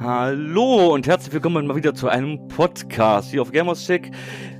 Hallo 0.00 0.92
und 0.94 1.06
herzlich 1.06 1.32
willkommen 1.32 1.66
mal 1.66 1.76
wieder 1.76 1.94
zu 1.94 2.08
einem 2.08 2.48
Podcast 2.48 3.30
hier 3.30 3.42
auf 3.42 3.52
Gamerscheck. 3.52 4.10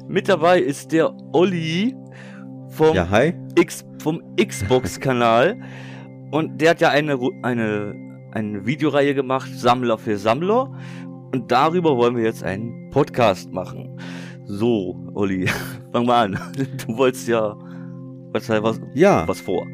Mit 0.06 0.28
dabei 0.28 0.60
ist 0.60 0.92
der 0.92 1.12
Olli 1.32 1.96
vom, 2.68 2.94
Ja. 2.94 3.08
X, 3.58 3.84
vom 3.98 4.22
Xbox-Kanal. 4.36 5.56
Und 6.30 6.60
der 6.60 6.70
hat 6.70 6.80
ja 6.80 6.88
eine, 6.90 7.18
eine, 7.42 7.94
eine 8.32 8.64
Videoreihe 8.64 9.14
gemacht, 9.14 9.50
Sammler 9.54 9.98
für 9.98 10.16
Sammler. 10.16 10.72
Und 11.34 11.50
darüber 11.50 11.96
wollen 11.96 12.16
wir 12.16 12.24
jetzt 12.24 12.42
einen 12.44 12.88
Podcast 12.90 13.52
machen. 13.52 13.98
So, 14.46 14.96
Olli, 15.14 15.46
fang 15.92 16.06
mal 16.06 16.24
an. 16.26 16.38
Du 16.86 16.96
wolltest 16.96 17.28
ja 17.28 17.56
was, 18.32 18.48
was, 18.48 18.80
Ja, 18.94 19.26
was 19.28 19.40
vor. 19.40 19.66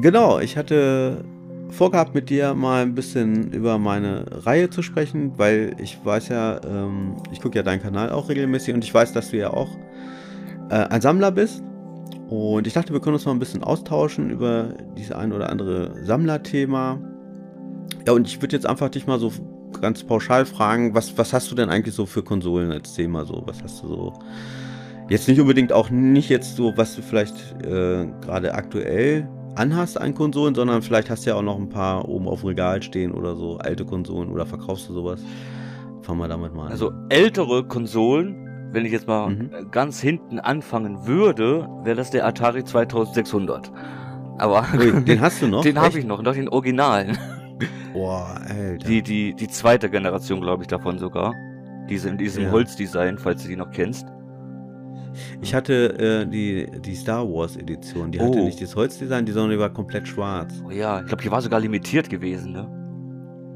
genau. 0.00 0.38
Ich 0.38 0.56
hatte 0.56 1.22
vorgehabt, 1.70 2.14
mit 2.14 2.30
dir 2.30 2.54
mal 2.54 2.82
ein 2.82 2.94
bisschen 2.94 3.52
über 3.52 3.78
meine 3.78 4.24
Reihe 4.46 4.70
zu 4.70 4.82
sprechen, 4.82 5.32
weil 5.36 5.74
ich 5.78 5.98
weiß 6.04 6.28
ja, 6.28 6.60
ähm, 6.64 7.16
ich 7.32 7.40
gucke 7.40 7.56
ja 7.56 7.62
deinen 7.62 7.82
Kanal 7.82 8.10
auch 8.10 8.28
regelmäßig 8.28 8.74
und 8.74 8.84
ich 8.84 8.92
weiß, 8.92 9.12
dass 9.12 9.30
du 9.30 9.38
ja 9.38 9.52
auch 9.52 9.68
äh, 10.70 10.74
ein 10.74 11.00
Sammler 11.00 11.30
bist. 11.30 11.62
Und 12.28 12.66
ich 12.66 12.74
dachte, 12.74 12.92
wir 12.92 13.00
können 13.00 13.14
uns 13.14 13.24
mal 13.26 13.32
ein 13.32 13.40
bisschen 13.40 13.64
austauschen 13.64 14.30
über 14.30 14.74
dieses 14.96 15.12
ein 15.12 15.32
oder 15.32 15.50
andere 15.50 16.04
Sammlerthema. 16.04 17.00
Ja, 18.06 18.12
und 18.12 18.26
ich 18.28 18.40
würde 18.40 18.54
jetzt 18.54 18.66
einfach 18.66 18.88
dich 18.88 19.06
mal 19.06 19.18
so 19.18 19.32
ganz 19.80 20.04
pauschal 20.04 20.46
fragen, 20.46 20.94
was, 20.94 21.16
was 21.18 21.32
hast 21.32 21.50
du 21.50 21.54
denn 21.54 21.70
eigentlich 21.70 21.94
so 21.94 22.06
für 22.06 22.22
Konsolen 22.22 22.70
als 22.70 22.94
Thema 22.94 23.24
so? 23.24 23.42
Was 23.46 23.62
hast 23.62 23.82
du 23.82 23.88
so? 23.88 24.12
Jetzt 25.08 25.26
nicht 25.26 25.40
unbedingt 25.40 25.72
auch 25.72 25.90
nicht 25.90 26.28
jetzt 26.28 26.54
so, 26.54 26.72
was 26.76 26.94
du 26.94 27.02
vielleicht 27.02 27.34
äh, 27.64 28.06
gerade 28.20 28.54
aktuell 28.54 29.28
anhast 29.60 30.00
an 30.00 30.14
Konsolen, 30.14 30.54
sondern 30.54 30.82
vielleicht 30.82 31.10
hast 31.10 31.26
du 31.26 31.30
ja 31.30 31.36
auch 31.36 31.42
noch 31.42 31.56
ein 31.58 31.68
paar 31.68 32.08
oben 32.08 32.26
auf 32.28 32.40
dem 32.40 32.48
Regal 32.48 32.82
stehen 32.82 33.12
oder 33.12 33.36
so 33.36 33.58
alte 33.58 33.84
Konsolen 33.84 34.30
oder 34.30 34.46
verkaufst 34.46 34.88
du 34.88 34.92
sowas? 34.94 35.20
Fangen 36.02 36.18
wir 36.18 36.28
damit 36.28 36.54
mal 36.54 36.66
an. 36.66 36.72
Also 36.72 36.92
ältere 37.10 37.64
Konsolen, 37.64 38.68
wenn 38.72 38.84
ich 38.86 38.92
jetzt 38.92 39.06
mal 39.06 39.30
Mhm. 39.30 39.50
ganz 39.70 40.00
hinten 40.00 40.38
anfangen 40.40 41.06
würde, 41.06 41.68
wäre 41.84 41.96
das 41.96 42.10
der 42.10 42.26
Atari 42.26 42.64
2600. 42.64 43.70
Aber 44.38 44.64
Ui, 44.78 44.92
den 45.04 45.20
hast 45.20 45.42
du 45.42 45.48
noch? 45.48 45.62
den 45.62 45.78
habe 45.78 45.98
ich 45.98 46.04
noch, 46.06 46.22
noch 46.22 46.34
den 46.34 46.48
Originalen. 46.48 47.18
Boah, 47.92 48.40
Alter. 48.48 48.86
Die, 48.88 49.02
die, 49.02 49.34
die 49.34 49.48
zweite 49.48 49.90
Generation, 49.90 50.40
glaube 50.40 50.62
ich, 50.62 50.68
davon 50.68 50.98
sogar. 50.98 51.34
Diese 51.90 52.08
in 52.08 52.16
diesem 52.16 52.44
Ja. 52.44 52.50
Holzdesign, 52.52 53.18
falls 53.18 53.42
du 53.42 53.48
die 53.48 53.56
noch 53.56 53.70
kennst. 53.72 54.06
Ich 55.42 55.54
hatte 55.54 55.98
äh, 55.98 56.26
die, 56.26 56.66
die 56.84 56.94
Star 56.94 57.26
Wars 57.28 57.56
Edition. 57.56 58.10
Die 58.12 58.20
hatte 58.20 58.38
Oh. 58.38 58.44
nicht 58.44 58.60
das 58.60 58.74
Holzdesign, 58.76 59.24
die 59.26 59.32
sondern 59.32 59.50
die 59.52 59.58
war 59.58 59.70
komplett 59.70 60.06
schwarz. 60.08 60.52
Oh 60.66 60.70
ja, 60.70 61.00
ich 61.00 61.06
glaube, 61.06 61.22
die 61.22 61.30
war 61.30 61.40
sogar 61.42 61.60
limitiert 61.60 62.08
gewesen, 62.10 62.52
ne? 62.52 62.66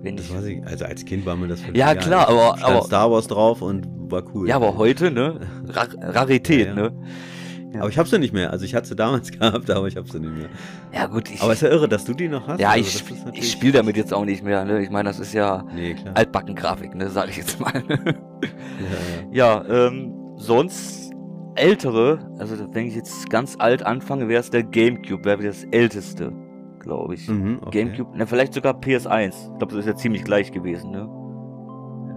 Wenn 0.03 0.17
Das 0.17 0.27
ich, 0.27 0.35
weiß 0.35 0.45
ich, 0.47 0.67
also 0.67 0.85
als 0.85 1.05
Kind 1.05 1.25
war 1.25 1.35
mir 1.37 1.49
das 1.49 1.61
Ja, 1.73 1.95
klar, 1.95 2.29
aber- 2.29 2.63
aber- 2.63 2.83
Star 2.83 3.11
Wars 3.11 3.27
drauf 3.27 3.63
und 3.63 3.87
war 4.11 4.23
cool. 4.35 4.49
ja, 4.49 4.57
aber 4.57 4.77
heute, 4.77 5.11
ne? 5.11 5.41
Ra 5.69 5.87
Rarität, 6.01 6.67
Ja, 6.69 6.75
ja. 6.75 6.91
ne? 6.91 6.93
Aber 7.81 7.89
ich 7.89 7.99
hab 7.99 8.07
sie 8.07 8.21
nicht 8.21 8.33
mehr. 8.33 8.53
Also 8.53 8.65
ich 8.65 8.73
hatte 8.75 8.87
sie 8.87 8.95
damals 8.95 9.31
gehabt, 9.37 9.69
aber 9.69 9.89
ich 9.89 9.97
hab 9.97 10.09
sie 10.09 10.21
nicht 10.21 10.33
mehr. 10.33 10.49
Ja, 10.93 11.07
gut, 11.07 11.29
ich. 11.29 11.43
Aber 11.43 11.55
ist 11.55 11.63
ja 11.63 11.71
irre, 11.71 11.89
dass 11.89 12.05
du 12.05 12.15
die 12.15 12.29
noch 12.29 12.47
hast. 12.47 12.61
ja, 12.61 12.71
Also 12.71 12.83
ich, 13.33 13.39
ich 13.41 13.51
spiele 13.51 13.73
damit 13.73 13.97
jetzt 13.97 14.15
auch 14.15 14.25
nicht 14.25 14.45
mehr, 14.45 14.65
ne? 14.65 14.81
Ich 14.81 14.91
meine, 14.91 15.09
das 15.09 15.19
ist 15.19 15.33
ja 15.35 15.65
Nee. 15.75 15.97
Altbacken-Grafik, 16.15 16.95
ne? 16.95 17.11
Sag 17.11 17.31
ich 17.31 17.39
jetzt 17.39 17.59
mal. 17.59 17.73
Ja, 19.33 19.33
ja. 19.33 19.65
Ja, 19.65 19.87
ähm, 19.89 20.13
sonst 20.37 21.04
ältere, 21.57 22.19
also 22.39 22.55
wenn 22.73 22.87
ich 22.87 22.95
jetzt 22.97 23.31
ganz 23.31 23.57
alt 23.59 23.85
anfange, 23.85 24.29
wäre 24.29 24.41
es 24.41 24.51
der 24.51 24.63
Gamecube, 24.63 25.25
wäre 25.25 25.43
das 25.43 25.65
älteste, 25.71 26.33
glaube 26.81 27.15
ich. 27.15 27.29
Mhm, 27.29 27.59
okay. 27.65 27.85
Gamecube, 27.85 28.17
ne, 28.17 28.27
vielleicht 28.27 28.55
sogar 28.55 28.75
PS1. 28.75 29.29
Ich 29.53 29.59
glaube, 29.59 29.67
das 29.75 29.77
ist 29.81 29.87
ja 29.87 29.97
ziemlich 29.97 30.25
gleich 30.25 30.53
gewesen, 30.53 30.91
ne? 30.91 31.09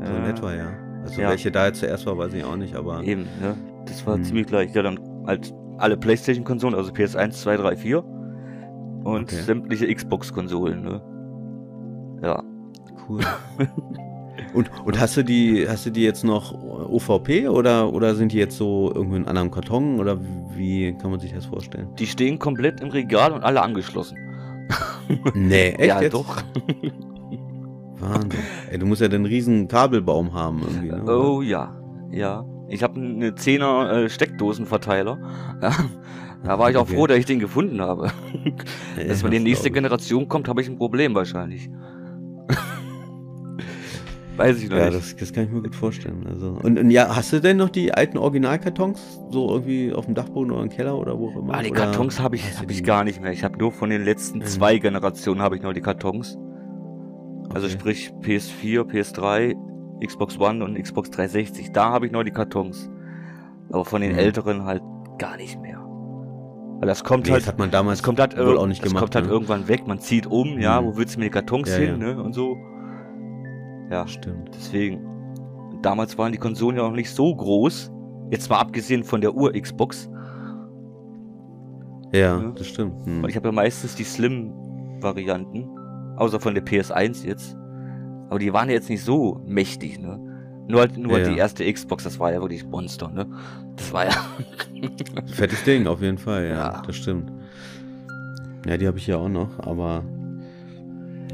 So 0.03 0.13
in 0.15 0.23
Äh, 0.25 0.29
etwa, 0.29 0.53
ja. 0.53 0.67
Also 1.03 1.21
ja. 1.21 1.29
welche 1.29 1.51
da 1.51 1.67
jetzt 1.67 1.79
zuerst 1.79 2.05
war, 2.05 2.17
weiß 2.17 2.33
ich 2.33 2.43
auch 2.43 2.55
nicht, 2.57 2.75
aber. 2.75 3.01
Eben, 3.03 3.23
ne? 3.41 3.55
Das 3.85 4.05
war 4.05 4.17
Mhm. 4.17 4.23
ziemlich 4.23 4.47
gleich. 4.47 4.73
Ja, 4.75 4.81
dann 4.83 4.99
halt 5.25 5.53
alle 5.77 5.95
Playstation-Konsolen, 5.97 6.75
also 6.75 6.91
PS1, 6.91 7.31
2, 7.41 7.57
3, 7.57 7.75
4. 7.77 8.03
Und 8.03 9.23
Okay. 9.31 9.35
sämtliche 9.41 9.93
Xbox-Konsolen, 9.93 10.81
ne? 10.83 11.01
Ja. 12.23 12.43
Cool. 13.07 13.21
und, 14.57 14.69
und 14.85 14.99
hast 14.99 15.15
du 15.17 15.23
die, 15.23 15.65
hast 15.69 15.85
du 15.85 15.89
die 15.91 16.03
jetzt 16.03 16.23
noch 16.23 16.53
OVP 16.53 17.47
oder, 17.47 17.93
oder 17.93 18.15
sind 18.15 18.31
die 18.31 18.37
jetzt 18.37 18.57
so 18.57 18.91
irgendwie 18.93 19.17
in 19.17 19.21
einem 19.23 19.29
anderen 19.29 19.51
Karton 19.51 19.99
oder 19.99 20.19
wie 20.55 20.93
kann 21.01 21.11
man 21.11 21.19
sich 21.19 21.33
das 21.33 21.45
vorstellen? 21.45 21.87
Die 21.99 22.07
stehen 22.07 22.39
komplett 22.39 22.81
im 22.81 22.89
Regal 22.89 23.31
und 23.31 23.43
alle 23.43 23.61
angeschlossen. 23.61 24.17
Nee, 25.33 25.69
echt 25.77 25.87
ja, 25.87 26.01
jetzt? 26.01 26.13
doch. 26.13 26.37
Wahnsinn. 27.99 28.39
Ey, 28.69 28.77
du 28.77 28.85
musst 28.85 29.01
ja 29.01 29.07
den 29.07 29.25
riesen 29.25 29.67
Kabelbaum 29.67 30.33
haben 30.33 30.61
irgendwie, 30.61 30.89
ne? 30.89 31.03
Oh 31.17 31.41
ja, 31.41 31.75
ja. 32.11 32.45
Ich 32.69 32.83
habe 32.83 32.99
eine 32.99 33.29
10er 33.31 33.89
äh, 34.05 34.09
Steckdosenverteiler. 34.09 35.17
Ja. 35.61 35.71
Da 36.43 36.59
war 36.59 36.69
ich 36.69 36.77
auch 36.77 36.83
Okay. 36.83 36.93
froh, 36.95 37.07
dass 37.07 37.17
ich 37.17 37.25
den 37.25 37.39
gefunden 37.39 37.81
habe. 37.81 38.11
Ja, 38.95 39.03
Dass 39.05 39.23
wenn 39.23 39.31
die 39.31 39.39
nächste. 39.39 39.71
Generation 39.71 40.27
kommt, 40.29 40.47
habe 40.47 40.61
ich 40.61 40.69
ein 40.69 40.77
Problem 40.77 41.15
wahrscheinlich. 41.15 41.67
Weiß 44.37 44.61
ich 44.61 44.69
noch 44.69 44.77
Ja, 44.77 44.85
nicht. 44.85 44.97
das, 44.97 45.15
das 45.15 45.33
kann 45.33 45.45
ich 45.45 45.51
mir 45.51 45.61
gut 45.61 45.75
vorstellen. 45.75 46.25
Also. 46.29 46.57
Und, 46.63 46.77
und 46.79 46.91
ja, 46.91 47.15
hast 47.15 47.33
du 47.33 47.39
denn 47.41 47.57
noch 47.57 47.69
die 47.69 47.93
alten 47.93 48.17
Originalkartons? 48.17 49.19
So 49.31 49.49
irgendwie 49.51 49.93
auf 49.93 50.05
dem 50.05 50.15
Dachboden 50.15 50.51
oder 50.51 50.61
im 50.63 50.69
Keller 50.69 50.97
oder 50.97 51.17
wo 51.17 51.29
auch 51.29 51.35
immer? 51.37 51.53
ah, 51.55 51.63
die 51.63 51.71
Kartons 51.71 52.19
habe 52.19 52.35
ich, 52.35 52.57
hab 52.59 52.69
ich 52.69 52.77
die- 52.77 52.83
gar 52.83 53.03
nicht 53.03 53.21
mehr. 53.21 53.31
Ich 53.31 53.43
habe 53.43 53.57
nur 53.57 53.71
von 53.71 53.89
den 53.89 54.03
letzten 54.03 54.39
Mhm. 54.39 54.45
zwei 54.45 54.77
Generationen 54.77 55.41
habe 55.41 55.55
ich 55.55 55.61
noch 55.63 55.73
die 55.73 55.81
Kartons. 55.81 56.37
Also 57.53 57.67
Okay. 57.67 57.77
sprich 57.79 58.11
PS4, 58.21 58.83
PS3, 58.83 59.55
Xbox 60.05 60.39
One 60.39 60.63
und 60.63 60.77
Xbox 60.81 61.09
360. 61.11 61.71
Da 61.71 61.89
habe 61.91 62.05
ich 62.05 62.11
noch 62.11 62.23
die 62.23 62.31
Kartons. 62.31 62.89
Aber 63.71 63.85
von 63.85 64.01
den 64.01 64.13
Mhm. 64.13 64.19
älteren 64.19 64.65
halt 64.65 64.81
gar 65.17 65.37
nicht 65.37 65.59
mehr. 65.61 65.77
Weil 66.79 66.87
das 66.87 67.03
kommt 67.03 67.25
Nee, 67.25 67.31
halt 67.31 67.41
das 67.41 67.47
hat 67.47 67.57
man 67.57 67.71
damals 67.71 68.03
kommt 68.03 68.19
halt, 68.19 68.37
wohl 68.37 68.55
auch 68.57 68.67
nicht 68.67 68.83
es 68.83 68.87
gemacht. 68.87 69.01
kommt 69.01 69.15
halt 69.15 69.25
ne? 69.25 69.31
irgendwann 69.31 69.67
weg, 69.67 69.87
man 69.87 69.99
zieht 69.99 70.27
um, 70.27 70.59
ja, 70.59 70.79
Mhm. 70.79 70.85
wo 70.85 70.97
willst 70.97 71.15
du 71.15 71.19
mit 71.19 71.29
den 71.29 71.33
Kartons 71.33 71.69
Ja, 71.69 71.77
hin, 71.77 71.99
ja. 71.99 72.13
ne, 72.13 72.21
und 72.21 72.33
so. 72.33 72.55
Ja, 73.89 74.07
Stimmt. 74.07 74.49
deswegen. 74.53 75.01
Damals 75.81 76.17
waren 76.17 76.31
die 76.31 76.37
Konsolen 76.37 76.77
ja 76.77 76.83
noch 76.83 76.95
nicht 76.95 77.11
so 77.11 77.33
groß. 77.35 77.91
Jetzt 78.31 78.49
mal 78.49 78.59
abgesehen 78.59 79.03
von 79.03 79.21
der 79.21 79.33
Ur-Xbox. 79.35 80.09
Ja, 82.11 82.39
Ja. 82.41 82.51
das 82.55 82.67
stimmt. 82.67 83.05
Hm. 83.05 83.21
Weil 83.23 83.29
ich 83.29 83.35
habe 83.35 83.47
ja 83.47 83.51
meistens 83.51 83.95
die 83.95 84.03
Slim-Varianten. 84.03 85.67
Außer 86.17 86.39
von 86.39 86.55
der 86.55 86.65
PS1 86.65 87.25
jetzt. 87.25 87.55
Aber 88.29 88.39
die 88.39 88.51
waren 88.51 88.67
ja 88.69 88.73
jetzt 88.75 88.89
nicht 88.89 89.03
so 89.03 89.39
mächtig, 89.45 89.99
ne. 89.99 90.19
Nur 90.67 90.81
halt, 90.81 90.97
nur 90.97 91.19
Ja, 91.19 91.25
die 91.29 91.31
ja. 91.31 91.37
erste 91.37 91.71
Xbox, 91.71 92.03
das 92.03 92.19
war 92.19 92.33
ja 92.33 92.41
wirklich 92.41 92.65
Monster, 92.65 93.09
ne. 93.09 93.25
Das 93.77 93.93
war 93.93 94.05
ja. 94.05 94.11
Fettes 95.27 95.63
Ding, 95.63 95.87
auf 95.87 96.01
jeden 96.01 96.17
Fall, 96.17 96.43
ja, 96.45 96.55
Ja. 96.55 96.81
das 96.85 96.95
stimmt. 96.97 97.31
Ja, 98.65 98.75
die 98.75 98.87
habe 98.87 98.97
ich 98.97 99.07
ja 99.07 99.17
auch 99.17 99.29
noch, 99.29 99.59
aber. 99.59 100.03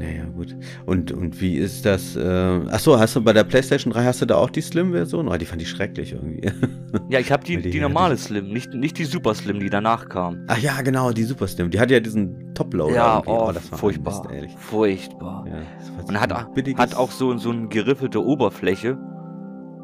Naja, 0.00 0.24
gut. 0.34 0.56
Und, 0.86 1.12
und 1.12 1.40
wie 1.40 1.56
ist 1.56 1.86
das? 1.86 2.16
Äh, 2.16 2.20
achso, 2.68 2.98
hast 2.98 3.14
du 3.14 3.22
bei 3.22 3.32
der 3.32 3.44
PlayStation 3.44 3.92
3 3.92 4.04
hast 4.04 4.20
du 4.22 4.26
da 4.26 4.36
auch 4.36 4.50
die 4.50 4.60
Slim-Version? 4.60 5.28
Oh, 5.28 5.36
die 5.36 5.44
fand 5.46 5.62
ich 5.62 5.68
schrecklich 5.70 6.12
irgendwie. 6.12 6.40
ja, 7.10 7.20
ich 7.20 7.30
habe 7.30 7.44
die, 7.44 7.58
die 7.62 7.70
die 7.70 7.80
normale 7.80 8.16
Slim, 8.16 8.48
nicht, 8.48 8.74
nicht 8.74 8.98
die 8.98 9.04
Super 9.04 9.34
Slim, 9.34 9.60
die 9.60 9.70
danach 9.70 10.08
kam. 10.08 10.44
Ach 10.48 10.58
ja, 10.58 10.80
genau, 10.82 11.12
die 11.12 11.22
Super 11.22 11.46
Slim. 11.46 11.70
Die 11.70 11.78
hatte 11.78 11.94
ja 11.94 12.00
diesen 12.00 12.52
Top-Loader. 12.54 12.94
Ja, 12.94 13.14
irgendwie. 13.18 13.30
oh, 13.30 13.52
das 13.52 13.70
war 13.70 13.78
furchtbar. 13.78 14.22
Mist, 14.24 14.34
ehrlich. 14.34 14.52
Furchtbar. 14.58 15.44
Ja, 15.48 15.58
Und 16.00 16.08
so 16.08 16.14
hat, 16.20 16.54
billiges- 16.54 16.78
hat 16.80 16.96
auch 16.96 17.10
so, 17.12 17.36
so 17.38 17.50
eine 17.50 17.68
geriffelte 17.68 18.22
Oberfläche. 18.24 18.98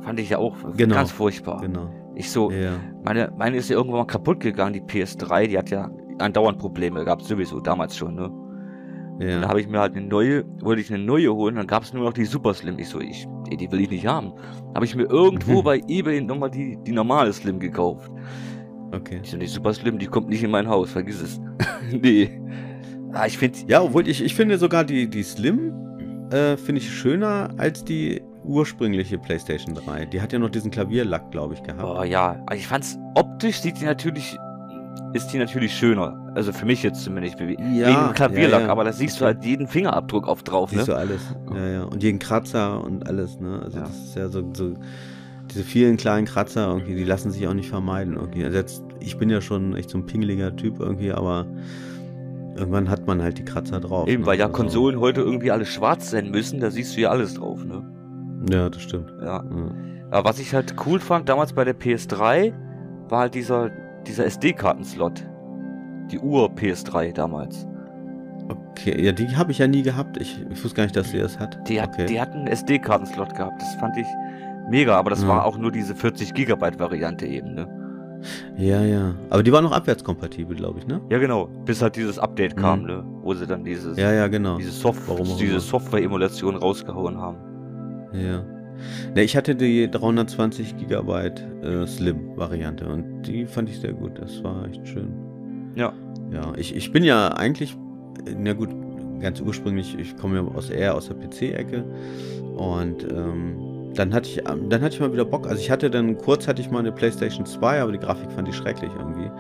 Fand 0.03 0.19
ich 0.19 0.31
ja 0.31 0.39
auch 0.39 0.57
Genau. 0.77 0.95
ganz 0.97 1.13
furchtbar. 1.13 1.61
Genau. 1.61 1.89
Ich 2.17 2.31
so, 2.31 2.51
Ja. 2.51 2.73
meine, 3.05 3.31
meine 3.39 3.57
ist 3.59 3.71
ja 3.71 3.77
irgendwann 3.77 4.01
mal 4.01 4.07
kaputt 4.07 4.41
gegangen, 4.41 4.73
die 4.73 4.81
PS3, 4.83 5.47
die 5.47 5.57
hat 5.57 5.71
ja 5.71 5.89
andauernd 6.19 6.59
Probleme, 6.59 7.05
es 7.07 7.29
sowieso 7.29 7.61
damals 7.61 7.97
schon, 7.97 8.15
ne? 8.17 8.31
Ja. 9.21 9.47
habe 9.47 9.61
ich 9.61 9.69
mir 9.69 9.79
halt 9.79 9.95
eine 9.95 10.07
neue, 10.07 10.45
wollte 10.63 10.81
ich 10.81 10.93
eine 10.93 11.05
neue 11.05 11.33
holen, 11.35 11.57
dann 11.57 11.67
gab 11.67 11.83
es 11.83 11.93
nur 11.93 12.05
noch 12.05 12.15
die 12.15 12.25
Super 12.25 12.55
Slim. 12.55 12.79
Ich 12.79 12.89
so, 12.89 13.01
ich, 13.01 13.27
die 13.51 13.71
will 13.71 13.83
ich 13.83 13.91
nicht 13.91 14.07
haben. 14.07 14.33
Habe 14.75 14.87
ich 14.87 14.95
mir 14.97 15.05
irgendwo 15.05 15.63
bei 15.63 15.83
Ebay 15.89 16.23
nochmal 16.23 16.51
die, 16.51 16.79
die 16.87 16.93
normale 16.93 17.33
Slim 17.33 17.61
gekauft. 17.61 18.11
Okay. 18.93 19.21
Ich 19.23 19.31
so, 19.31 19.37
die 19.37 19.47
Super 19.47 19.75
Slim, 19.75 19.99
die 19.99 20.07
kommt 20.07 20.29
nicht 20.31 20.43
in 20.43 20.51
mein 20.51 20.67
Haus, 20.67 20.91
vergiss 20.91 21.21
es. 21.21 21.41
nee. 21.93 22.31
Ah, 23.13 23.27
ich 23.27 23.37
finde, 23.37 23.59
Ja, 23.67 23.83
obwohl 23.83 24.09
ich, 24.09 24.25
ich 24.25 24.35
finde 24.35 24.57
sogar 24.57 24.85
die, 24.85 25.09
die 25.09 25.23
Slim 25.23 25.73
äh, 26.31 26.57
finde 26.57 26.81
ich 26.81 26.91
schöner 26.91 27.51
als 27.59 27.85
die 27.85 28.23
ursprüngliche 28.45 29.19
PlayStation 29.19 29.75
3. 29.75 30.07
Die 30.07 30.21
hat 30.21 30.33
ja 30.33 30.39
noch 30.39 30.51
diesen 30.51 30.71
Klavierlack, 30.71 31.31
glaube 31.31 31.55
ich, 31.55 31.63
gehabt. 31.63 31.85
Oh 31.85 32.03
ja, 32.05 32.43
also 32.47 32.59
ich 32.59 32.67
fand's 32.67 32.99
optisch 33.15 33.61
sieht 33.61 33.81
die 33.81 33.85
natürlich, 33.85 34.37
ist 35.13 35.29
die 35.33 35.39
natürlich 35.39 35.73
schöner. 35.75 36.31
Also 36.35 36.53
für 36.53 36.67
mich 36.67 36.83
jetzt 36.83 37.03
zumindest. 37.03 37.39
Ja, 37.41 37.47
wegen 37.49 38.15
Klavierlack, 38.15 38.61
ja, 38.61 38.67
ja. 38.67 38.73
aber 38.73 38.85
da 38.85 38.93
siehst 38.93 39.21
du 39.21 39.25
halt 39.25 39.45
jeden 39.45 39.67
Fingerabdruck 39.67 40.29
auf 40.29 40.43
drauf, 40.43 40.71
Siehst 40.71 40.87
ne? 40.89 40.95
du 40.95 40.99
alles. 40.99 41.21
Ja, 41.55 41.67
ja. 41.69 41.83
Und 41.85 42.03
jeden 42.03 42.19
Kratzer 42.19 42.83
und 42.85 43.07
alles, 43.09 43.41
ne? 43.41 43.61
Also 43.65 43.81
das 43.81 43.91
ist 43.91 44.17
ja 44.17 44.29
so, 44.29 44.49
so 44.55 44.75
diese 45.51 45.65
vielen 45.65 45.97
kleinen 45.97 46.27
Kratzer 46.27 46.69
irgendwie, 46.69 46.95
die 46.95 47.05
lassen 47.05 47.31
sich 47.33 47.47
auch 47.49 47.55
nicht 47.55 47.69
vermeiden 47.69 48.15
irgendwie. 48.15 48.45
Also 48.45 48.57
jetzt, 48.57 48.85
ich 49.01 49.17
bin 49.19 49.31
ja 49.31 49.41
schon 49.41 49.75
echt 49.75 49.91
so 49.91 49.99
ein 49.99 50.07
pingeliger 50.07 50.55
Typ 50.55 50.79
irgendwie, 50.79 51.11
aber 51.13 51.47
irgendwann 52.57 52.89
hat 52.89 53.07
man 53.07 53.23
halt 53.23 53.39
die 53.39 53.45
Kratzer 53.45 53.81
drauf. 53.81 54.09
Eben, 54.09 54.23
ne? 54.23 54.27
weil 54.27 54.39
ja 54.39 54.47
Also- 54.47 54.57
Konsolen 54.57 55.01
heute 55.01 55.23
irgendwie 55.23 55.51
alle 55.51 55.67
schwarz 55.67 56.11
sein 56.11 56.31
müssen, 56.31 56.61
da 56.61 56.71
siehst 56.71 56.97
du 56.97 57.01
ja 57.01 57.11
alles 57.11 57.35
drauf, 57.35 57.65
ne? 57.65 57.83
Ja, 58.51 58.69
das 58.71 58.83
stimmt. 58.83 59.13
Ja. 59.21 59.43
Ja. 59.45 59.75
Aber 60.13 60.29
was 60.29 60.39
ich 60.39 60.55
halt 60.55 60.75
cool 60.87 60.99
fand 61.01 61.29
damals 61.29 61.53
bei 61.53 61.65
der 61.65 61.75
PS3, 61.79 62.53
war 63.09 63.21
halt 63.21 63.35
dieser, 63.35 63.71
dieser 64.07 64.27
SD-Karten-Slot. 64.27 65.27
Die 66.11 66.19
Ur-PS3 66.19 67.13
damals. 67.13 67.67
Okay, 68.49 69.01
ja, 69.05 69.13
die 69.13 69.29
habe 69.37 69.53
ich 69.53 69.59
ja 69.59 69.67
nie 69.69 69.83
gehabt. 69.83 70.17
Ich, 70.17 70.45
ich 70.51 70.65
wusste 70.65 70.77
gar 70.77 70.83
nicht, 70.85 70.97
dass 70.97 71.11
sie 71.11 71.19
das 71.19 71.39
hat. 71.39 71.59
Die, 71.69 71.81
hat, 71.81 71.91
okay. 71.95 72.07
die 72.07 72.21
hat 72.21 72.33
einen 72.33 72.49
SD-Karten-Slot 72.49 73.35
gehabt. 73.37 73.61
Das 73.63 73.75
fand 73.77 73.97
ich 73.97 74.07
mega, 74.69 74.97
aber 74.99 75.11
das 75.11 75.23
Ja. 75.23 75.29
war 75.29 75.45
auch 75.45 75.57
nur 75.57 75.71
diese 75.71 75.95
40 75.95 76.35
Gigabyte 76.35 76.79
Variante 76.81 77.27
eben, 77.27 77.55
ne? 77.55 77.69
Ja, 78.57 78.83
ja. 78.83 79.15
Aber 79.31 79.43
die 79.43 79.53
war 79.53 79.63
noch 79.63 79.73
abwärtskompatibel, 79.73 80.55
glaube 80.57 80.79
ich, 80.81 80.87
ne? 80.87 81.01
Ja, 81.11 81.19
genau. 81.19 81.47
Bis 81.65 81.81
halt 81.81 81.97
dieses 81.97 82.19
Update 82.19 82.57
kam, 82.57 82.81
Mhm. 82.81 82.87
ne? 82.87 83.05
Wo 83.23 83.33
sie 83.35 83.47
dann 83.47 83.65
dieses, 83.65 83.97
Ja, 83.97 84.13
ja, 84.13 84.27
genau. 84.29 84.57
diese, 84.59 84.73
Soft 84.73 85.01
diese. 85.41 85.61
Software-Emulation 85.61 86.57
rausgehauen 86.57 87.17
haben. 87.19 87.39
Ja. 88.13 88.43
Ne, 89.15 89.23
ich 89.23 89.37
hatte 89.37 89.55
die 89.55 89.91
320 89.91 90.77
Gigabyte 90.77 91.47
äh, 91.63 91.87
Slim-Variante 91.87 92.87
und 92.87 93.23
die 93.23 93.47
fand 93.47 93.69
ich 93.69 93.81
sehr 93.81 93.93
gut. 93.93 94.19
Das 94.19 94.43
war 94.43 94.67
echt 94.69 94.87
schön. 94.87 95.13
Ja. 95.75 95.93
Ja, 96.33 96.53
ich, 96.57 96.75
ich 96.77 96.93
bin 96.93 97.03
ja 97.03 97.29
eigentlich, 97.29 97.77
na 98.39 98.53
gut, 98.53 98.69
ganz 99.21 99.41
ursprünglich, 99.41 99.99
ich 99.99 100.17
komme 100.17 100.37
ja 100.37 100.45
aus 100.55 100.71
eher 100.71 100.95
aus 100.95 101.09
der 101.09 101.17
PC-Ecke 101.17 101.85
und 102.57 103.05
ähm, 103.11 103.71
dann 103.95 104.15
hatte 104.15 104.29
ich 104.29 104.39
ähm, 104.49 104.69
dann 104.69 104.83
hatte 104.83 104.95
ich 104.95 105.01
mal 105.01 105.13
wieder 105.13 105.25
Bock. 105.25 105.47
Also 105.49 105.61
ich 105.61 105.71
hatte 105.71 105.91
dann 105.91 106.17
kurz 106.19 106.47
hatte 106.47 106.63
ich 106.63 106.71
mal 106.71 106.79
eine 106.79 106.93
PlayStation 106.93 107.45
2, 107.45 107.83
aber 107.83 107.93
die 107.93 107.99
Grafik 107.99 108.31
fand 108.33 108.49
ich 108.49 108.55
schrecklich 108.55 108.91
irgendwie. 108.97 109.31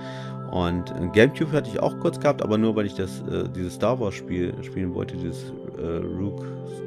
Und 0.51 0.91
äh, 0.91 1.09
GameCube 1.13 1.53
hatte 1.53 1.71
ich 1.71 1.81
auch 1.81 1.99
kurz 2.01 2.19
gehabt, 2.19 2.43
aber 2.43 2.59
nur 2.59 2.75
weil 2.75 2.87
ich 2.87 2.95
das 2.95 3.23
äh, 3.31 3.49
dieses 3.55 3.75
Star 3.75 4.01
Wars 4.01 4.15
Spiel 4.15 4.53
spielen 4.63 4.95
wollte, 4.95 5.17
dieses 5.17 5.53
äh, 5.79 6.05
Rook 6.19 6.45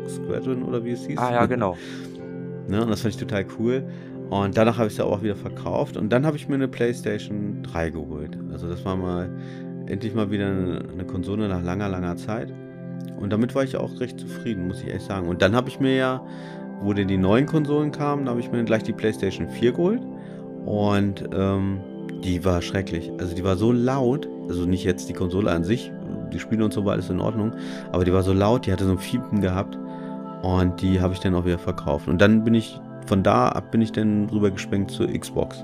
Squadron 0.08 0.64
oder 0.64 0.84
wie 0.84 0.92
es 0.92 1.06
hieß. 1.06 1.18
Ah, 1.18 1.34
ja, 1.34 1.46
genau. 1.46 1.78
Ne? 2.68 2.82
Und 2.82 2.90
das 2.90 3.02
fand 3.02 3.14
ich 3.14 3.20
total 3.20 3.46
cool. 3.60 3.84
Und 4.30 4.58
danach 4.58 4.78
habe 4.78 4.88
ich 4.88 4.94
es 4.94 4.98
ja 4.98 5.06
auch 5.06 5.22
wieder 5.22 5.36
verkauft. 5.36 5.98
Und 5.98 6.10
dann 6.12 6.26
habe 6.26 6.38
ich 6.38 6.48
mir 6.48 6.56
eine 6.56 6.68
PlayStation 6.68 7.64
3 7.64 7.90
geholt. 7.92 8.38
Also 8.52 8.68
das 8.68 8.84
war 8.86 8.96
mal 8.96 9.30
endlich 9.88 10.14
mal 10.14 10.32
wieder 10.32 10.48
eine, 10.48 10.82
eine 10.92 11.06
Konsole 11.06 11.48
nach 11.48 11.62
langer, 11.62 11.90
langer 11.90 12.16
Zeit. 12.18 12.52
Und 13.20 13.32
damit 13.32 13.54
war 13.56 13.64
ich 13.64 13.76
auch 13.78 14.00
recht 14.00 14.20
zufrieden, 14.20 14.68
muss 14.68 14.82
ich 14.82 14.88
ehrlich 14.88 15.04
sagen. 15.04 15.28
Und 15.28 15.42
dann 15.42 15.56
habe 15.56 15.70
ich 15.70 15.80
mir 15.80 15.96
ja, 15.96 16.26
wo 16.82 16.94
denn 16.94 17.08
die 17.08 17.18
neuen 17.18 17.46
Konsolen 17.46 17.92
kamen, 17.92 18.26
da 18.26 18.32
habe 18.32 18.40
ich 18.40 18.52
mir 18.52 18.64
gleich 18.64 18.84
die 18.84 18.94
PlayStation 18.94 19.48
4 19.48 19.72
geholt. 19.72 20.02
Und 20.66 21.24
ähm, 21.34 21.80
die 22.24 22.44
war 22.46 22.62
schrecklich. 22.62 23.12
Also 23.20 23.36
die 23.36 23.44
war 23.44 23.58
so 23.58 23.72
laut. 23.72 24.28
Also 24.48 24.66
nicht 24.66 24.84
jetzt 24.84 25.10
die 25.10 25.14
Konsole 25.14 25.52
an 25.52 25.64
sich. 25.64 25.92
Die 26.32 26.40
Spiele 26.40 26.66
und 26.66 26.74
so 26.74 26.86
war 26.86 26.94
alles 26.94 27.10
in 27.10 27.20
Ordnung. 27.20 27.54
Aber 27.92 28.06
die 28.06 28.14
war 28.14 28.24
so 28.24 28.34
laut, 28.34 28.66
die 28.66 28.72
hatte 28.72 28.86
so 28.86 28.92
ein 28.92 28.98
Fiepen 28.98 29.42
gehabt. 29.42 29.78
Und 30.44 30.82
die 30.82 31.00
habe 31.02 31.14
ich 31.14 31.20
dann 31.22 31.34
auch 31.36 31.46
wieder 31.46 31.58
verkauft. 31.58 32.08
Und 32.08 32.20
dann 32.20 32.44
bin 32.44 32.54
ich, 32.54 32.80
von 33.08 33.24
da 33.24 33.48
ab 33.50 33.72
bin 33.72 33.82
ich 33.82 33.92
dann 33.94 34.30
rüber 34.30 34.52
geschwenkt 34.52 34.92
zur 34.92 35.08
Xbox. 35.08 35.64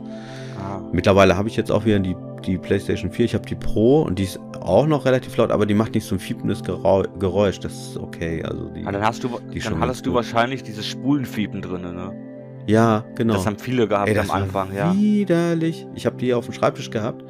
Ah. 0.58 0.80
Mittlerweile 0.94 1.38
habe 1.38 1.50
ich 1.50 1.58
jetzt 1.58 1.70
auch 1.72 1.84
wieder 1.86 2.00
die, 2.00 2.16
die 2.46 2.58
PlayStation 2.58 3.12
4. 3.12 3.26
Ich 3.26 3.34
habe 3.36 3.46
die 3.46 3.56
Pro 3.56 4.02
und 4.04 4.18
die 4.20 4.24
ist 4.24 4.40
auch 4.62 4.88
noch 4.88 5.06
relativ 5.06 5.36
laut, 5.36 5.52
aber 5.52 5.66
die 5.66 5.74
macht 5.74 5.94
nicht 5.96 6.06
so 6.06 6.16
ein 6.16 6.20
fiependes 6.20 6.64
Geräusch. 6.64 7.60
Das 7.60 7.74
ist 7.74 7.98
okay. 7.98 8.42
Also 8.44 8.70
die, 8.70 8.86
Ah, 8.86 8.92
dann 8.94 9.04
hast 9.04 9.22
du, 9.24 9.30
dann 9.64 9.80
hattest 9.81 10.06
du 10.06 10.14
wahrscheinlich 10.14 10.64
dieses 10.64 10.88
Spulenfiepen 10.88 11.62
drin, 11.62 11.82
ne? 11.82 12.14
ja, 12.66 13.04
genau. 13.16 13.34
Das 13.34 13.46
haben 13.46 13.58
viele 13.58 13.88
gehabt 13.88 14.10
Ey, 14.10 14.18
am 14.18 14.32
Anfang, 14.32 14.74
ja. 14.74 14.94
widerlich. 14.94 15.88
Ich 15.94 16.06
habe 16.06 16.16
die 16.18 16.34
auf 16.34 16.46
dem 16.46 16.54
Schreibtisch 16.54 16.90
gehabt 16.90 17.24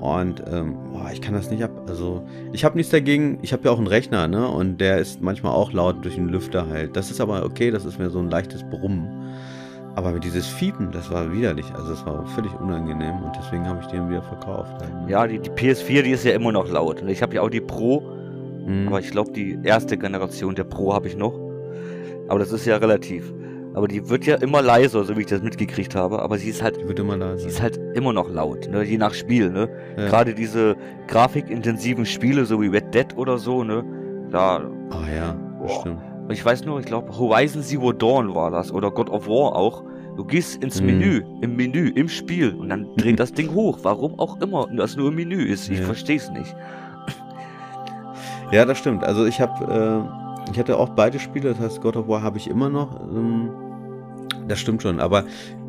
und 0.00 0.42
ähm, 0.50 0.74
boah, 0.92 1.10
ich 1.12 1.20
kann 1.20 1.34
das 1.34 1.50
nicht 1.50 1.62
ab. 1.62 1.70
Also 1.88 2.22
ich 2.52 2.64
habe 2.64 2.76
nichts 2.76 2.90
dagegen. 2.90 3.38
Ich 3.42 3.52
habe 3.52 3.64
ja 3.64 3.70
auch 3.70 3.78
einen 3.78 3.86
Rechner, 3.86 4.28
ne? 4.28 4.48
Und 4.48 4.80
der 4.80 4.98
ist 4.98 5.20
manchmal 5.20 5.52
auch 5.52 5.72
laut 5.72 6.04
durch 6.04 6.14
den 6.14 6.28
Lüfter 6.28 6.66
halt. 6.68 6.96
Das 6.96 7.10
ist 7.10 7.20
aber 7.20 7.44
okay. 7.44 7.70
Das 7.70 7.84
ist 7.84 7.98
mir 7.98 8.08
so 8.10 8.18
ein 8.18 8.30
leichtes 8.30 8.62
Brummen. 8.64 9.08
Aber 9.96 10.18
dieses 10.18 10.46
Fiepen, 10.46 10.92
das 10.92 11.10
war 11.10 11.32
widerlich. 11.32 11.66
Also 11.74 11.90
das 11.90 12.06
war 12.06 12.24
völlig 12.28 12.52
unangenehm 12.58 13.22
und 13.22 13.32
deswegen 13.36 13.66
habe 13.66 13.80
ich 13.82 13.86
den 13.88 14.08
wieder 14.08 14.22
verkauft. 14.22 14.72
Halt, 14.80 14.94
ne? 14.94 15.10
Ja, 15.10 15.26
die, 15.26 15.38
die 15.38 15.50
PS4, 15.50 16.02
die 16.02 16.10
ist 16.12 16.24
ja 16.24 16.32
immer 16.32 16.52
noch 16.52 16.70
laut. 16.70 17.02
Ich 17.06 17.20
habe 17.22 17.34
ja 17.34 17.42
auch 17.42 17.50
die 17.50 17.60
Pro, 17.60 18.00
Mhm. 18.66 18.88
aber 18.88 19.00
ich 19.00 19.10
glaube, 19.10 19.32
die 19.32 19.58
erste 19.64 19.96
Generation 19.98 20.54
der 20.54 20.64
Pro 20.64 20.92
habe 20.94 21.08
ich 21.08 21.16
noch. 21.16 21.34
Aber 22.28 22.38
das 22.38 22.52
ist 22.52 22.66
ja 22.66 22.76
relativ. 22.76 23.32
Aber 23.74 23.86
die 23.86 24.08
wird 24.08 24.26
ja 24.26 24.34
immer 24.36 24.62
leiser, 24.62 25.04
so 25.04 25.16
wie 25.16 25.20
ich 25.20 25.26
das 25.28 25.42
mitgekriegt 25.42 25.94
habe. 25.94 26.20
Aber 26.22 26.38
sie 26.38 26.50
ist 26.50 26.60
halt, 26.62 26.76
die 26.82 26.88
wird 26.88 26.98
immer 26.98 27.16
da 27.16 27.36
sie 27.36 27.46
ist 27.48 27.62
halt 27.62 27.78
immer 27.94 28.12
noch 28.12 28.28
laut, 28.28 28.68
ne? 28.68 28.82
Je 28.82 28.98
nach 28.98 29.14
Spiel, 29.14 29.48
ne? 29.50 29.68
Ja. 29.96 30.08
Gerade 30.08 30.34
diese 30.34 30.76
grafikintensiven 31.06 32.04
Spiele, 32.04 32.44
so 32.46 32.60
wie 32.60 32.66
Red 32.66 32.92
Dead 32.94 33.16
oder 33.16 33.38
so, 33.38 33.62
ne? 33.62 33.84
Da, 34.30 34.56
Ah 34.90 35.08
ja, 35.14 35.36
das 35.62 35.72
Boah. 35.72 35.80
stimmt. 35.82 35.98
ich 36.30 36.44
weiß 36.44 36.64
nur, 36.64 36.80
ich 36.80 36.86
glaube, 36.86 37.16
Horizon 37.16 37.62
Zero 37.62 37.92
Dawn 37.92 38.34
war 38.34 38.50
das 38.50 38.72
oder 38.72 38.90
God 38.90 39.08
of 39.10 39.26
War 39.28 39.54
auch. 39.54 39.84
Du 40.16 40.24
gehst 40.24 40.62
ins 40.62 40.80
Mhm. 40.80 40.86
Menü, 40.86 41.22
im 41.40 41.54
Menü, 41.56 41.90
im 41.90 42.08
Spiel 42.08 42.52
und 42.54 42.68
dann 42.70 42.88
dreht 42.96 43.20
das 43.20 43.32
Ding 43.32 43.54
hoch. 43.54 43.78
Warum 43.82 44.18
auch 44.18 44.40
immer 44.40 44.66
das 44.76 44.96
nur 44.96 45.08
im 45.10 45.14
Menü 45.14 45.44
ist. 45.44 45.68
Ich 45.70 45.78
Ja. 45.78 45.84
verstehe 45.84 46.16
es 46.16 46.28
nicht. 46.30 46.54
Ja, 48.50 48.64
das 48.64 48.78
stimmt. 48.78 49.04
Also 49.04 49.26
ich 49.26 49.40
habe, 49.40 49.64
äh, 49.64 50.19
ich 50.52 50.58
hatte 50.58 50.78
auch 50.78 50.90
beide 50.90 51.18
Spiele, 51.18 51.50
das 51.50 51.60
heißt 51.60 51.80
God 51.80 51.96
of 51.96 52.08
War 52.08 52.22
habe 52.22 52.38
ich 52.38 52.48
immer 52.48 52.68
noch. 52.68 53.00
Ähm, 53.08 53.50
das 54.48 54.58
stimmt 54.58 54.82
schon, 54.82 55.00
aber 55.00 55.24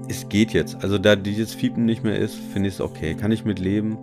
es 0.08 0.28
geht 0.30 0.54
jetzt. 0.54 0.84
Also 0.84 0.98
da 0.98 1.16
dieses 1.16 1.54
Fiepen 1.54 1.86
nicht 1.86 2.04
mehr 2.04 2.18
ist, 2.18 2.36
finde 2.36 2.70
ich 2.70 2.76
es 2.76 2.82
okay. 2.82 3.14
Kann 3.16 3.32
ich 3.32 3.46
mit 3.46 3.60
leben. 3.60 3.98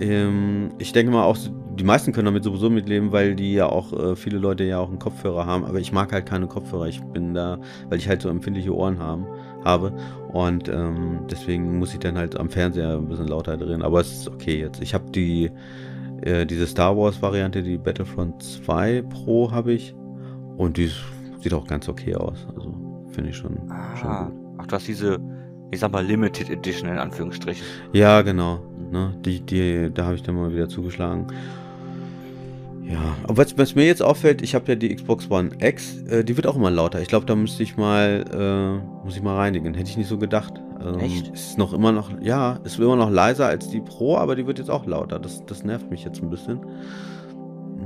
Ähm, 0.00 0.70
ich 0.78 0.92
denke 0.92 1.12
mal 1.12 1.24
auch, 1.24 1.36
die 1.78 1.84
meisten 1.84 2.12
können 2.12 2.26
damit 2.26 2.44
sowieso 2.44 2.70
mitleben, 2.70 3.12
weil 3.12 3.34
die 3.34 3.54
ja 3.54 3.66
auch, 3.66 3.92
äh, 3.92 4.16
viele 4.16 4.38
Leute 4.38 4.64
ja 4.64 4.78
auch 4.78 4.88
einen 4.88 4.98
Kopfhörer 4.98 5.46
haben. 5.46 5.64
Aber 5.64 5.78
ich 5.78 5.92
mag 5.92 6.12
halt 6.12 6.26
keine 6.26 6.46
Kopfhörer. 6.46 6.88
Ich 6.88 7.00
bin 7.02 7.34
da, 7.34 7.58
weil 7.88 7.98
ich 7.98 8.08
halt 8.08 8.22
so 8.22 8.28
empfindliche 8.28 8.74
Ohren 8.74 8.98
haben, 8.98 9.26
habe. 9.64 9.92
Und 10.32 10.68
ähm, 10.68 11.20
deswegen 11.30 11.78
muss 11.78 11.92
ich 11.92 12.00
dann 12.00 12.16
halt 12.16 12.38
am 12.38 12.50
Fernseher 12.50 12.96
ein 12.96 13.08
bisschen 13.08 13.28
lauter 13.28 13.56
drehen. 13.56 13.82
Aber 13.82 14.00
es 14.00 14.12
ist 14.12 14.28
okay 14.28 14.58
jetzt. 14.58 14.82
Ich 14.82 14.94
habe 14.94 15.10
die, 15.10 15.50
äh, 16.22 16.46
diese 16.46 16.66
Star 16.66 16.96
Wars 16.96 17.20
Variante, 17.22 17.62
die 17.62 17.78
Battlefront 17.78 18.42
2 18.42 19.02
Pro 19.02 19.50
habe 19.50 19.72
ich. 19.72 19.94
Und 20.56 20.76
die 20.76 20.90
sieht 21.40 21.54
auch 21.54 21.66
ganz 21.66 21.88
okay 21.88 22.14
aus. 22.14 22.46
Also 22.54 22.74
finde 23.12 23.30
ich 23.30 23.36
schon, 23.36 23.56
schon 23.98 24.08
Ah, 24.10 24.24
gut. 24.24 24.34
ach, 24.58 24.66
du 24.66 24.74
hast 24.76 24.86
diese, 24.88 25.18
ich 25.70 25.80
sag 25.80 25.92
mal, 25.92 26.04
Limited 26.04 26.50
Edition 26.50 26.88
in 26.90 26.98
Anführungsstrichen. 26.98 27.64
Ja, 27.92 28.22
genau. 28.22 28.60
Ne, 28.92 29.14
die, 29.24 29.40
die, 29.40 29.90
da 29.94 30.04
habe 30.06 30.16
ich 30.16 30.22
dann 30.22 30.34
mal 30.34 30.52
wieder 30.52 30.68
zugeschlagen. 30.68 31.26
Ja, 32.82 32.98
aber 33.22 33.36
was, 33.36 33.56
was 33.56 33.74
mir 33.76 33.86
jetzt 33.86 34.02
auffällt, 34.02 34.42
ich 34.42 34.54
habe 34.54 34.64
ja 34.72 34.74
die 34.74 34.92
Xbox 34.94 35.30
One 35.30 35.50
X, 35.60 36.02
äh, 36.08 36.24
die 36.24 36.36
wird 36.36 36.46
auch 36.48 36.56
immer 36.56 36.70
lauter. 36.72 37.00
Ich 37.00 37.06
glaube, 37.08 37.24
da 37.24 37.36
müsste 37.36 37.62
ich 37.62 37.76
mal, 37.76 38.24
äh, 38.32 39.04
muss 39.04 39.16
ich 39.16 39.22
mal 39.22 39.36
reinigen. 39.36 39.74
Hätte 39.74 39.90
ich 39.90 39.96
nicht 39.96 40.08
so 40.08 40.18
gedacht. 40.18 40.54
Ähm, 40.84 40.98
Echt? 41.00 41.28
Ist 41.28 41.58
noch 41.58 41.72
immer 41.72 41.92
noch, 41.92 42.10
ja, 42.20 42.58
ist 42.64 42.78
immer 42.78 42.96
noch 42.96 43.10
leiser 43.10 43.46
als 43.46 43.68
die 43.68 43.80
Pro, 43.80 44.16
aber 44.16 44.36
die 44.36 44.46
wird 44.46 44.58
jetzt 44.58 44.70
auch 44.70 44.86
lauter. 44.86 45.18
Das, 45.18 45.44
das 45.46 45.64
nervt 45.64 45.90
mich 45.90 46.04
jetzt 46.04 46.22
ein 46.22 46.30
bisschen. 46.30 46.60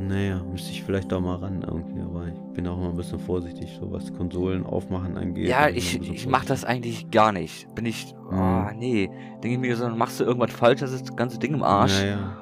Naja, 0.08 0.42
müsste 0.50 0.70
ich 0.70 0.82
vielleicht 0.84 1.10
da 1.12 1.20
mal 1.20 1.36
ran 1.36 1.64
irgendwie, 1.66 2.00
aber 2.02 2.26
ich 2.26 2.54
bin 2.54 2.66
auch 2.66 2.76
immer 2.78 2.90
ein 2.90 2.96
bisschen 2.96 3.18
vorsichtig, 3.20 3.76
so 3.80 3.90
was 3.90 4.12
Konsolen 4.12 4.66
aufmachen 4.66 5.16
angeht. 5.16 5.48
Ja, 5.48 5.68
ich, 5.68 6.00
ich 6.00 6.26
mach 6.28 6.44
das 6.44 6.64
eigentlich 6.64 7.10
gar 7.10 7.32
nicht. 7.32 7.72
Bin 7.74 7.86
ich, 7.86 8.14
ah, 8.30 8.70
nee. 8.76 9.08
Denke 9.42 9.48
ich 9.54 9.58
mir 9.58 9.76
so, 9.76 9.88
machst 9.88 10.20
du 10.20 10.24
irgendwas 10.24 10.52
falsch, 10.52 10.80
das 10.80 10.92
ist 10.92 11.08
das 11.08 11.16
ganze 11.16 11.38
Ding 11.38 11.54
im 11.54 11.62
Arsch. 11.62 12.00
Naja, 12.00 12.36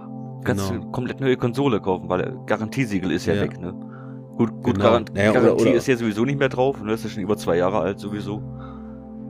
Kannst 0.45 0.71
genau. 0.71 0.83
du 0.85 0.91
komplett 0.91 1.21
neue 1.21 1.37
Konsole 1.37 1.81
kaufen, 1.81 2.09
weil 2.09 2.23
der 2.23 2.33
Garantiesiegel 2.47 3.13
ist 3.13 3.27
ja, 3.27 3.35
Ja. 3.35 3.43
weg, 3.43 3.61
ne? 3.61 3.73
Gut, 4.37 4.51
gut 4.63 4.75
Genau. 4.75 4.85
Garant 4.87 5.15
Naja, 5.15 5.31
oder- 5.31 5.41
Garantie 5.43 5.63
oder- 5.69 5.75
ist 5.75 5.87
ja 5.87 5.97
sowieso 5.97 6.25
nicht 6.25 6.39
mehr 6.39 6.49
drauf, 6.49 6.83
ne? 6.83 6.93
Ist 6.95 7.05
ja 7.05 7.11
schon 7.11 7.23
über 7.23 7.37
zwei 7.37 7.59
Jahre 7.59 7.79
alt 7.79 8.01
sowieso. 8.01 8.43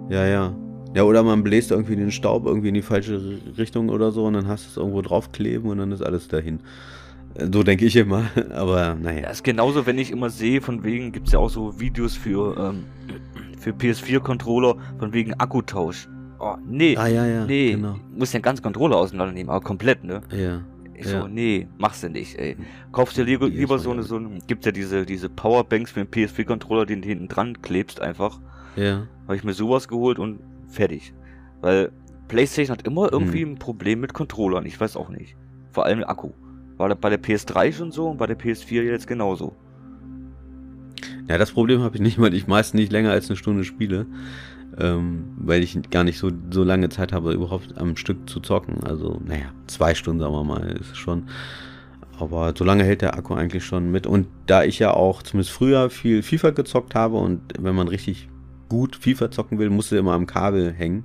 Ja, 0.08 0.24
ja. 0.26 0.52
Ja, 0.94 1.04
oder 1.04 1.22
man 1.22 1.42
bläst 1.42 1.70
irgendwie 1.70 1.96
den 1.96 2.10
Staub 2.12 2.44
irgendwie 2.46 2.68
in 2.68 2.74
die 2.74 2.82
falsche 2.82 3.38
Richtung 3.56 3.88
oder 3.88 4.10
so 4.12 4.24
und 4.26 4.34
dann 4.34 4.46
hast 4.46 4.66
du 4.66 4.70
es 4.70 4.76
irgendwo 4.76 5.00
draufkleben 5.02 5.70
und 5.70 5.78
dann 5.78 5.90
ist 5.92 6.02
alles 6.02 6.28
dahin. 6.28 6.60
Äh, 7.34 7.46
So 7.52 7.62
denke 7.62 7.86
ich 7.86 7.96
immer, 7.96 8.24
aber 8.54 8.94
naja. 8.94 9.22
Das 9.22 9.38
ist 9.38 9.42
genauso, 9.44 9.86
wenn 9.86 9.98
ich 9.98 10.10
immer 10.10 10.28
sehe, 10.30 10.60
von 10.60 10.84
wegen, 10.84 11.12
gibt's 11.12 11.32
ja 11.32 11.38
auch 11.38 11.48
so 11.50 11.80
Videos 11.80 12.14
für, 12.16 12.56
ähm, 12.58 12.84
für 13.58 13.70
PS4-Controller, 13.70 14.76
von 14.98 15.12
wegen 15.12 15.32
Akkutausch. 15.34 16.08
Oh, 16.38 16.56
nee. 16.66 16.96
Ah, 16.96 17.06
ja, 17.06 17.24
ja, 17.24 17.44
nee, 17.46 17.70
genau. 17.72 17.96
muss 18.16 18.32
ja 18.32 18.38
einen 18.38 18.42
ganz 18.42 18.60
Controller 18.60 18.96
auseinandernehmen, 18.96 19.48
aber 19.48 19.64
komplett, 19.64 20.02
ne? 20.04 20.20
Ja, 20.36 20.60
Ich 20.94 21.06
Ja. 21.10 21.22
so, 21.22 21.28
nee, 21.28 21.68
machst 21.78 22.02
du 22.02 22.10
nicht, 22.10 22.36
ey. 22.38 22.56
Kaufst 22.90 23.16
dir 23.16 23.24
lieber, 23.24 23.48
lieber 23.48 23.78
so 23.78 23.92
eine, 23.92 24.02
so 24.02 24.16
eine, 24.16 24.38
gibt's 24.46 24.66
ja 24.66 24.72
diese, 24.72 25.06
diese 25.06 25.28
Powerbanks 25.28 25.92
für 25.92 26.04
den 26.04 26.08
PS4-Controller, 26.10 26.84
den 26.84 27.00
du 27.00 27.08
hinten 27.08 27.28
dran 27.28 27.62
klebst 27.62 28.00
einfach. 28.00 28.40
ja. 28.76 29.06
Habe 29.28 29.36
ich 29.36 29.44
mir 29.44 29.52
sowas 29.54 29.86
geholt 29.88 30.18
und 30.18 30.40
fertig. 30.72 31.14
Weil 31.60 31.92
PlayStation 32.28 32.76
hat 32.76 32.86
immer 32.86 33.12
irgendwie 33.12 33.42
Hm. 33.42 33.52
ein 33.52 33.58
Problem 33.58 34.00
mit 34.00 34.14
Controllern, 34.14 34.66
ich 34.66 34.80
weiß 34.80 34.96
auch 34.96 35.08
nicht. 35.10 35.36
Vor 35.70 35.86
allem 35.86 36.02
Akku. 36.04 36.30
War 36.76 36.88
das 36.88 36.98
bei 36.98 37.10
der 37.10 37.22
PS3 37.22 37.72
schon 37.72 37.92
so 37.92 38.08
und 38.08 38.16
bei 38.18 38.26
der 38.26 38.38
PS4 38.38 38.82
jetzt 38.82 39.06
genauso. 39.06 39.54
Ja, 41.28 41.38
das 41.38 41.52
Problem 41.52 41.82
habe 41.82 41.96
ich 41.96 42.02
nicht, 42.02 42.20
weil 42.20 42.34
ich 42.34 42.46
meist 42.46 42.74
nicht 42.74 42.90
länger 42.92 43.10
als 43.10 43.28
eine 43.28 43.36
Stunde 43.36 43.64
spiele. 43.64 44.06
Ähm, 44.78 45.34
weil 45.36 45.62
ich 45.62 45.78
gar 45.90 46.02
nicht 46.02 46.18
so, 46.18 46.30
so 46.50 46.64
lange 46.64 46.88
Zeit 46.88 47.12
habe, 47.12 47.34
überhaupt 47.34 47.76
am 47.76 47.96
Stück 47.96 48.28
zu 48.28 48.40
zocken. 48.40 48.82
Also, 48.84 49.20
naja, 49.24 49.52
zwei 49.66 49.94
Stunden, 49.94 50.20
sagen 50.20 50.32
wir 50.32 50.44
mal, 50.44 50.62
ist 50.80 50.96
schon. 50.96 51.24
Aber 52.18 52.54
solange 52.56 52.82
hält 52.82 53.02
der 53.02 53.14
Akku 53.14 53.34
eigentlich 53.34 53.64
schon 53.64 53.90
mit. 53.90 54.06
Und 54.06 54.28
da 54.46 54.64
ich 54.64 54.78
ja 54.78 54.94
auch 54.94 55.22
zumindest 55.22 55.52
früher 55.52 55.90
viel 55.90 56.22
FIFA 56.22 56.50
gezockt 56.50 56.94
habe 56.94 57.16
und 57.18 57.40
wenn 57.58 57.74
man 57.74 57.88
richtig 57.88 58.28
gut 58.72 58.96
FIFA 58.96 59.30
zocken 59.30 59.58
will, 59.58 59.68
musste 59.68 59.98
immer 59.98 60.12
am 60.14 60.24
Kabel 60.26 60.72
hängen. 60.72 61.04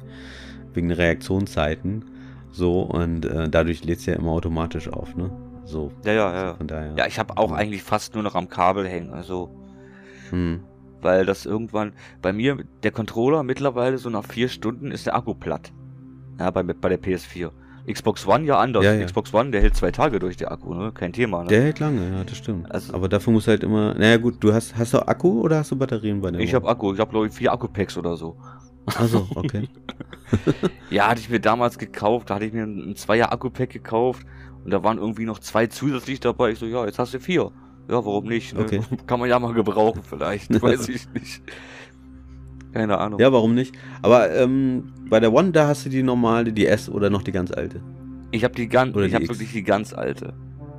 Wegen 0.74 0.90
Reaktionszeiten. 0.92 2.06
So, 2.52 2.82
und 2.82 3.26
äh, 3.26 3.50
dadurch 3.50 3.84
lädt 3.84 4.00
es 4.00 4.06
ja 4.06 4.14
immer 4.16 4.32
automatisch 4.32 4.88
auf, 4.88 5.16
ne? 5.16 5.30
So. 5.66 5.92
Ja, 6.06 6.14
ja, 6.14 6.34
ja. 6.34 6.54
Von 6.56 6.68
daher. 6.68 6.94
Ja, 6.98 7.08
ich 7.08 7.20
habe 7.20 7.38
auch 7.38 7.52
Ja. 7.52 7.58
eigentlich 7.58 7.84
fast 7.84 8.14
nur 8.14 8.24
noch 8.24 8.36
am 8.36 8.48
Kabel 8.48 8.88
hängen. 8.88 9.14
Also, 9.14 9.50
Hm. 10.30 10.62
weil 11.02 11.26
das 11.26 11.46
irgendwann 11.46 11.92
bei 12.22 12.32
mir, 12.32 12.58
der 12.84 12.92
Controller 12.92 13.44
mittlerweile 13.44 13.98
so 13.98 14.10
nach 14.10 14.24
vier 14.26 14.48
Stunden 14.48 14.92
ist 14.92 15.06
der 15.06 15.16
Akku 15.16 15.34
platt. 15.34 15.74
Ja, 16.40 16.52
bei, 16.52 16.64
bei 16.64 16.90
der 16.90 17.02
PS4. 17.02 17.52
Xbox 17.92 18.28
One 18.28 18.46
ja 18.46 18.58
anders. 18.60 18.84
Ja, 18.84 18.94
ja. 18.94 19.06
Xbox 19.06 19.34
One, 19.34 19.52
der 19.52 19.62
hält 19.62 19.76
zwei 19.76 19.92
Tage 19.92 20.20
durch, 20.20 20.36
der 20.38 20.52
Akku, 20.52 20.74
ne? 20.74 20.92
Kein 20.94 21.14
Thema, 21.14 21.44
ne? 21.44 21.50
Der 21.50 21.62
hält 21.62 21.80
lange, 21.80 22.10
ja, 22.18 22.24
das 22.24 22.38
stimmt. 22.38 22.70
Also- 22.72 22.94
Aber 22.94 23.08
dafür 23.08 23.32
muss 23.34 23.48
halt 23.48 23.64
immer. 23.64 23.94
Naja, 23.94 24.18
gut, 24.18 24.36
du 24.44 24.54
hast, 24.54 24.76
hast 24.76 24.94
du 24.94 25.08
Akku 25.08 25.42
oder 25.42 25.60
hast 25.60 25.72
du 25.72 25.76
Batterien 25.78 26.20
bei 26.22 26.32
dem? 26.32 26.42
ich 26.42 26.54
habe 26.54 26.68
Akku, 26.68 26.94
ich 26.94 27.00
habe 27.00 27.12
glaube 27.12 27.28
ich 27.28 27.34
vier 27.34 27.52
Akkupacks 27.54 27.98
oder 27.98 28.18
so. 28.18 28.38
Also, 28.98 29.28
okay. 29.36 29.68
Ja, 30.90 31.08
hatte 31.08 31.20
ich 31.22 31.30
mir 31.30 31.40
damals 31.40 31.78
gekauft, 31.78 32.30
da 32.30 32.36
hatte 32.36 32.46
ich 32.46 32.54
mir 32.54 32.64
ein, 32.64 32.92
ein 32.92 32.96
Zweier 32.96 33.32
Akku-Pack 33.32 33.70
gekauft 33.70 34.26
und 34.64 34.72
da 34.72 34.84
waren 34.84 34.98
irgendwie 34.98 35.26
noch 35.26 35.40
zwei 35.40 35.68
zusätzlich 35.68 36.20
dabei. 36.20 36.52
Ich 36.52 36.60
so, 36.60 36.66
ja, 36.66 36.86
jetzt 36.86 37.00
hast 37.00 37.14
du 37.14 37.20
vier. 37.20 37.52
Ja, 37.90 38.06
warum 38.06 38.26
nicht? 38.26 38.54
Ne? 38.54 38.62
Okay. 38.62 38.82
Kann 39.08 39.20
man 39.20 39.30
ja 39.30 39.40
mal 39.40 39.54
gebrauchen 39.54 40.02
vielleicht, 40.04 40.62
weiß 40.62 40.90
ich 40.90 41.08
nicht. 41.14 41.42
Keine 42.78 42.98
Ahnung. 43.00 43.20
ja, 43.20 43.32
warum 43.32 43.54
nicht? 43.56 43.76
Aber 44.02 44.34
ähm, 44.36 44.94
bei 45.10 45.20
der 45.20 45.34
One, 45.34 45.52
da 45.52 45.68
hast 45.68 45.86
du 45.86 45.90
die 45.90 46.04
normale, 46.04 46.54
die 46.54 46.68
S 46.68 46.90
oder 46.90 47.10
noch 47.10 47.24
die 47.24 47.32
ganz 47.32 47.52
alte? 47.52 47.82
Ich 48.32 48.44
habe 48.44 48.54
die 48.56 48.68
ganz, 48.68 48.96
ich 48.96 49.14
habe 49.14 49.28
wirklich 49.28 49.52
die 49.52 49.64
ganz 49.64 49.94
alte. 49.94 50.34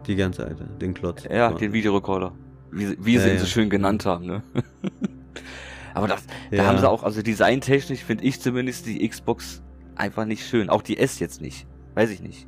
Die 0.06 0.14
ganz 0.16 0.38
alte, 0.40 0.64
den 0.80 0.94
Klotz. 0.94 1.24
Ja, 1.24 1.50
den 1.52 1.72
Videorekorder. 1.72 2.32
Wie, 2.70 2.86
sie- 2.86 2.96
wie 3.00 3.14
Ja, 3.14 3.20
sie 3.22 3.28
ihn 3.30 3.34
ja. 3.34 3.40
so 3.40 3.46
schön 3.46 3.68
genannt 3.70 4.04
haben, 4.06 4.26
ne? 4.26 4.42
Aber 5.94 6.06
das, 6.06 6.24
da 6.50 6.56
Ja. 6.58 6.64
haben 6.66 6.78
sie 6.78 6.88
auch, 6.88 7.02
also 7.02 7.22
designtechnisch 7.22 8.04
finde 8.04 8.24
ich 8.24 8.40
zumindest 8.40 8.86
die 8.86 9.06
Xbox 9.08 9.62
einfach 9.96 10.24
nicht 10.26 10.46
schön. 10.46 10.68
Auch 10.70 10.82
die 10.82 10.98
S 10.98 11.18
jetzt 11.18 11.40
nicht. 11.40 11.66
Weiß 11.94 12.10
ich 12.10 12.20
nicht. 12.22 12.46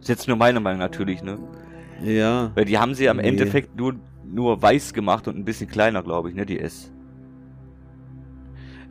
Ist 0.00 0.08
jetzt 0.08 0.28
nur 0.28 0.36
meine 0.36 0.60
Meinung 0.60 0.80
natürlich, 0.80 1.22
ne? 1.22 1.38
Ja, 2.04 2.50
Weil 2.54 2.64
die 2.66 2.78
haben 2.78 2.94
sie 2.94 3.08
am 3.08 3.18
Nee. 3.18 3.28
Endeffekt 3.28 3.76
nur, 3.76 3.94
nur 4.26 4.60
weiß 4.60 4.92
gemacht 4.92 5.28
und 5.28 5.36
ein 5.36 5.44
bisschen 5.44 5.68
kleiner, 5.68 6.02
glaube 6.02 6.28
ich, 6.30 6.34
ne, 6.34 6.44
die 6.46 6.58
S. 6.60 6.90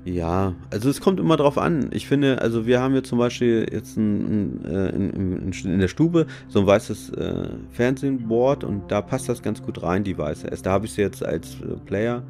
ja. 0.06 0.56
Also 0.72 0.90
es 0.90 1.02
kommt 1.02 1.20
immer 1.20 1.38
drauf 1.38 1.58
an. 1.58 1.90
Ich 1.92 2.08
finde, 2.08 2.42
also 2.42 2.66
wir 2.66 2.80
haben 2.80 2.94
hier 2.94 3.04
zum 3.04 3.20
Beispiel 3.20 3.68
jetzt 3.72 3.98
ein, 3.98 4.62
ein, 4.62 4.66
äh, 4.66 4.90
in, 4.90 5.80
der 5.80 5.88
Stube 5.88 6.26
so 6.48 6.60
ein 6.60 6.68
weißes 6.68 7.12
äh, 7.12 7.50
Fernsehboard 7.72 8.64
und 8.64 8.90
da 8.92 9.02
passt 9.02 9.28
das 9.28 9.42
ganz 9.42 9.62
gut 9.62 9.84
rein, 9.84 10.04
die 10.04 10.18
weiße 10.18 10.50
S. 10.52 10.62
Da 10.62 10.72
habe 10.72 10.86
ich 10.86 10.94
sie 10.94 11.02
jetzt 11.02 11.24
als 11.24 11.56
äh, 11.62 11.76
Player, 11.86 12.24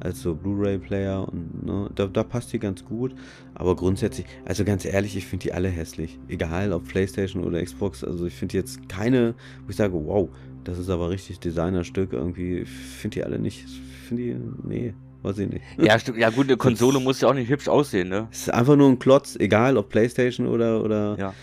als 0.00 0.20
so 0.20 0.34
Blu-ray-Player 0.34 1.28
und 1.28 1.64
ne, 1.64 1.90
da, 1.94 2.06
da 2.06 2.24
passt 2.24 2.52
die 2.52 2.58
ganz 2.58 2.84
gut. 2.84 3.14
Aber 3.54 3.76
grundsätzlich, 3.76 4.26
also 4.44 4.64
ganz 4.64 4.84
ehrlich, 4.84 5.16
ich 5.16 5.26
finde 5.26 5.44
die 5.44 5.52
alle 5.52 5.68
hässlich. 5.68 6.18
Egal 6.28 6.72
ob 6.72 6.88
Playstation 6.88 7.44
oder 7.44 7.62
Xbox. 7.62 8.02
Also 8.02 8.26
ich 8.26 8.34
finde 8.34 8.56
jetzt 8.56 8.88
keine, 8.88 9.34
wo 9.64 9.70
ich 9.70 9.76
sage, 9.76 9.94
wow, 9.94 10.28
das 10.64 10.78
ist 10.78 10.90
aber 10.90 11.10
richtig 11.10 11.38
Designerstück 11.38 12.12
irgendwie. 12.12 12.58
Ich 12.58 12.68
finde 12.68 13.14
die 13.14 13.24
alle 13.24 13.38
nicht. 13.38 13.64
Ich 13.64 14.08
finde 14.08 14.22
die, 14.22 14.36
nee, 14.64 14.94
weiß 15.22 15.38
ich 15.38 15.48
nicht. 15.50 15.62
Ja, 15.78 15.98
stimmt. 15.98 16.18
Ja, 16.18 16.30
gut, 16.30 16.46
eine 16.48 16.56
Konsole 16.56 17.00
muss 17.00 17.20
ja 17.20 17.28
auch 17.28 17.34
nicht 17.34 17.48
hübsch 17.50 17.68
aussehen, 17.68 18.08
ne? 18.08 18.28
Es 18.30 18.42
ist 18.42 18.50
einfach 18.54 18.76
nur 18.76 18.88
ein 18.88 18.98
Klotz, 18.98 19.36
egal 19.36 19.76
ob 19.76 19.88
Playstation 19.88 20.46
oder, 20.46 20.82
oder 20.82 21.16
Ja. 21.18 21.34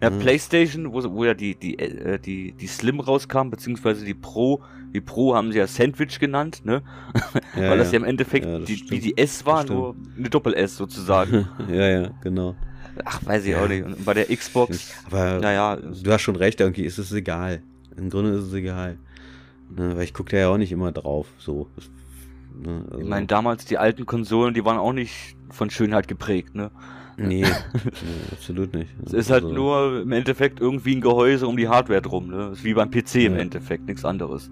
Ja, 0.00 0.10
Mhm. 0.10 0.20
PlayStation, 0.20 0.92
wo, 0.92 1.02
wo 1.12 1.24
ja 1.24 1.34
die, 1.34 1.56
die, 1.56 1.76
äh, 1.76 2.20
die, 2.20 2.52
die 2.52 2.66
Slim 2.68 3.00
rauskam, 3.00 3.50
beziehungsweise 3.50 4.04
die 4.04 4.14
Pro, 4.14 4.62
die 4.94 5.00
Pro 5.00 5.34
haben 5.34 5.50
sie 5.50 5.58
ja 5.58 5.66
Sandwich 5.66 6.20
genannt, 6.20 6.60
ne? 6.64 6.82
Ja, 7.56 7.62
Weil 7.70 7.78
das 7.78 7.90
ja 7.90 7.98
im 7.98 8.04
Endeffekt 8.04 8.46
Ja, 8.46 8.60
die, 8.60 8.76
stimmt. 8.76 8.90
wie 8.92 9.00
die 9.00 9.18
S 9.18 9.44
war, 9.44 9.64
nur 9.64 9.96
eine 10.16 10.30
Doppel-S 10.30 10.76
sozusagen. 10.76 11.48
ja, 11.68 11.88
ja, 11.88 12.10
genau. 12.22 12.54
Ach, 13.04 13.26
weiß 13.26 13.44
ich 13.44 13.50
Ja. 13.50 13.64
auch 13.64 13.66
nicht. 13.68 13.84
Und 13.84 14.04
bei 14.04 14.14
der 14.14 14.26
Xbox, 14.26 14.92
Aber 15.10 15.40
naja, 15.40 15.74
du 15.76 16.12
hast 16.12 16.22
schon 16.22 16.36
recht, 16.36 16.60
irgendwie 16.60 16.84
ist 16.84 16.98
es 16.98 17.10
egal. 17.12 17.60
Im 17.96 18.08
Grunde 18.08 18.30
ist 18.30 18.44
es 18.44 18.52
egal. 18.52 18.98
Ne, 19.76 19.96
weil 19.96 20.04
ich 20.04 20.14
gucke 20.14 20.30
da 20.30 20.36
ja 20.36 20.48
auch 20.48 20.58
nicht 20.58 20.70
immer 20.70 20.92
drauf. 20.92 21.26
So. 21.38 21.66
Das- 21.74 21.90
Ne, 22.60 22.84
also, 22.90 22.98
ich 23.00 23.08
meine, 23.08 23.26
damals 23.26 23.64
die 23.64 23.78
alten 23.78 24.06
Konsolen, 24.06 24.54
die 24.54 24.64
waren 24.64 24.78
auch 24.78 24.92
nicht 24.92 25.36
von 25.50 25.70
Schönheit 25.70 26.08
geprägt, 26.08 26.54
ne? 26.54 26.70
nee, 27.16 27.42
nee, 27.74 28.22
absolut 28.32 28.74
nicht. 28.74 28.90
Es 29.06 29.12
ist 29.12 29.30
halt 29.30 29.44
Also, 29.44 29.54
nur 29.54 30.02
im 30.02 30.12
Endeffekt 30.12 30.60
irgendwie 30.60 30.94
ein 30.96 31.00
Gehäuse 31.00 31.46
um 31.48 31.56
die 31.56 31.68
Hardware 31.68 32.02
drum, 32.02 32.28
ne? 32.28 32.50
Ist 32.52 32.64
wie 32.64 32.74
beim 32.74 32.90
PC 32.90 33.26
im 33.26 33.34
Ja. 33.34 33.40
Endeffekt, 33.40 33.86
nichts 33.86 34.04
anderes. 34.04 34.50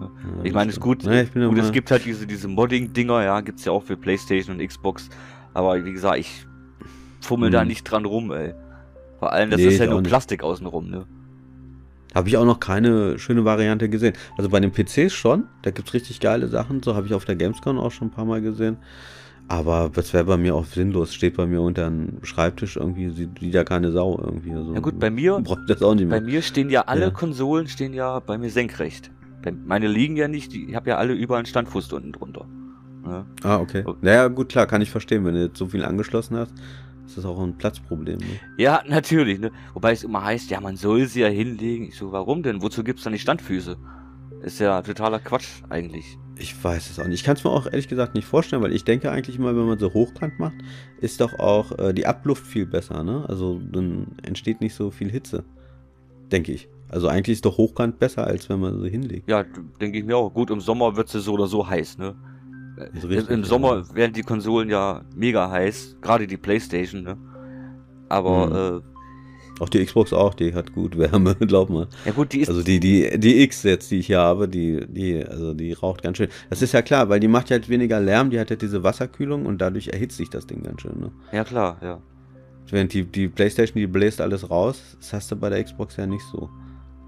ja, 0.00 0.44
Ich 0.44 0.52
meine, 0.52 0.70
es 0.70 0.76
ist 0.76 0.80
gut, 0.82 1.02
bin 1.04 1.48
gut 1.48 1.58
es 1.58 1.72
gibt 1.72 1.90
halt 1.90 2.04
diese, 2.04 2.26
diese 2.26 2.48
Modding-Dinger, 2.48 3.22
ja, 3.24 3.40
gibt's 3.40 3.64
ja 3.64 3.72
auch 3.72 3.82
für 3.82 3.96
Playstation 3.96 4.58
und 4.58 4.66
Xbox. 4.66 5.08
Aber 5.54 5.84
wie 5.84 5.92
gesagt, 5.92 6.18
ich 6.18 6.46
fummel 7.20 7.50
da 7.50 7.60
Hm. 7.62 7.68
nicht 7.68 7.84
dran 7.84 8.04
rum, 8.04 8.30
ey. 8.32 8.54
Vor 9.18 9.32
allem, 9.32 9.50
das 9.50 9.60
Nee, 9.60 9.68
ist 9.68 9.78
ja 9.78 9.86
nur 9.86 10.00
nicht. 10.00 10.10
Plastik 10.10 10.42
außenrum, 10.42 10.88
ne? 10.90 11.06
Habe 12.14 12.28
ich 12.28 12.36
auch 12.36 12.44
noch 12.44 12.58
keine 12.60 13.18
schöne 13.18 13.44
Variante 13.44 13.88
gesehen. 13.88 14.14
Also 14.36 14.50
bei 14.50 14.58
den 14.60 14.72
PCs 14.72 15.12
schon, 15.12 15.44
da 15.62 15.70
gibt 15.70 15.88
es 15.88 15.94
richtig 15.94 16.18
geile 16.20 16.48
Sachen. 16.48 16.82
So 16.82 16.94
habe 16.96 17.06
ich 17.06 17.14
auf 17.14 17.24
der 17.24 17.36
Gamescom 17.36 17.78
auch 17.78 17.92
schon 17.92 18.08
ein 18.08 18.10
paar 18.10 18.24
Mal 18.24 18.40
gesehen. 18.40 18.76
Aber 19.48 19.90
das 19.92 20.12
wäre 20.12 20.24
bei 20.24 20.36
mir 20.36 20.54
auch 20.54 20.64
sinnlos. 20.64 21.12
Steht 21.14 21.36
bei 21.36 21.46
mir 21.46 21.60
unter 21.60 21.86
einem 21.86 22.18
Schreibtisch 22.22 22.76
irgendwie, 22.76 23.10
sieht 23.10 23.40
wieder 23.40 23.64
keine 23.64 23.90
Sau 23.90 24.20
irgendwie. 24.22 24.52
Also, 24.52 24.74
Ja 24.74 24.80
gut, 24.80 24.98
bei 24.98 25.10
mir, 25.10 25.42
das 25.68 25.82
auch 25.82 25.94
nicht 25.94 26.08
bei 26.08 26.20
mehr. 26.20 26.30
mir 26.34 26.42
stehen 26.42 26.70
ja 26.70 26.82
alle 26.82 27.06
Ja. 27.06 27.10
Konsolen 27.10 27.66
stehen 27.68 27.92
ja 27.92 28.20
bei 28.20 28.38
mir 28.38 28.50
senkrecht. 28.50 29.10
Bei- 29.42 29.52
Meine 29.52 29.88
liegen 29.88 30.16
ja 30.16 30.28
nicht, 30.28 30.54
ich 30.54 30.74
habe 30.74 30.90
ja 30.90 30.96
alle 30.98 31.14
überall 31.14 31.38
einen 31.40 31.46
Standfuß 31.46 31.92
unten 31.92 32.12
drunter. 32.12 32.44
Ne? 33.04 33.24
Ah, 33.42 33.56
okay. 33.58 33.82
Oh. 33.86 33.94
Naja, 34.02 34.28
gut, 34.28 34.50
klar, 34.50 34.66
kann 34.66 34.82
ich 34.82 34.90
verstehen. 34.90 35.24
Wenn 35.24 35.34
du 35.34 35.42
jetzt 35.44 35.58
so 35.58 35.66
viel 35.66 35.84
angeschlossen 35.84 36.36
hast, 36.36 36.52
ist 37.10 37.18
das 37.18 37.24
auch 37.24 37.40
ein 37.40 37.58
Platzproblem. 37.58 38.18
Ne? 38.18 38.40
Ja, 38.56 38.82
natürlich, 38.86 39.40
ne? 39.40 39.50
Wobei 39.74 39.92
es 39.92 40.04
immer 40.04 40.24
heißt, 40.24 40.50
ja, 40.50 40.60
man 40.60 40.76
soll 40.76 41.06
sie 41.06 41.20
ja 41.20 41.28
hinlegen. 41.28 41.88
Ich 41.88 41.96
so, 41.96 42.12
warum 42.12 42.42
denn? 42.42 42.62
Wozu 42.62 42.84
gibt's 42.84 43.02
dann 43.02 43.12
die 43.12 43.18
Standfüße? 43.18 43.76
Ist 44.42 44.60
ja 44.60 44.80
totaler 44.82 45.18
Quatsch 45.18 45.62
eigentlich. 45.68 46.16
Ich 46.38 46.62
weiß 46.62 46.88
es 46.88 46.98
auch 46.98 47.06
nicht. 47.06 47.20
Ich 47.20 47.24
kann 47.24 47.36
es 47.36 47.44
mir 47.44 47.50
auch 47.50 47.66
ehrlich 47.66 47.88
gesagt 47.88 48.14
nicht 48.14 48.26
vorstellen, 48.26 48.62
weil 48.62 48.72
ich 48.72 48.84
denke 48.84 49.10
eigentlich 49.10 49.36
immer, 49.36 49.54
wenn 49.56 49.66
man 49.66 49.78
so 49.78 49.92
hochkant 49.92 50.38
macht, 50.38 50.54
ist 51.00 51.20
doch 51.20 51.38
auch 51.38 51.76
äh, 51.78 51.92
die 51.92 52.06
Abluft 52.06 52.46
viel 52.46 52.64
besser. 52.64 53.02
Ne? 53.02 53.24
Also 53.28 53.58
dann 53.58 54.16
entsteht 54.22 54.60
nicht 54.60 54.74
so 54.74 54.90
viel 54.90 55.10
Hitze. 55.10 55.44
Denke 56.30 56.52
ich. 56.52 56.68
Also 56.88 57.08
eigentlich 57.08 57.34
ist 57.34 57.44
doch 57.44 57.58
hochkant 57.58 57.98
besser, 57.98 58.26
als 58.26 58.48
wenn 58.48 58.60
man 58.60 58.78
so 58.78 58.86
hinlegt. 58.86 59.28
Ja, 59.28 59.44
denke 59.80 59.98
ich 59.98 60.04
mir 60.04 60.16
auch. 60.16 60.32
Gut, 60.32 60.50
im 60.50 60.60
Sommer 60.60 60.96
wird 60.96 61.08
sie 61.08 61.20
so 61.20 61.32
oder 61.32 61.48
so 61.48 61.68
heiß, 61.68 61.98
ne? 61.98 62.14
Im, 63.02 63.28
Im 63.28 63.40
ja. 63.40 63.46
Sommer 63.46 63.94
werden 63.94 64.12
die 64.12 64.22
Konsolen 64.22 64.68
ja 64.70 65.02
mega 65.14 65.50
heiß, 65.50 65.96
gerade 66.00 66.26
die 66.26 66.36
Playstation, 66.36 67.02
ne? 67.02 67.16
Aber, 68.08 68.82
Auch 69.60 69.68
die 69.68 69.84
Xbox 69.84 70.12
auch, 70.12 70.32
die 70.34 70.54
hat 70.54 70.72
gut 70.72 70.96
Wärme, 70.96 71.34
glaub 71.40 71.68
mal. 71.68 71.84
äh, 72.04 72.08
ja 72.08 72.12
gut, 72.12 72.32
die 72.32 72.40
ist, 72.40 72.48
Also 72.48 72.62
die, 72.62 72.80
die, 72.80 73.18
die 73.18 73.42
X 73.42 73.62
jetzt, 73.62 73.90
die 73.90 73.98
ich 73.98 74.06
hier 74.06 74.18
habe, 74.18 74.48
die, 74.48 74.86
die, 74.88 75.22
also 75.24 75.52
die 75.52 75.74
raucht 75.74 76.02
ganz 76.02 76.16
schön. 76.16 76.28
Das 76.48 76.62
ist 76.62 76.72
ja 76.72 76.80
klar, 76.80 77.08
weil 77.10 77.20
die 77.20 77.28
macht 77.28 77.50
ja 77.50 77.54
halt 77.54 77.68
weniger 77.68 78.00
Lärm, 78.00 78.30
die 78.30 78.40
hat 78.40 78.48
ja 78.48 78.56
diese 78.56 78.82
Wasserkühlung 78.82 79.44
und 79.44 79.60
dadurch 79.60 79.88
erhitzt 79.88 80.16
sich 80.16 80.30
das 80.30 80.46
Ding 80.46 80.62
ganz 80.62 80.80
schön. 80.80 80.98
Ne? 80.98 81.10
ja 81.32 81.44
klar, 81.44 81.76
ja. 81.82 82.00
Während 82.70 82.92
die, 82.92 83.04
die 83.04 83.28
Playstation, 83.28 83.80
die 83.80 83.86
bläst 83.86 84.20
alles 84.20 84.48
raus, 84.48 84.96
das 84.98 85.12
hast 85.12 85.30
du 85.32 85.36
bei 85.36 85.50
der 85.50 85.62
Xbox 85.62 85.96
ja 85.96 86.06
nicht 86.06 86.24
so. 86.32 86.48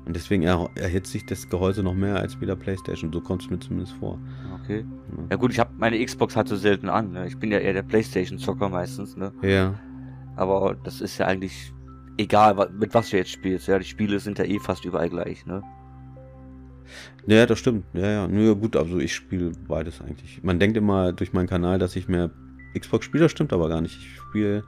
Und 0.05 0.17
deswegen 0.17 0.43
er, 0.43 0.69
erhitzt 0.75 1.13
sich 1.13 1.25
das 1.27 1.49
Gehäuse 1.49 1.83
noch 1.83 1.95
mehr 1.95 2.17
als 2.17 2.37
bei 2.37 2.47
der 2.47 2.57
Playstation. 2.57 3.13
So 3.13 3.21
kommt 3.21 3.43
es 3.43 3.51
mir 3.51 3.59
zumindest 3.61 3.93
vor. 3.95 4.19
Okay. 4.63 4.85
Ne? 5.17 5.27
Ja 5.31 5.37
gut, 5.37 5.53
ich 5.53 5.61
habe 5.61 5.71
meine 5.79 6.05
Xbox 6.05 6.37
halt 6.37 6.49
so 6.49 6.57
selten 6.57 6.89
an, 6.89 7.13
ne? 7.13 7.27
Ich 7.27 7.39
bin 7.39 7.53
ja 7.53 7.59
eher 7.59 7.73
der 7.73 7.83
Playstation-Zocker 7.83 8.69
meistens, 8.69 9.17
ne? 9.17 9.33
Ja. 9.43 9.75
Aber 10.37 10.77
das 10.83 11.01
ist 11.01 11.19
ja 11.19 11.27
eigentlich 11.27 11.73
egal, 12.17 12.71
mit 12.79 12.95
was 12.95 13.11
du 13.11 13.17
jetzt 13.17 13.31
spielst, 13.31 13.69
ja. 13.69 13.79
Die 13.79 13.85
Spiele 13.85 14.19
sind 14.19 14.39
ja 14.39 14.45
eh 14.45 14.59
fast 14.59 14.85
überall 14.85 15.09
gleich, 15.09 15.47
ne? 15.47 15.63
Ja, 17.27 17.47
das 17.47 17.61
stimmt. 17.61 17.85
Ja, 17.93 18.11
ja. 18.11 18.29
Nö, 18.29 18.55
gut, 18.57 18.77
also 18.77 18.99
ich 18.99 19.15
spiele 19.15 19.53
beides 19.69 20.01
eigentlich. 20.01 20.43
Man 20.43 20.59
denkt 20.59 20.77
immer 20.77 21.13
durch 21.13 21.33
meinen 21.33 21.49
Kanal, 21.49 21.79
dass 21.79 21.95
ich 21.95 22.09
mehr 22.09 22.31
Xbox 22.77 23.05
spiele, 23.05 23.25
das 23.25 23.33
stimmt 23.33 23.53
aber 23.53 23.69
gar 23.69 23.81
nicht. 23.81 23.97
Ich 23.97 24.17
spiele 24.17 24.65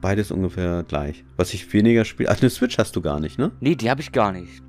beides 0.00 0.30
ungefähr 0.30 0.82
gleich. 0.86 1.24
Was 1.36 1.54
ich 1.54 1.72
weniger 1.72 2.04
spiele. 2.04 2.30
Ach, 2.30 2.40
eine 2.40 2.50
Switch 2.50 2.78
hast 2.78 2.94
du 2.96 3.00
gar 3.00 3.20
nicht, 3.20 3.38
ne? 3.38 3.52
Nee, 3.60 3.74
die 3.74 3.90
habe 3.90 4.00
ich 4.00 4.12
gar 4.12 4.32
nicht. 4.32 4.62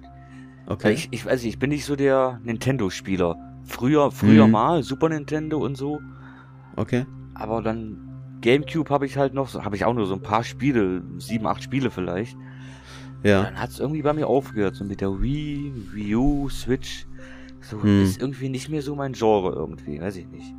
Okay. 0.68 0.92
ich, 0.94 1.08
ich 1.12 1.26
weiß 1.26 1.44
nicht, 1.44 1.54
ich 1.54 1.60
bin 1.60 1.70
nicht 1.70 1.86
so 1.86 1.96
der 1.96 2.40
Nintendo-Spieler. 2.44 3.36
Früher, 3.66 4.12
früher 4.12 4.46
Mhm. 4.46 4.52
mal, 4.52 4.84
Super 4.84 5.10
Nintendo 5.10 5.58
und 5.64 5.76
so. 5.78 6.00
Okay. 6.76 7.06
Aber 7.34 7.62
dann 7.62 7.98
Gamecube 8.42 8.90
habe 8.90 9.06
ich 9.06 9.18
halt 9.18 9.34
noch, 9.34 9.54
habe 9.64 9.76
ich 9.76 9.86
auch 9.86 9.94
nur 9.94 10.06
so 10.06 10.14
ein 10.14 10.22
paar 10.22 10.44
Spiele, 10.44 11.02
sieben, 11.18 11.48
acht 11.48 11.64
Spiele 11.64 11.90
vielleicht. 11.90 12.38
Ja. 13.24 13.44
Dann 13.44 13.60
hat 13.60 13.70
es 13.72 13.80
irgendwie 13.80 14.02
bei 14.02 14.14
mir 14.14 14.28
aufgehört, 14.28 14.76
so 14.76 14.84
mit 14.86 15.02
der 15.02 15.22
Wii, 15.22 15.72
Wii 15.94 16.16
U, 16.16 16.50
Switch. 16.50 17.06
So 17.62 17.82
Hm. 17.82 18.04
ist 18.04 18.22
irgendwie 18.22 18.50
nicht 18.50 18.70
mehr 18.70 18.82
so 18.82 18.96
mein 18.96 19.14
Genre 19.14 19.54
irgendwie, 19.54 20.00
weiß 20.00 20.16
ich 20.18 20.28
nicht. 20.28 20.54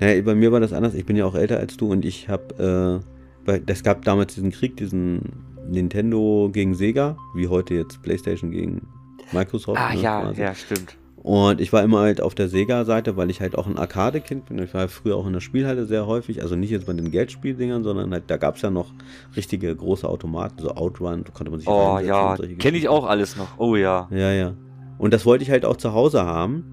Naja, 0.00 0.20
bei 0.22 0.34
mir 0.34 0.50
war 0.52 0.60
das 0.60 0.72
anders. 0.72 0.94
Ich 0.94 1.04
bin 1.06 1.16
ja 1.16 1.24
auch 1.26 1.34
älter 1.34 1.58
als 1.58 1.76
du 1.76 1.90
und 1.92 2.04
ich 2.04 2.28
habe, 2.28 3.02
äh, 3.02 3.17
es 3.48 3.82
gab 3.82 4.04
damals 4.04 4.34
diesen 4.34 4.50
Krieg, 4.50 4.76
diesen 4.76 5.22
Nintendo 5.68 6.50
gegen 6.52 6.74
Sega, 6.74 7.16
wie 7.34 7.48
heute 7.48 7.74
jetzt 7.74 8.02
PlayStation 8.02 8.50
gegen 8.50 8.86
Microsoft. 9.32 9.80
Ah 9.80 9.94
ne, 9.94 10.00
ja, 10.00 10.20
quasi. 10.22 10.40
ja, 10.40 10.54
stimmt. 10.54 10.96
Und 11.22 11.60
ich 11.60 11.72
war 11.72 11.82
immer 11.82 12.00
halt 12.00 12.20
auf 12.20 12.34
der 12.34 12.48
Sega-Seite, 12.48 13.16
weil 13.16 13.28
ich 13.28 13.40
halt 13.40 13.58
auch 13.58 13.66
ein 13.66 13.76
Arcade-Kind 13.76 14.46
bin. 14.46 14.58
Ich 14.60 14.72
war 14.72 14.88
früher 14.88 15.16
auch 15.16 15.26
in 15.26 15.32
der 15.32 15.40
Spielhalle 15.40 15.84
sehr 15.84 16.06
häufig. 16.06 16.42
Also 16.42 16.56
nicht 16.56 16.70
jetzt 16.70 16.86
bei 16.86 16.92
den 16.92 17.10
Geldspieldingern, 17.10 17.82
sondern 17.82 18.12
halt, 18.12 18.24
da 18.28 18.36
gab 18.36 18.56
es 18.56 18.62
ja 18.62 18.70
noch 18.70 18.92
richtige 19.36 19.74
große 19.74 20.08
Automaten, 20.08 20.62
so 20.62 20.70
Outrun, 20.70 21.24
da 21.24 21.32
konnte 21.32 21.50
man 21.50 21.60
sich 21.60 21.68
Oh 21.68 21.98
ja, 21.98 22.36
kenne 22.58 22.78
ich 22.78 22.88
auch 22.88 23.06
alles 23.06 23.36
noch. 23.36 23.58
Oh 23.58 23.76
ja. 23.76 24.08
Ja, 24.10 24.32
ja. 24.32 24.54
Und 24.96 25.12
das 25.12 25.26
wollte 25.26 25.44
ich 25.44 25.50
halt 25.50 25.64
auch 25.64 25.76
zu 25.76 25.92
Hause 25.92 26.24
haben. 26.24 26.64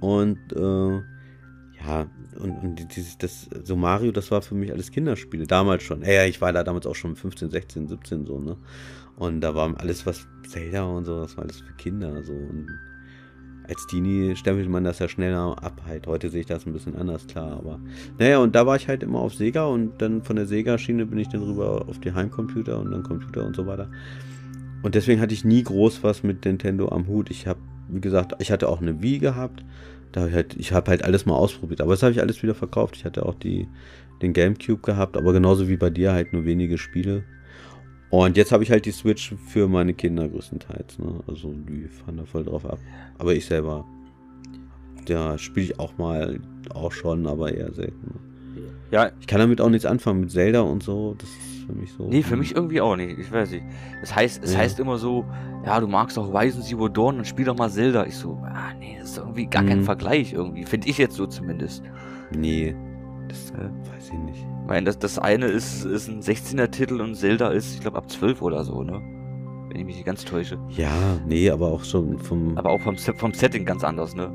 Und 0.00 0.38
äh, 0.56 0.96
ja, 1.84 2.06
und, 2.40 2.62
und 2.62 2.96
dieses, 2.96 3.18
das, 3.18 3.48
so 3.64 3.76
Mario, 3.76 4.12
das 4.12 4.30
war 4.30 4.42
für 4.42 4.54
mich 4.54 4.72
alles 4.72 4.90
Kinderspiele, 4.90 5.46
damals 5.46 5.82
schon. 5.82 6.02
Ja, 6.02 6.24
ich 6.24 6.40
war 6.40 6.52
da 6.52 6.64
damals 6.64 6.86
auch 6.86 6.94
schon 6.94 7.16
15, 7.16 7.50
16, 7.50 7.88
17 7.88 8.26
so, 8.26 8.38
ne? 8.40 8.56
Und 9.16 9.42
da 9.42 9.54
war 9.54 9.78
alles, 9.78 10.06
was 10.06 10.26
Zelda 10.48 10.84
und 10.84 11.04
so, 11.04 11.20
das 11.20 11.36
war 11.36 11.44
alles 11.44 11.60
für 11.60 11.72
Kinder 11.74 12.22
so. 12.22 12.32
Und 12.32 12.68
als 13.68 13.86
Teenie 13.86 14.34
stempelt 14.34 14.68
man 14.68 14.82
das 14.82 14.98
ja 14.98 15.08
schneller 15.08 15.62
ab 15.62 15.82
halt. 15.86 16.06
Heute 16.06 16.28
sehe 16.28 16.40
ich 16.40 16.46
das 16.46 16.66
ein 16.66 16.72
bisschen 16.72 16.96
anders, 16.96 17.26
klar, 17.26 17.52
aber 17.52 17.78
naja, 18.18 18.38
und 18.38 18.54
da 18.54 18.66
war 18.66 18.76
ich 18.76 18.88
halt 18.88 19.02
immer 19.02 19.20
auf 19.20 19.34
Sega 19.34 19.66
und 19.66 20.02
dann 20.02 20.22
von 20.22 20.36
der 20.36 20.46
Sega-Schiene 20.46 21.06
bin 21.06 21.18
ich 21.18 21.28
dann 21.28 21.42
rüber 21.42 21.86
auf 21.88 22.00
die 22.00 22.12
Heimcomputer 22.12 22.80
und 22.80 22.90
dann 22.90 23.02
Computer 23.02 23.44
und 23.44 23.54
so 23.54 23.66
weiter. 23.66 23.90
Und 24.82 24.94
deswegen 24.94 25.20
hatte 25.20 25.34
ich 25.34 25.44
nie 25.44 25.62
groß 25.62 26.02
was 26.02 26.22
mit 26.22 26.44
Nintendo 26.44 26.88
am 26.88 27.06
Hut. 27.06 27.30
Ich 27.30 27.46
habe, 27.46 27.60
wie 27.88 28.00
gesagt, 28.00 28.34
ich 28.38 28.50
hatte 28.50 28.68
auch 28.68 28.80
eine 28.80 29.02
Wii 29.02 29.18
gehabt. 29.18 29.64
Da 30.12 30.22
hab 30.22 30.28
ich 30.28 30.34
halt, 30.34 30.56
ich 30.58 30.72
habe 30.72 30.90
halt 30.90 31.04
alles 31.04 31.26
mal 31.26 31.34
ausprobiert. 31.34 31.80
Aber 31.80 31.92
das 31.92 32.02
habe 32.02 32.12
ich 32.12 32.20
alles 32.20 32.42
wieder 32.42 32.54
verkauft. 32.54 32.96
Ich 32.96 33.04
hatte 33.04 33.24
auch 33.26 33.34
die, 33.34 33.68
den 34.22 34.32
Gamecube 34.32 34.82
gehabt, 34.82 35.16
aber 35.16 35.32
genauso 35.32 35.68
wie 35.68 35.76
bei 35.76 35.90
dir 35.90 36.12
halt 36.12 36.32
nur 36.32 36.44
wenige 36.44 36.78
Spiele. 36.78 37.24
Und 38.10 38.36
jetzt 38.36 38.50
habe 38.50 38.64
ich 38.64 38.70
halt 38.72 38.86
die 38.86 38.90
Switch 38.90 39.34
für 39.46 39.68
meine 39.68 39.94
Kinder 39.94 40.28
größtenteils. 40.28 40.98
Ne? 40.98 41.20
Also 41.28 41.52
die 41.52 41.86
fahren 41.86 42.16
da 42.16 42.24
voll 42.24 42.44
drauf 42.44 42.66
ab. 42.66 42.78
Aber 43.18 43.34
ich 43.34 43.46
selber, 43.46 43.84
ja, 45.08 45.38
spiele 45.38 45.66
ich 45.66 45.78
auch 45.78 45.96
mal, 45.96 46.40
auch 46.74 46.90
schon, 46.90 47.26
aber 47.26 47.54
eher 47.54 47.72
selten. 47.72 48.18
Ja, 48.90 49.12
Ich 49.20 49.28
kann 49.28 49.38
damit 49.38 49.60
auch 49.60 49.70
nichts 49.70 49.86
anfangen 49.86 50.20
mit 50.20 50.32
Zelda 50.32 50.62
und 50.62 50.82
so. 50.82 51.14
Das 51.18 51.28
ist 51.28 51.49
für 51.72 51.78
mich 51.78 51.92
so. 51.92 52.04
nee, 52.08 52.22
für 52.22 52.36
mich 52.36 52.54
irgendwie 52.54 52.80
auch 52.80 52.96
nicht. 52.96 53.18
Ich 53.18 53.30
weiß 53.30 53.50
nicht. 53.52 53.64
Das 54.00 54.14
heißt, 54.14 54.42
es 54.44 54.52
Ja. 54.54 54.60
heißt 54.60 54.80
immer 54.80 54.98
so, 54.98 55.24
ja, 55.64 55.78
du 55.80 55.86
magst 55.86 56.18
auch 56.18 56.32
Horizon 56.32 56.62
Zero 56.62 56.88
Dawn, 56.88 57.16
dann 57.16 57.24
spiel 57.24 57.44
doch 57.44 57.56
mal 57.56 57.70
Zelda. 57.70 58.04
Ich 58.06 58.16
so, 58.16 58.38
ah, 58.44 58.72
nee, 58.78 58.96
das 59.00 59.10
ist 59.10 59.18
irgendwie 59.18 59.46
gar 59.46 59.62
kein 59.64 59.80
Mhm. 59.80 59.84
Vergleich 59.84 60.32
irgendwie. 60.32 60.64
Finde 60.64 60.88
ich 60.88 60.98
jetzt 60.98 61.14
so 61.16 61.26
zumindest. 61.26 61.82
Nee, 62.36 62.74
das 63.28 63.50
Ja. 63.50 63.64
weiß 63.94 64.08
ich 64.12 64.18
nicht. 64.18 64.38
Ich 64.62 64.66
meine, 64.68 64.84
das, 64.86 64.98
das 64.98 65.18
eine 65.18 65.46
ist, 65.46 65.84
ist 65.84 66.08
ein 66.08 66.20
16er-Titel 66.22 67.00
und 67.00 67.14
Zelda 67.16 67.48
ist, 67.48 67.74
ich 67.74 67.80
glaube, 67.80 67.96
ab 67.98 68.08
12 68.10 68.40
oder 68.42 68.64
so, 68.64 68.82
ne? 68.82 69.00
Wenn 69.68 69.78
ich 69.80 69.84
mich 69.86 69.96
nicht 69.96 70.06
ganz 70.06 70.24
täusche. 70.24 70.58
Ja, 70.70 70.90
nee, 71.26 71.48
aber 71.50 71.68
auch 71.68 71.84
schon 71.84 72.18
vom, 72.18 72.56
Aber 72.58 72.70
auch 72.70 72.80
vom, 72.80 72.96
vom 72.96 73.32
Setting 73.32 73.64
ganz 73.64 73.84
anders, 73.84 74.14
ne? 74.14 74.30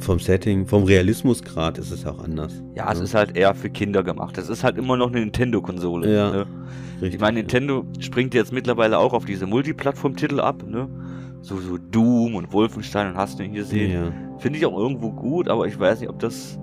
Vom 0.00 0.18
Setting, 0.18 0.66
vom 0.66 0.84
Realismusgrad 0.84 1.78
ist 1.78 1.90
es 1.90 2.06
auch 2.06 2.18
anders. 2.22 2.62
Ja, 2.74 2.90
es 2.92 3.00
ist 3.00 3.14
halt 3.14 3.36
eher 3.36 3.54
für 3.54 3.70
Kinder 3.70 4.02
gemacht. 4.02 4.36
Das 4.38 4.48
ist 4.48 4.64
halt 4.64 4.78
immer 4.78 4.96
noch 4.96 5.08
eine 5.08 5.20
Nintendo-Konsole. 5.20 6.12
Ja, 6.14 6.30
Ne? 6.30 6.46
richtig. 7.00 7.14
Ich 7.14 7.20
meine, 7.20 7.38
Nintendo 7.38 7.84
springt 8.00 8.34
jetzt 8.34 8.52
mittlerweile 8.52 8.98
auch 8.98 9.12
auf 9.12 9.24
diese 9.24 9.46
Multiplattform-Titel 9.46 10.40
ab, 10.40 10.64
ne? 10.66 10.88
So, 11.42 11.58
so 11.58 11.78
Doom 11.78 12.34
und 12.34 12.52
Wolfenstein 12.52 13.08
und 13.08 13.16
hast 13.16 13.38
du 13.38 13.44
ihn 13.44 13.54
ja. 13.54 13.60
gesehen. 13.60 13.92
ja. 13.92 14.12
Finde 14.38 14.58
ich 14.58 14.66
auch 14.66 14.76
irgendwo 14.76 15.10
gut, 15.12 15.48
aber 15.48 15.66
ich 15.66 15.78
weiß 15.78 16.00
nicht, 16.00 16.08
ob 16.10 16.18
das. 16.18 16.58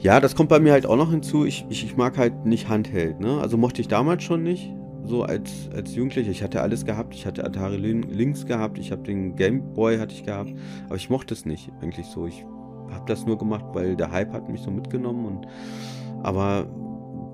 ja, 0.00 0.20
das 0.20 0.34
kommt 0.34 0.48
bei 0.48 0.58
mir 0.60 0.72
halt 0.72 0.86
auch 0.86 0.96
noch 0.96 1.10
hinzu. 1.10 1.44
Ich, 1.44 1.64
ich, 1.68 1.84
ich 1.84 1.96
mag 1.96 2.18
halt 2.18 2.44
nicht 2.46 2.68
Handheld, 2.68 3.20
ne? 3.20 3.38
Also 3.40 3.56
mochte 3.56 3.80
ich 3.80 3.88
damals 3.88 4.22
schon 4.24 4.42
nicht. 4.42 4.72
So 5.10 5.24
als, 5.24 5.68
als 5.74 5.96
Jugendlicher. 5.96 6.30
Ich 6.30 6.40
hatte 6.40 6.62
alles 6.62 6.84
gehabt. 6.84 7.14
Ich 7.14 7.26
hatte 7.26 7.44
Atari 7.44 7.76
Lin- 7.76 8.08
Lynx 8.10 8.46
gehabt. 8.46 8.78
Ich 8.78 8.92
habe 8.92 9.02
den 9.02 9.34
Game 9.34 9.74
Boy 9.74 9.98
hatte 9.98 10.14
ich 10.14 10.24
gehabt. 10.24 10.54
Aber 10.86 10.94
ich 10.94 11.10
mochte 11.10 11.34
es 11.34 11.44
nicht 11.44 11.72
eigentlich 11.82 12.06
so. 12.06 12.28
Ich 12.28 12.46
habe 12.92 13.04
das 13.06 13.26
nur 13.26 13.36
gemacht, 13.36 13.64
weil 13.72 13.96
der 13.96 14.12
Hype 14.12 14.32
hat 14.32 14.48
mich 14.48 14.60
so 14.60 14.70
mitgenommen. 14.70 15.26
Und, 15.26 15.48
aber 16.22 16.66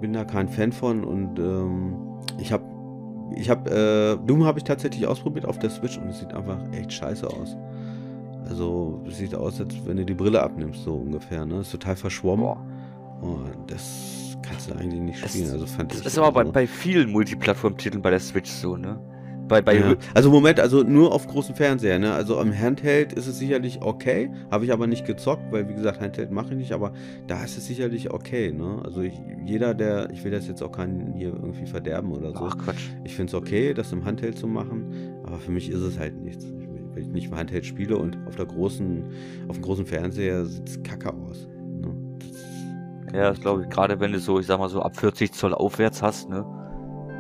bin 0.01 0.15
da 0.15 0.25
kein 0.25 0.49
Fan 0.49 0.73
von. 0.73 1.05
Und 1.05 1.39
ähm, 1.39 1.97
ich 2.39 2.51
habe 2.51 2.65
ich 3.35 3.51
habe 3.51 3.71
äh, 3.71 4.27
Doom 4.27 4.45
habe 4.45 4.59
ich 4.59 4.65
tatsächlich 4.65 5.07
ausprobiert 5.07 5.45
auf 5.45 5.59
der 5.59 5.69
Switch 5.69 5.99
und 5.99 6.09
es 6.09 6.21
sieht 6.21 6.33
einfach 6.33 6.59
echt 6.73 6.91
scheiße 6.95 7.27
aus. 7.29 7.59
Also 8.49 9.03
es 9.07 9.19
sieht 9.19 9.35
aus, 9.35 9.61
als 9.61 9.75
wenn 9.85 9.99
du 9.99 10.07
die 10.07 10.15
Brille 10.15 10.43
abnimmst, 10.43 10.83
so 10.83 10.95
ungefähr. 10.95 11.45
Ne? 11.45 11.61
Ist 11.61 11.73
total 11.73 11.97
verschwommen. 11.97 12.47
Boah. 12.47 12.57
Und 13.21 13.71
das 13.71 14.26
kannst 14.49 14.71
du 14.71 14.75
eigentlich 14.75 15.01
nicht 15.01 15.29
spielen. 15.29 15.51
Also 15.51 15.67
fand 15.67 15.93
Das 15.93 16.01
ich. 16.01 16.07
ist 16.07 16.19
aber 16.19 16.33
bei, 16.33 16.45
bei 16.45 16.67
vielen 16.67 17.11
Multiplattform-Titeln 17.11 18.03
bei 18.03 18.11
der 18.11 18.21
Switch 18.21 18.51
so, 18.51 18.77
ne? 18.77 18.99
Bei, 19.49 19.63
bei 19.63 19.79
ja. 19.79 19.95
Also 20.13 20.29
Moment, 20.31 20.59
also 20.59 20.83
nur 20.83 21.13
auf 21.13 21.29
großen 21.29 21.55
Fernseher, 21.55 22.01
ne? 22.01 22.13
Also 22.13 22.39
am 22.41 22.53
Handheld 22.53 23.13
ist 23.13 23.29
es 23.29 23.39
sicherlich 23.39 23.81
okay, 23.81 24.29
habe 24.51 24.65
ich 24.65 24.73
aber 24.73 24.89
nicht 24.89 25.07
gezockt, 25.07 25.53
weil 25.53 25.69
wie 25.69 25.75
gesagt, 25.75 26.01
Handheld 26.01 26.33
mache 26.33 26.51
ich 26.51 26.57
nicht, 26.57 26.73
aber 26.73 26.93
da 27.29 27.45
ist 27.45 27.57
es 27.57 27.67
sicherlich 27.67 28.11
okay, 28.13 28.51
ne? 28.51 28.83
Also 28.85 29.03
ich, 29.03 29.15
jeder, 29.45 29.73
der, 29.75 30.11
ich 30.11 30.25
will 30.25 30.33
das 30.33 30.49
jetzt 30.49 30.63
auch 30.63 30.73
keinen 30.73 31.13
hier 31.15 31.29
irgendwie 31.29 31.67
verderben 31.67 32.11
oder 32.11 32.33
so. 32.33 32.41
Ach 32.51 32.59
Quatsch. 32.59 32.89
Ich 33.05 33.15
finde 33.15 33.31
es 33.31 33.35
okay, 33.35 33.73
das 33.73 33.93
im 33.93 34.05
Handheld 34.05 34.37
zu 34.37 34.49
machen, 34.49 35.15
aber 35.23 35.39
für 35.39 35.53
mich 35.53 35.71
ist 35.71 35.81
es 35.81 35.97
halt 35.97 36.21
nichts. 36.21 36.45
Ich, 36.45 36.67
wenn 36.95 37.03
ich 37.05 37.09
nicht 37.11 37.27
im 37.27 37.37
Handheld 37.37 37.65
spiele 37.67 37.97
und 37.99 38.19
auf 38.27 38.35
der 38.35 38.47
großen, 38.47 39.05
auf 39.47 39.55
dem 39.57 39.63
großen 39.63 39.87
Fernseher 39.87 40.45
sieht 40.47 40.69
es 40.69 40.83
kacke 40.83 41.13
aus. 41.15 41.47
Ja, 43.17 43.31
das 43.31 43.41
glaube 43.41 43.63
ich. 43.63 43.71
Gerade 43.71 43.99
wenn 44.01 44.13
du 44.13 44.19
so, 44.19 44.39
ich 44.39 44.47
sag 44.47 44.59
mal 44.59 44.69
so 44.69 44.83
ab 44.83 44.97
40 44.97 45.33
Zoll 45.33 45.55
aufwärts 45.55 46.03
hast, 46.03 46.29
ne? 46.29 46.45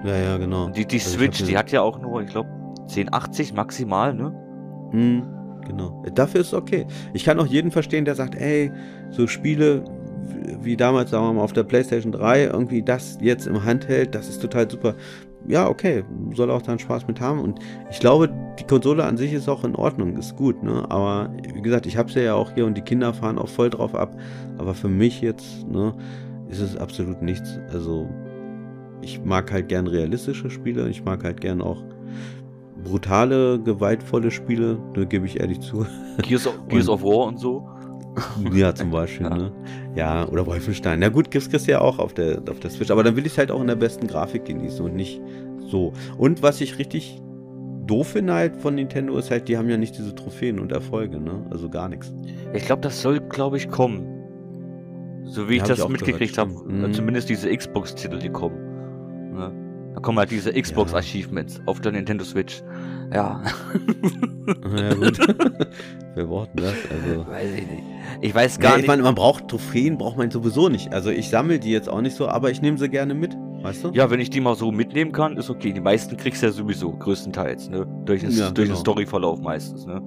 ja, 0.04 0.16
ja, 0.16 0.36
genau. 0.36 0.68
Die, 0.68 0.86
die 0.86 0.96
Also 0.98 1.10
Switch, 1.10 1.42
die 1.42 1.56
hat 1.56 1.72
ja 1.72 1.80
auch 1.80 1.98
nur, 1.98 2.22
ich 2.22 2.30
glaube, 2.30 2.48
1080 2.82 3.54
maximal, 3.54 4.14
ne? 4.14 4.32
Hm, 4.92 5.22
genau. 5.66 6.04
Dafür 6.14 6.42
ist 6.42 6.48
es 6.48 6.54
okay. 6.54 6.86
Ich 7.14 7.24
kann 7.24 7.40
auch 7.40 7.46
jeden 7.46 7.70
verstehen, 7.70 8.04
der 8.04 8.14
sagt, 8.14 8.34
ey, 8.34 8.70
so 9.10 9.26
Spiele 9.26 9.84
wie 10.60 10.76
damals, 10.76 11.10
sagen 11.10 11.24
wir 11.26 11.32
mal, 11.34 11.42
auf 11.42 11.52
der 11.52 11.64
PlayStation 11.64 12.12
3, 12.12 12.44
irgendwie 12.44 12.82
das 12.82 13.18
jetzt 13.20 13.46
im 13.46 13.64
Handheld, 13.64 14.14
das 14.14 14.28
ist 14.28 14.40
total 14.40 14.70
super. 14.70 14.94
Ja, 15.48 15.68
okay, 15.68 16.02
soll 16.34 16.50
auch 16.50 16.62
dann 16.62 16.78
Spaß 16.78 17.06
mit 17.06 17.20
haben. 17.20 17.40
Und 17.40 17.60
ich 17.90 18.00
glaube, 18.00 18.28
die 18.58 18.64
Konsole 18.64 19.04
an 19.04 19.16
sich 19.16 19.32
ist 19.32 19.48
auch 19.48 19.64
in 19.64 19.76
Ordnung, 19.76 20.16
ist 20.16 20.36
gut, 20.36 20.62
ne? 20.62 20.84
Aber 20.88 21.30
wie 21.54 21.62
gesagt, 21.62 21.86
ich 21.86 21.96
habe 21.96 22.10
sie 22.10 22.22
ja 22.22 22.34
auch 22.34 22.52
hier 22.52 22.66
und 22.66 22.76
die 22.76 22.82
Kinder 22.82 23.14
fahren 23.14 23.38
auch 23.38 23.48
voll 23.48 23.70
drauf 23.70 23.94
ab. 23.94 24.16
Aber 24.58 24.74
für 24.74 24.88
mich 24.88 25.20
jetzt, 25.20 25.66
ne, 25.68 25.94
ist 26.48 26.60
es 26.60 26.76
absolut 26.76 27.22
nichts. 27.22 27.58
Also, 27.72 28.08
ich 29.02 29.24
mag 29.24 29.52
halt 29.52 29.68
gern 29.68 29.86
realistische 29.86 30.50
Spiele. 30.50 30.88
Ich 30.88 31.04
mag 31.04 31.22
halt 31.22 31.40
gern 31.40 31.60
auch 31.62 31.82
brutale, 32.84 33.60
gewaltvolle 33.60 34.30
Spiele, 34.30 34.78
da 34.94 35.04
gebe 35.04 35.26
ich 35.26 35.40
ehrlich 35.40 35.60
zu. 35.60 35.86
Gears 36.22 36.46
of, 36.46 36.54
Gears 36.68 36.88
of 36.88 37.02
War 37.02 37.26
und 37.26 37.38
so. 37.38 37.68
ja, 38.52 38.74
zum 38.74 38.90
Beispiel, 38.90 39.26
Ja. 39.26 39.36
ne? 39.36 39.52
Ja, 39.96 40.28
oder 40.28 40.46
Wolfenstein. 40.46 41.00
Na 41.00 41.08
gut, 41.08 41.30
gibt's 41.30 41.48
gibt's 41.50 41.66
ja 41.66 41.80
auch 41.80 41.98
auf 41.98 42.12
der, 42.12 42.42
auf 42.50 42.60
der 42.60 42.70
Switch, 42.70 42.90
aber 42.90 43.02
dann 43.02 43.16
will 43.16 43.26
ich 43.26 43.32
es 43.32 43.38
halt 43.38 43.50
auch 43.50 43.60
in 43.60 43.66
der 43.66 43.76
besten 43.76 44.06
Grafik 44.06 44.44
genießen 44.44 44.84
und 44.84 44.94
nicht 44.94 45.20
so. 45.70 45.92
Und 46.18 46.42
was 46.42 46.60
ich 46.60 46.78
richtig 46.78 47.20
doof 47.86 48.08
finde 48.08 48.34
halt 48.34 48.56
von 48.56 48.74
Nintendo 48.74 49.16
ist 49.16 49.30
halt, 49.30 49.48
die 49.48 49.56
haben 49.56 49.70
ja 49.70 49.76
nicht 49.76 49.96
diese 49.96 50.14
Trophäen 50.14 50.58
und 50.58 50.72
Erfolge, 50.72 51.18
ne? 51.18 51.46
Also 51.50 51.68
gar 51.68 51.88
nichts. 51.88 52.12
Ich 52.52 52.66
glaube, 52.66 52.82
das 52.82 53.00
soll, 53.00 53.20
glaube 53.20 53.56
ich, 53.56 53.70
kommen. 53.70 54.06
So 55.24 55.48
wie 55.48 55.56
Ja, 55.56 55.64
ich 55.64 55.70
ich 55.70 55.76
das 55.76 55.80
auch 55.80 55.88
mitgekriegt 55.88 56.36
habe. 56.36 56.52
Mhm. 56.52 56.92
Zumindest 56.92 57.28
diese 57.28 57.54
Xbox-Titel, 57.54 58.18
die 58.18 58.28
kommen. 58.28 58.56
Ne? 59.34 59.65
Da 59.96 60.02
kommen 60.02 60.18
halt 60.18 60.30
diese 60.30 60.52
Xbox-Achievements 60.52 61.62
auf 61.64 61.80
der 61.80 61.90
Nintendo 61.92 62.22
Switch. 62.22 62.62
Ja, 63.14 63.40
Ja, 64.76 64.94
gut. 64.94 65.18
Wer 66.14 66.24
braucht 66.26 66.50
denn 66.54 66.64
das? 66.64 66.74
Also. 66.90 67.26
weiß 67.26 67.50
ich 67.54 67.66
nicht. 67.66 67.82
Ich 68.20 68.34
weiß 68.34 68.58
gar 68.58 68.70
Nee, 68.72 68.74
ich 68.76 68.80
nicht. 68.82 68.88
meine, 68.88 69.02
man 69.02 69.14
braucht 69.14 69.48
Trophäen, 69.48 69.96
braucht 69.96 70.18
man 70.18 70.30
sowieso 70.30 70.68
nicht. 70.68 70.92
Also 70.92 71.08
ich 71.10 71.30
sammle 71.30 71.58
die 71.58 71.70
jetzt 71.70 71.88
auch 71.88 72.02
nicht 72.02 72.14
so, 72.14 72.28
aber 72.28 72.50
ich 72.50 72.60
nehme 72.60 72.76
sie 72.76 72.90
gerne 72.90 73.14
mit, 73.14 73.34
weißt 73.62 73.84
du? 73.84 73.90
Ja, 73.92 74.10
wenn 74.10 74.20
ich 74.20 74.28
die 74.28 74.40
mal 74.42 74.54
so 74.54 74.70
mitnehmen 74.70 75.12
kann, 75.12 75.38
ist 75.38 75.48
okay. 75.48 75.72
Die 75.72 75.80
meisten 75.80 76.18
kriegst 76.18 76.42
du 76.42 76.46
ja 76.46 76.52
sowieso, 76.52 76.92
größtenteils, 76.92 77.70
ne? 77.70 77.86
Durch, 78.04 78.22
das, 78.22 78.36
Ja, 78.36 78.50
durch 78.50 78.66
genau. 78.68 78.76
den 78.76 78.80
Storyverlauf 78.80 79.40
meistens, 79.40 79.86
ne? 79.86 80.02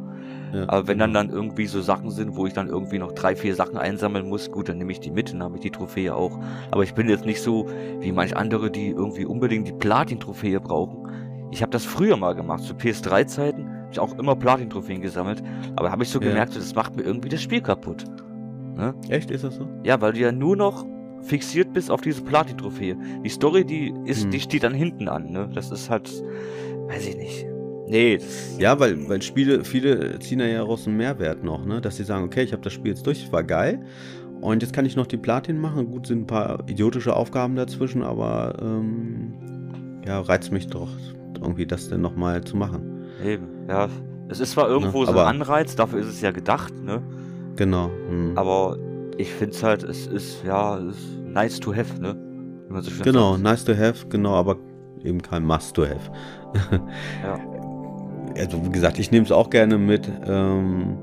Ja, 0.53 0.63
Aber 0.67 0.87
wenn 0.87 0.97
dann 0.97 1.11
genau. 1.13 1.19
dann 1.23 1.29
irgendwie 1.31 1.67
so 1.67 1.81
Sachen 1.81 2.09
sind, 2.11 2.35
wo 2.35 2.45
ich 2.47 2.53
dann 2.53 2.67
irgendwie 2.67 2.97
noch 2.99 3.11
drei, 3.11 3.35
vier 3.35 3.53
Sachen 3.55 3.77
einsammeln 3.77 4.27
muss, 4.29 4.51
gut, 4.51 4.69
dann 4.69 4.77
nehme 4.77 4.91
ich 4.91 4.99
die 4.99 5.11
mit, 5.11 5.31
dann 5.31 5.43
habe 5.43 5.55
ich 5.55 5.61
die 5.61 5.69
Trophäe 5.71 6.15
auch. 6.15 6.39
Aber 6.71 6.83
ich 6.83 6.93
bin 6.93 7.07
jetzt 7.09 7.25
nicht 7.25 7.41
so 7.41 7.67
wie 7.99 8.11
manch 8.11 8.35
andere, 8.35 8.71
die 8.71 8.89
irgendwie 8.89 9.25
unbedingt 9.25 9.67
die 9.67 9.73
Platin-Trophäe 9.73 10.59
brauchen. 10.59 11.07
Ich 11.51 11.61
habe 11.61 11.71
das 11.71 11.85
früher 11.85 12.17
mal 12.17 12.33
gemacht, 12.35 12.63
zu 12.63 12.73
PS3-Zeiten, 12.73 13.67
habe 13.69 13.89
ich 13.91 13.99
auch 13.99 14.17
immer 14.17 14.35
Platin-Trophäen 14.35 15.01
gesammelt. 15.01 15.43
Aber 15.75 15.91
habe 15.91 16.03
ich 16.03 16.09
so 16.09 16.19
Ja. 16.19 16.27
gemerkt, 16.29 16.53
so, 16.53 16.59
das 16.59 16.73
macht 16.75 16.95
mir 16.95 17.03
irgendwie 17.03 17.29
das 17.29 17.41
Spiel 17.41 17.61
kaputt. 17.61 18.05
Ne? 18.75 18.93
Echt, 19.09 19.29
ist 19.31 19.43
das 19.43 19.55
so? 19.55 19.67
Ja, 19.83 19.99
weil 20.01 20.13
du 20.13 20.19
ja 20.19 20.31
nur 20.31 20.55
noch 20.55 20.85
fixiert 21.21 21.73
bist 21.73 21.91
auf 21.91 22.01
diese 22.01 22.21
Platin-Trophäe. 22.23 22.95
Die 23.23 23.29
Story, 23.29 23.65
die 23.65 23.93
ist, 24.05 24.23
Hm. 24.23 24.31
die 24.31 24.39
steht 24.39 24.63
dann 24.63 24.73
hinten 24.73 25.09
an, 25.09 25.31
ne? 25.31 25.49
Das 25.53 25.69
ist 25.69 25.89
halt, 25.89 26.09
weiß 26.87 27.07
ich 27.07 27.17
nicht. 27.17 27.45
Nee, 27.89 28.17
das, 28.17 28.57
Ja, 28.59 28.79
weil, 28.79 29.09
weil 29.09 29.21
Spiele, 29.21 29.63
viele 29.63 30.19
ziehen 30.19 30.39
da 30.39 30.45
ja 30.45 30.61
raus 30.61 30.87
einen 30.87 30.97
Mehrwert 30.97 31.43
noch, 31.43 31.65
ne? 31.65 31.81
Dass 31.81 31.97
sie 31.97 32.03
sagen, 32.03 32.23
okay, 32.25 32.43
ich 32.43 32.53
habe 32.53 32.61
das 32.61 32.73
Spiel 32.73 32.91
jetzt 32.91 33.05
durch, 33.05 33.31
war 33.31 33.43
geil. 33.43 33.79
Und 34.41 34.61
jetzt 34.61 34.73
kann 34.73 34.85
ich 34.85 34.95
noch 34.95 35.07
die 35.07 35.17
Platin 35.17 35.59
machen. 35.59 35.87
Gut, 35.91 36.07
sind 36.07 36.21
ein 36.21 36.27
paar 36.27 36.63
idiotische 36.67 37.15
Aufgaben 37.15 37.55
dazwischen, 37.55 38.03
aber 38.03 38.55
ähm, 38.61 39.33
ja, 40.05 40.21
reizt 40.21 40.51
mich 40.51 40.67
doch 40.67 40.89
irgendwie, 41.41 41.65
das 41.65 41.89
denn 41.89 42.01
nochmal 42.01 42.43
zu 42.43 42.55
machen. 42.55 43.03
Eben, 43.23 43.47
ja. 43.67 43.89
Es 44.29 44.39
ist 44.39 44.51
zwar 44.51 44.69
irgendwo 44.69 45.01
Ne, 45.01 45.07
so 45.07 45.19
ein 45.19 45.41
Anreiz, 45.41 45.75
dafür 45.75 45.99
ist 45.99 46.07
es 46.07 46.21
ja 46.21 46.31
gedacht, 46.31 46.73
ne? 46.83 47.01
Genau. 47.55 47.89
hm. 48.07 48.37
Aber 48.37 48.77
ich 49.17 49.31
finde 49.33 49.55
es 49.55 49.63
halt, 49.63 49.83
es 49.83 50.07
ist, 50.07 50.43
ja, 50.45 50.77
es 50.77 50.95
ist 50.95 51.19
nice 51.25 51.59
to 51.59 51.73
have, 51.75 51.99
ne? 51.99 52.15
So 52.81 52.91
Genau, 53.03 53.31
sagt. 53.31 53.43
nice 53.43 53.65
to 53.65 53.75
have, 53.75 54.07
genau, 54.09 54.35
aber 54.35 54.57
eben 55.03 55.21
kein 55.21 55.43
must 55.43 55.75
to 55.75 55.85
have. 55.85 56.11
Ja. 57.23 57.58
Also 58.39 58.63
wie 58.65 58.69
gesagt, 58.69 58.99
ich 58.99 59.11
nehme 59.11 59.25
es 59.25 59.31
auch 59.31 59.49
gerne 59.49 59.77
mit. 59.77 60.09
Ähm, 60.27 60.97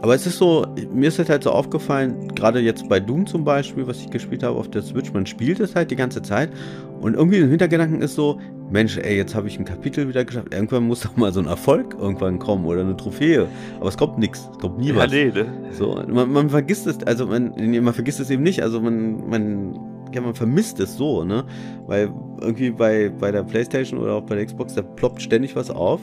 aber 0.00 0.14
es 0.14 0.26
ist 0.26 0.38
so, 0.38 0.64
mir 0.92 1.08
ist 1.08 1.18
es 1.18 1.28
halt 1.28 1.42
so 1.42 1.50
aufgefallen, 1.50 2.28
gerade 2.34 2.60
jetzt 2.60 2.88
bei 2.88 3.00
Doom 3.00 3.26
zum 3.26 3.44
Beispiel, 3.44 3.86
was 3.86 3.98
ich 3.98 4.10
gespielt 4.10 4.44
habe 4.44 4.56
auf 4.56 4.70
der 4.70 4.82
Switch, 4.82 5.12
man 5.12 5.26
spielt 5.26 5.58
es 5.58 5.74
halt 5.74 5.90
die 5.90 5.96
ganze 5.96 6.22
Zeit 6.22 6.50
und 7.00 7.14
irgendwie 7.14 7.38
im 7.38 7.50
Hintergedanken 7.50 8.00
ist 8.00 8.14
so, 8.14 8.38
Mensch, 8.70 8.96
ey, 8.98 9.16
jetzt 9.16 9.34
habe 9.34 9.48
ich 9.48 9.58
ein 9.58 9.64
Kapitel 9.64 10.08
wieder 10.08 10.24
geschafft, 10.24 10.54
irgendwann 10.54 10.84
muss 10.84 11.00
doch 11.02 11.16
mal 11.16 11.32
so 11.32 11.40
ein 11.40 11.46
Erfolg 11.46 11.96
irgendwann 11.98 12.38
kommen 12.38 12.64
oder 12.64 12.82
eine 12.82 12.96
Trophäe. 12.96 13.48
Aber 13.80 13.88
es 13.88 13.96
kommt 13.96 14.18
nichts, 14.18 14.48
es 14.52 14.58
kommt 14.58 14.78
nie 14.78 14.90
Ja, 14.90 14.96
was. 14.96 15.10
nee, 15.10 15.32
ne? 15.34 15.46
So, 15.72 16.00
man, 16.06 16.30
man 16.30 16.48
vergisst 16.50 16.86
es, 16.86 17.02
also 17.04 17.26
man, 17.26 17.52
man 17.56 17.94
vergisst 17.94 18.20
es 18.20 18.30
eben 18.30 18.44
nicht, 18.44 18.62
also 18.62 18.80
man, 18.80 19.28
man, 19.28 19.80
ja, 20.14 20.20
man 20.20 20.34
vermisst 20.34 20.80
es 20.80 20.96
so, 20.96 21.24
ne? 21.24 21.44
Weil 21.86 22.12
irgendwie 22.40 22.70
bei, 22.70 23.08
bei 23.10 23.30
der 23.30 23.42
Playstation 23.42 24.00
oder 24.00 24.14
auch 24.14 24.22
bei 24.22 24.36
der 24.36 24.46
Xbox, 24.46 24.74
da 24.74 24.82
ploppt 24.82 25.22
ständig 25.22 25.56
was 25.56 25.70
auf. 25.70 26.00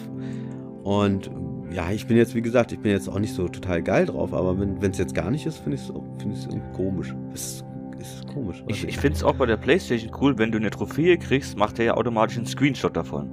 Und 0.83 1.31
ja, 1.71 1.91
ich 1.91 2.07
bin 2.07 2.15
jetzt, 2.17 2.35
wie 2.35 2.41
gesagt, 2.41 2.71
ich 2.71 2.79
bin 2.79 2.91
jetzt 2.91 3.09
auch 3.09 3.19
nicht 3.19 3.33
so 3.33 3.47
total 3.47 3.81
geil 3.81 4.05
drauf, 4.05 4.33
aber 4.33 4.57
wenn 4.57 4.91
es 4.91 4.97
jetzt 4.97 5.15
gar 5.15 5.31
nicht 5.31 5.45
ist, 5.45 5.57
finde 5.57 5.75
ich 5.75 5.81
es 5.81 6.45
find 6.45 6.73
komisch. 6.73 7.15
Es 7.33 7.65
ist, 7.99 8.27
komisch. 8.27 8.63
Ich, 8.67 8.87
ich 8.87 8.97
finde 8.97 9.17
es 9.17 9.23
auch 9.23 9.35
bei 9.35 9.45
der 9.45 9.57
Playstation 9.57 10.11
cool, 10.21 10.37
wenn 10.37 10.51
du 10.51 10.57
eine 10.57 10.69
Trophäe 10.69 11.17
kriegst, 11.17 11.57
macht 11.57 11.79
er 11.79 11.85
ja 11.85 11.93
automatisch 11.95 12.37
einen 12.37 12.45
Screenshot 12.45 12.95
davon. 12.95 13.29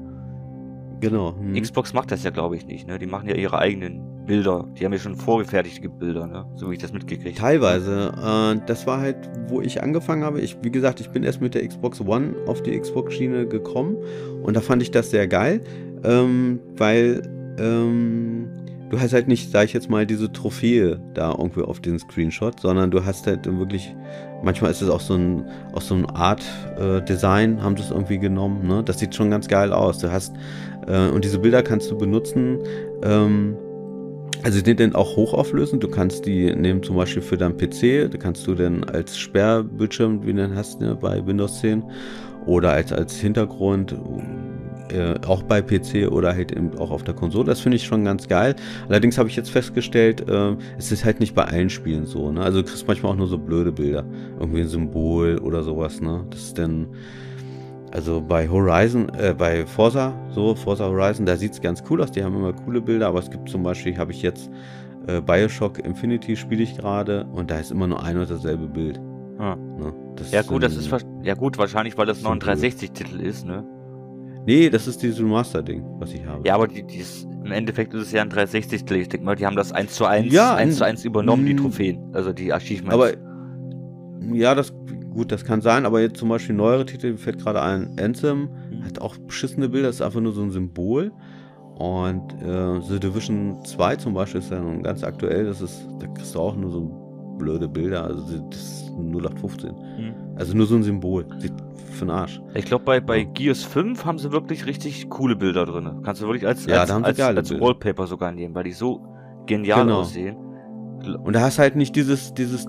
Genau. 1.00 1.36
hm. 1.36 1.60
Xbox 1.60 1.92
macht 1.92 2.10
das 2.10 2.22
ja, 2.24 2.30
glaube 2.30 2.56
ich, 2.56 2.66
nicht, 2.66 2.86
ne? 2.86 2.98
Die 2.98 3.06
machen 3.06 3.28
ja 3.28 3.34
ihre 3.34 3.58
eigenen 3.58 4.11
Bilder. 4.26 4.66
Die 4.78 4.84
haben 4.84 4.92
ja 4.92 4.98
schon 4.98 5.16
vorgefertigte 5.16 5.88
Bilder, 5.88 6.26
ne? 6.26 6.46
So 6.54 6.70
wie 6.70 6.74
ich 6.74 6.80
das 6.80 6.92
mitgekriegt 6.92 7.40
habe. 7.40 7.52
Teilweise. 7.52 8.12
Äh, 8.16 8.60
das 8.66 8.86
war 8.86 9.00
halt, 9.00 9.16
wo 9.48 9.60
ich 9.60 9.82
angefangen 9.82 10.24
habe. 10.24 10.40
Ich, 10.40 10.56
wie 10.62 10.70
gesagt, 10.70 11.00
ich 11.00 11.10
bin 11.10 11.22
erst 11.22 11.40
mit 11.40 11.54
der 11.54 11.66
Xbox 11.66 12.00
One 12.00 12.34
auf 12.46 12.62
die 12.62 12.78
Xbox-Schiene 12.78 13.46
gekommen 13.46 13.96
und 14.42 14.56
da 14.56 14.60
fand 14.60 14.82
ich 14.82 14.90
das 14.90 15.10
sehr 15.10 15.26
geil, 15.26 15.60
ähm, 16.04 16.60
weil 16.76 17.22
ähm, 17.58 18.48
du 18.90 19.00
hast 19.00 19.12
halt 19.12 19.26
nicht, 19.26 19.50
sag 19.50 19.64
ich 19.64 19.72
jetzt 19.72 19.88
mal, 19.88 20.06
diese 20.06 20.30
Trophäe 20.30 21.00
da 21.14 21.30
irgendwie 21.30 21.62
auf 21.62 21.80
den 21.80 21.98
Screenshot, 21.98 22.60
sondern 22.60 22.90
du 22.90 23.04
hast 23.04 23.26
halt 23.26 23.46
wirklich, 23.46 23.94
manchmal 24.42 24.70
ist 24.70 24.82
es 24.82 24.90
auch 24.90 25.00
so 25.00 25.14
ein, 25.14 25.44
auch 25.72 25.80
so 25.80 25.94
eine 25.94 26.08
Art 26.14 26.42
äh, 26.78 27.00
Design, 27.02 27.62
haben 27.62 27.76
sie 27.76 27.82
es 27.82 27.90
irgendwie 27.90 28.18
genommen, 28.18 28.66
ne? 28.66 28.82
Das 28.84 28.98
sieht 28.98 29.14
schon 29.14 29.30
ganz 29.30 29.48
geil 29.48 29.72
aus. 29.72 29.98
Du 29.98 30.12
hast, 30.12 30.34
äh, 30.86 31.08
und 31.08 31.24
diese 31.24 31.38
Bilder 31.38 31.62
kannst 31.62 31.90
du 31.90 31.96
benutzen, 31.96 32.58
ähm, 33.02 33.56
also 34.42 34.60
die 34.60 34.74
dann 34.74 34.94
auch 34.94 35.16
hochauflösend. 35.16 35.82
Du 35.82 35.88
kannst 35.88 36.26
die 36.26 36.54
nehmen 36.54 36.82
zum 36.82 36.96
Beispiel 36.96 37.22
für 37.22 37.36
deinen 37.36 37.56
PC, 37.56 38.10
da 38.10 38.18
kannst 38.18 38.46
du 38.46 38.54
dann 38.54 38.84
als 38.84 39.16
Sperrbildschirm, 39.18 40.22
wie 40.22 40.32
du 40.32 40.48
den 40.48 40.54
hast 40.54 40.80
ne, 40.80 40.96
bei 41.00 41.24
Windows 41.24 41.60
10, 41.60 41.84
oder 42.46 42.72
als, 42.72 42.92
als 42.92 43.16
Hintergrund, 43.18 43.94
äh, 44.90 45.14
auch 45.26 45.42
bei 45.42 45.62
PC 45.62 46.10
oder 46.10 46.34
halt 46.34 46.52
eben 46.52 46.76
auch 46.78 46.90
auf 46.90 47.04
der 47.04 47.14
Konsole. 47.14 47.46
Das 47.46 47.60
finde 47.60 47.76
ich 47.76 47.84
schon 47.84 48.04
ganz 48.04 48.28
geil. 48.28 48.56
Allerdings 48.88 49.16
habe 49.16 49.28
ich 49.28 49.36
jetzt 49.36 49.50
festgestellt, 49.50 50.28
äh, 50.28 50.56
es 50.76 50.92
ist 50.92 51.04
halt 51.04 51.20
nicht 51.20 51.34
bei 51.34 51.44
allen 51.44 51.70
Spielen 51.70 52.06
so. 52.06 52.30
Ne? 52.30 52.42
Also 52.42 52.62
du 52.62 52.68
kriegst 52.68 52.86
manchmal 52.86 53.12
auch 53.12 53.16
nur 53.16 53.28
so 53.28 53.38
blöde 53.38 53.72
Bilder. 53.72 54.04
Irgendwie 54.38 54.62
ein 54.62 54.68
Symbol 54.68 55.38
oder 55.38 55.62
sowas. 55.62 56.00
Ne? 56.00 56.26
Das 56.30 56.42
ist 56.42 56.58
dann... 56.58 56.88
Also 57.92 58.22
bei 58.22 58.48
Horizon, 58.48 59.08
äh, 59.18 59.34
bei 59.36 59.66
Forza, 59.66 60.14
so, 60.30 60.54
Forza 60.54 60.86
Horizon, 60.86 61.26
da 61.26 61.36
sieht 61.36 61.52
es 61.52 61.60
ganz 61.60 61.82
cool 61.90 62.02
aus, 62.02 62.10
die 62.10 62.24
haben 62.24 62.34
immer 62.34 62.52
coole 62.54 62.80
Bilder, 62.80 63.08
aber 63.08 63.18
es 63.18 63.30
gibt 63.30 63.48
zum 63.50 63.62
Beispiel, 63.62 63.96
habe 63.98 64.12
ich 64.12 64.22
jetzt 64.22 64.50
äh, 65.08 65.20
Bioshock 65.20 65.78
Infinity 65.84 66.34
spiele 66.36 66.62
ich 66.62 66.76
gerade 66.76 67.26
und 67.32 67.50
da 67.50 67.58
ist 67.58 67.70
immer 67.70 67.86
nur 67.86 68.02
ein 68.02 68.16
und 68.16 68.30
dasselbe 68.30 68.66
Bild. 68.66 68.98
Ah. 69.38 69.56
Ne? 69.56 69.92
Das 70.16 70.30
Ja 70.30 70.40
gut, 70.42 70.62
das 70.62 70.74
ist 70.76 70.90
ja 71.22 71.34
gut, 71.34 71.58
wahrscheinlich, 71.58 71.98
weil 71.98 72.06
das 72.06 72.22
noch 72.22 72.30
ein 72.32 72.40
So 72.40 72.46
blöd. 72.46 72.58
360-Titel 72.58 73.20
ist, 73.20 73.44
ne? 73.46 73.62
Nee, 74.46 74.70
das 74.70 74.86
ist 74.88 75.02
dieses 75.02 75.20
Remaster-Ding, 75.20 75.84
was 75.98 76.12
ich 76.14 76.24
habe. 76.24 76.46
Ja, 76.48 76.54
aber 76.54 76.68
die, 76.68 76.82
die 76.84 76.96
ist, 76.98 77.24
im 77.44 77.52
Endeffekt 77.52 77.92
ist 77.94 78.02
es 78.06 78.12
ja 78.12 78.22
ein 78.22 78.30
360-Titel. 78.30 78.94
Ich 78.94 79.08
denke 79.08 79.24
mal, 79.26 79.36
die 79.36 79.44
haben 79.46 79.54
das 79.56 79.70
1 79.70 79.92
zu 79.92 80.04
1, 80.06 80.32
Ja, 80.32 80.54
1 80.54 80.78
zu 80.78 80.84
n- 80.84 80.90
1 80.92 81.04
übernommen, 81.04 81.44
die 81.44 81.52
n- 81.52 81.58
Trophäen. 81.58 81.98
Also 82.12 82.32
die 82.32 82.52
Achievements. 82.52 82.94
Aber 82.94 83.10
ja, 84.32 84.54
das 84.54 84.72
gut, 85.14 85.32
das 85.32 85.44
kann 85.44 85.60
sein, 85.60 85.86
aber 85.86 86.00
jetzt 86.00 86.18
zum 86.18 86.28
Beispiel 86.28 86.54
neuere 86.54 86.84
Titel, 86.86 87.12
mir 87.12 87.18
fällt 87.18 87.38
gerade 87.38 87.60
ein, 87.62 87.96
Anthem, 88.00 88.48
Mhm. 88.70 88.84
hat 88.84 89.00
auch 89.00 89.16
beschissene 89.18 89.68
Bilder, 89.68 89.88
das 89.88 89.96
ist 89.96 90.02
einfach 90.02 90.20
nur 90.20 90.32
so 90.32 90.42
ein 90.42 90.50
Symbol. 90.50 91.12
Und 91.76 92.32
äh, 92.42 92.80
The 92.82 93.00
Division 93.00 93.64
2 93.64 93.96
zum 93.96 94.14
Beispiel 94.14 94.40
ist 94.40 94.50
ja 94.50 94.60
nun 94.60 94.82
ganz 94.82 95.02
aktuell, 95.02 95.46
das 95.46 95.60
ist, 95.60 95.86
da 96.00 96.06
kriegst 96.08 96.34
du 96.34 96.38
auch 96.40 96.54
nur 96.54 96.70
so 96.70 97.34
blöde 97.38 97.66
Bilder, 97.68 98.04
also 98.04 98.22
das 98.50 98.60
ist 98.60 98.90
0815. 98.90 99.70
Mhm. 99.70 100.14
Also 100.36 100.56
nur 100.56 100.66
so 100.66 100.76
ein 100.76 100.82
Symbol, 100.82 101.24
sieht 101.38 101.52
für 101.92 102.04
den 102.04 102.10
Arsch. 102.10 102.40
Ich 102.54 102.66
glaube, 102.66 102.84
bei, 102.84 103.00
bei 103.00 103.24
Gears 103.24 103.64
5 103.64 104.04
haben 104.04 104.18
sie 104.18 104.32
wirklich 104.32 104.66
richtig 104.66 105.08
coole 105.10 105.34
Bilder 105.36 105.64
drin. 105.66 105.88
Kannst 106.02 106.22
du 106.22 106.26
wirklich 106.26 106.46
als, 106.46 106.66
Ja, 106.66 106.80
als, 106.80 106.88
da 106.88 106.94
haben 106.94 107.02
sie 107.14 107.22
als, 107.22 107.50
als. 107.50 107.60
Wallpaper 107.60 108.06
sogar 108.06 108.32
nehmen, 108.32 108.54
weil 108.54 108.64
die 108.64 108.72
so 108.72 109.00
genial 109.46 109.82
Genau. 109.84 110.00
aussehen. 110.00 110.36
Und 111.24 111.34
da 111.34 111.40
hast 111.40 111.58
halt 111.58 111.74
nicht 111.74 111.96
dieses, 111.96 112.32
dieses 112.34 112.66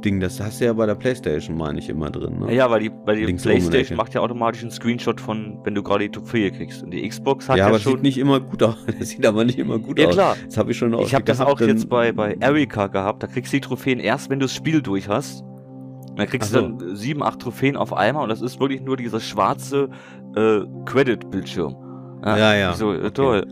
Trophäen-Ding, 0.00 0.20
das 0.20 0.40
hast 0.40 0.60
du 0.60 0.64
ja 0.66 0.72
bei 0.72 0.86
der 0.86 0.94
Playstation, 0.94 1.56
meine 1.56 1.78
ich, 1.78 1.88
immer 1.88 2.10
drin. 2.10 2.38
Ne? 2.38 2.54
Ja, 2.54 2.70
weil 2.70 2.80
die, 2.80 2.90
weil 3.04 3.16
die 3.16 3.24
Links 3.24 3.42
Playstation 3.42 3.96
macht 3.96 4.14
ja 4.14 4.20
automatisch 4.20 4.62
einen 4.62 4.70
Screenshot 4.70 5.20
von, 5.20 5.58
wenn 5.64 5.74
du 5.74 5.82
gerade 5.82 6.04
die 6.04 6.10
Trophäe 6.10 6.50
kriegst. 6.50 6.82
Und 6.82 6.90
die 6.92 7.06
Xbox 7.08 7.48
hat 7.48 7.56
ja, 7.56 7.64
ja, 7.64 7.68
aber 7.68 7.78
schon. 7.78 7.94
sieht 7.94 8.02
nicht 8.02 8.18
immer 8.18 8.40
gut 8.40 8.62
aus. 8.62 8.76
Das 8.98 9.08
sieht 9.10 9.26
aber 9.26 9.44
nicht 9.44 9.58
immer 9.58 9.78
gut 9.78 9.98
ja 9.98 10.08
aus. 10.08 10.14
klar. 10.14 10.36
Das 10.46 10.56
habe 10.56 10.70
ich 10.70 10.78
schon 10.78 10.92
Ich 11.00 11.14
habe 11.14 11.24
das 11.24 11.40
auch 11.40 11.60
jetzt 11.60 11.88
bei, 11.88 12.12
bei 12.12 12.36
Erika 12.40 12.86
gehabt. 12.86 13.22
Da 13.22 13.26
kriegst 13.26 13.52
du 13.52 13.56
die 13.56 13.60
Trophäen 13.60 13.98
erst, 14.00 14.30
wenn 14.30 14.38
du 14.40 14.44
das 14.46 14.54
Spiel 14.54 14.82
durch 14.82 15.08
hast. 15.08 15.42
Und 15.42 16.18
dann 16.18 16.26
kriegst 16.26 16.54
Ach 16.54 16.60
du 16.60 16.76
dann 16.78 16.96
sieben, 16.96 17.22
acht 17.22 17.40
Trophäen 17.40 17.76
auf 17.76 17.92
einmal 17.92 18.24
und 18.24 18.28
das 18.28 18.40
ist 18.40 18.58
wirklich 18.60 18.80
nur 18.80 18.96
dieser 18.96 19.20
schwarze 19.20 19.88
äh, 20.34 20.60
Credit-Bildschirm. 20.84 21.76
Ja, 22.24 22.54
ja. 22.54 22.70
Ich 22.72 22.76
so, 22.76 22.92
äh, 22.92 22.98
Okay. 22.98 23.10
toll. 23.12 23.46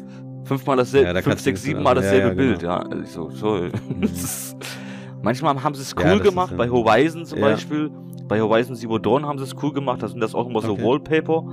Fünfmal 0.44 0.76
dasselbe, 0.76 1.09
Ja, 1.09 1.12
da 1.12 1.22
fünf, 1.22 1.40
sechs, 1.40 1.61
das 1.61 1.64
sieben 1.64 1.76
dann- 1.76 1.85
Mal 1.85 1.90
ja, 1.96 2.02
dasselbe 2.02 2.28
ja, 2.28 2.35
genau. 2.35 2.48
Bild, 2.48 2.62
ja. 2.62 2.85
Ich 3.02 3.11
so, 3.11 3.30
toll. 3.30 3.70
Mhm. 3.88 4.09
Manchmal 5.26 5.60
haben 5.60 5.74
sie 5.74 5.82
es 5.82 5.96
cool 5.96 6.04
Ja, 6.04 6.18
gemacht, 6.18 6.56
bei 6.56 6.70
Horizon 6.70 7.26
zum 7.26 7.40
Ja. 7.40 7.46
Beispiel. 7.46 7.90
Bei 8.28 8.40
Horizon 8.40 8.76
Zero 8.76 8.96
Dawn 9.00 9.26
haben 9.26 9.38
sie 9.38 9.44
es 9.44 9.56
cool 9.60 9.72
gemacht, 9.72 10.00
da 10.00 10.06
sind 10.06 10.20
das 10.20 10.36
auch 10.36 10.48
immer 10.48 10.62
so 10.62 10.74
Okay. 10.74 10.84
Wallpaper. 10.84 11.44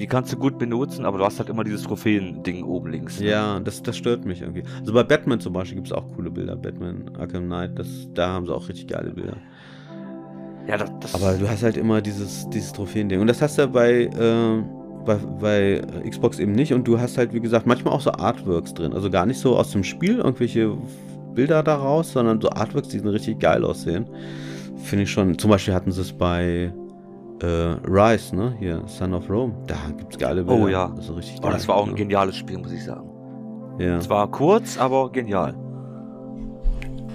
Die 0.00 0.06
kannst 0.08 0.32
du 0.32 0.36
gut 0.36 0.58
benutzen, 0.58 1.04
aber 1.04 1.18
du 1.18 1.24
hast 1.24 1.38
halt 1.38 1.48
immer 1.48 1.62
dieses 1.62 1.84
Trophäen-Ding 1.84 2.64
oben 2.64 2.90
links. 2.90 3.20
ne? 3.20 3.26
Ja, 3.28 3.60
das, 3.60 3.84
das 3.84 3.96
stört 3.96 4.24
mich 4.24 4.40
irgendwie. 4.42 4.64
Also 4.80 4.92
bei 4.92 5.04
Batman 5.04 5.38
zum 5.38 5.52
Beispiel 5.52 5.76
gibt 5.76 5.86
es 5.86 5.92
auch 5.92 6.08
coole 6.16 6.28
Bilder. 6.32 6.56
Batman 6.56 7.08
Arkham 7.16 7.44
Knight, 7.46 7.78
das, 7.78 8.08
da 8.14 8.30
haben 8.30 8.46
sie 8.46 8.52
auch 8.52 8.68
richtig 8.68 8.88
geile 8.88 9.10
Bilder. 9.12 9.36
Ja, 10.66 10.76
das, 10.76 10.90
das 10.98 11.14
Aber 11.14 11.34
du 11.34 11.48
hast 11.48 11.62
halt 11.62 11.76
immer 11.76 12.00
dieses, 12.00 12.50
dieses 12.50 12.72
Trophäen-Ding. 12.72 13.20
Und 13.20 13.28
das 13.28 13.40
hast 13.42 13.58
du 13.58 13.68
bei, 13.68 14.04
äh, 14.06 14.62
bei, 15.04 15.16
bei 15.40 15.82
Xbox 16.08 16.40
eben 16.40 16.52
nicht. 16.52 16.72
Und 16.72 16.88
du 16.88 16.98
hast 16.98 17.16
halt, 17.16 17.32
wie 17.32 17.40
gesagt, 17.40 17.66
manchmal 17.66 17.94
auch 17.94 18.00
so 18.00 18.10
Artworks 18.10 18.74
drin. 18.74 18.92
Also 18.92 19.08
gar 19.08 19.26
nicht 19.26 19.38
so 19.38 19.56
aus 19.56 19.70
dem 19.70 19.84
Spiel 19.84 20.18
irgendwelche 20.18 20.76
Bilder 21.40 21.62
daraus, 21.62 22.12
sondern 22.12 22.38
so 22.38 22.50
Artworks, 22.50 22.88
die 22.88 22.98
richtig 22.98 23.38
geil 23.38 23.64
aussehen. 23.64 24.06
Finde 24.76 25.04
ich 25.04 25.10
schon. 25.10 25.38
Zum 25.38 25.50
Beispiel 25.50 25.72
hatten 25.72 25.90
sie 25.90 26.02
es 26.02 26.12
bei 26.12 26.70
äh, 27.42 27.46
Rise, 27.46 28.36
ne? 28.36 28.54
Hier, 28.58 28.82
Son 28.84 29.14
of 29.14 29.30
Rome. 29.30 29.54
Da 29.66 29.76
gibt 29.96 30.12
es 30.12 30.18
geile 30.18 30.44
Bilder. 30.44 30.62
Oh 30.64 30.68
ja. 30.68 30.92
Also 30.94 31.14
richtig 31.14 31.36
Oh, 31.38 31.44
geil. 31.44 31.52
das 31.54 31.66
war 31.66 31.76
auch 31.76 31.88
ein 31.88 31.94
geniales 31.94 32.36
Spiel, 32.36 32.58
muss 32.58 32.72
ich 32.72 32.84
sagen. 32.84 33.08
Ja. 33.78 33.96
Es 33.96 34.10
war 34.10 34.30
kurz, 34.30 34.76
aber 34.76 35.10
genial. 35.10 35.54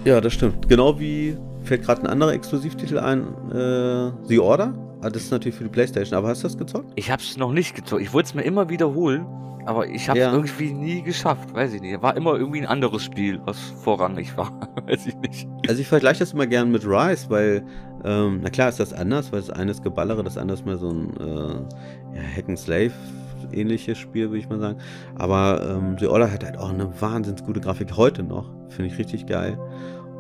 Ja, 0.06 0.20
das 0.20 0.34
stimmt. 0.34 0.68
Genau 0.68 1.00
wie 1.00 1.38
fällt 1.62 1.84
gerade 1.84 2.02
ein 2.02 2.08
anderer 2.08 2.34
Exklusivtitel 2.34 2.98
ein, 2.98 3.28
äh, 3.52 4.12
The 4.28 4.40
Order. 4.40 4.74
Ah, 5.06 5.10
das 5.12 5.22
ist 5.26 5.32
natürlich 5.32 5.56
für 5.56 5.66
die 5.66 5.70
Playstation, 5.70 6.18
aber 6.18 6.30
hast 6.30 6.42
du 6.44 6.48
das 6.48 6.58
gezockt? 6.58 6.92
Ich 6.96 7.12
hab's 7.12 7.38
noch 7.38 7.52
nicht 7.52 7.76
gezockt. 7.76 8.02
Ich 8.02 8.12
wollte 8.12 8.26
es 8.26 8.34
mir 8.34 8.42
immer 8.42 8.70
wiederholen, 8.70 9.24
aber 9.68 9.88
ich 9.88 10.10
hab's 10.10 10.18
Ja. 10.20 10.34
irgendwie 10.34 10.74
nie 10.74 11.04
geschafft. 11.04 11.54
Weiß 11.54 11.76
ich 11.76 11.82
nicht. 11.82 12.02
War 12.02 12.18
immer 12.18 12.34
irgendwie 12.36 12.62
ein 12.62 12.66
anderes 12.66 13.04
Spiel, 13.04 13.40
was 13.46 13.56
vorrangig 13.60 14.36
war. 14.36 14.52
Weiß 14.88 15.06
ich 15.06 15.16
nicht. 15.18 15.48
Also 15.68 15.80
ich 15.80 15.88
vergleiche 15.88 16.22
das 16.22 16.34
immer 16.34 16.48
gern 16.48 16.72
mit 16.72 16.88
Rise, 16.88 17.30
weil, 17.30 17.64
ähm, 18.04 18.40
na 18.42 18.50
klar 18.50 18.68
ist 18.70 18.80
das 18.80 18.94
anders, 18.94 19.32
weil 19.32 19.42
das 19.42 19.52
eine 19.52 19.70
ist 19.70 19.84
Geballere, 19.84 20.24
das 20.24 20.40
andere 20.40 20.58
ist 20.58 20.66
mehr 20.66 20.78
so 20.78 20.90
ein 20.90 21.16
äh, 21.20 22.18
ja, 22.18 22.24
Hack 22.38 22.50
and 22.50 22.58
Slave 22.58 22.92
ähnliches 23.52 24.00
Spiel, 24.00 24.30
würde 24.30 24.40
ich 24.40 24.50
mal 24.50 24.60
sagen. 24.60 24.80
Aber 25.20 25.62
ähm, 25.70 25.98
The 26.00 26.08
Order 26.08 26.32
hat 26.32 26.44
halt 26.44 26.58
auch 26.58 26.72
eine 26.72 26.90
wahnsinns 27.00 27.44
gute 27.44 27.60
Grafik 27.62 27.96
heute 27.96 28.24
noch. 28.24 28.50
Finde 28.70 28.92
ich 28.92 28.98
richtig 28.98 29.28
geil. 29.28 29.60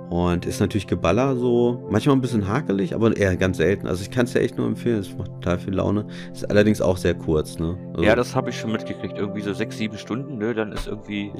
Und 0.09 0.45
ist 0.45 0.59
natürlich 0.59 0.85
Geballer 0.87 1.35
so, 1.35 1.83
manchmal 1.89 2.15
ein 2.15 2.21
bisschen 2.21 2.47
hakelig, 2.47 2.93
aber 2.93 3.15
eher 3.17 3.35
ganz 3.37 3.57
selten. 3.57 3.87
Also 3.87 4.03
ich 4.03 4.11
kann 4.11 4.25
es 4.25 4.33
ja 4.33 4.41
echt 4.41 4.57
nur 4.57 4.67
empfehlen, 4.67 4.99
es 4.99 5.15
macht 5.17 5.31
total 5.33 5.57
viel 5.57 5.73
Laune. 5.73 6.05
Ist 6.31 6.49
allerdings 6.49 6.79
auch 6.81 6.97
sehr 6.97 7.15
kurz, 7.15 7.57
ne? 7.59 7.75
Also- 7.91 8.03
Ja, 8.03 8.15
das 8.15 8.35
habe 8.35 8.51
ich 8.51 8.59
schon 8.59 8.71
mitgekriegt. 8.71 9.17
Irgendwie 9.17 9.41
so 9.41 9.53
sechs, 9.53 9.77
sieben 9.77 9.97
Stunden, 9.97 10.37
ne? 10.37 10.53
Dann 10.53 10.71
ist 10.71 10.87
irgendwie 10.87 11.31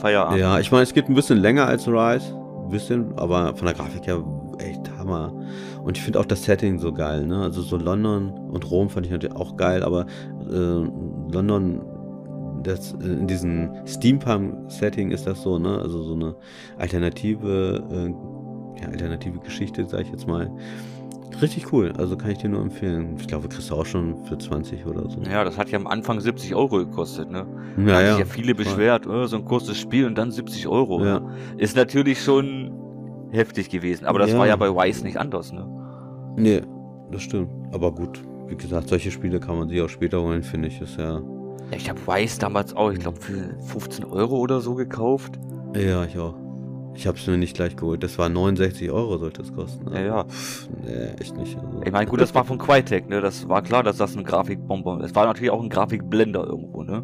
Feierabend. 0.00 0.38
Ja, 0.40 0.58
ich 0.60 0.70
meine, 0.70 0.84
es 0.84 0.94
geht 0.94 1.08
ein 1.08 1.14
bisschen 1.14 1.38
länger 1.38 1.66
als 1.66 1.88
Rise. 1.88 2.34
Ein 2.64 2.70
bisschen, 2.70 3.12
aber 3.18 3.54
von 3.56 3.66
der 3.66 3.74
Grafik 3.74 4.06
her 4.06 4.22
echt 4.58 4.88
Hammer. 4.96 5.32
Und 5.82 5.98
ich 5.98 6.04
finde 6.04 6.20
auch 6.20 6.24
das 6.26 6.44
Setting 6.44 6.78
so 6.78 6.92
geil, 6.92 7.26
ne? 7.26 7.42
Also 7.42 7.60
so 7.60 7.76
London 7.76 8.30
und 8.52 8.70
Rom 8.70 8.88
fand 8.88 9.04
ich 9.06 9.12
natürlich 9.12 9.34
auch 9.36 9.56
geil, 9.56 9.82
aber 9.82 10.06
äh, 10.48 10.54
London 11.32 11.80
das, 12.62 12.92
in 12.92 13.26
diesem 13.26 13.70
Steampunk-Setting 13.86 15.10
ist 15.10 15.26
das 15.26 15.42
so, 15.42 15.58
ne? 15.58 15.78
Also 15.78 16.02
so 16.02 16.14
eine 16.14 16.34
alternative, 16.78 17.82
äh, 17.90 18.80
ja, 18.82 18.88
alternative 18.88 19.38
Geschichte, 19.40 19.84
sag 19.86 20.02
ich 20.02 20.10
jetzt 20.10 20.26
mal. 20.26 20.50
Richtig 21.40 21.72
cool, 21.72 21.92
also 21.96 22.16
kann 22.16 22.30
ich 22.30 22.38
dir 22.38 22.48
nur 22.50 22.60
empfehlen. 22.60 23.16
Ich 23.18 23.26
glaube, 23.26 23.48
kriegst 23.48 23.70
du 23.70 23.74
auch 23.74 23.86
schon 23.86 24.22
für 24.26 24.36
20 24.36 24.86
oder 24.86 25.08
so. 25.08 25.20
Ja, 25.22 25.44
das 25.44 25.56
hat 25.56 25.70
ja 25.70 25.78
am 25.78 25.86
Anfang 25.86 26.20
70 26.20 26.54
Euro 26.54 26.76
gekostet, 26.78 27.30
ne? 27.30 27.46
Ja, 27.78 27.84
Da 27.86 27.94
haben 27.94 28.04
ja. 28.04 28.10
sich 28.10 28.18
ja 28.20 28.24
viele 28.26 28.54
beschwert, 28.54 29.06
oh, 29.06 29.24
so 29.24 29.36
ein 29.36 29.44
kurzes 29.44 29.78
Spiel 29.78 30.06
und 30.06 30.16
dann 30.16 30.30
70 30.30 30.68
Euro. 30.68 31.02
Ja. 31.04 31.20
Ne? 31.20 31.30
Ist 31.56 31.74
natürlich 31.74 32.22
schon 32.22 32.70
heftig 33.30 33.70
gewesen, 33.70 34.04
aber 34.04 34.18
das 34.18 34.30
Ja. 34.30 34.38
war 34.38 34.46
ja 34.46 34.56
bei 34.56 34.68
Wise 34.68 35.04
nicht 35.04 35.16
anders, 35.16 35.52
ne? 35.52 35.66
Nee, 36.36 36.60
das 37.10 37.22
stimmt. 37.22 37.48
Aber 37.72 37.92
gut, 37.92 38.22
wie 38.48 38.56
gesagt, 38.56 38.88
solche 38.88 39.10
Spiele 39.10 39.40
kann 39.40 39.56
man 39.58 39.68
sich 39.68 39.80
auch 39.80 39.88
später 39.88 40.20
holen, 40.22 40.42
finde 40.42 40.68
ich. 40.68 40.80
Ist 40.80 40.98
ja. 40.98 41.20
Ja, 41.72 41.78
ich 41.78 41.88
habe 41.88 41.98
Wise 42.06 42.38
damals 42.38 42.76
auch, 42.76 42.90
ich 42.92 42.98
glaube, 43.00 43.18
für 43.18 43.56
15 43.66 44.04
Euro 44.04 44.36
oder 44.38 44.60
so 44.60 44.74
gekauft. 44.74 45.38
Ja, 45.74 46.04
ich 46.04 46.18
auch. 46.18 46.34
Ich 46.94 47.06
habe 47.06 47.16
es 47.16 47.26
mir 47.26 47.38
nicht 47.38 47.54
gleich 47.56 47.76
geholt. 47.76 48.02
Das 48.02 48.18
war 48.18 48.28
69 48.28 48.90
Euro, 48.90 49.16
sollte 49.16 49.40
es 49.40 49.54
kosten. 49.54 49.90
Ja, 49.94 50.00
ja. 50.02 50.24
Pff, 50.24 50.68
nee, 50.84 50.92
echt 51.18 51.34
nicht. 51.38 51.56
Also. 51.56 51.80
Ich 51.82 51.90
meine, 51.90 52.10
gut, 52.10 52.20
das 52.20 52.34
war 52.34 52.44
von 52.44 52.58
Crytek, 52.58 53.08
ne? 53.08 53.22
Das 53.22 53.48
war 53.48 53.62
klar, 53.62 53.82
dass 53.82 53.96
das 53.96 54.14
ein 54.14 54.24
Grafikbomber 54.24 54.98
ist. 55.00 55.06
Es 55.06 55.14
war 55.14 55.24
natürlich 55.24 55.50
auch 55.50 55.62
ein 55.62 55.70
Grafikblender 55.70 56.46
irgendwo, 56.46 56.82
ne? 56.82 57.02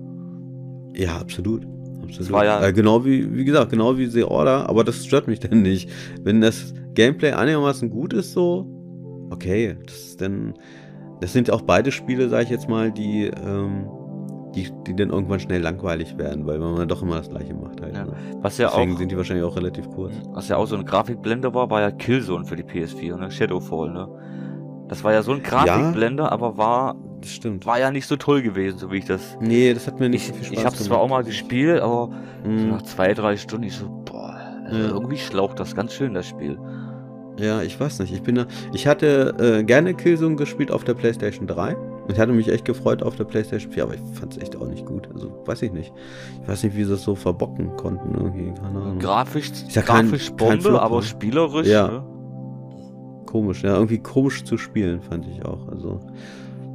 Ja, 0.94 1.16
absolut. 1.16 1.66
absolut. 2.02 2.30
war 2.30 2.44
ja- 2.44 2.62
äh, 2.66 2.74
genau 2.74 3.06
wie, 3.06 3.34
wie 3.34 3.44
gesagt, 3.46 3.70
genau 3.70 3.96
wie 3.96 4.04
The 4.06 4.24
Order, 4.24 4.68
aber 4.68 4.84
das 4.84 5.06
stört 5.06 5.28
mich 5.28 5.40
dann 5.40 5.62
nicht. 5.62 5.88
Wenn 6.22 6.42
das 6.42 6.74
Gameplay 6.92 7.32
einigermaßen 7.32 7.88
gut 7.88 8.12
ist, 8.12 8.34
so, 8.34 8.66
okay, 9.30 9.78
das 9.86 9.94
ist 9.98 10.20
dann. 10.20 10.52
Das 11.22 11.32
sind 11.32 11.50
auch 11.50 11.62
beide 11.62 11.90
Spiele, 11.90 12.28
sage 12.28 12.44
ich 12.44 12.50
jetzt 12.50 12.68
mal, 12.68 12.92
die, 12.92 13.24
ähm, 13.44 13.88
die, 14.64 14.70
die 14.86 14.96
dann 14.96 15.10
irgendwann 15.10 15.40
schnell 15.40 15.60
langweilig 15.62 16.16
werden, 16.18 16.46
weil 16.46 16.58
man 16.58 16.86
doch 16.88 17.02
immer 17.02 17.16
das 17.16 17.28
gleiche 17.30 17.54
macht 17.54 17.80
halt. 17.80 17.94
Ja. 17.96 18.04
Ne? 18.04 18.12
Was 18.42 18.58
ja 18.58 18.68
Deswegen 18.68 18.94
auch. 18.94 18.98
sind 18.98 19.10
die 19.12 19.16
wahrscheinlich 19.16 19.44
auch 19.44 19.56
relativ 19.56 19.88
kurz. 19.90 20.14
Was 20.32 20.48
ja 20.48 20.56
auch 20.56 20.66
so 20.66 20.76
ein 20.76 20.84
Grafikblender 20.84 21.54
war, 21.54 21.70
war 21.70 21.80
ja 21.80 21.90
Killzone 21.90 22.44
für 22.44 22.56
die 22.56 22.64
PS4, 22.64 23.16
ne? 23.16 23.30
Shadowfall, 23.30 23.90
ne? 23.90 24.08
Das 24.88 25.04
war 25.04 25.12
ja 25.12 25.22
so 25.22 25.32
ein 25.32 25.42
Grafikblender, 25.42 26.32
aber 26.32 26.56
war, 26.56 26.96
Das 27.20 27.30
stimmt. 27.30 27.66
war 27.66 27.78
ja 27.78 27.90
nicht 27.90 28.06
so 28.06 28.16
toll 28.16 28.40
gewesen, 28.42 28.78
so 28.78 28.90
wie 28.90 28.96
ich 28.98 29.04
das. 29.04 29.36
Nee, 29.40 29.74
das 29.74 29.86
hat 29.86 30.00
mir 30.00 30.08
nicht 30.08 30.22
Ich, 30.22 30.28
so 30.28 30.34
viel 30.34 30.44
Spaß 30.46 30.58
ich 30.58 30.64
hab's 30.64 30.84
zwar 30.84 30.98
auch 30.98 31.08
mal 31.08 31.24
gespielt, 31.24 31.80
aber 31.82 32.10
so 32.44 32.50
Mhm. 32.50 32.70
nach 32.70 32.82
zwei, 32.82 33.12
drei 33.14 33.36
Stunden 33.36 33.64
ich 33.66 33.76
so, 33.76 33.88
boah, 34.06 34.38
also 34.64 34.78
Ja. 34.78 34.88
irgendwie 34.88 35.18
schlaucht 35.18 35.60
das 35.60 35.74
ganz 35.74 35.92
schön, 35.92 36.14
das 36.14 36.26
Spiel. 36.26 36.58
Ja, 37.38 37.62
ich 37.62 37.78
weiß 37.78 38.00
nicht. 38.00 38.12
Ich 38.12 38.22
bin 38.22 38.34
da, 38.34 38.46
ich 38.72 38.86
hatte 38.88 39.34
äh, 39.60 39.62
gerne 39.62 39.94
Killzone 39.94 40.34
gespielt 40.36 40.72
auf 40.72 40.82
der 40.84 40.94
PlayStation 40.94 41.46
3. 41.46 41.76
Ich 42.10 42.18
hatte 42.18 42.32
mich 42.32 42.48
echt 42.48 42.64
gefreut 42.64 43.02
auf 43.02 43.16
der 43.16 43.24
PlayStation 43.24 43.70
4, 43.72 43.82
aber 43.82 43.94
ich 43.94 44.00
fand 44.14 44.32
es 44.36 44.42
echt 44.42 44.56
auch 44.56 44.66
nicht 44.66 44.86
gut. 44.86 45.08
Also 45.12 45.30
weiß 45.44 45.62
ich 45.62 45.72
nicht. 45.72 45.92
Ich 46.42 46.48
weiß 46.48 46.62
nicht, 46.62 46.76
wie 46.76 46.84
sie 46.84 46.94
es 46.94 47.02
so 47.02 47.14
verbocken 47.14 47.76
konnten 47.76 48.14
irgendwie. 48.14 48.52
Keine 48.54 48.78
Ahnung. 48.80 48.98
Grafisch, 48.98 49.50
ja 49.70 49.82
kein- 49.82 50.06
grafisch 50.06 50.28
kein 50.28 50.36
Bombe, 50.36 50.62
Flop, 50.62 50.80
aber 50.80 50.96
ne? 50.96 51.02
spielerisch, 51.02 51.66
Ja. 51.68 51.88
ne? 51.88 52.02
Komisch, 53.26 53.62
ja, 53.62 53.74
irgendwie 53.74 53.98
komisch 53.98 54.42
zu 54.44 54.56
spielen, 54.56 55.02
fand 55.02 55.26
ich 55.28 55.44
auch. 55.44 55.68
Also. 55.68 56.00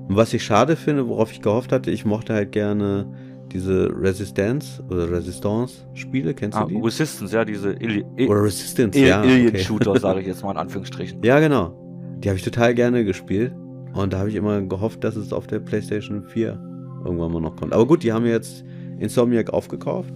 Und 0.08 0.15
was 0.15 0.34
ich 0.34 0.43
schade 0.43 0.76
finde, 0.76 1.08
worauf 1.08 1.32
ich 1.32 1.41
gehofft 1.41 1.72
hatte, 1.72 1.89
ich 1.89 2.06
mochte 2.06 2.34
halt 2.34 2.52
gerne 2.52 3.08
diese 3.52 3.89
Resistance 4.00 4.84
oder 4.89 5.10
Resistance-Spiele, 5.12 6.34
kennst 6.36 6.58
Ah, 6.58 6.65
du 6.65 6.76
die? 6.76 6.82
Resistance, 6.82 7.36
ja, 7.36 7.43
diese 7.46 7.72
Ili 7.74 8.04
Oder 8.28 8.43
Resistance, 8.43 8.98
I 9.00 9.08
ja. 9.08 9.19
okay. 9.22 9.32
Alien-Shooter, 9.34 10.00
sage 10.00 10.22
ich 10.22 10.28
jetzt 10.28 10.43
mal 10.43 10.52
in 10.52 10.58
Anführungsstrichen. 10.58 11.24
Ja, 11.24 11.39
genau. 11.39 11.74
Die 12.19 12.30
habe 12.30 12.38
ich 12.38 12.43
total 12.43 12.74
gerne 12.76 13.04
gespielt. 13.04 13.54
Und 13.93 14.13
da 14.13 14.19
habe 14.19 14.29
ich 14.29 14.36
immer 14.36 14.62
gehofft, 14.62 15.03
dass 15.03 15.15
es 15.15 15.32
auf 15.34 15.47
der 15.47 15.60
PlayStation 15.60 16.23
4 16.23 16.60
irgendwann 17.06 17.32
mal 17.32 17.41
noch 17.41 17.56
kommt. 17.56 17.73
Aber 17.73 17.86
gut, 17.86 18.03
die 18.03 18.12
haben 18.12 18.25
jetzt 18.25 18.63
Insomniac 18.99 19.51
aufgekauft. 19.51 20.13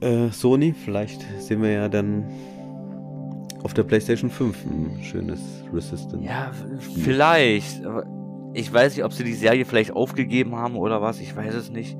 Äh, 0.00 0.30
Sony, 0.30 0.74
vielleicht 0.84 1.24
sehen 1.40 1.62
wir 1.62 1.70
ja 1.70 1.88
dann 1.88 2.24
auf 3.62 3.74
der 3.74 3.84
PlayStation 3.84 4.30
5 4.30 4.64
ein 4.64 5.02
schönes 5.02 5.40
Resistance. 5.72 6.24
Ja, 6.24 6.52
vielleicht. 7.02 7.84
Aber 7.84 8.04
ich 8.52 8.72
weiß 8.72 8.96
nicht, 8.96 9.04
ob 9.04 9.12
sie 9.12 9.24
die 9.24 9.34
Serie 9.34 9.64
vielleicht 9.64 9.92
aufgegeben 9.92 10.56
haben 10.56 10.76
oder 10.76 11.02
was. 11.02 11.20
Ich 11.20 11.34
weiß 11.34 11.54
es 11.54 11.70
nicht. 11.70 11.96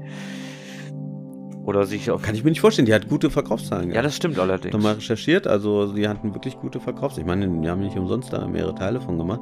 Oder 1.66 1.84
sich 1.84 2.10
auf. 2.12 2.22
Kann 2.22 2.36
ich 2.36 2.44
mir 2.44 2.50
nicht 2.50 2.60
vorstellen, 2.60 2.86
die 2.86 2.94
hat 2.94 3.08
gute 3.08 3.28
Verkaufszahlen 3.28 3.88
ja, 3.88 3.94
gehabt. 3.94 4.06
das 4.06 4.16
stimmt 4.16 4.34
Ich 4.34 4.40
habe 4.40 4.52
allerdings. 4.52 4.82
mal 4.82 4.94
recherchiert, 4.94 5.48
also 5.48 5.92
die 5.92 6.06
hatten 6.06 6.32
wirklich 6.32 6.56
gute 6.56 6.78
Verkaufszahlen. 6.78 7.28
Ich 7.28 7.36
meine, 7.36 7.60
die 7.60 7.68
haben 7.68 7.80
nicht 7.80 7.96
umsonst 7.96 8.32
da 8.32 8.46
mehrere 8.46 8.74
Teile 8.76 9.00
von 9.00 9.18
gemacht. 9.18 9.40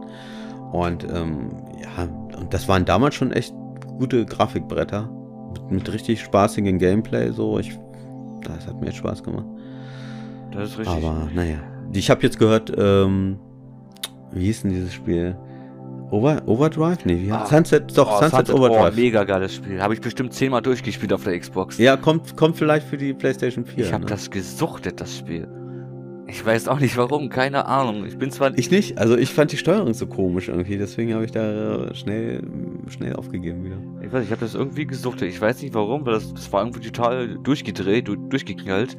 Und 0.73 1.05
ähm, 1.05 1.51
ja, 1.83 2.09
und 2.39 2.53
das 2.53 2.67
waren 2.67 2.87
damals 2.87 3.15
schon 3.15 3.31
echt 3.31 3.55
gute 3.99 4.25
Grafikbretter. 4.25 5.11
Mit, 5.53 5.71
mit 5.71 5.93
richtig 5.93 6.23
spaßigem 6.23 6.79
Gameplay. 6.79 7.31
So, 7.31 7.59
ich, 7.59 7.79
das 8.43 8.67
hat 8.67 8.81
mir 8.81 8.89
echt 8.89 8.97
Spaß 8.97 9.23
gemacht. 9.23 9.47
Das 10.51 10.71
ist 10.71 10.79
richtig. 10.79 10.97
Aber 10.97 11.29
naja. 11.35 11.59
Ich 11.93 12.11
habe 12.11 12.23
jetzt 12.23 12.39
gehört, 12.39 12.73
ähm, 12.77 13.39
wie 14.33 14.47
hieß 14.47 14.63
denn 14.63 14.71
dieses 14.71 14.95
Spiel? 14.95 15.37
Over, 16.15 16.43
Overdrive? 16.47 17.05
Nee, 17.05 17.23
wie 17.27 17.33
Ah. 17.33 17.45
Sunset, 17.47 17.97
doch, 17.99 18.21
Oh, 18.21 18.29
Sunset, 18.29 18.51
Oh, 18.55 18.59
Overdrive. 18.59 18.95
mega 18.95 19.25
geiles 19.25 19.55
Spiel. 19.57 19.83
Habe 19.83 19.95
ich 19.95 20.01
bestimmt 20.01 20.33
zehnmal 20.33 20.63
durchgespielt 20.63 21.13
auf 21.13 21.25
der 21.25 21.39
Xbox. 21.39 21.79
ja, 21.79 21.97
kommt, 21.97 22.37
kommt 22.37 22.57
vielleicht 22.57 22.87
für 22.87 22.97
die 22.97 23.13
PlayStation 23.13 23.65
4. 23.65 23.85
ich 23.85 23.93
habe 23.93 24.05
ne? 24.05 24.11
das 24.11 24.31
gesuchtet, 24.31 25.01
das 25.01 25.19
Spiel. 25.19 25.49
Ich 26.27 26.45
weiß 26.45 26.69
auch 26.69 26.81
nicht 26.81 26.97
warum, 26.97 27.29
keine 27.29 27.67
Ahnung. 27.67 28.07
Ich 28.07 28.17
bin 28.17 28.31
zwar. 28.31 28.57
Ich 28.57 28.71
nicht, 28.71 28.97
also 28.99 29.17
ich 29.17 29.31
fand 29.31 29.53
die 29.53 29.57
Steuerung 29.57 29.93
so 29.93 30.07
komisch 30.07 30.49
irgendwie, 30.49 30.79
deswegen 30.79 31.13
habe 31.15 31.25
ich 31.25 31.33
da 31.33 31.87
äh, 31.89 31.95
schnell, 31.95 32.43
schnell 32.89 33.15
aufgegeben 33.17 33.63
wieder. 33.65 33.77
Ich 34.05 34.13
weiß, 34.13 34.25
ich 34.25 34.31
habe 34.31 34.41
das 34.41 34.55
irgendwie 34.55 34.87
gesuchtet. 34.87 35.29
Ich 35.29 35.41
weiß 35.41 35.63
nicht 35.63 35.75
warum, 35.75 36.07
weil 36.07 36.15
das, 36.15 36.33
das 36.33 36.51
war 36.53 36.63
irgendwie 36.65 36.81
total 36.81 37.39
durchgedreht, 37.43 38.09
du- 38.09 38.17
durchgeknallt. 38.17 38.97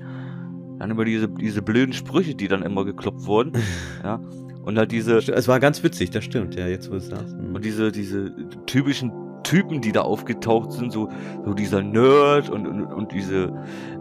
Dann 0.79 0.91
immer 0.91 1.03
diese, 1.05 1.27
diese 1.29 1.61
blöden 1.61 1.93
Sprüche, 1.93 2.35
die 2.35 2.47
dann 2.47 2.61
immer 2.61 2.85
gekloppt 2.85 3.25
wurden. 3.25 3.53
ja. 4.03 4.19
Und 4.65 4.77
halt 4.77 4.91
diese, 4.91 5.17
Es 5.17 5.47
war 5.47 5.59
ganz 5.59 5.83
witzig, 5.83 6.09
das 6.09 6.23
stimmt, 6.23 6.55
ja, 6.55 6.67
jetzt 6.67 6.91
wo 6.91 6.95
es 6.95 7.07
sagst. 7.07 7.37
Mhm. 7.37 7.55
und 7.55 7.63
diese, 7.63 7.91
diese 7.91 8.33
typischen 8.65 9.11
Typen, 9.43 9.79
die 9.79 9.91
da 9.91 10.01
aufgetaucht 10.01 10.71
sind, 10.71 10.91
so, 10.91 11.07
so 11.45 11.53
dieser 11.53 11.83
Nerd 11.83 12.49
und, 12.49 12.65
und, 12.67 12.83
und 12.85 13.11
diese 13.11 13.53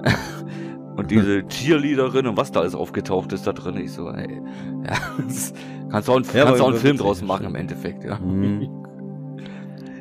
und 0.97 1.11
diese 1.11 1.47
Cheerleaderin 1.49 2.27
und 2.27 2.37
was 2.37 2.51
da 2.53 2.61
alles 2.61 2.75
aufgetaucht 2.75 3.33
ist 3.33 3.47
da 3.47 3.53
drin. 3.53 3.77
Ich 3.77 3.93
so, 3.93 4.09
ey, 4.09 4.41
ja, 4.87 4.95
das 5.27 5.53
kannst 5.91 6.09
du 6.09 6.13
auch, 6.13 6.17
einen- 6.17 6.25
Ja, 6.35 6.45
kannst 6.47 6.61
auch 6.63 6.69
einen 6.69 6.77
Film 6.79 6.97
draus 6.97 7.21
machen 7.23 7.47
im. 7.47 7.55
Endeffekt, 7.57 8.05
ja. 8.05 8.19
Mhm. 8.19 8.69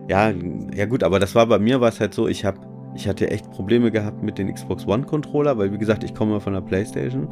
Ja, 0.09 0.31
ja 0.75 0.85
gut, 0.85 1.01
aber 1.01 1.17
das 1.19 1.33
war 1.33 1.45
bei 1.47 1.59
mir 1.59 1.79
war 1.79 1.87
es 1.87 1.99
halt 2.01 2.13
so, 2.13 2.27
ich 2.27 2.43
habe 2.43 2.59
ich 2.95 3.07
hatte 3.07 3.31
echt 3.31 3.49
Probleme 3.51 3.89
gehabt 3.89 4.21
mit 4.21 4.37
den 4.37 4.53
Xbox 4.53 4.85
One 4.85 5.03
Controller, 5.03 5.57
weil 5.57 5.71
wie 5.71 5.77
gesagt, 5.77 6.03
ich 6.03 6.13
komme 6.13 6.39
von 6.41 6.51
der 6.53 6.59
PlayStation 6.61 7.29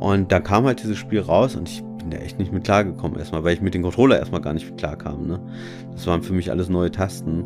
und 0.00 0.32
da 0.32 0.40
kam 0.40 0.64
halt 0.64 0.82
dieses 0.82 0.96
Spiel 0.96 1.20
raus 1.20 1.54
und 1.54 1.68
ich 1.68 1.84
bin 2.04 2.10
da 2.10 2.18
echt 2.24 2.38
nicht 2.38 2.52
mit 2.52 2.64
klargekommen 2.64 3.18
erstmal, 3.18 3.44
weil 3.44 3.54
ich 3.54 3.62
mit 3.62 3.74
dem 3.74 3.82
Controller 3.82 4.18
erstmal 4.18 4.40
gar 4.42 4.52
nicht 4.54 4.76
klarkam, 4.76 5.26
ne? 5.26 5.40
Das 5.92 6.06
waren 6.06 6.22
für 6.22 6.32
mich 6.34 6.50
alles 6.50 6.68
neue 6.68 6.90
Tasten. 6.90 7.44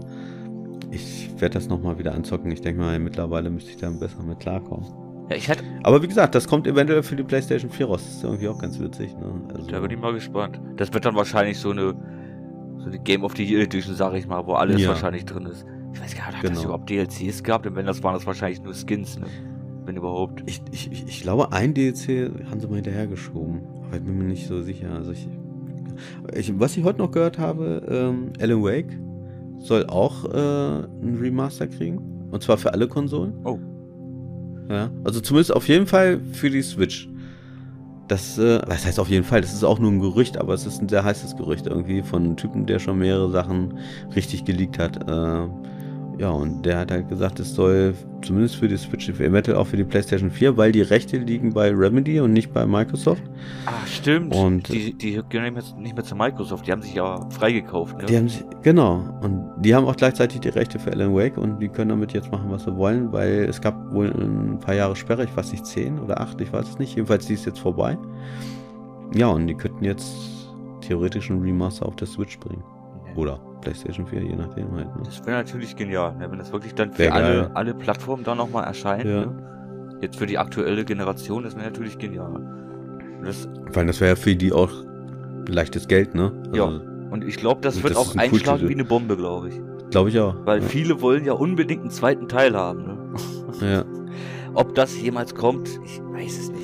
Ich 0.91 1.31
werde 1.39 1.55
das 1.55 1.69
nochmal 1.69 1.99
wieder 1.99 2.15
anzocken. 2.15 2.51
Ich 2.51 2.61
denke 2.61 2.81
mal, 2.81 2.99
mittlerweile 2.99 3.51
müsste 3.51 3.71
ich 3.71 3.77
da 3.77 3.91
besser 3.91 4.23
mit 4.23 4.41
klarkommen. 4.41 4.87
Ja, 5.31 5.37
ich 5.37 5.49
hätte, 5.49 5.63
Aber 5.83 6.03
wie 6.03 6.09
gesagt, 6.09 6.35
das 6.35 6.49
kommt 6.49 6.67
eventuell 6.67 7.03
für 7.03 7.15
die 7.15 7.23
PlayStation 7.23 7.71
4 7.71 7.87
raus. 7.87 8.03
Das 8.05 8.15
ist 8.17 8.25
irgendwie 8.25 8.49
auch 8.49 8.59
ganz 8.59 8.81
witzig, 8.81 9.15
ne? 9.17 9.27
Also, 9.55 9.67
da 9.71 9.81
bin 9.81 9.91
ich 9.91 9.99
mal 9.99 10.13
gespannt. 10.15 10.59
Das 10.77 10.93
wird 10.93 11.05
dann 11.05 11.15
wahrscheinlich 11.15 11.59
so 11.59 11.71
eine, 11.71 11.95
so 12.79 12.87
eine 12.87 12.99
Game 12.99 13.23
of 13.25 13.35
the 13.37 13.45
Year 13.45 13.63
Edition, 13.63 13.95
sag 13.95 14.15
ich 14.15 14.27
mal, 14.27 14.45
wo 14.47 14.55
alles 14.55 14.81
Ja. 14.81 14.89
wahrscheinlich 14.89 15.25
drin 15.27 15.47
ist. 15.47 15.67
Ich 15.93 16.01
weiß 16.01 16.17
gar 16.17 16.27
nicht, 16.29 16.37
hat 16.39 16.45
das 16.45 16.51
Genau. 16.51 16.63
überhaupt 16.65 16.91
DLCs 16.91 17.43
gehabt? 17.43 17.67
Und 17.67 17.77
wenn 17.77 17.87
das 17.87 18.03
waren, 18.03 18.15
das 18.15 18.27
wahrscheinlich 18.27 18.63
nur 18.63 18.75
Skins, 18.75 19.19
ne? 19.19 19.27
Wenn 19.89 19.97
überhaupt. 19.97 20.43
Ich, 20.45 20.61
ich, 20.71 20.93
ich- 20.93 21.23
glaube, 21.23 21.51
ein 21.53 21.73
DLC 21.73 22.31
haben 22.51 22.61
sie 22.61 22.67
mal 22.69 22.75
hinterhergeschoben. 22.75 23.63
Aber 23.87 23.97
ich 23.97 24.03
bin 24.03 24.19
mir 24.19 24.25
nicht 24.25 24.47
so 24.47 24.61
sicher. 24.61 24.93
Also 24.95 25.13
ich, 25.13 25.27
ich, 26.35 26.61
was 26.61 26.77
ich 26.77 26.85
heute 26.85 26.99
noch 26.99 27.11
gehört 27.11 27.39
habe, 27.39 27.83
ähm, 27.89 28.31
Alan 28.39 28.63
Wake 28.63 28.99
soll 29.57 29.87
auch 29.87 30.27
äh, 30.27 30.83
ein 30.83 31.17
Remaster 31.19 31.67
kriegen. 31.69 32.29
Und 32.31 32.43
zwar 32.43 32.59
für 32.59 32.75
alle 32.75 32.87
Konsolen. 32.87 33.33
Oh. 33.45 33.59
Ja, 34.69 34.91
also 35.05 35.23
zumindest 35.23 35.55
auf 35.57 35.67
jeden 35.69 35.87
Fall 35.87 36.21
für 36.33 36.51
die 36.51 36.61
Switch. 36.61 37.09
Das, 38.09 38.37
äh, 38.37 38.61
was 38.67 38.85
heißt 38.85 39.01
auf 39.01 39.09
jeden 39.09 39.25
Fall? 39.25 39.41
Das 39.41 39.55
ist 39.55 39.65
auch 39.65 39.79
nur 39.79 39.91
ein 39.91 40.01
Gerücht, 40.01 40.37
aber 40.37 40.53
es 40.53 40.67
ist 40.67 40.83
ein 40.83 40.91
sehr 40.91 41.03
heißes 41.03 41.35
Gerücht 41.39 41.67
irgendwie 41.67 42.03
von 42.03 42.25
einem 42.25 42.37
Typen, 42.37 42.67
der 42.67 42.79
schon 42.79 42.99
mehrere 42.99 43.31
Sachen 43.31 43.79
richtig 44.15 44.45
geleakt 44.45 44.79
hat. 44.79 45.09
Äh, 45.09 45.49
ja, 46.19 46.31
und 46.31 46.67
der 46.67 46.81
hat 46.81 46.91
halt 46.91 47.09
gesagt, 47.09 47.39
es 47.39 47.55
soll 47.55 47.95
zumindest 48.23 48.57
für 48.57 48.67
die 48.67 48.77
Switch, 48.77 49.09
eventuell 49.09 49.57
auch 49.57 49.69
für 49.69 49.77
die 49.77 49.85
PlayStation 49.85 50.31
4, 50.31 50.57
weil 50.57 50.73
die 50.73 50.83
Rechte 50.83 51.17
liegen 51.19 51.53
bei 51.55 51.71
Remedy 51.71 52.19
und 52.21 52.33
nicht 52.33 52.53
bei 52.53 52.67
Microsoft. 52.67 53.23
Ah, 53.67 53.87
stimmt. 53.87 54.35
Und- 54.35 54.69
die, 54.69 54.93
die 54.95 55.21
gehören 55.29 55.55
nicht 55.55 55.73
mehr, 55.73 55.81
nicht 55.81 55.95
mehr 55.95 56.05
zu 56.05 56.17
Microsoft. 56.17 56.67
Die 56.67 56.73
haben 56.73 56.83
sich 56.83 56.95
ja 56.95 57.25
freigekauft, 57.31 57.99
ne? 57.99 58.07
Die 58.07 58.17
haben 58.17 58.29
sich, 58.29 58.45
genau, 58.63 59.05
und 59.23 59.49
die 59.63 59.75
haben 59.75 59.87
auch 59.87 59.95
gleichzeitig 59.97 60.41
die 60.41 60.49
Rechte 60.49 60.79
für 60.81 60.91
Alan 60.91 61.15
Wake 61.15 61.39
und 61.39 61.61
die 61.61 61.69
können 61.69 61.91
damit 61.91 62.13
jetzt 62.13 62.33
machen, 62.33 62.51
was 62.51 62.65
sie 62.65 62.77
wollen, 62.77 63.13
weil 63.13 63.45
es 63.49 63.61
gab 63.61 63.93
wohl 63.93 64.09
ein 64.11 64.59
paar 64.59 64.75
Jahre 64.75 64.97
Sperre, 64.97 65.23
ich 65.25 65.37
weiß 65.37 65.53
nicht, 65.53 65.65
zehn 65.67 66.01
oder 66.01 66.21
acht, 66.21 66.41
ich 66.41 66.53
weiß 66.53 66.69
es 66.69 66.79
nicht. 66.79 66.97
Jedenfalls 66.97 67.27
die 67.27 67.35
ist 67.35 67.47
jetzt 67.47 67.61
vorbei. 67.61 67.97
Ja, 69.15 69.29
und 69.29 69.47
die 69.47 69.55
könnten 69.55 69.85
jetzt 69.85 70.13
theoretisch 70.81 71.31
einen 71.31 71.43
Remaster 71.43 71.87
auf 71.87 71.97
der 71.97 72.09
Switch 72.09 72.39
bringen. 72.41 72.63
Ja. 73.07 73.17
Oder 73.17 73.41
PlayStation 73.61 74.07
4, 74.07 74.23
je 74.23 74.37
nachdem 74.37 74.73
halt. 74.73 74.87
Ne? 74.97 75.03
Das 75.05 75.25
wäre 75.27 75.39
natürlich 75.39 75.77
genial, 75.77 76.15
ne? 76.17 76.31
wenn 76.31 76.39
das 76.39 76.53
wirklich 76.53 76.75
dann 76.75 76.93
für 76.93 77.01
Wär 77.01 77.15
alle, 77.15 77.43
geil. 77.43 77.51
alle 77.55 77.75
Plattformen 77.75 78.25
dann 78.25 78.39
nochmal 78.39 78.65
erscheint. 78.65 79.05
Ja. 79.05 79.27
Ne? 79.27 79.99
Jetzt 80.01 80.17
für 80.17 80.27
die 80.27 80.39
aktuelle 80.39 80.85
Generation, 80.85 81.43
das 81.43 81.57
wäre 81.57 81.67
natürlich 81.67 81.99
genial. 81.99 82.41
Das, 83.25 83.49
Weil 83.73 83.87
das 83.87 84.01
wäre 84.01 84.11
ja 84.11 84.17
für 84.17 84.37
die 84.37 84.53
auch 84.53 84.71
leichtes 85.49 85.89
Geld, 85.89 86.15
ne? 86.15 86.33
Ja. 86.53 86.65
und 86.65 87.25
ich 87.25 87.37
glaube, 87.37 87.61
das 87.63 87.83
wird 87.83 87.95
das 87.95 87.99
auch 87.99 88.15
ein 88.15 88.21
einschlagen 88.21 88.61
Kulttitel. 88.61 88.69
wie 88.69 88.75
eine 88.75 88.85
Bombe, 88.85 89.17
glaube 89.17 89.49
ich. 89.49 89.61
Glaube 89.91 90.11
ich 90.11 90.21
auch. 90.21 90.35
Weil 90.45 90.61
ja. 90.61 90.69
viele 90.69 91.01
wollen 91.01 91.25
ja 91.25 91.33
unbedingt 91.33 91.81
einen 91.81 91.91
zweiten 91.91 92.29
Teil 92.29 92.55
haben. 92.55 92.85
Ne? 92.85 92.97
ja. 93.63 93.85
Ob 94.55 94.75
das 94.75 95.01
jemals 95.01 95.35
kommt, 95.35 95.69
ich 95.85 96.01
weiß 96.01 96.39
es 96.39 96.51
nicht. 96.51 96.58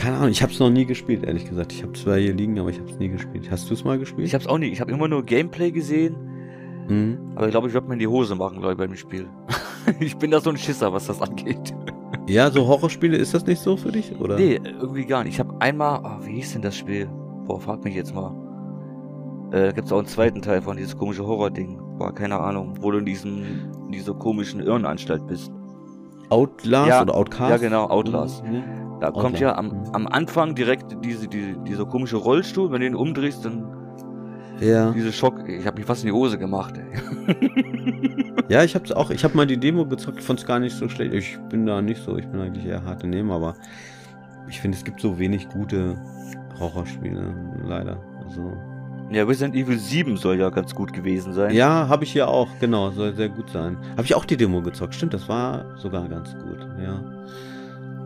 Keine 0.00 0.16
Ahnung, 0.16 0.30
ich 0.30 0.42
habe 0.42 0.50
es 0.50 0.58
noch 0.58 0.70
nie 0.70 0.86
gespielt, 0.86 1.24
ehrlich 1.24 1.46
gesagt. 1.46 1.72
Ich 1.74 1.82
habe 1.82 1.92
zwar 1.92 2.16
hier 2.16 2.32
liegen, 2.32 2.58
aber 2.58 2.70
ich 2.70 2.78
habe 2.78 2.88
es 2.88 2.98
nie 2.98 3.08
gespielt. 3.10 3.50
Hast 3.50 3.68
du 3.68 3.74
es 3.74 3.84
mal 3.84 3.98
gespielt? 3.98 4.26
Ich 4.26 4.32
habe 4.32 4.42
es 4.42 4.48
auch 4.48 4.56
nicht. 4.56 4.72
Ich 4.72 4.80
habe 4.80 4.90
immer 4.90 5.08
nur 5.08 5.22
Gameplay 5.22 5.70
gesehen, 5.70 6.16
Mhm. 6.88 7.18
aber 7.34 7.44
ich 7.46 7.50
glaube, 7.50 7.68
ich 7.68 7.74
werde 7.74 7.86
mir 7.86 7.92
in 7.94 7.98
die 7.98 8.06
Hose 8.06 8.34
machen, 8.34 8.64
ich, 8.64 8.76
beim 8.78 8.96
Spiel. 8.96 9.28
ich 10.00 10.16
bin 10.16 10.30
da 10.30 10.40
so 10.40 10.48
ein 10.48 10.56
Schisser, 10.56 10.90
was 10.92 11.06
das 11.06 11.20
angeht. 11.20 11.74
Ja, 12.26 12.48
so 12.50 12.66
Horrorspiele, 12.66 13.16
ist 13.16 13.34
das 13.34 13.44
nicht 13.46 13.60
so 13.60 13.76
für 13.76 13.90
dich? 13.90 14.14
Oder? 14.20 14.36
Nee, 14.36 14.60
irgendwie 14.80 15.04
gar 15.04 15.24
nicht. 15.24 15.34
Ich 15.34 15.40
habe 15.40 15.54
einmal, 15.60 15.98
ah, 16.04 16.20
wie 16.22 16.34
hieß 16.34 16.52
denn 16.52 16.62
das 16.62 16.76
Spiel? 16.76 17.08
Boah, 17.46 17.60
frag 17.60 17.82
mich 17.82 17.94
jetzt 17.96 18.14
mal. 18.14 18.30
Äh, 19.52 19.66
da 19.66 19.72
gibt's 19.72 19.90
auch 19.90 19.98
einen 19.98 20.06
zweiten 20.06 20.40
Teil 20.40 20.62
von 20.62 20.76
dieses 20.76 20.96
komische 20.96 21.26
Horror-Ding. 21.26 21.80
Boah, 21.98 22.14
keine 22.14 22.38
Ahnung, 22.38 22.74
wo 22.80 22.90
du 22.92 22.98
in 22.98 23.04
diesem, 23.06 23.42
in 23.86 23.92
dieser 23.92 24.14
komischen 24.14 24.60
Irrenanstalt 24.60 25.26
bist. 25.26 25.50
Outlast 26.28 26.88
Ja, 26.88 27.02
oder 27.02 27.14
Outcast? 27.16 27.50
ja, 27.50 27.56
genau, 27.56 27.86
Outlast. 27.88 28.44
Mhm. 28.44 28.62
Da 29.00 29.08
Outlaw. 29.08 29.22
kommt 29.22 29.40
ja 29.40 29.56
am, 29.56 29.82
am 29.92 30.06
Anfang 30.06 30.54
direkt 30.54 30.96
diese, 31.04 31.26
diese, 31.28 31.54
dieser 31.66 31.86
komische 31.86 32.16
Rollstuhl, 32.16 32.70
wenn 32.70 32.80
du 32.80 32.86
ihn 32.86 32.94
umdrehst, 32.94 33.44
dann 33.44 33.64
Ja. 34.60 34.90
diese 34.92 35.12
Schock. 35.12 35.48
Ich 35.48 35.66
habe 35.66 35.78
mich 35.78 35.86
fast 35.86 36.02
in 36.04 36.08
die 36.08 36.12
Hose 36.12 36.38
gemacht, 36.38 36.74
ey. 36.78 38.34
Ja, 38.48 38.64
ich 38.64 38.74
hab's 38.74 38.90
auch. 38.90 39.10
Ich 39.10 39.22
habe 39.22 39.36
mal 39.36 39.46
die 39.46 39.58
Demo 39.58 39.86
gezockt, 39.86 40.18
ich 40.18 40.24
fand's 40.24 40.44
gar 40.44 40.58
nicht 40.58 40.76
so 40.76 40.88
schlecht. 40.88 41.14
Ich 41.14 41.38
bin 41.50 41.66
da 41.66 41.80
nicht 41.80 42.02
so, 42.02 42.16
ich 42.16 42.26
bin 42.26 42.40
eigentlich 42.40 42.66
eher 42.66 42.82
harte 42.84 43.06
Nehmer, 43.06 43.34
aber 43.36 43.54
ich 44.48 44.60
finde, 44.60 44.76
es 44.76 44.82
gibt 44.84 45.00
so 45.00 45.18
wenig 45.20 45.48
gute 45.48 45.96
Horrorspiele, 46.58 47.32
leider. 47.64 47.98
Also. 48.26 48.52
Ja, 49.12 49.22
Resident 49.24 49.54
Evil 49.54 49.78
7 49.78 50.16
soll 50.16 50.36
ja 50.40 50.50
ganz 50.50 50.74
gut 50.74 50.92
gewesen 50.92 51.32
sein. 51.32 51.54
Ja, 51.54 51.88
habe 51.88 52.02
ich 52.04 52.12
hier 52.12 52.26
auch, 52.28 52.48
genau, 52.60 52.90
soll 52.90 53.14
sehr 53.14 53.28
gut 53.28 53.50
sein. 53.50 53.76
Habe 53.92 54.02
ich 54.02 54.14
auch 54.16 54.24
die 54.24 54.36
Demo 54.36 54.60
gezockt, 54.62 54.94
stimmt, 54.96 55.14
das 55.14 55.28
war 55.28 55.64
sogar 55.76 56.08
ganz 56.08 56.34
gut, 56.34 56.58
ja. 56.82 57.00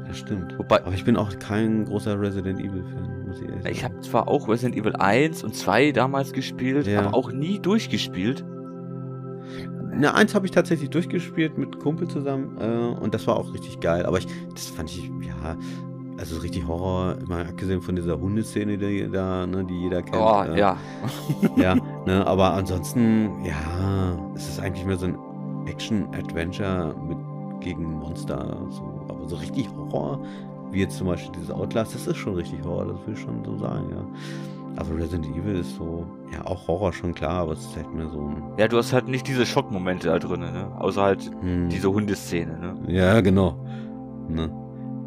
Das 0.07 0.19
stimmt. 0.19 0.59
Wobei, 0.59 0.83
Aber 0.85 0.93
ich 0.95 1.05
bin 1.05 1.17
auch 1.17 1.37
kein 1.39 1.85
großer 1.87 2.21
Resident 2.21 2.61
Evil-Fan, 2.61 3.27
muss 3.27 3.37
ich 3.41 3.43
ehrlich 3.49 3.63
sagen. 3.63 3.75
ich 3.75 3.85
habe 3.85 4.01
zwar 4.01 4.29
auch 4.29 4.49
Resident 4.49 4.77
Evil 4.77 4.95
1 4.97 5.43
und 5.45 5.55
2 5.55 5.93
damals 5.93 6.33
gespielt, 6.33 6.87
Ja. 6.87 7.01
aber 7.07 7.15
auch 7.17 7.33
nie 7.33 7.59
durchgespielt. 7.59 8.45
Na, 9.97 10.13
eins 10.15 10.35
habe 10.35 10.45
ich 10.47 10.51
tatsächlich 10.53 10.91
durchgespielt 10.91 11.57
mit 11.57 11.79
Kumpel 11.79 12.09
zusammen 12.09 12.57
äh, 12.61 13.01
und 13.01 13.15
das 13.15 13.27
war 13.27 13.37
auch 13.37 13.53
richtig 13.55 13.79
geil. 13.81 14.05
Aber 14.07 14.19
ich, 14.19 14.27
das 14.53 14.67
fand 14.67 14.91
ich, 14.91 15.05
ja, 15.21 15.57
also 16.19 16.39
richtig 16.41 16.67
Horror, 16.67 17.17
mal 17.29 17.47
abgesehen 17.47 17.81
von 17.81 17.95
dieser 17.97 18.21
Hundeszene, 18.21 18.77
die 18.77 19.09
da, 19.11 19.47
ne, 19.47 19.65
die 19.65 19.83
jeder 19.83 20.03
kennt. 20.03 20.17
Oh, 20.17 20.43
äh, 20.53 20.59
ja. 20.59 20.77
Ja, 21.57 21.77
ne, 22.07 22.27
aber 22.27 22.55
ansonsten, 22.55 23.45
ja, 23.45 24.19
es 24.35 24.49
ist 24.49 24.61
eigentlich 24.61 24.85
mehr 24.85 24.97
so 24.97 25.07
ein 25.07 25.19
Action-Adventure 25.67 26.95
mit 27.07 27.17
gegen 27.61 27.85
Monster. 27.85 28.67
So. 28.71 29.14
Aber 29.25 29.31
so 29.31 29.37
richtig 29.37 29.69
Horror, 29.91 30.21
wie 30.71 30.81
jetzt 30.81 30.99
zum 30.99 31.07
Beispiel 31.07 31.33
dieses 31.33 31.51
Outlast, 31.51 31.95
das 31.95 32.07
ist 32.07 32.17
schon 32.17 32.35
richtig 32.35 32.63
Horror, 32.65 32.87
das 32.87 33.07
will 33.07 33.15
ich 33.15 33.21
schon 33.21 33.43
so 33.45 33.57
sagen, 33.57 33.87
ja. 33.91 34.05
Aber 34.77 34.97
Resident 34.97 35.27
Evil 35.35 35.57
ist 35.57 35.77
so, 35.77 36.05
ja, 36.33 36.45
auch 36.45 36.67
Horror 36.69 36.93
schon 36.93 37.15
klar, 37.15 37.43
aber 37.43 37.53
es 37.53 37.61
ist 37.61 37.77
halt 37.77 37.95
mehr 37.95 38.09
so 38.09 38.19
ein. 38.21 38.43
Ja, 38.59 38.67
du 38.69 38.77
hast 38.77 38.93
halt 38.93 39.09
nicht 39.09 39.27
diese 39.27 39.47
Schockmomente 39.47 40.09
da 40.09 40.19
drin, 40.19 40.41
ne? 40.41 40.69
Außer 40.79 41.01
halt 41.03 41.31
hm, 41.41 41.69
diese 41.71 41.91
Hundeszene, 41.91 42.59
ne? 42.59 42.75
Ja, 42.93 43.21
genau. 43.21 43.57
Ne? 44.29 44.51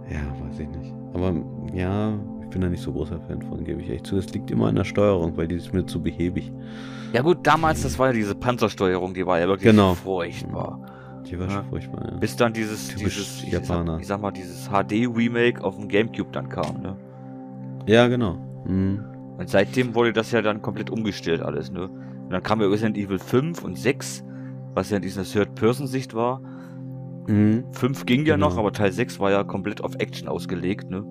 Ja, 0.09 0.19
weiß 0.47 0.59
ich 0.59 0.69
nicht. 0.69 0.93
Aber 1.13 1.33
ja, 1.73 2.13
ich 2.41 2.47
bin 2.49 2.61
da 2.61 2.69
nicht 2.69 2.81
so 2.81 2.93
großer 2.93 3.19
Fan 3.27 3.41
von, 3.41 3.63
gebe 3.65 3.81
ich 3.81 3.89
echt 3.89 4.07
zu. 4.07 4.17
Es 4.17 4.33
liegt 4.33 4.49
immer 4.49 4.67
an 4.67 4.75
der 4.75 4.85
Steuerung, 4.85 5.35
weil 5.35 5.47
die 5.49 5.55
ist 5.55 5.73
mir 5.73 5.85
zu 5.85 6.01
behäbig. 6.01 6.51
Ja 7.11 7.21
gut, 7.21 7.39
damals, 7.43 7.83
das 7.83 7.99
war 7.99 8.07
ja 8.07 8.13
diese 8.13 8.35
Panzersteuerung, 8.35 9.13
die 9.13 9.25
war 9.27 9.37
ja 9.39 9.47
wirklich 9.47 9.69
Genau. 9.69 9.95
furchtbar. 9.95 10.79
Die 11.29 11.39
war 11.39 11.47
Ja. 11.49 11.63
furchtbar, 11.63 12.09
ja. 12.11 12.17
Bis 12.17 12.35
dann 12.35 12.53
dieses, 12.53 12.87
Typisch 12.89 13.15
dieses 13.15 13.43
ich, 13.43 13.51
Japaner. 13.51 13.93
sag, 13.93 14.01
ich 14.01 14.07
sag 14.07 14.21
mal, 14.21 14.31
dieses 14.31 14.69
HD-Remake 14.69 15.63
auf 15.63 15.75
dem 15.77 15.87
Gamecube 15.87 16.29
dann 16.31 16.49
kam, 16.49 16.81
ne? 16.81 16.95
Ja, 17.85 18.07
genau. 18.07 18.37
Mhm. 18.65 19.03
Und 19.37 19.49
seitdem 19.49 19.93
wurde 19.95 20.13
das 20.13 20.31
ja 20.31 20.41
dann 20.41 20.61
komplett 20.61 20.89
umgestellt 20.89 21.41
alles, 21.41 21.71
ne? 21.71 21.87
Und 21.89 22.29
dann 22.31 22.43
kam 22.43 22.59
ja 22.61 22.67
Resident 22.67 22.97
Evil 22.97 23.19
5 23.19 23.63
und 23.63 23.77
6, 23.77 24.23
was 24.73 24.89
ja 24.89 24.97
in 24.97 25.03
dieser 25.03 25.23
Third-Person-Sicht 25.23 26.13
war. 26.13 26.41
Mhm. 27.27 27.65
5 27.71 28.05
ging 28.05 28.25
ja 28.25 28.35
Genau. 28.35 28.49
noch, 28.49 28.57
aber 28.57 28.71
Teil 28.71 28.91
6 28.91 29.19
war 29.19 29.31
ja 29.31 29.43
komplett 29.43 29.81
auf 29.83 29.95
Action 29.99 30.27
ausgelegt, 30.27 30.89
ne? 30.89 31.03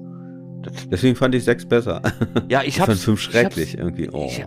Das, 0.62 0.88
Deswegen 0.88 1.14
fand 1.14 1.34
ich 1.34 1.44
6 1.44 1.66
besser. 1.66 2.00
ja, 2.48 2.62
ich 2.62 2.68
Ich 2.68 2.76
fand 2.78 2.88
hab's, 2.90 3.04
5 3.04 3.18
ich 3.18 3.24
schrecklich 3.24 3.72
hab's- 3.74 3.78
irgendwie. 3.78 4.10
Oh. 4.10 4.26
Ich, 4.26 4.44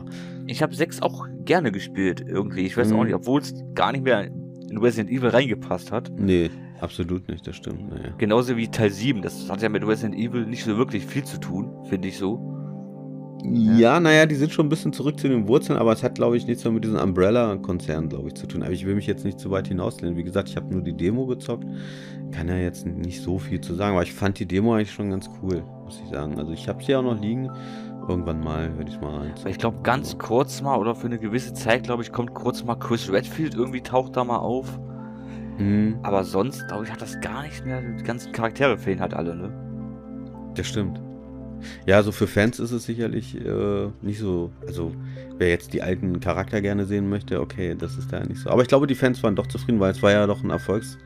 ich 0.48 0.62
habe 0.64 0.74
6 0.76 1.02
auch 1.02 1.28
gerne 1.46 1.72
gespielt, 1.72 2.24
irgendwie. 2.28 2.62
Ich 2.66 2.76
weiß 2.76 2.90
Mhm. 2.92 3.00
auch 3.00 3.04
nicht, 3.06 3.14
obwohl 3.16 3.40
es 3.42 3.54
gar 3.76 3.92
nicht 3.92 4.04
mehr 4.04 4.30
in 4.70 4.78
Resident 4.78 5.10
Evil 5.10 5.30
reingepasst 5.30 5.92
hat. 5.92 6.12
Nee, 6.18 6.50
absolut 6.80 7.28
nicht, 7.28 7.46
das 7.48 7.56
stimmt. 7.56 7.90
Naja. 7.90 8.14
Genauso 8.18 8.56
wie 8.58 8.68
Teil 8.68 8.92
7. 8.92 9.22
Das 9.22 9.50
hat 9.50 9.62
ja 9.62 9.70
mit 9.70 9.86
Resident 9.86 10.16
Evil 10.16 10.46
nicht 10.46 10.64
so 10.64 10.78
wirklich 10.78 11.06
viel 11.06 11.24
zu 11.24 11.40
tun, 11.40 11.70
finde 11.90 12.08
ich 12.08 12.18
so. 12.18 12.56
Ja, 13.44 14.02
naja, 14.02 14.26
die 14.26 14.36
sind 14.36 14.52
schon 14.52 14.66
ein 14.66 14.70
bisschen 14.70 14.92
zurück 14.92 15.18
zu 15.18 15.30
den 15.30 15.48
Wurzeln, 15.48 15.80
aber 15.80 15.94
es 15.94 16.04
hat, 16.04 16.16
glaube 16.16 16.36
ich, 16.36 16.46
nichts 16.46 16.64
mehr 16.66 16.74
mit 16.74 16.84
diesem 16.84 17.00
Umbrella-Konzern, 17.00 18.10
glaube 18.10 18.28
ich, 18.28 18.34
zu 18.34 18.48
tun. 18.48 18.64
Aber 18.64 18.74
ich 18.74 18.86
will 18.86 18.96
mich 18.96 19.08
jetzt 19.08 19.24
nicht 19.24 19.40
zu 19.40 19.50
weit 19.50 19.70
hinauslehnen. 19.70 20.18
Wie 20.18 20.24
gesagt, 20.24 20.50
ich 20.50 20.58
habe 20.58 20.74
nur 20.74 20.84
die 20.84 20.96
Demo 20.96 21.26
gezockt. 21.26 21.66
Kann 22.32 22.50
ja 22.50 22.58
jetzt 22.58 22.86
nicht 22.86 23.22
so 23.22 23.40
viel 23.40 23.62
zu 23.62 23.76
sagen, 23.76 23.94
aber 23.94 24.04
ich 24.04 24.14
fand 24.14 24.40
die 24.40 24.46
Demo 24.46 24.74
eigentlich 24.74 24.92
schon 24.92 25.10
ganz 25.10 25.30
cool, 25.42 25.64
muss 25.86 26.02
ich 26.04 26.10
sagen. 26.10 26.38
Also 26.38 26.52
ich 26.52 26.68
habe 26.68 26.84
sie 26.84 26.94
auch 26.96 27.02
noch 27.02 27.20
liegen. 27.20 27.50
Irgendwann 28.10 28.42
mal 28.42 28.76
werde 28.78 28.90
ich 28.92 29.00
mal 29.00 29.20
rein. 29.20 29.34
Ich 29.46 29.60
glaube, 29.60 29.82
ganz 29.84 30.18
kurz 30.18 30.62
mal 30.62 30.78
oder 30.78 30.96
für 30.96 31.06
eine 31.06 31.20
gewisse 31.20 31.54
Zeit, 31.54 31.84
glaube 31.84 32.02
ich, 32.02 32.12
kommt 32.12 32.34
kurz 32.34 32.64
mal 32.64 32.76
Chris 32.76 33.12
Redfield 33.12 33.54
irgendwie 33.54 33.82
taucht 33.82 34.18
da 34.18 34.24
mal 34.24 34.38
auf. 34.40 34.80
Mhm, 35.60 36.00
Aber 36.02 36.24
sonst, 36.24 36.68
glaube 36.68 36.86
ich, 36.86 36.92
hat 36.92 37.02
das 37.02 37.20
gar 37.22 37.44
nicht 37.44 37.64
mehr. 37.66 37.82
Die 37.82 38.04
ganzen 38.04 38.32
Charaktere 38.32 38.78
fehlen 38.78 39.00
halt 39.00 39.14
alle, 39.14 39.36
ne? 39.36 39.52
das 40.56 40.68
stimmt. 40.68 41.00
Ja, 41.86 42.02
so 42.04 42.12
für 42.12 42.28
Fans 42.28 42.60
ist 42.60 42.72
es 42.72 42.86
sicherlich 42.86 43.36
äh, 43.36 43.88
nicht 44.02 44.20
so. 44.20 44.50
Also, 44.66 44.94
wer 45.38 45.50
jetzt 45.50 45.74
die 45.74 45.82
alten 45.82 46.20
Charakter 46.20 46.62
gerne 46.62 46.86
sehen 46.86 47.10
möchte, 47.10 47.42
okay, 47.42 47.76
das 47.78 47.98
ist 47.98 48.12
da 48.12 48.22
nicht 48.24 48.40
so. 48.40 48.50
Aber 48.50 48.62
ich 48.62 48.70
glaube, 48.70 48.88
die 48.88 48.96
Fans 48.96 49.22
waren 49.24 49.36
doch 49.36 49.48
zufrieden, 49.48 49.80
weil 49.80 49.92
es 49.92 50.02
war 50.02 50.12
ja 50.12 50.26
doch 50.26 50.44
ein 50.44 50.50
Erfolgs, 50.50 50.98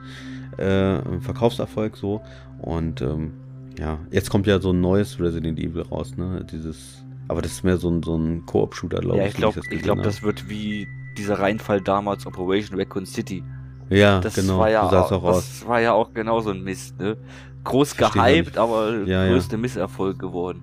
äh, 0.58 0.98
ein 1.00 1.22
Verkaufserfolg 1.22 1.98
so. 1.98 2.22
Und 2.60 3.02
ähm, 3.02 3.34
ja, 3.80 4.00
jetzt 4.12 4.30
kommt 4.30 4.48
ja 4.48 4.60
so 4.60 4.72
ein 4.72 4.82
neues 4.82 5.20
Resident 5.20 5.60
Evil 5.60 5.82
raus, 5.84 6.16
ne? 6.18 6.46
Dieses. 6.52 7.04
Aber 7.28 7.42
das 7.42 7.54
ist 7.54 7.64
mehr 7.64 7.78
so 7.78 7.90
ein, 7.90 8.04
so 8.04 8.16
ein 8.18 8.46
Koop-Shooter, 8.46 9.00
glaube 9.00 9.18
ja, 9.18 9.24
ich. 9.26 9.30
ich 9.32 9.36
wie 9.38 9.42
glaube, 9.42 9.56
das 9.62 9.72
ich 9.72 9.82
glaube, 9.82 10.02
das 10.02 10.22
wird 10.24 10.50
wie 10.50 10.88
dieser 11.18 11.40
Reinfall 11.40 11.80
damals 11.82 12.26
Operation 12.28 12.78
Raccoon 12.78 13.06
City. 13.06 13.44
Ja, 13.90 14.20
Das 14.20 14.36
genau. 14.36 14.60
war 14.60 14.70
ja 14.70 14.88
so 14.90 14.98
auch, 14.98 15.12
auch 15.12 15.24
aus. 15.24 15.36
das 15.60 15.68
war 15.68 15.80
ja 15.82 15.94
auch 15.94 16.14
genau 16.14 16.42
so 16.42 16.50
ein 16.52 16.62
Mist, 16.64 17.00
ne? 17.00 17.18
Groß 17.64 17.96
gehypt, 17.96 18.58
aber 18.58 19.04
Ja, 19.06 19.24
ja. 19.26 19.32
größte 19.32 19.58
Misserfolg 19.58 20.20
geworden. 20.20 20.62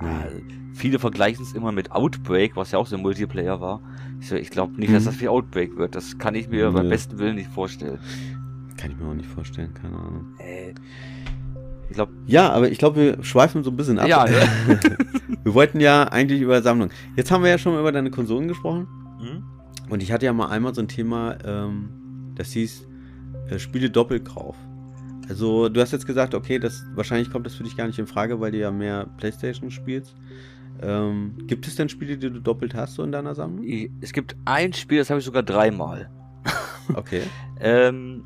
Ja. 0.00 0.06
Ah, 0.08 0.24
Viele 0.74 0.98
vergleichen 0.98 1.44
es 1.44 1.52
immer 1.52 1.70
mit 1.70 1.92
Outbreak, 1.92 2.56
was 2.56 2.72
ja 2.72 2.78
auch 2.80 2.86
so 2.88 2.96
ein 2.96 3.02
Multiplayer 3.02 3.60
war. 3.60 3.80
Ich, 4.20 4.50
glaube 4.50 4.72
nicht, 4.74 4.92
dass 4.92 5.02
Mhm. 5.04 5.06
das 5.06 5.20
wie 5.20 5.28
Outbreak 5.28 5.76
wird. 5.76 5.94
Das 5.94 6.18
kann 6.18 6.34
ich 6.34 6.48
mir 6.48 6.70
beim 6.72 6.84
Nö. 6.84 6.90
besten 6.90 7.18
Willen 7.18 7.36
nicht 7.36 7.50
vorstellen. 7.50 7.98
Kann 8.76 8.90
ich 8.90 8.96
mir 8.98 9.06
auch 9.08 9.14
nicht 9.14 9.28
vorstellen, 9.28 9.72
keine 9.74 9.96
Ahnung. 9.96 10.26
Äh, 10.38 10.74
ich 11.88 11.94
glaube, 11.94 12.12
Ja, 12.26 12.50
aber 12.50 12.70
ich 12.70 12.78
glaube, 12.78 12.96
wir 13.00 13.24
schweifen 13.24 13.64
so 13.64 13.70
ein 13.70 13.76
bisschen 13.76 13.98
ab. 13.98 14.08
Ja, 14.08 14.24
ne? 14.24 14.40
wir 15.44 15.54
wollten 15.54 15.80
ja 15.80 16.04
eigentlich 16.04 16.40
über 16.40 16.62
Sammlung. 16.62 16.90
Jetzt 17.16 17.30
haben 17.30 17.42
wir 17.42 17.50
ja 17.50 17.58
schon 17.58 17.78
über 17.78 17.92
deine 17.92 18.10
Konsolen 18.10 18.48
gesprochen. 18.48 18.86
hm? 19.20 19.42
Und 19.90 20.02
ich 20.02 20.12
hatte 20.12 20.24
ja 20.24 20.32
mal 20.32 20.48
einmal 20.48 20.74
so 20.74 20.80
ein 20.80 20.88
Thema, 20.88 21.36
ähm, 21.44 21.90
das 22.36 22.52
hieß 22.52 22.86
äh, 23.50 23.58
Spiele 23.58 23.90
Doppelkauf. 23.90 24.56
Also 25.28 25.68
du 25.68 25.80
hast 25.80 25.92
jetzt 25.92 26.06
gesagt, 26.06 26.34
okay, 26.34 26.58
das 26.58 26.84
wahrscheinlich 26.94 27.30
kommt 27.30 27.46
das 27.46 27.54
für 27.54 27.64
dich 27.64 27.76
gar 27.76 27.86
nicht 27.86 27.98
in 27.98 28.06
Frage, 28.06 28.40
weil 28.40 28.52
du 28.52 28.58
ja 28.58 28.70
mehr 28.70 29.06
Playstation 29.18 29.70
spielst. 29.70 30.14
Ähm, 30.82 31.34
gibt 31.46 31.66
es 31.66 31.76
denn 31.76 31.88
Spiele, 31.88 32.16
die 32.16 32.30
du 32.30 32.40
doppelt 32.40 32.74
hast 32.74 32.94
so 32.94 33.02
in 33.02 33.12
deiner 33.12 33.34
Sammlung? 33.34 33.64
Es 34.00 34.12
gibt 34.12 34.36
ein 34.44 34.72
Spiel, 34.72 34.98
das 34.98 35.10
habe 35.10 35.20
ich 35.20 35.26
sogar 35.26 35.42
dreimal. 35.42 36.10
Okay. 36.94 37.22
Ähm, 37.60 38.24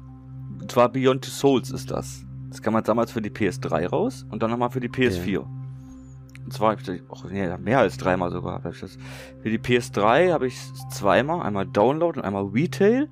und 0.58 0.72
zwar 0.72 0.90
Beyond 0.90 1.22
Two 1.22 1.30
Souls 1.30 1.70
ist 1.70 1.90
das. 1.90 2.24
Das 2.48 2.62
kam 2.62 2.80
damals 2.82 3.12
für 3.12 3.20
die 3.22 3.30
PS3 3.30 3.88
raus 3.88 4.26
und 4.30 4.42
dann 4.42 4.50
nochmal 4.50 4.70
für 4.70 4.80
die 4.80 4.88
PS4. 4.88 5.38
Und 5.38 6.52
zwar 6.52 6.70
habe 6.70 6.80
ich 6.80 6.86
das, 6.86 6.96
auch 7.10 7.24
nee, 7.30 7.46
mehr 7.58 7.78
als 7.80 7.98
dreimal 7.98 8.30
sogar. 8.30 8.62
Hab 8.64 8.72
ich 8.72 8.80
das. 8.80 8.96
Für 9.42 9.50
die 9.50 9.58
PS3 9.58 10.32
habe 10.32 10.46
ich 10.46 10.54
es 10.54 10.88
zweimal, 10.96 11.42
einmal 11.42 11.66
Download 11.66 12.18
und 12.18 12.24
einmal 12.24 12.44
Retail. 12.46 13.08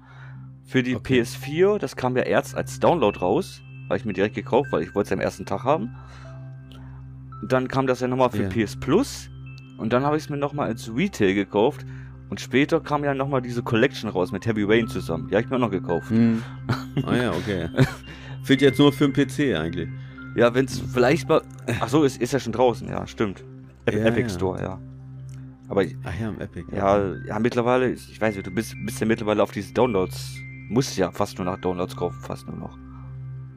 Für 0.64 0.82
die 0.82 0.97
Okay. 0.97 1.20
PS4, 1.20 1.78
das 1.78 1.97
kam 1.97 2.16
ja 2.16 2.22
erst 2.22 2.57
als 2.57 2.80
Download 2.80 3.18
raus, 3.18 3.61
weil 3.89 3.99
ich 3.99 4.05
mir 4.05 4.14
direkt 4.14 4.34
gekauft, 4.34 4.72
weil 4.72 4.82
ich 4.82 4.95
wollte 4.95 5.09
es 5.09 5.12
am 5.12 5.20
ersten 5.20 5.45
Tag 5.45 5.64
haben. 5.64 5.95
Dann 7.47 7.68
kam 7.68 7.87
das 7.87 8.01
ja 8.01 8.09
nochmal 8.09 8.30
für 8.30 8.45
Ja. 8.45 8.49
PS 8.49 8.76
Plus 8.76 9.28
und 9.78 9.93
dann 9.93 10.03
habe 10.05 10.16
ich 10.16 10.24
es 10.24 10.30
mir 10.30 10.39
nochmal 10.39 10.68
als 10.68 10.91
Retail 10.95 11.34
gekauft 11.34 11.84
Und 12.28 12.41
später 12.41 12.80
kam 12.80 13.05
ja 13.05 13.14
nochmal 13.14 13.41
diese 13.41 13.62
Collection 13.62 14.11
raus 14.11 14.32
mit 14.32 14.47
Heavy 14.47 14.64
Rain 14.64 14.89
zusammen. 14.89 15.28
Die 15.28 15.34
habe 15.37 15.45
ich 15.45 15.51
mir 15.51 15.57
auch 15.57 15.61
noch 15.61 15.70
gekauft. 15.70 16.11
Hm. 16.11 16.43
Ah 17.07 17.14
ja, 17.14 17.30
okay. 17.30 17.68
Fehlt 18.47 18.62
jetzt 18.62 18.78
nur 18.78 18.92
für 18.92 19.09
den 19.09 19.12
PC 19.12 19.57
eigentlich. 19.59 19.88
Ja, 20.36 20.55
wenn 20.55 20.66
es 20.66 20.78
vielleicht 20.78 21.28
mal. 21.28 21.42
Ach 21.80 21.88
so, 21.88 22.05
ist, 22.05 22.20
ist 22.22 22.32
ja 22.32 22.38
schon 22.38 22.53
draußen, 22.53 22.88
ja, 22.88 23.07
stimmt. 23.07 23.44
Ep 23.86 23.94
Ja, 23.94 24.05
Epic 24.05 24.22
ja. 24.22 24.28
Store, 24.28 24.62
ja. 24.62 24.80
Aber 25.68 25.82
ich- 25.84 25.97
Ach 26.05 26.12
ja, 26.20 26.28
im 26.28 26.40
Epic. 26.40 26.64
ja, 26.74 27.12
ja, 27.26 27.38
mittlerweile, 27.40 27.90
ich 27.90 28.20
weiß 28.20 28.36
nicht, 28.36 28.47
du 28.47 28.53
bist, 28.53 28.76
bist 28.84 29.01
ja 29.01 29.07
mittlerweile 29.07 29.42
auf 29.42 29.51
diese 29.51 29.74
Downloads. 29.74 30.36
Musst 30.68 30.97
ja 30.97 31.11
fast 31.11 31.38
nur 31.38 31.44
nach 31.44 31.61
Downloads 31.61 31.97
kaufen, 31.97 32.20
fast 32.22 32.47
nur 32.47 32.57
noch. 32.57 32.78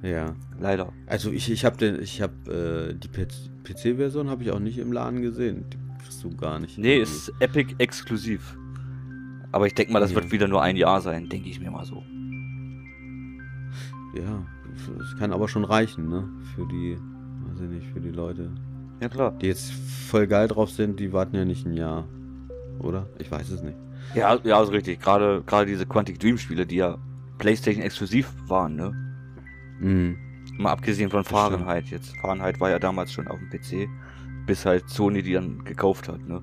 Ja. 0.02 0.34
Leider. 0.60 0.92
Also 1.06 1.32
ich, 1.32 1.52
ich 1.52 1.66
habe 1.66 1.78
den, 1.78 2.02
ich 2.02 2.22
habe 2.22 2.90
äh, 2.92 2.96
die 2.96 3.10
PC-Version 3.10 4.30
habe 4.30 4.42
ich 4.44 4.52
auch 4.52 4.60
nicht 4.60 4.78
im 4.80 4.92
Laden 4.92 5.22
gesehen. 5.22 5.66
Die 5.72 5.78
kriegst 6.04 6.24
du 6.24 6.36
gar 6.36 6.58
nicht. 6.60 6.78
Nee, 6.80 6.98
ist 6.98 7.32
Epic 7.40 7.76
exklusiv. 7.78 8.58
Aber 9.52 9.68
ich 9.68 9.74
denke 9.76 9.92
mal, 9.94 10.00
das 10.00 10.12
Ja. 10.12 10.16
wird 10.16 10.32
wieder 10.32 10.48
nur 10.48 10.62
ein 10.64 10.78
Jahr 10.78 11.02
sein, 11.02 11.30
denke 11.30 11.50
ich 11.50 11.60
mir 11.60 11.70
mal 11.70 11.86
so. 11.86 12.04
Ja, 14.16 14.44
es 15.02 15.18
kann 15.18 15.32
aber 15.34 15.48
schon 15.48 15.64
reichen, 15.64 16.10
ne? 16.10 16.28
Für 16.56 16.66
die, 16.68 16.98
weiß 16.98 17.62
ich 17.62 17.70
nicht, 17.70 17.88
für 17.94 18.00
die 18.00 18.12
Leute, 18.12 18.50
Ja 19.02 19.10
klar. 19.10 19.34
die 19.42 19.48
jetzt 19.48 19.72
voll 19.72 20.28
geil 20.28 20.48
drauf 20.48 20.70
sind, 20.72 21.00
die 21.00 21.14
warten 21.14 21.36
ja 21.36 21.46
nicht 21.46 21.66
ein 21.66 21.74
Jahr. 21.74 22.08
Oder? 22.80 23.08
Ich 23.18 23.30
weiß 23.32 23.50
es 23.50 23.62
nicht. 23.62 23.78
Ja, 24.16 24.38
ja, 24.44 24.58
also 24.58 24.72
richtig. 24.72 25.00
Gerade, 25.02 25.44
gerade 25.46 25.66
diese 25.66 25.86
Quantic 25.86 26.20
Dream 26.20 26.38
Spiele, 26.38 26.66
die 26.66 26.78
ja 26.78 26.98
PlayStation 27.38 27.84
exklusiv 27.84 28.34
waren, 28.48 28.76
ne? 28.76 28.94
Mhm. 29.80 30.18
Mal 30.58 30.72
abgesehen 30.72 31.10
von. 31.10 31.24
Fahrenheit 31.24 31.86
jetzt. 31.88 32.16
Fahrenheit 32.18 32.60
war 32.60 32.70
ja 32.70 32.80
damals 32.80 33.12
schon 33.12 33.28
auf 33.28 33.38
dem 33.40 33.50
PC, 33.50 33.88
bis 34.46 34.66
halt 34.66 34.90
Sony 34.90 35.22
die 35.22 35.34
dann 35.34 35.64
gekauft 35.64 36.08
hat, 36.10 36.28
ne? 36.28 36.42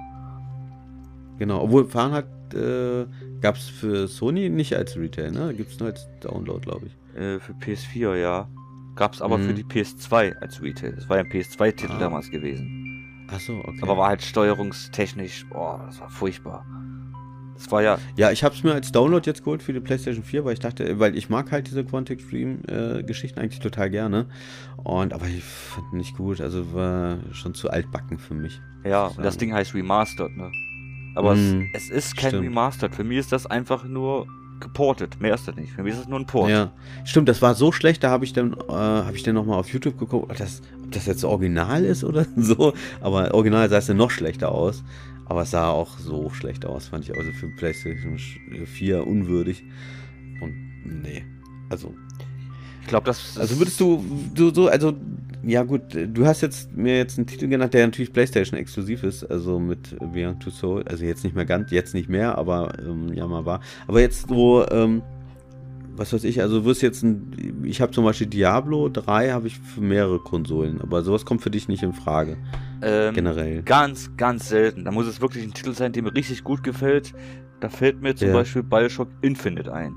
Genau, 1.39 1.63
obwohl 1.63 1.87
Fahrenheit 1.87 2.27
äh, 2.55 3.07
gab 3.41 3.57
es 3.57 3.69
für 3.69 4.07
Sony 4.09 4.49
nicht 4.49 4.75
als 4.75 4.97
Retail, 4.97 5.33
ne? 5.33 5.53
Gibt 5.55 5.71
es 5.73 5.81
nur 5.81 5.89
als 5.91 6.07
Download, 6.21 6.61
glaube 6.61 6.87
ich. 6.87 6.97
Äh, 7.17 7.41
für 7.41 7.53
PS4, 7.53 8.17
ja. 8.17 8.49
Gab's 8.95 9.21
aber 9.21 9.39
für 9.39 9.51
Mhm. 9.53 9.57
die 9.57 9.65
PS2 9.65 10.37
als 10.41 10.63
Retail. 10.63 10.93
Das 10.93 11.09
war 11.09 11.19
ja 11.19 11.25
ein 11.25 11.31
PS2-Titel 11.31 11.93
Ah. 11.93 11.99
damals 11.99 12.31
gewesen. 12.31 13.27
Achso, 13.29 13.59
okay. 13.61 13.79
Aber 13.83 13.97
war 13.97 14.09
halt 14.09 14.23
steuerungstechnisch, 14.23 15.47
boah, 15.51 15.83
das 15.87 16.01
war 16.01 16.09
furchtbar. 16.11 16.65
Das 17.55 17.71
war 17.73 17.83
ja, 17.83 17.99
Ja, 18.17 18.31
ich 18.31 18.45
habe 18.45 18.55
es 18.55 18.63
mir 18.63 18.73
als 18.75 18.93
Download 18.93 19.29
jetzt 19.29 19.43
geholt 19.43 19.63
für 19.63 19.73
die 19.73 19.81
PlayStation 19.81 20.23
4, 20.23 20.45
weil 20.45 20.53
ich 20.53 20.59
dachte, 20.61 20.99
weil 20.99 21.17
ich 21.17 21.29
mag 21.31 21.51
halt 21.51 21.67
diese 21.69 21.85
Quantic 21.85 22.29
Dream 22.29 22.61
äh, 22.69 23.03
Geschichten 23.03 23.41
eigentlich 23.41 23.61
total 23.61 23.89
gerne. 23.91 24.27
Und 24.77 25.13
aber 25.15 25.27
ich 25.27 25.43
fand 25.43 25.93
nicht 25.95 26.17
gut, 26.17 26.41
also 26.41 26.75
war 26.75 27.19
schon 27.33 27.55
zu 27.55 27.71
altbacken 27.71 28.19
für 28.19 28.35
mich. 28.35 28.61
ja, 28.85 29.07
und 29.07 29.25
das. 29.25 29.37
Ding 29.39 29.53
heißt 29.55 29.75
Remastered, 29.75 30.37
ne? 30.37 30.51
Aber 31.15 31.35
Mhm. 31.35 31.71
es, 31.73 31.85
es 31.85 31.91
ist 31.91 32.17
kein 32.17 32.31
Stimmt. 32.31 32.45
Remastered. 32.49 32.95
Für 32.95 33.05
mich 33.05 33.17
ist 33.19 33.33
das 33.33 33.47
einfach 33.47 33.85
nur 33.85 34.27
geportet. 34.61 35.21
Mehr 35.21 35.35
ist 35.35 35.49
das 35.49 35.57
nicht. 35.57 35.73
Für 35.73 35.83
mich 35.83 35.93
ist 35.95 36.01
das 36.01 36.09
nur 36.09 36.19
ein 36.19 36.27
Port. 36.27 36.51
Ja, 36.51 36.73
stimmt, 37.05 37.29
das 37.29 37.43
war 37.43 37.55
so 37.55 37.73
schlecht, 37.73 38.03
da 38.03 38.11
habe 38.11 38.25
ich 38.25 38.33
dann, 38.33 38.53
äh, 38.53 38.73
habe 38.73 39.17
ich 39.17 39.23
dann 39.23 39.35
nochmal 39.35 39.59
auf 39.59 39.69
YouTube 39.73 39.99
geguckt, 39.99 40.31
ob 40.31 40.37
das, 40.37 40.63
ob 40.85 40.93
das 40.93 41.07
jetzt 41.07 41.25
original 41.25 41.85
ist 41.85 42.05
oder 42.05 42.27
so. 42.37 42.73
Aber 43.01 43.35
original 43.35 43.69
sah 43.69 43.79
es 43.79 43.87
dann 43.87 43.97
noch 43.97 44.11
schlechter 44.11 44.53
aus. 44.53 44.83
Aber 45.29 45.43
es 45.43 45.51
sah 45.51 45.71
auch 45.71 45.99
so 45.99 46.31
schlecht 46.31 46.65
aus, 46.65 46.87
fand 46.89 47.05
ich 47.05 47.17
also 47.17 47.33
für 47.33 47.49
PlayStation 47.49 48.17
4 48.19 49.07
unwürdig. 49.07 49.65
Und 50.41 50.55
nee, 51.03 51.25
also 51.69 51.95
Ich 52.83 52.87
glaube, 52.87 53.07
das. 53.07 53.37
Also 53.37 53.59
würdest 53.59 53.81
du, 53.81 54.05
du 54.35 54.55
so, 54.55 54.69
also, 54.69 54.95
ja 55.47 55.63
gut, 55.63 55.83
du 55.95 56.27
hast 56.27 56.41
jetzt 56.41 56.77
mir 56.77 56.97
jetzt 56.97 57.19
einen 57.19 57.27
Titel 57.27 57.47
genannt, 57.49 57.73
der 57.75 57.87
natürlich 57.87 58.13
PlayStation 58.13 58.59
exklusiv 58.59 59.03
ist, 59.05 59.25
also 59.25 59.59
mit 59.61 59.97
Beyond 60.13 60.43
Two 60.43 60.51
Soul, 60.51 60.83
also 60.89 61.05
jetzt 61.05 61.25
nicht 61.25 61.37
mehr 61.37 61.47
ganz, 61.47 61.71
jetzt 61.71 61.95
nicht 61.95 62.09
mehr, 62.09 62.37
aber 62.37 62.73
ähm, 62.81 63.13
ja 63.13 63.27
mal 63.27 63.45
war. 63.47 63.61
Aber 63.87 64.01
jetzt 64.01 64.29
so, 64.29 64.67
ähm, 64.71 65.03
was 65.97 66.13
weiß 66.13 66.25
ich, 66.25 66.43
also 66.43 66.61
du 66.61 66.65
wirst 66.67 66.83
jetzt 66.83 67.03
ein, 67.03 67.63
ich 67.65 67.81
habe 67.81 67.93
zum 67.93 68.05
Beispiel 68.05 68.27
Diablo 68.27 68.89
3 68.89 69.31
habe 69.31 69.47
ich 69.47 69.59
für 69.59 69.81
mehrere 69.81 70.19
Konsolen, 70.19 70.81
aber 70.81 71.03
sowas 71.03 71.25
kommt 71.25 71.43
für 71.43 71.51
dich 71.51 71.69
nicht 71.69 71.83
in 71.83 71.93
Frage, 71.95 72.37
ähm, 72.83 73.15
generell. 73.15 73.63
Ganz, 73.63 74.11
ganz 74.17 74.49
selten. 74.49 74.85
Da 74.85 74.91
muss 74.91 75.07
es 75.07 75.21
wirklich 75.21 75.45
ein 75.45 75.55
Titel 75.55 75.73
sein, 75.73 75.93
der 75.93 76.03
mir 76.03 76.15
richtig 76.15 76.45
gut 76.45 76.63
gefällt. 76.63 77.15
Da 77.61 77.69
fällt 77.71 78.03
mir 78.03 78.15
zum 78.15 78.29
Ja. 78.29 78.35
Beispiel 78.35 78.63
Bioshock 78.63 79.09
Infinite 79.23 79.73
ein. 79.73 79.95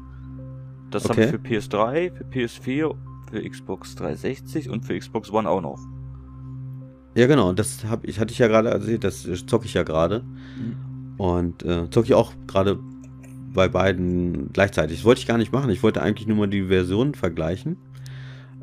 Das 0.91 1.09
habe 1.09 1.21
ich 1.21 1.27
Okay. 1.27 1.37
für 1.37 1.59
PS3, 1.59 2.11
für 2.13 2.23
PS4, 2.23 2.95
für 3.29 3.47
Xbox 3.47 3.95
360 3.95 4.69
und 4.69 4.85
für 4.85 4.97
Xbox 4.97 5.31
One 5.31 5.49
auch 5.49 5.61
noch. 5.61 5.79
Ja 7.15 7.27
genau, 7.27 7.53
das 7.53 7.85
hab 7.85 8.05
ich, 8.05 8.19
hatte 8.19 8.31
ich 8.31 8.39
ja 8.39 8.47
gerade 8.47 8.69
erzählt, 8.69 9.03
das 9.03 9.27
zocke 9.45 9.65
ich 9.65 9.73
ja 9.73 9.83
gerade. 9.83 10.23
Und 11.17 11.63
äh, 11.63 11.89
zocke 11.89 12.07
ich 12.07 12.13
auch 12.13 12.33
gerade 12.47 12.79
bei 13.53 13.67
beiden 13.67 14.53
gleichzeitig. 14.53 14.97
Das 14.97 15.05
wollte 15.05 15.21
ich 15.21 15.27
gar 15.27 15.37
nicht 15.37 15.51
machen. 15.51 15.69
Ich 15.69 15.83
wollte 15.83 16.01
eigentlich 16.01 16.27
nur 16.27 16.37
mal 16.37 16.47
die 16.47 16.67
Versionen 16.67 17.13
vergleichen. 17.15 17.77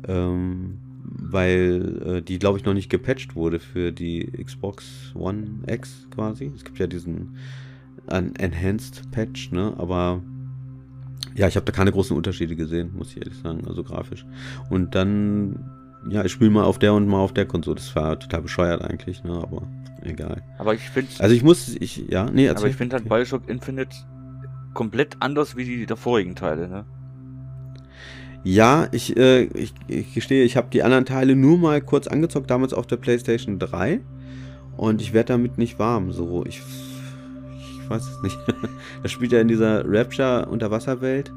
Ähm, 0.07 0.79
weil 1.03 2.01
äh, 2.05 2.21
die, 2.21 2.39
glaube 2.39 2.57
ich, 2.57 2.65
noch 2.65 2.73
nicht 2.73 2.89
gepatcht 2.89 3.35
wurde 3.35 3.59
für 3.59 3.91
die 3.91 4.25
Xbox 4.43 5.13
One 5.15 5.61
X 5.67 6.07
quasi. 6.11 6.51
Es 6.55 6.63
gibt 6.63 6.79
ja 6.79 6.87
diesen 6.87 7.37
Enhanced 8.07 9.11
Patch, 9.11 9.51
ne? 9.51 9.73
Aber 9.77 10.21
ja, 11.37 11.47
ich 11.47 11.55
habe 11.55 11.65
da 11.65 11.71
keine 11.71 11.91
großen 11.91 12.17
Unterschiede 12.17 12.55
gesehen, 12.55 12.93
muss 12.97 13.11
ich 13.11 13.17
ehrlich 13.17 13.37
sagen, 13.37 13.61
also 13.67 13.83
grafisch. 13.83 14.25
Und 14.71 14.95
dann, 14.95 15.69
ja, 16.09 16.25
ich 16.25 16.31
spiele 16.31 16.49
mal 16.49 16.63
auf 16.63 16.79
der 16.79 16.95
und 16.95 17.07
mal 17.07 17.19
auf 17.19 17.31
der 17.31 17.45
Konsole. 17.45 17.75
Das 17.75 17.95
war 17.95 18.19
total 18.19 18.41
bescheuert 18.41 18.81
eigentlich, 18.81 19.23
ne? 19.23 19.33
Aber 19.33 19.61
egal. 20.01 20.41
Aber 20.57 20.73
ich 20.73 20.89
finde 20.89 21.11
Also 21.19 21.35
ich 21.35 21.43
muss, 21.43 21.75
ich, 21.75 21.97
ja, 22.09 22.29
nee, 22.31 22.49
aber 22.49 22.67
ich 22.67 22.75
finde 22.75 22.95
halt. 22.95 23.07
Bioshock 23.07 23.47
Infinite 23.47 23.95
komplett 24.73 25.17
anders 25.19 25.55
wie 25.55 25.65
die 25.65 25.85
der 25.85 25.95
vorigen 25.95 26.35
Teile, 26.35 26.67
ne? 26.67 26.85
Ja, 28.43 28.87
ich, 28.91 29.15
äh, 29.15 29.43
ich, 29.43 29.75
ich 29.87 30.15
gestehe, 30.15 30.43
ich 30.43 30.57
habe 30.57 30.69
die 30.71 30.81
anderen 30.81 31.05
Teile 31.05 31.35
nur 31.35 31.59
mal 31.59 31.81
kurz 31.81 32.07
angezockt, 32.07 32.49
damals 32.49 32.73
auf 32.73 32.87
der 32.87 32.97
PlayStation 32.97 33.59
3. 33.59 33.99
Und 34.75 35.01
ich 35.01 35.13
werde 35.13 35.33
damit 35.33 35.59
nicht 35.59 35.77
warm. 35.77 36.11
So, 36.11 36.45
ich, 36.47 36.61
ich 37.87 37.89
weiß 37.89 38.07
es 38.07 38.21
nicht. 38.21 38.37
das 39.03 39.11
spielt 39.11 39.31
ja 39.31 39.39
in 39.39 39.47
dieser 39.47 39.83
Rapture-Unterwasserwelt. 39.87 41.31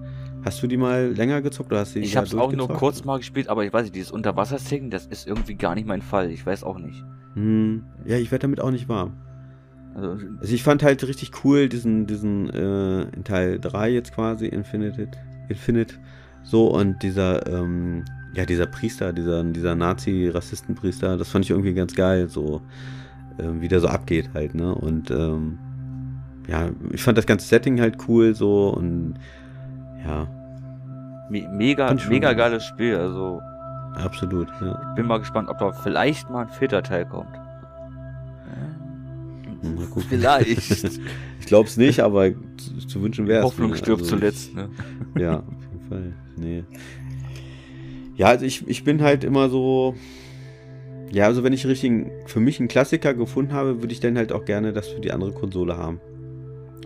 Hast 0.45 0.63
du 0.63 0.67
die 0.67 0.77
mal 0.77 1.13
länger 1.13 1.43
gezockt 1.43 1.71
oder 1.71 1.81
hast 1.81 1.95
du 1.95 2.01
die 2.01 2.07
Ich 2.07 2.17
habe 2.17 2.27
es 2.27 2.35
auch 2.35 2.53
nur 2.53 2.69
kurz 2.69 3.05
mal 3.05 3.19
gespielt, 3.19 3.49
aber 3.49 3.65
ich 3.65 3.73
weiß 3.73 3.85
nicht, 3.85 3.95
dieses 3.95 4.11
Unterwasser-Singen, 4.11 4.91
das 4.91 5.07
ist 5.07 5.27
irgendwie 5.27 5.55
gar 5.55 5.75
nicht 5.75 5.87
mein 5.87 6.03
Fall. 6.03 6.31
Ich 6.31 6.45
weiß 6.45 6.65
auch 6.65 6.79
nicht. 6.79 7.05
Hm, 7.35 7.85
ja, 8.05 8.17
ich 8.17 8.31
werde 8.33 8.43
damit 8.43 8.61
auch 8.61 8.71
nicht 8.71 8.89
warm. 8.89 9.13
Also, 9.95 10.17
Also 10.41 10.55
ich 10.55 10.63
fand 10.63 10.83
halt 10.83 11.07
richtig 11.07 11.45
cool 11.45 11.69
diesen, 11.69 12.07
diesen 12.07 12.49
äh, 12.51 13.03
in 13.03 13.23
Teil 13.23 13.61
3 13.61 13.91
jetzt 13.91 14.15
quasi, 14.15 14.47
Infinite, 14.47 15.09
Infinite, 15.49 15.95
so 16.43 16.69
und 16.69 17.03
dieser, 17.03 17.47
ähm, 17.47 18.05
ja, 18.35 18.47
dieser 18.47 18.67
Priester, 18.67 19.13
dieser, 19.13 19.45
dieser 19.45 19.75
Nazi-Rassistenpriester, 19.75 21.17
das 21.17 21.29
fand 21.29 21.45
ich 21.45 21.51
irgendwie 21.51 21.75
ganz 21.75 21.95
geil, 21.95 22.29
so, 22.29 22.63
ähm, 23.39 23.61
wie 23.61 23.69
der 23.69 23.81
so 23.81 23.89
abgeht 23.89 24.31
halt, 24.33 24.55
ne, 24.55 24.75
und, 24.75 25.11
ähm, 25.11 25.59
ja, 26.49 26.71
ich 26.93 27.03
fand 27.03 27.19
das 27.19 27.27
ganze 27.27 27.47
Setting 27.47 27.81
halt 27.81 27.97
cool, 28.09 28.35
so, 28.35 28.71
und, 28.71 29.15
ja, 30.05 30.27
me 31.31 31.49
mega, 31.53 31.93
ich 31.93 32.09
mega 32.09 32.33
geiles 32.33 32.65
Spiel. 32.65 32.97
Also, 32.97 33.41
absolut, 33.95 34.49
ja. 34.61 34.93
bin 34.97 35.07
mal 35.07 35.19
gespannt, 35.19 35.49
ob 35.49 35.59
da 35.59 35.73
vielleicht 35.73 36.29
mal 36.31 36.47
ein 36.47 36.49
vierter 36.49 36.83
Teil 36.83 37.07
kommt. 37.07 37.39
Mal 39.63 39.87
gucken. 39.87 40.09
Vielleicht. 40.09 41.01
Ich 41.41 41.47
glaub's 41.47 41.77
nicht, 41.77 41.99
aber 41.99 42.31
zu, 42.31 42.87
zu 42.87 43.03
wünschen 43.03 43.27
wäre 43.27 43.41
es. 43.41 43.45
Hoffnung 43.47 43.75
stirbt 43.75 44.05
zuletzt, 44.05 44.55
ne? 44.55 44.69
Ja, 45.19 45.39
auf 45.39 45.45
jeden 45.73 45.89
Fall. 45.89 46.13
Nee. 46.37 46.63
Ja, 48.15 48.27
also 48.27 48.45
ich, 48.45 48.69
ich 48.69 48.85
bin 48.85 49.03
halt 49.03 49.25
immer 49.25 49.49
so. 49.49 49.97
Ja, 51.11 51.25
also 51.25 51.43
wenn 51.43 51.53
ich 51.53 51.67
richtigen, 51.67 52.13
für 52.27 52.39
mich 52.39 52.61
einen 52.61 52.69
Klassiker 52.69 53.15
gefunden 53.15 53.53
habe, 53.53 53.83
würde 53.83 53.93
ich 53.93 53.99
dann 53.99 54.17
halt 54.17 54.31
auch 54.31 54.45
gerne 54.45 54.73
das 54.73 54.89
für 54.89 55.01
die 55.01 55.11
andere 55.11 55.33
Konsole 55.33 55.77
haben. 55.77 55.99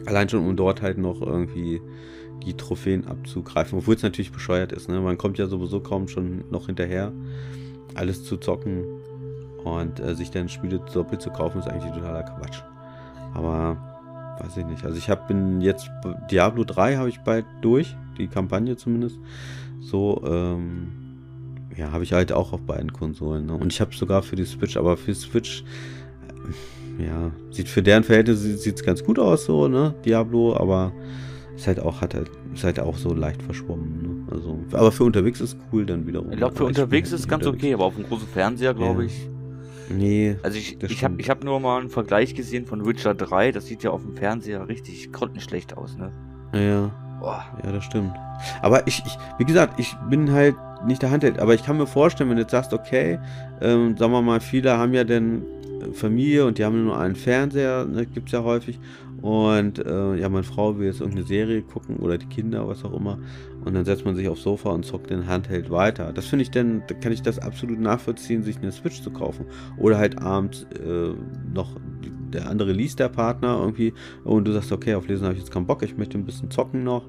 Allein 0.06 0.28
schon, 0.28 0.46
um 0.46 0.56
dort 0.56 0.82
halt 0.82 0.98
noch 0.98 1.20
irgendwie 1.22 1.80
die 2.44 2.54
Trophäen 2.54 3.06
abzugreifen. 3.06 3.78
Obwohl 3.78 3.94
es 3.94 4.02
natürlich 4.02 4.32
bescheuert 4.32 4.72
ist, 4.72 4.88
ne? 4.88 5.00
Man 5.00 5.18
kommt 5.18 5.38
ja 5.38 5.46
sowieso 5.46 5.80
kaum 5.80 6.08
schon 6.08 6.44
noch 6.50 6.66
hinterher, 6.66 7.12
alles 7.94 8.24
zu 8.24 8.36
zocken. 8.36 8.84
Und 9.64 9.98
äh, 9.98 10.14
sich 10.14 10.30
dann 10.30 10.50
Spiele 10.50 10.78
doppelt 10.92 11.22
zu 11.22 11.30
kaufen, 11.30 11.58
ist 11.58 11.68
eigentlich 11.68 11.92
totaler 11.94 12.22
Quatsch. 12.22 12.62
Aber 13.32 13.78
weiß 14.40 14.58
ich 14.58 14.66
nicht. 14.66 14.84
Also 14.84 14.98
ich 14.98 15.08
habe 15.08 15.22
bin 15.26 15.60
jetzt 15.60 15.90
Diablo 16.30 16.64
3 16.64 16.96
habe 16.96 17.08
ich 17.08 17.20
bald 17.20 17.46
durch, 17.62 17.96
die 18.18 18.26
Kampagne 18.26 18.76
zumindest. 18.76 19.18
So, 19.80 20.22
ähm, 20.26 20.92
ja, 21.76 21.92
habe 21.92 22.04
ich 22.04 22.12
halt 22.12 22.32
auch 22.32 22.52
auf 22.52 22.60
beiden 22.62 22.92
Konsolen. 22.92 23.46
Ne? 23.46 23.54
Und 23.54 23.72
ich 23.72 23.80
habe 23.80 23.94
sogar 23.94 24.22
für 24.22 24.36
die 24.36 24.44
Switch, 24.44 24.76
aber 24.76 24.96
für 24.96 25.14
Switch, 25.14 25.64
äh, 26.28 26.52
ja, 26.98 27.30
sieht 27.50 27.68
für 27.68 27.82
deren 27.82 28.04
Verhältnisse 28.04 28.56
sieht 28.56 28.76
es 28.76 28.84
ganz 28.84 29.02
gut 29.02 29.18
aus, 29.18 29.44
so, 29.46 29.68
ne? 29.68 29.94
Diablo, 30.04 30.56
aber 30.56 30.92
ist 31.56 31.66
halt 31.66 31.80
auch, 31.80 32.00
hat 32.00 32.14
halt, 32.14 32.30
ist 32.52 32.64
halt 32.64 32.80
auch 32.80 32.96
so 32.96 33.14
leicht 33.14 33.42
verschwommen, 33.42 34.02
ne? 34.02 34.32
Also, 34.32 34.58
aber 34.72 34.90
für 34.92 35.04
unterwegs 35.04 35.40
ist 35.40 35.56
cool 35.72 35.84
dann 35.86 36.06
wiederum. 36.06 36.30
Ich 36.30 36.36
glaube, 36.38 36.54
für 36.56 36.64
unterwegs 36.64 37.12
ist 37.12 37.28
ganz 37.28 37.44
nicht 37.44 37.54
okay, 37.54 37.74
aber 37.74 37.84
auf 37.84 37.94
dem 37.94 38.04
großen 38.04 38.28
Fernseher, 38.28 38.74
glaube 38.74 39.02
Ja. 39.02 39.06
ich, 39.06 39.28
Nee. 39.90 40.36
Also 40.42 40.56
ich, 40.56 40.82
ich 40.82 41.04
habe 41.04 41.16
ich 41.18 41.28
hab 41.28 41.44
nur 41.44 41.60
mal 41.60 41.78
einen 41.80 41.90
Vergleich 41.90 42.34
gesehen 42.34 42.64
von 42.64 42.86
Witcher 42.86 43.14
3, 43.14 43.52
das 43.52 43.66
sieht 43.66 43.82
ja 43.82 43.90
auf 43.90 44.02
dem 44.02 44.16
Fernseher 44.16 44.66
richtig 44.68 45.12
grottenschlecht 45.12 45.76
aus, 45.76 45.96
ne? 45.98 46.10
Ja, 46.54 46.90
Boah. 47.20 47.44
ja, 47.62 47.70
das 47.72 47.84
stimmt. 47.84 48.12
Aber 48.62 48.86
ich, 48.86 49.02
ich, 49.04 49.16
wie 49.38 49.44
gesagt, 49.44 49.78
ich 49.78 49.94
bin 50.08 50.32
halt 50.32 50.56
nicht 50.86 51.02
der 51.02 51.10
Handheld, 51.10 51.38
aber 51.38 51.54
ich 51.54 51.64
kann 51.64 51.76
mir 51.76 51.86
vorstellen, 51.86 52.30
wenn 52.30 52.36
du 52.36 52.42
jetzt 52.42 52.52
sagst, 52.52 52.72
okay, 52.72 53.18
ähm, 53.60 53.96
sagen 53.96 54.12
wir 54.12 54.22
mal, 54.22 54.40
viele 54.40 54.76
haben 54.76 54.94
ja 54.94 55.04
dann 55.04 55.42
äh, 55.42 55.44
Familie 55.92 56.46
und 56.46 56.58
die 56.58 56.64
haben 56.64 56.84
nur 56.84 56.98
einen 56.98 57.16
Fernseher, 57.16 57.84
ne, 57.84 58.06
gibt's 58.06 58.32
ja 58.32 58.42
häufig. 58.42 58.78
Und 59.22 59.78
äh, 59.78 60.16
ja, 60.16 60.28
meine 60.28 60.42
Frau 60.42 60.78
will 60.78 60.86
jetzt 60.86 61.00
irgendeine 61.00 61.26
Serie 61.26 61.62
gucken 61.62 61.96
oder 61.96 62.18
die 62.18 62.26
Kinder, 62.26 62.68
was 62.68 62.84
auch 62.84 62.92
immer. 62.92 63.18
Und 63.64 63.74
dann 63.74 63.86
setzt 63.86 64.04
man 64.04 64.14
sich 64.16 64.28
aufs 64.28 64.42
Sofa 64.42 64.68
und 64.70 64.84
zockt 64.84 65.08
den 65.08 65.26
Handheld 65.26 65.70
weiter. 65.70 66.12
Das 66.12 66.26
finde 66.26 66.42
ich 66.42 66.50
dann, 66.50 66.82
da 66.88 66.94
kann 66.94 67.10
ich 67.10 67.22
das 67.22 67.38
absolut 67.38 67.80
nachvollziehen, 67.80 68.42
sich 68.42 68.58
eine 68.58 68.70
Switch 68.70 69.02
zu 69.02 69.10
kaufen. 69.10 69.46
Oder 69.78 69.96
halt 69.96 70.20
abends 70.20 70.66
äh, 70.74 71.14
noch 71.54 71.70
der 72.34 72.48
andere 72.48 72.72
liest 72.72 72.98
der 72.98 73.08
Partner 73.08 73.56
irgendwie 73.60 73.94
und 74.24 74.46
du 74.46 74.52
sagst, 74.52 74.72
okay, 74.72 74.94
auf 74.94 75.08
Lesen 75.08 75.24
habe 75.24 75.34
ich 75.34 75.40
jetzt 75.40 75.52
keinen 75.52 75.66
Bock, 75.66 75.82
ich 75.82 75.96
möchte 75.96 76.18
ein 76.18 76.26
bisschen 76.26 76.50
zocken 76.50 76.84
noch. 76.84 77.06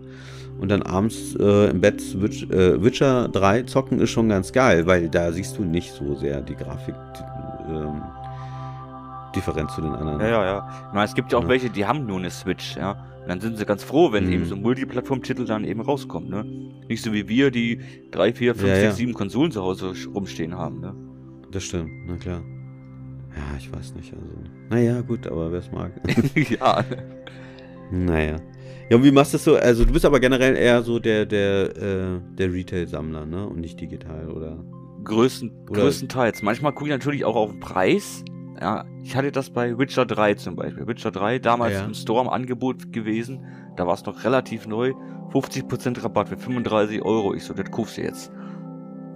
Und 0.59 0.69
dann 0.69 0.83
abends 0.83 1.35
äh, 1.37 1.69
im 1.69 1.81
Bett 1.81 2.21
Witch, 2.21 2.43
äh, 2.43 2.81
Witcher 2.81 3.27
3 3.27 3.63
zocken 3.63 3.99
ist 3.99 4.11
schon 4.11 4.29
ganz 4.29 4.53
geil, 4.53 4.85
weil 4.85 5.09
da 5.09 5.31
siehst 5.33 5.57
du 5.57 5.63
nicht 5.63 5.91
so 5.91 6.15
sehr 6.15 6.41
die 6.41 6.55
Grafik 6.55 6.95
die, 7.17 7.73
ähm, 7.73 8.01
Differenz 9.35 9.75
zu 9.75 9.81
den 9.81 9.91
anderen. 9.91 10.19
Ja, 10.21 10.27
ja, 10.27 10.45
ja. 10.45 10.89
Meine, 10.93 11.05
es 11.05 11.13
gibt 11.13 11.31
ja 11.31 11.37
auch 11.37 11.43
Ja. 11.43 11.49
welche, 11.49 11.69
die 11.69 11.85
haben 11.85 12.05
nur 12.05 12.17
eine 12.17 12.29
Switch, 12.29 12.75
ja. 12.77 12.91
Und 13.21 13.29
dann 13.29 13.41
sind 13.41 13.57
sie 13.57 13.65
ganz 13.65 13.83
froh, 13.83 14.11
wenn 14.11 14.25
Mhm. 14.27 14.31
eben 14.33 14.45
so 14.45 14.55
ein 14.55 14.61
Multiplattform-Titel 14.61 15.45
dann 15.45 15.63
eben 15.65 15.81
rauskommt, 15.81 16.29
ne? 16.29 16.43
Nicht 16.87 17.03
so 17.03 17.11
wie 17.13 17.27
wir, 17.27 17.51
die 17.51 17.79
drei, 18.11 18.31
vier, 18.33 18.53
fünf, 18.55 18.69
Ja, 18.69 18.75
sechs, 18.75 18.97
sieben 18.97 19.13
Konsolen 19.13 19.51
zu 19.51 19.61
Hause 19.63 19.93
rumstehen 20.13 20.55
haben, 20.55 20.79
ne? 20.79 20.95
Das 21.51 21.63
stimmt, 21.63 21.89
na 22.07 22.17
klar. 22.17 22.41
Ja, 23.35 23.57
ich 23.57 23.71
weiß 23.73 23.95
nicht. 23.95 24.13
Also. 24.13 24.25
Naja, 24.69 25.01
gut, 25.01 25.27
aber 25.27 25.51
wer 25.51 25.59
es 25.59 25.71
mag. 25.71 25.91
ja. 26.59 26.83
naja. 27.91 28.37
Ja, 28.89 28.97
und 28.97 29.03
wie 29.03 29.11
machst 29.11 29.33
du 29.33 29.37
das 29.37 29.43
so? 29.43 29.55
Also 29.55 29.83
du 29.83 29.91
bist 29.93 30.05
aber 30.05 30.19
generell 30.19 30.55
eher 30.55 30.83
so 30.83 30.99
der, 30.99 31.25
der, 31.25 31.75
äh, 31.75 32.19
der 32.37 32.53
Retail-Sammler, 32.53 33.25
ne? 33.25 33.47
Und 33.47 33.59
nicht 33.59 33.79
digital, 33.81 34.29
oder? 34.29 34.63
Größten, 35.03 35.51
Oder- 35.69 35.81
größtenteils. 35.81 36.41
Manchmal 36.43 36.71
gucke 36.73 36.85
ich 36.89 36.93
natürlich 36.95 37.25
auch 37.25 37.35
auf 37.35 37.49
den 37.51 37.59
Preis. 37.59 38.23
Ja, 38.59 38.85
ich 39.03 39.15
hatte 39.15 39.31
das 39.31 39.49
bei 39.49 39.77
Witcher 39.77 40.05
3 40.05 40.35
zum 40.35 40.55
Beispiel. 40.55 40.87
Witcher 40.87 41.11
3, 41.11 41.39
damals 41.39 41.73
Ja. 41.73 41.85
im 41.85 41.93
Store 41.93 42.21
im 42.23 42.29
Angebot 42.29 42.91
gewesen. 42.93 43.45
Da 43.75 43.85
war 43.85 43.95
es 43.95 44.05
noch 44.05 44.23
relativ 44.23 44.65
neu. 44.67 44.93
50% 45.31 46.03
Rabatt 46.03 46.29
für 46.29 46.37
35 46.37 47.01
Euro. 47.03 47.33
Ich 47.33 47.43
so, 47.43 47.53
das 47.53 47.69
kaufst 47.69 47.97
du 47.97 48.01
jetzt. 48.03 48.31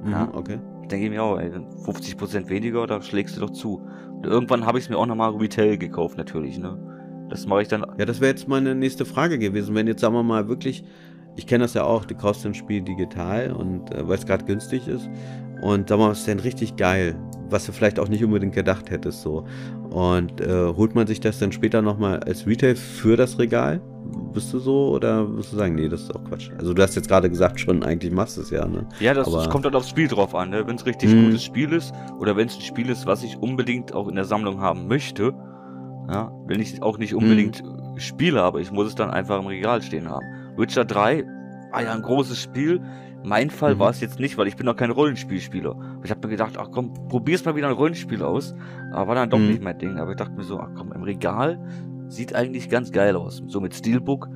Ja. 0.06 0.26
Mhm, 0.26 0.30
okay. 0.34 0.60
denke 0.90 1.06
ich 1.06 1.12
mir 1.12 1.24
auch, 1.24 1.38
ey, 1.40 1.52
50% 1.86 2.50
weniger, 2.50 2.88
da 2.88 3.02
schlägst 3.02 3.38
du 3.38 3.42
doch 3.42 3.52
zu. 3.52 3.82
Und 4.12 4.26
irgendwann 4.26 4.66
habe 4.66 4.80
ich 4.80 4.86
es 4.86 4.90
mir 4.90 4.98
auch 4.98 5.06
nochmal 5.06 5.32
Retail 5.36 5.78
gekauft, 5.78 6.18
natürlich, 6.18 6.58
ne? 6.58 6.78
Das 7.30 7.46
mache 7.46 7.62
ich 7.62 7.68
dann. 7.68 7.86
Ja, 8.00 8.06
das 8.06 8.20
wäre 8.22 8.32
jetzt 8.32 8.48
meine 8.48 8.74
nächste 8.74 9.06
Frage 9.06 9.38
gewesen. 9.38 9.76
Wenn 9.76 9.86
jetzt, 9.88 10.02
sagen 10.02 10.16
wir 10.16 10.24
mal, 10.24 10.48
wirklich, 10.50 10.84
ich 11.36 11.46
kenne 11.46 11.64
das 11.64 11.76
ja 11.76 11.84
auch, 11.84 12.06
du 12.06 12.16
kaufst 12.16 12.44
ein 12.46 12.56
Spiel 12.56 12.82
digital 12.82 13.52
und 13.52 13.94
äh, 13.94 14.08
weil 14.08 14.18
es 14.18 14.26
gerade 14.26 14.44
günstig 14.46 14.88
ist. 14.88 15.08
Und 15.62 15.90
sag 15.90 16.00
mal, 16.00 16.10
was 16.10 16.20
ist 16.20 16.28
denn 16.28 16.40
richtig 16.40 16.76
geil, 16.76 17.16
was 17.50 17.66
du 17.66 17.72
vielleicht 17.72 18.00
auch 18.00 18.08
nicht 18.10 18.24
unbedingt 18.24 18.54
gedacht 18.56 18.90
hättest 18.90 19.22
so. 19.22 19.46
Und 19.92 20.40
äh, 20.42 20.68
holt 20.76 20.96
man 20.96 21.08
sich 21.08 21.20
das 21.20 21.40
dann 21.40 21.52
später 21.52 21.82
nochmal 21.82 22.20
als 22.22 22.46
Retail 22.48 22.76
für 22.76 23.16
das 23.18 23.40
Regal? 23.40 23.82
Bist 24.34 24.54
du 24.54 24.60
so 24.60 24.90
oder 24.90 25.36
wirst 25.38 25.52
du 25.54 25.58
sagen, 25.58 25.76
nee, 25.76 25.88
das 25.88 26.02
ist 26.02 26.16
auch 26.16 26.24
Quatsch? 26.24 26.50
Also 26.58 26.74
du 26.74 26.82
hast 26.82 26.96
jetzt 26.96 27.08
gerade 27.08 27.30
gesagt 27.30 27.60
schon, 27.60 27.84
eigentlich 27.84 28.12
machst 28.12 28.38
du 28.38 28.42
es 28.42 28.50
ja, 28.50 28.68
ne? 28.68 28.88
Ja, 29.00 29.14
das, 29.14 29.28
Aber- 29.28 29.38
das 29.38 29.50
kommt 29.50 29.66
halt 29.66 29.76
aufs 29.76 29.90
Spiel 29.90 30.08
drauf 30.08 30.34
an, 30.36 30.50
ne? 30.52 30.66
Wenn 30.68 30.76
es 30.76 30.86
richtig 30.86 31.14
Mhm. 31.14 31.26
gutes 31.26 31.44
Spiel 31.44 31.72
ist 31.74 31.94
oder 32.20 32.36
wenn 32.36 32.48
es 32.48 32.56
ein 32.56 32.62
Spiel 32.62 32.90
ist, 32.90 33.06
was 33.06 33.24
ich 33.24 33.38
unbedingt 33.38 33.94
auch 33.94 34.08
in 34.08 34.16
der 34.16 34.26
Sammlung 34.26 34.62
haben 34.62 34.88
möchte, 34.88 35.34
ja, 36.10 36.32
wenn 36.48 36.60
ich 36.60 36.82
auch 36.82 36.98
nicht 36.98 37.14
unbedingt 37.14 37.62
äh, 37.62 38.00
spiele, 38.00 38.42
aber 38.42 38.60
ich 38.62 38.72
muss 38.72 38.88
es 38.88 38.96
dann 38.96 39.12
einfach 39.12 39.40
im 39.40 39.46
Regal 39.48 39.82
stehen 39.82 40.10
haben. 40.10 40.26
Witcher 40.58 40.86
3 40.86 41.24
war 41.72 41.84
ja 41.84 41.94
ein 41.94 42.02
großes 42.02 42.40
Spiel. 42.42 42.82
Mein 43.24 43.50
Fall 43.50 43.76
Mhm. 43.76 43.80
war 43.80 43.90
es 43.90 44.00
jetzt 44.02 44.20
nicht, 44.20 44.38
weil 44.38 44.48
ich 44.48 44.56
bin 44.56 44.66
noch 44.66 44.76
kein 44.76 44.92
Rollenspielspieler. 44.92 45.76
Ich 46.04 46.10
habe 46.12 46.22
mir 46.26 46.32
gedacht, 46.32 46.58
ach 46.58 46.70
komm, 46.72 46.94
probier's 47.10 47.44
mal 47.46 47.56
wieder 47.56 47.68
ein 47.68 47.74
Rollenspiel 47.74 48.24
aus. 48.24 48.56
Aber 48.94 49.10
war 49.10 49.16
dann 49.16 49.30
doch 49.30 49.38
Mhm. 49.40 49.48
nicht 49.48 49.62
mein 49.64 49.78
Ding. 49.78 49.98
Aber 49.98 50.12
ich 50.12 50.18
dachte 50.18 50.34
mir 50.36 50.44
so, 50.44 50.60
ach 50.60 50.70
komm, 50.76 50.92
im 50.94 51.04
Regal 51.04 51.60
sieht 52.08 52.34
eigentlich 52.34 52.70
ganz 52.70 52.92
geil 52.92 53.16
aus. 53.16 53.44
So 53.48 53.60
mit 53.62 53.76
Steelbook. 53.76 54.28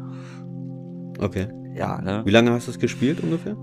Okay. 1.19 1.47
Ja, 1.75 2.01
ne? 2.01 2.21
Wie 2.25 2.31
lange 2.31 2.51
hast 2.51 2.67
du 2.67 2.71
es 2.71 2.79
gespielt 2.79 3.21
ungefähr? 3.23 3.55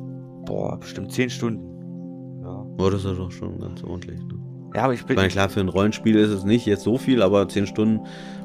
Boah, 0.47 0.79
bestimmt 0.79 1.13
10 1.13 1.31
Stunden. 1.31 2.41
Ja. 2.43 2.65
Oh, 2.79 2.91
das 2.91 3.05
ist 3.05 3.19
doch 3.19 3.31
schon 3.31 3.59
ganz 3.61 3.85
ordentlich, 3.85 4.19
ne? 4.21 4.35
Ja, 4.75 4.85
aber 4.85 4.95
ich 4.95 5.01
Ich 5.01 5.07
bin. 5.07 5.17
meine, 5.17 5.29
klar, 5.29 5.49
für 5.49 5.61
ein 5.61 5.69
Rollenspiel 5.69 6.17
ist 6.17 6.31
es 6.31 6.45
nicht 6.45 6.65
jetzt 6.65 6.83
so 6.85 6.97
viel, 6.97 7.23
aber 7.23 7.49
10 7.49 7.67
Stunden, 7.67 8.01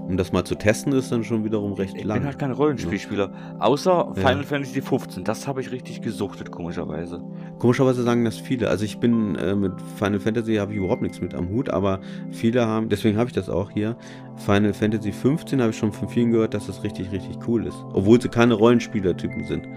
um 0.08 0.18
das 0.18 0.32
mal 0.32 0.43
zu 0.43 0.56
testen, 0.56 0.93
ist 0.93 1.12
dann 1.12 1.24
schon 1.24 1.43
wiederum 1.43 1.74
recht 1.74 1.95
Ich 1.97 2.03
lang. 2.03 2.20
bin 2.20 2.28
halt 2.28 2.39
kein 2.39 2.51
Rollenspielspieler. 2.51 3.32
Außer 3.60 4.14
Ja. 4.16 4.28
Final 4.28 4.43
Fantasy 4.43 4.82
15. 4.82 5.24
Das 5.24 5.47
habe 5.47 5.62
ich 5.62 5.72
richtig 5.72 6.01
gesuchtet, 6.01 6.51
komischerweise. 6.51 7.22
Komischerweise 7.60 8.03
sagen 8.03 8.24
das 8.26 8.38
viele. 8.38 8.70
Also 8.70 8.86
ich 8.86 8.99
bin 8.99 9.36
äh, 9.36 9.56
mit 9.56 9.74
Final 9.97 10.20
Fantasy 10.20 10.56
habe 10.56 10.72
ich 10.74 10.78
überhaupt 10.78 11.01
nichts 11.01 11.22
mit 11.22 11.34
am 11.34 11.49
Hut, 11.49 11.70
aber 11.70 11.99
viele 12.32 12.66
haben, 12.68 12.89
deswegen 12.89 13.18
habe 13.18 13.28
ich 13.30 13.34
das 13.34 13.49
auch 13.49 13.72
hier. 13.72 13.95
Final 14.38 14.74
Fantasy 14.74 15.12
15 15.12 15.60
habe 15.62 15.72
ich 15.72 15.78
schon 15.78 15.91
von 15.91 16.08
vielen 16.10 16.32
gehört, 16.32 16.53
dass 16.53 16.68
das 16.68 16.84
richtig, 16.84 17.12
richtig 17.12 17.38
cool 17.47 17.66
ist. 17.66 17.78
Obwohl 17.93 18.22
sie 18.22 18.30
keine 18.30 18.53
Rollenspielertypen 18.53 19.43
sind. 19.45 19.68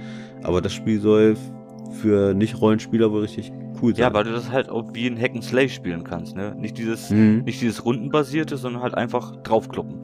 Aber 0.43 0.61
das 0.61 0.73
Spiel 0.73 1.01
soll 1.01 1.37
für 2.03 2.35
Nicht-Rollenspieler 2.35 3.11
wohl 3.11 3.23
richtig 3.23 3.51
cool 3.81 3.95
sein. 3.95 4.03
Ja, 4.03 4.13
weil 4.13 4.25
du 4.25 4.33
das 4.33 4.51
halt 4.53 4.69
auch 4.69 4.93
wie 4.93 5.07
ein 5.07 5.19
Hack 5.19 5.35
and 5.35 5.43
Slay 5.45 5.69
spielen 5.69 6.05
kannst, 6.05 6.37
ne? 6.37 6.55
Nicht 6.59 6.77
dieses, 6.77 7.11
Mhm, 7.11 7.43
nicht 7.45 7.61
dieses 7.61 7.85
rundenbasierte, 7.85 8.57
sondern 8.57 8.83
halt 8.83 8.95
einfach 8.95 9.35
draufkloppen. 9.43 9.97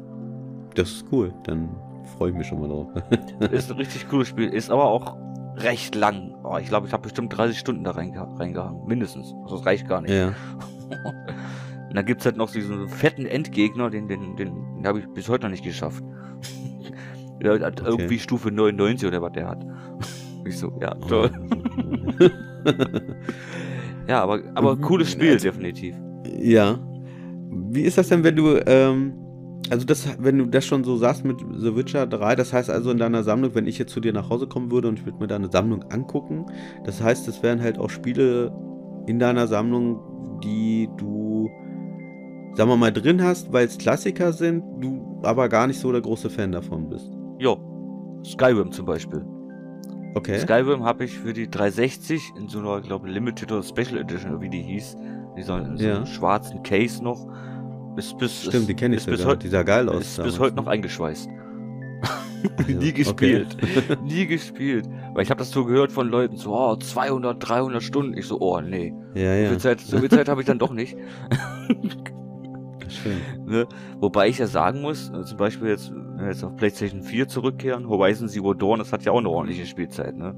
Das 0.74 0.90
ist 0.90 1.04
cool. 1.12 1.32
Dann 1.44 1.68
freue 2.16 2.30
ich 2.30 2.36
mich 2.36 2.46
schon 2.46 2.60
mal 2.60 2.68
drauf. 2.68 2.88
Ist 3.52 3.70
ein 3.70 3.76
richtig 3.78 4.08
cooles 4.08 4.28
Spiel, 4.28 4.48
ist 4.50 4.70
aber 4.70 4.84
auch 4.84 5.16
recht 5.56 5.94
lang. 5.94 6.34
Oh, 6.44 6.56
ich 6.60 6.66
glaube, 6.68 6.86
ich 6.86 6.92
habe 6.92 7.02
bestimmt 7.04 7.36
30 7.36 7.58
Stunden 7.58 7.84
da 7.84 7.92
reingeha 7.92 8.24
reingehangen. 8.38 8.86
Mindestens. 8.86 9.32
Also 9.44 9.56
das 9.56 9.66
reicht 9.66 9.88
gar 9.88 10.00
nicht. 10.02 10.12
ja. 10.12 10.28
Und 11.88 11.96
dann 11.96 12.06
gibt's 12.06 12.24
halt 12.26 12.36
noch 12.36 12.50
diesen 12.50 12.88
fetten 12.88 13.24
Endgegner, 13.24 13.88
den, 13.88 14.08
den, 14.08 14.36
den, 14.36 14.54
den 14.76 14.86
habe 14.86 14.98
ich 14.98 15.06
bis 15.08 15.28
heute 15.28 15.44
noch 15.44 15.50
nicht 15.52 15.62
geschafft. 15.64 16.02
der 17.42 17.60
hat 17.60 17.80
Okay. 17.80 17.88
irgendwie 17.90 18.18
Stufe 18.18 18.50
99 18.50 19.06
oder 19.08 19.22
was 19.22 19.32
der 19.32 19.48
hat. 19.48 19.64
Ich 20.44 20.58
so, 20.58 20.72
ja, 20.80 20.92
toll. 20.94 21.30
Oh. 22.20 22.24
Ja, 24.08 24.22
aber, 24.22 24.40
aber 24.54 24.76
Mhm, 24.76 24.80
cooles 24.82 25.10
Spiel, 25.12 25.36
definitiv. 25.38 25.96
Ja. 26.38 26.78
Wie 27.70 27.82
ist 27.82 27.96
das 27.96 28.08
denn, 28.08 28.22
wenn 28.24 28.36
du, 28.36 28.56
ähm, 28.66 29.14
also 29.70 29.86
das, 29.86 30.06
wenn 30.18 30.38
du 30.38 30.46
das 30.46 30.64
schon 30.64 30.84
so 30.84 30.96
sagst 30.96 31.24
mit 31.24 31.38
The 31.40 31.74
Witcher 31.76 32.06
3, 32.06 32.36
das 32.36 32.52
heißt 32.52 32.70
also 32.70 32.90
in 32.90 32.98
deiner 32.98 33.22
Sammlung, 33.22 33.54
wenn 33.54 33.66
ich 33.66 33.78
jetzt 33.78 33.92
zu 33.92 34.00
dir 34.00 34.12
nach 34.12 34.28
Hause 34.30 34.46
kommen 34.46 34.70
würde 34.70 34.88
und 34.88 34.98
ich 34.98 35.06
würde 35.06 35.18
mir 35.18 35.26
deine 35.26 35.50
Sammlung 35.50 35.84
angucken, 35.90 36.46
das 36.84 37.02
heißt, 37.02 37.26
es 37.28 37.42
wären 37.42 37.62
halt 37.62 37.78
auch 37.78 37.90
Spiele 37.90 38.52
in 39.06 39.18
deiner 39.18 39.46
Sammlung, 39.46 40.00
die 40.42 40.88
du, 40.96 41.48
sagen 42.54 42.70
wir 42.70 42.76
mal, 42.76 42.92
drin 42.92 43.22
hast, 43.22 43.52
weil 43.52 43.66
es 43.66 43.78
Klassiker 43.78 44.32
sind, 44.32 44.62
du 44.80 45.20
aber 45.22 45.48
gar 45.48 45.66
nicht 45.66 45.80
so 45.80 45.90
der 45.92 46.02
große 46.02 46.28
Fan 46.30 46.52
davon 46.52 46.88
bist. 46.90 47.10
Jo, 47.38 47.58
Skyrim 48.24 48.70
zum 48.72 48.86
Beispiel. 48.86 49.24
Okay. 50.14 50.38
Skyrim 50.38 50.84
habe 50.84 51.04
ich 51.04 51.18
für 51.18 51.32
die 51.32 51.50
360 51.50 52.32
in 52.38 52.48
so 52.48 52.60
einer, 52.60 52.80
glaube 52.80 53.08
Limited 53.08 53.50
oder 53.50 53.62
Special 53.62 53.98
Edition, 53.98 54.40
wie 54.40 54.48
die 54.48 54.62
hieß, 54.62 54.96
in 55.36 55.42
so, 55.42 55.56
in 55.56 55.76
so 55.76 55.84
Ja. 55.84 55.96
einem 55.96 56.06
schwarzen 56.06 56.62
Case 56.62 57.02
noch. 57.02 57.26
Ist 57.96 58.18
bis, 58.18 58.44
Stimmt, 58.44 58.68
die 58.68 58.74
kenne 58.74 58.94
ich 58.96 59.02
ist 59.02 59.06
bis 59.06 59.18
sogar. 59.20 59.32
heute 59.32 59.44
Die 59.46 59.48
sah 59.50 59.62
geil 59.62 59.88
aus. 59.88 60.02
ist 60.18 60.22
bis 60.22 60.38
heute 60.38 60.56
noch 60.56 60.66
eingeschweißt. 60.66 61.28
ja, 62.68 62.74
Nie 62.78 62.92
gespielt. 62.92 63.56
Nie 64.04 64.26
gespielt. 64.26 64.86
Weil 65.14 65.22
ich 65.22 65.30
habe 65.30 65.38
das 65.38 65.50
so 65.50 65.64
gehört 65.64 65.92
von 65.92 66.08
Leuten, 66.08 66.36
so, 66.36 66.54
oh, 66.54 66.76
200, 66.76 67.36
300 67.48 67.82
Stunden. 67.82 68.16
Ich 68.16 68.26
so, 68.26 68.40
oh, 68.40 68.60
nee. 68.60 68.92
Ja, 69.14 69.22
So 69.22 69.42
ja. 69.42 69.48
viel 69.50 69.58
Zeit, 69.58 69.80
so 69.80 69.98
viel 69.98 70.10
Zeit 70.10 70.28
habe 70.28 70.40
ich 70.40 70.46
dann 70.46 70.58
doch 70.58 70.72
nicht. 70.72 70.96
Schön. 72.88 73.16
Ne? 73.46 73.66
Wobei 73.98 74.28
ich 74.28 74.38
ja 74.38 74.46
sagen 74.46 74.80
muss, 74.82 75.10
äh, 75.10 75.22
zum 75.24 75.36
Beispiel 75.38 75.68
jetzt, 75.68 75.92
jetzt 76.26 76.44
auf 76.44 76.54
PlayStation 76.56 77.02
4 77.02 77.28
zurückkehren, 77.28 77.88
Horizon 77.88 78.28
Zero 78.28 78.54
Dawn, 78.54 78.78
das 78.78 78.92
hat 78.92 79.02
ja 79.04 79.12
auch 79.12 79.18
eine 79.18 79.28
ordentliche 79.30 79.66
Spielzeit, 79.66 80.16
ne? 80.16 80.34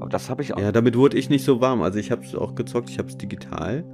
Aber 0.00 0.08
das 0.10 0.28
habe 0.30 0.42
ich 0.42 0.52
auch. 0.54 0.58
Ja, 0.60 0.72
damit 0.72 0.96
wurde 0.96 1.16
ich 1.16 1.30
nicht 1.30 1.44
so 1.44 1.60
warm. 1.60 1.82
Also 1.82 1.98
ich 1.98 2.10
habe 2.10 2.22
es 2.24 2.34
auch 2.34 2.54
gezockt, 2.54 2.90
ich 2.90 2.98
habe 2.98 3.08
es 3.08 3.16
digital, 3.16 3.84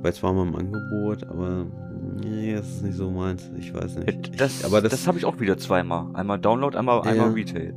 weil 0.00 0.10
es 0.12 0.22
war 0.22 0.32
mal 0.32 0.46
im 0.46 0.54
Angebot, 0.54 1.24
aber 1.28 1.66
nee, 2.02 2.54
das 2.54 2.68
ist 2.68 2.82
nicht 2.82 2.96
so 2.96 3.10
meins. 3.10 3.50
Ich 3.58 3.72
weiß 3.72 3.96
nicht. 3.98 4.28
Ich, 4.32 4.36
das 4.36 4.64
aber 4.64 4.80
das, 4.80 4.90
das, 4.92 5.06
habe 5.06 5.18
ich 5.18 5.24
auch 5.24 5.40
wieder 5.40 5.56
zweimal. 5.58 6.06
Einmal 6.14 6.38
Download, 6.38 6.76
einmal, 6.76 7.02
Ja. 7.04 7.10
einmal 7.10 7.30
Retail. 7.30 7.74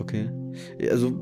okay. 0.00 0.28
Also 0.90 1.12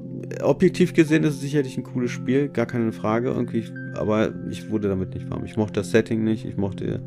objektiv 0.42 0.94
gesehen 0.94 1.22
ist 1.24 1.34
es 1.34 1.40
sicherlich 1.40 1.76
ein 1.76 1.82
cooles 1.84 2.10
Spiel, 2.10 2.48
gar 2.48 2.66
keine 2.66 2.92
Frage 2.92 3.28
irgendwie, 3.28 3.64
aber 3.94 4.30
ich 4.50 4.70
wurde 4.70 4.88
damit 4.88 5.14
nicht 5.14 5.30
warm. 5.30 5.44
Ich 5.44 5.56
mochte 5.56 5.74
das 5.80 5.90
Setting 5.90 6.24
nicht, 6.24 6.44
ich 6.44 6.56
mochte 6.56 7.04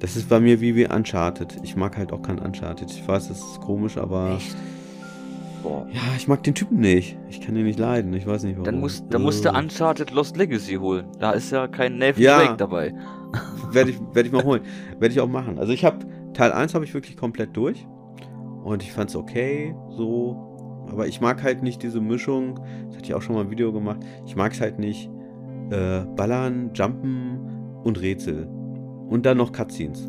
das 0.00 0.16
ist 0.16 0.28
bei 0.28 0.40
mir 0.40 0.60
wie 0.60 0.74
wie 0.74 0.86
Uncharted. 0.86 1.56
Ich 1.62 1.76
mag 1.76 1.96
halt 1.96 2.12
auch 2.12 2.22
kein 2.22 2.38
Uncharted. 2.38 2.90
Ich 2.90 3.06
weiß, 3.06 3.28
das 3.28 3.38
ist 3.38 3.60
komisch, 3.60 3.96
aber 3.96 4.36
Echt? 4.36 4.56
Boah. 5.62 5.86
ja, 5.92 6.00
ich 6.16 6.28
mag 6.28 6.42
den 6.42 6.54
Typen 6.54 6.80
nicht. 6.80 7.16
Ich 7.30 7.40
kann 7.40 7.56
ihn 7.56 7.64
nicht 7.64 7.78
leiden. 7.78 8.12
Ich 8.12 8.26
weiß 8.26 8.42
nicht 8.42 8.54
warum. 8.56 8.64
Dann, 8.64 8.80
muss, 8.80 9.02
dann 9.08 9.22
musst 9.22 9.44
du 9.44 9.48
Äh. 9.50 9.58
Uncharted 9.58 10.10
Lost 10.10 10.36
Legacy 10.36 10.74
holen. 10.74 11.06
Da 11.20 11.30
ist 11.32 11.50
ja 11.52 11.68
kein 11.68 11.96
Nathan 11.98 12.22
Ja. 12.22 12.38
Drake 12.38 12.56
dabei. 12.58 12.92
Werde 13.74 13.90
ich, 13.90 14.00
werd 14.12 14.26
ich 14.26 14.32
mal 14.32 14.44
holen. 14.44 14.62
Werde 14.98 15.12
ich 15.12 15.20
auch 15.20 15.28
machen. 15.28 15.58
Also 15.58 15.72
ich 15.72 15.84
habe, 15.84 15.98
Teil 16.32 16.52
1 16.52 16.74
habe 16.74 16.84
ich 16.84 16.94
wirklich 16.94 17.16
komplett 17.16 17.56
durch. 17.56 17.86
Und 18.64 18.82
ich 18.82 18.92
fand 18.92 19.10
es 19.10 19.16
okay, 19.16 19.74
so. 19.90 20.86
Aber 20.90 21.06
ich 21.06 21.20
mag 21.20 21.42
halt 21.42 21.62
nicht 21.62 21.82
diese 21.82 22.00
Mischung. 22.00 22.60
Das 22.86 22.96
hatte 22.96 23.06
ich 23.06 23.14
auch 23.14 23.22
schon 23.22 23.34
mal 23.34 23.42
ein 23.42 23.50
Video 23.50 23.72
gemacht. 23.72 24.00
Ich 24.26 24.36
mag 24.36 24.52
es 24.52 24.60
halt 24.60 24.78
nicht. 24.78 25.10
Äh, 25.70 26.00
ballern, 26.16 26.70
jumpen 26.74 27.40
und 27.84 28.00
Rätsel. 28.00 28.46
Und 29.08 29.26
dann 29.26 29.38
noch 29.38 29.52
Cutscenes. 29.52 30.08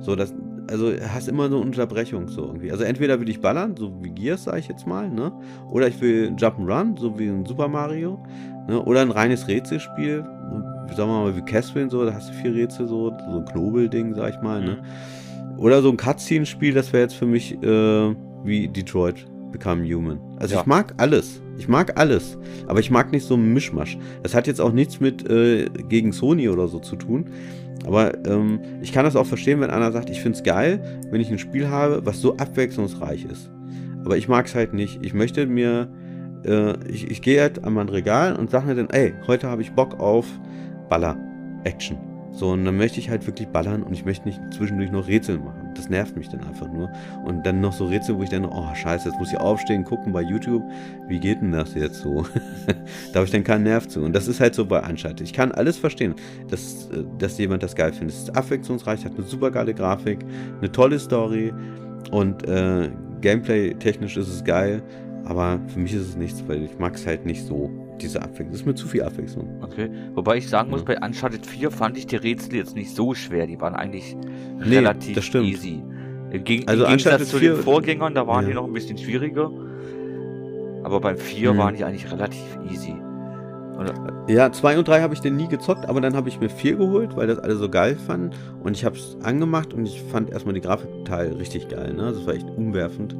So, 0.00 0.16
das, 0.16 0.34
also 0.70 0.92
hast 1.12 1.28
immer 1.28 1.48
so 1.48 1.56
eine 1.56 1.64
Unterbrechung 1.64 2.28
so 2.28 2.46
irgendwie. 2.46 2.70
Also 2.70 2.84
entweder 2.84 3.20
will 3.20 3.28
ich 3.28 3.40
ballern, 3.40 3.76
so 3.76 3.92
wie 4.02 4.10
Gears, 4.10 4.44
sage 4.44 4.60
ich 4.60 4.68
jetzt 4.68 4.86
mal, 4.86 5.10
ne? 5.10 5.32
Oder 5.70 5.88
ich 5.88 6.00
will 6.00 6.34
Jump'n'Run, 6.36 6.98
so 6.98 7.18
wie 7.18 7.26
in 7.26 7.44
Super 7.44 7.68
Mario, 7.68 8.18
ne? 8.68 8.82
Oder 8.82 9.02
ein 9.02 9.10
reines 9.10 9.48
Rätselspiel, 9.48 10.24
sagen 10.96 11.10
wir 11.10 11.24
mal 11.24 11.36
wie 11.36 11.42
Castlevania, 11.42 11.90
so, 11.90 12.04
da 12.04 12.14
hast 12.14 12.30
du 12.30 12.34
vier 12.34 12.54
Rätsel, 12.54 12.86
so, 12.86 13.12
so 13.30 13.38
ein 13.38 13.44
Knobelding, 13.44 14.14
sag 14.14 14.34
ich 14.34 14.40
mal, 14.40 14.60
ne? 14.60 14.78
Mhm. 14.82 15.58
Oder 15.58 15.82
so 15.82 15.90
ein 15.90 15.96
Cutscene-Spiel, 15.96 16.72
das 16.72 16.92
wäre 16.92 17.02
jetzt 17.02 17.14
für 17.14 17.26
mich 17.26 17.52
äh, 17.62 18.14
wie 18.44 18.68
Detroit 18.68 19.26
Become 19.52 19.84
Human. 19.84 20.18
Also 20.38 20.54
ja. 20.54 20.60
ich 20.60 20.66
mag 20.66 20.94
alles. 20.96 21.42
Ich 21.58 21.68
mag 21.68 21.98
alles. 21.98 22.38
Aber 22.66 22.80
ich 22.80 22.90
mag 22.90 23.12
nicht 23.12 23.26
so 23.26 23.34
einen 23.34 23.52
Mischmasch. 23.52 23.98
Das 24.22 24.34
hat 24.34 24.46
jetzt 24.46 24.60
auch 24.60 24.72
nichts 24.72 25.00
mit 25.00 25.28
äh, 25.28 25.66
gegen 25.88 26.12
Sony 26.12 26.48
oder 26.48 26.68
so 26.68 26.78
zu 26.78 26.96
tun. 26.96 27.26
Aber 27.86 28.12
ähm, 28.26 28.60
ich 28.82 28.92
kann 28.92 29.04
das 29.04 29.16
auch 29.16 29.26
verstehen, 29.26 29.60
wenn 29.60 29.70
einer 29.70 29.92
sagt, 29.92 30.10
ich 30.10 30.20
finde 30.20 30.38
es 30.38 30.44
geil, 30.44 31.00
wenn 31.10 31.20
ich 31.20 31.30
ein 31.30 31.38
Spiel 31.38 31.68
habe, 31.68 32.04
was 32.04 32.20
so 32.20 32.36
abwechslungsreich 32.36 33.24
ist. 33.24 33.50
Aber 34.04 34.16
ich 34.16 34.28
mag 34.28 34.46
es 34.46 34.54
halt 34.54 34.74
nicht. 34.74 35.00
Ich 35.02 35.14
möchte 35.14 35.46
mir, 35.46 35.88
äh, 36.44 36.74
ich, 36.88 37.10
ich 37.10 37.22
gehe 37.22 37.40
halt 37.40 37.64
an 37.64 37.74
mein 37.74 37.88
Regal 37.88 38.36
und 38.36 38.50
sage 38.50 38.66
mir 38.66 38.74
dann, 38.74 38.90
ey, 38.90 39.14
heute 39.26 39.48
habe 39.48 39.62
ich 39.62 39.72
Bock 39.72 39.98
auf 39.98 40.26
Baller-Action. 40.90 41.96
So, 42.32 42.50
und 42.50 42.64
dann 42.64 42.76
möchte 42.76 43.00
ich 43.00 43.10
halt 43.10 43.26
wirklich 43.26 43.48
ballern 43.48 43.82
und 43.82 43.92
ich 43.92 44.04
möchte 44.04 44.28
nicht 44.28 44.40
zwischendurch 44.52 44.92
noch 44.92 45.08
Rätsel 45.08 45.38
machen. 45.38 45.72
Das 45.74 45.90
nervt 45.90 46.16
mich 46.16 46.28
dann 46.28 46.40
einfach 46.44 46.70
nur. 46.70 46.90
Und 47.24 47.44
dann 47.44 47.60
noch 47.60 47.72
so 47.72 47.86
Rätsel, 47.86 48.16
wo 48.16 48.22
ich 48.22 48.28
dann, 48.28 48.44
oh 48.44 48.72
scheiße, 48.72 49.08
jetzt 49.08 49.18
muss 49.18 49.32
ich 49.32 49.38
aufstehen, 49.38 49.84
gucken 49.84 50.12
bei 50.12 50.22
YouTube, 50.22 50.62
wie 51.08 51.18
geht 51.18 51.40
denn 51.40 51.52
das 51.52 51.74
jetzt 51.74 52.00
so? 52.00 52.24
da 53.12 53.16
habe 53.16 53.26
ich 53.26 53.32
dann 53.32 53.42
keinen 53.42 53.64
Nerv 53.64 53.88
zu. 53.88 54.02
Und 54.02 54.12
das 54.14 54.28
ist 54.28 54.40
halt 54.40 54.54
so 54.54 54.64
bei 54.64 54.80
Uncharted. 54.80 55.22
Ich 55.22 55.32
kann 55.32 55.50
alles 55.50 55.76
verstehen, 55.76 56.14
dass, 56.48 56.88
dass 57.18 57.36
jemand 57.38 57.62
das 57.64 57.74
geil 57.74 57.92
findet. 57.92 58.14
Es 58.14 58.22
ist 58.22 58.36
abwechslungsreich, 58.36 59.04
hat 59.04 59.14
eine 59.16 59.24
super 59.24 59.50
geile 59.50 59.74
Grafik, 59.74 60.20
eine 60.60 60.70
tolle 60.70 60.98
Story 61.00 61.52
und 62.12 62.46
äh, 62.46 62.90
Gameplay-technisch 63.20 64.16
ist 64.16 64.28
es 64.28 64.44
geil. 64.44 64.82
Aber 65.24 65.60
für 65.68 65.80
mich 65.80 65.92
ist 65.92 66.08
es 66.08 66.16
nichts, 66.16 66.44
weil 66.46 66.62
ich 66.62 66.78
mag 66.78 66.94
es 66.94 67.06
halt 67.06 67.26
nicht 67.26 67.44
so 67.44 67.70
diese 68.02 68.22
Abwechslung. 68.22 68.50
Das 68.50 68.60
ist 68.60 68.66
mir 68.66 68.74
zu 68.74 68.88
viel 68.88 69.02
Abwechslung. 69.02 69.62
Okay. 69.62 69.90
Wobei 70.14 70.38
ich 70.38 70.48
sagen 70.48 70.70
muss, 70.70 70.80
ja. 70.80 70.86
bei 70.86 71.06
Uncharted 71.06 71.46
4 71.46 71.70
fand 71.70 71.96
ich 71.96 72.06
die 72.06 72.16
Rätsel 72.16 72.54
jetzt 72.56 72.74
nicht 72.74 72.94
so 72.94 73.14
schwer. 73.14 73.46
Die 73.46 73.60
waren 73.60 73.74
eigentlich 73.74 74.16
nee, 74.58 74.76
relativ 74.76 75.14
das 75.14 75.24
stimmt. 75.24 75.46
easy. 75.46 75.82
Geg 76.32 76.68
also 76.68 76.84
Im 76.84 76.90
Gegensatz 76.90 77.28
zu 77.28 77.38
den 77.38 77.56
Vorgängern, 77.56 78.14
da 78.14 78.26
waren 78.26 78.44
ja. 78.44 78.50
die 78.50 78.54
noch 78.54 78.66
ein 78.66 78.72
bisschen 78.72 78.98
schwieriger. 78.98 79.50
Aber 80.82 81.00
beim 81.00 81.18
4 81.18 81.52
mhm. 81.52 81.58
waren 81.58 81.76
die 81.76 81.84
eigentlich 81.84 82.10
relativ 82.10 82.58
easy. 82.70 82.94
Oder? 83.78 83.94
Ja, 84.28 84.52
2 84.52 84.78
und 84.78 84.88
3 84.88 85.00
habe 85.00 85.14
ich 85.14 85.20
denn 85.20 85.36
nie 85.36 85.48
gezockt, 85.48 85.86
aber 85.86 86.00
dann 86.00 86.14
habe 86.14 86.28
ich 86.28 86.38
mir 86.38 86.50
4 86.50 86.76
geholt, 86.76 87.16
weil 87.16 87.26
das 87.26 87.38
alle 87.38 87.56
so 87.56 87.68
geil 87.68 87.96
fanden. 87.96 88.30
Und 88.62 88.76
ich 88.76 88.84
habe 88.84 88.96
es 88.96 89.16
angemacht 89.22 89.72
und 89.72 89.86
ich 89.86 90.02
fand 90.02 90.30
erstmal 90.30 90.54
die 90.54 90.60
Grafikteil 90.60 91.32
richtig 91.32 91.68
geil. 91.68 91.94
Ne? 91.94 92.12
Das 92.12 92.26
war 92.26 92.34
echt 92.34 92.48
umwerfend. 92.48 93.16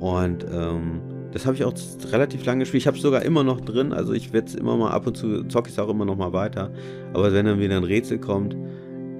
Und 0.00 0.46
ähm, 0.52 1.00
das 1.32 1.46
habe 1.46 1.56
ich 1.56 1.64
auch 1.64 1.72
relativ 2.10 2.44
lange 2.44 2.60
gespielt. 2.60 2.82
Ich 2.82 2.86
habe 2.86 2.96
es 2.96 3.02
sogar 3.02 3.22
immer 3.22 3.42
noch 3.42 3.60
drin. 3.60 3.92
Also 3.92 4.12
ich 4.12 4.32
werde 4.32 4.48
es 4.48 4.54
immer 4.54 4.76
mal 4.76 4.90
ab 4.90 5.06
und 5.06 5.16
zu, 5.16 5.44
zocke 5.44 5.68
ich 5.68 5.74
es 5.74 5.78
auch 5.78 5.88
immer 5.88 6.04
noch 6.04 6.16
mal 6.16 6.32
weiter. 6.32 6.70
Aber 7.12 7.32
wenn 7.32 7.46
dann 7.46 7.58
wieder 7.58 7.76
ein 7.76 7.84
Rätsel 7.84 8.18
kommt, 8.18 8.56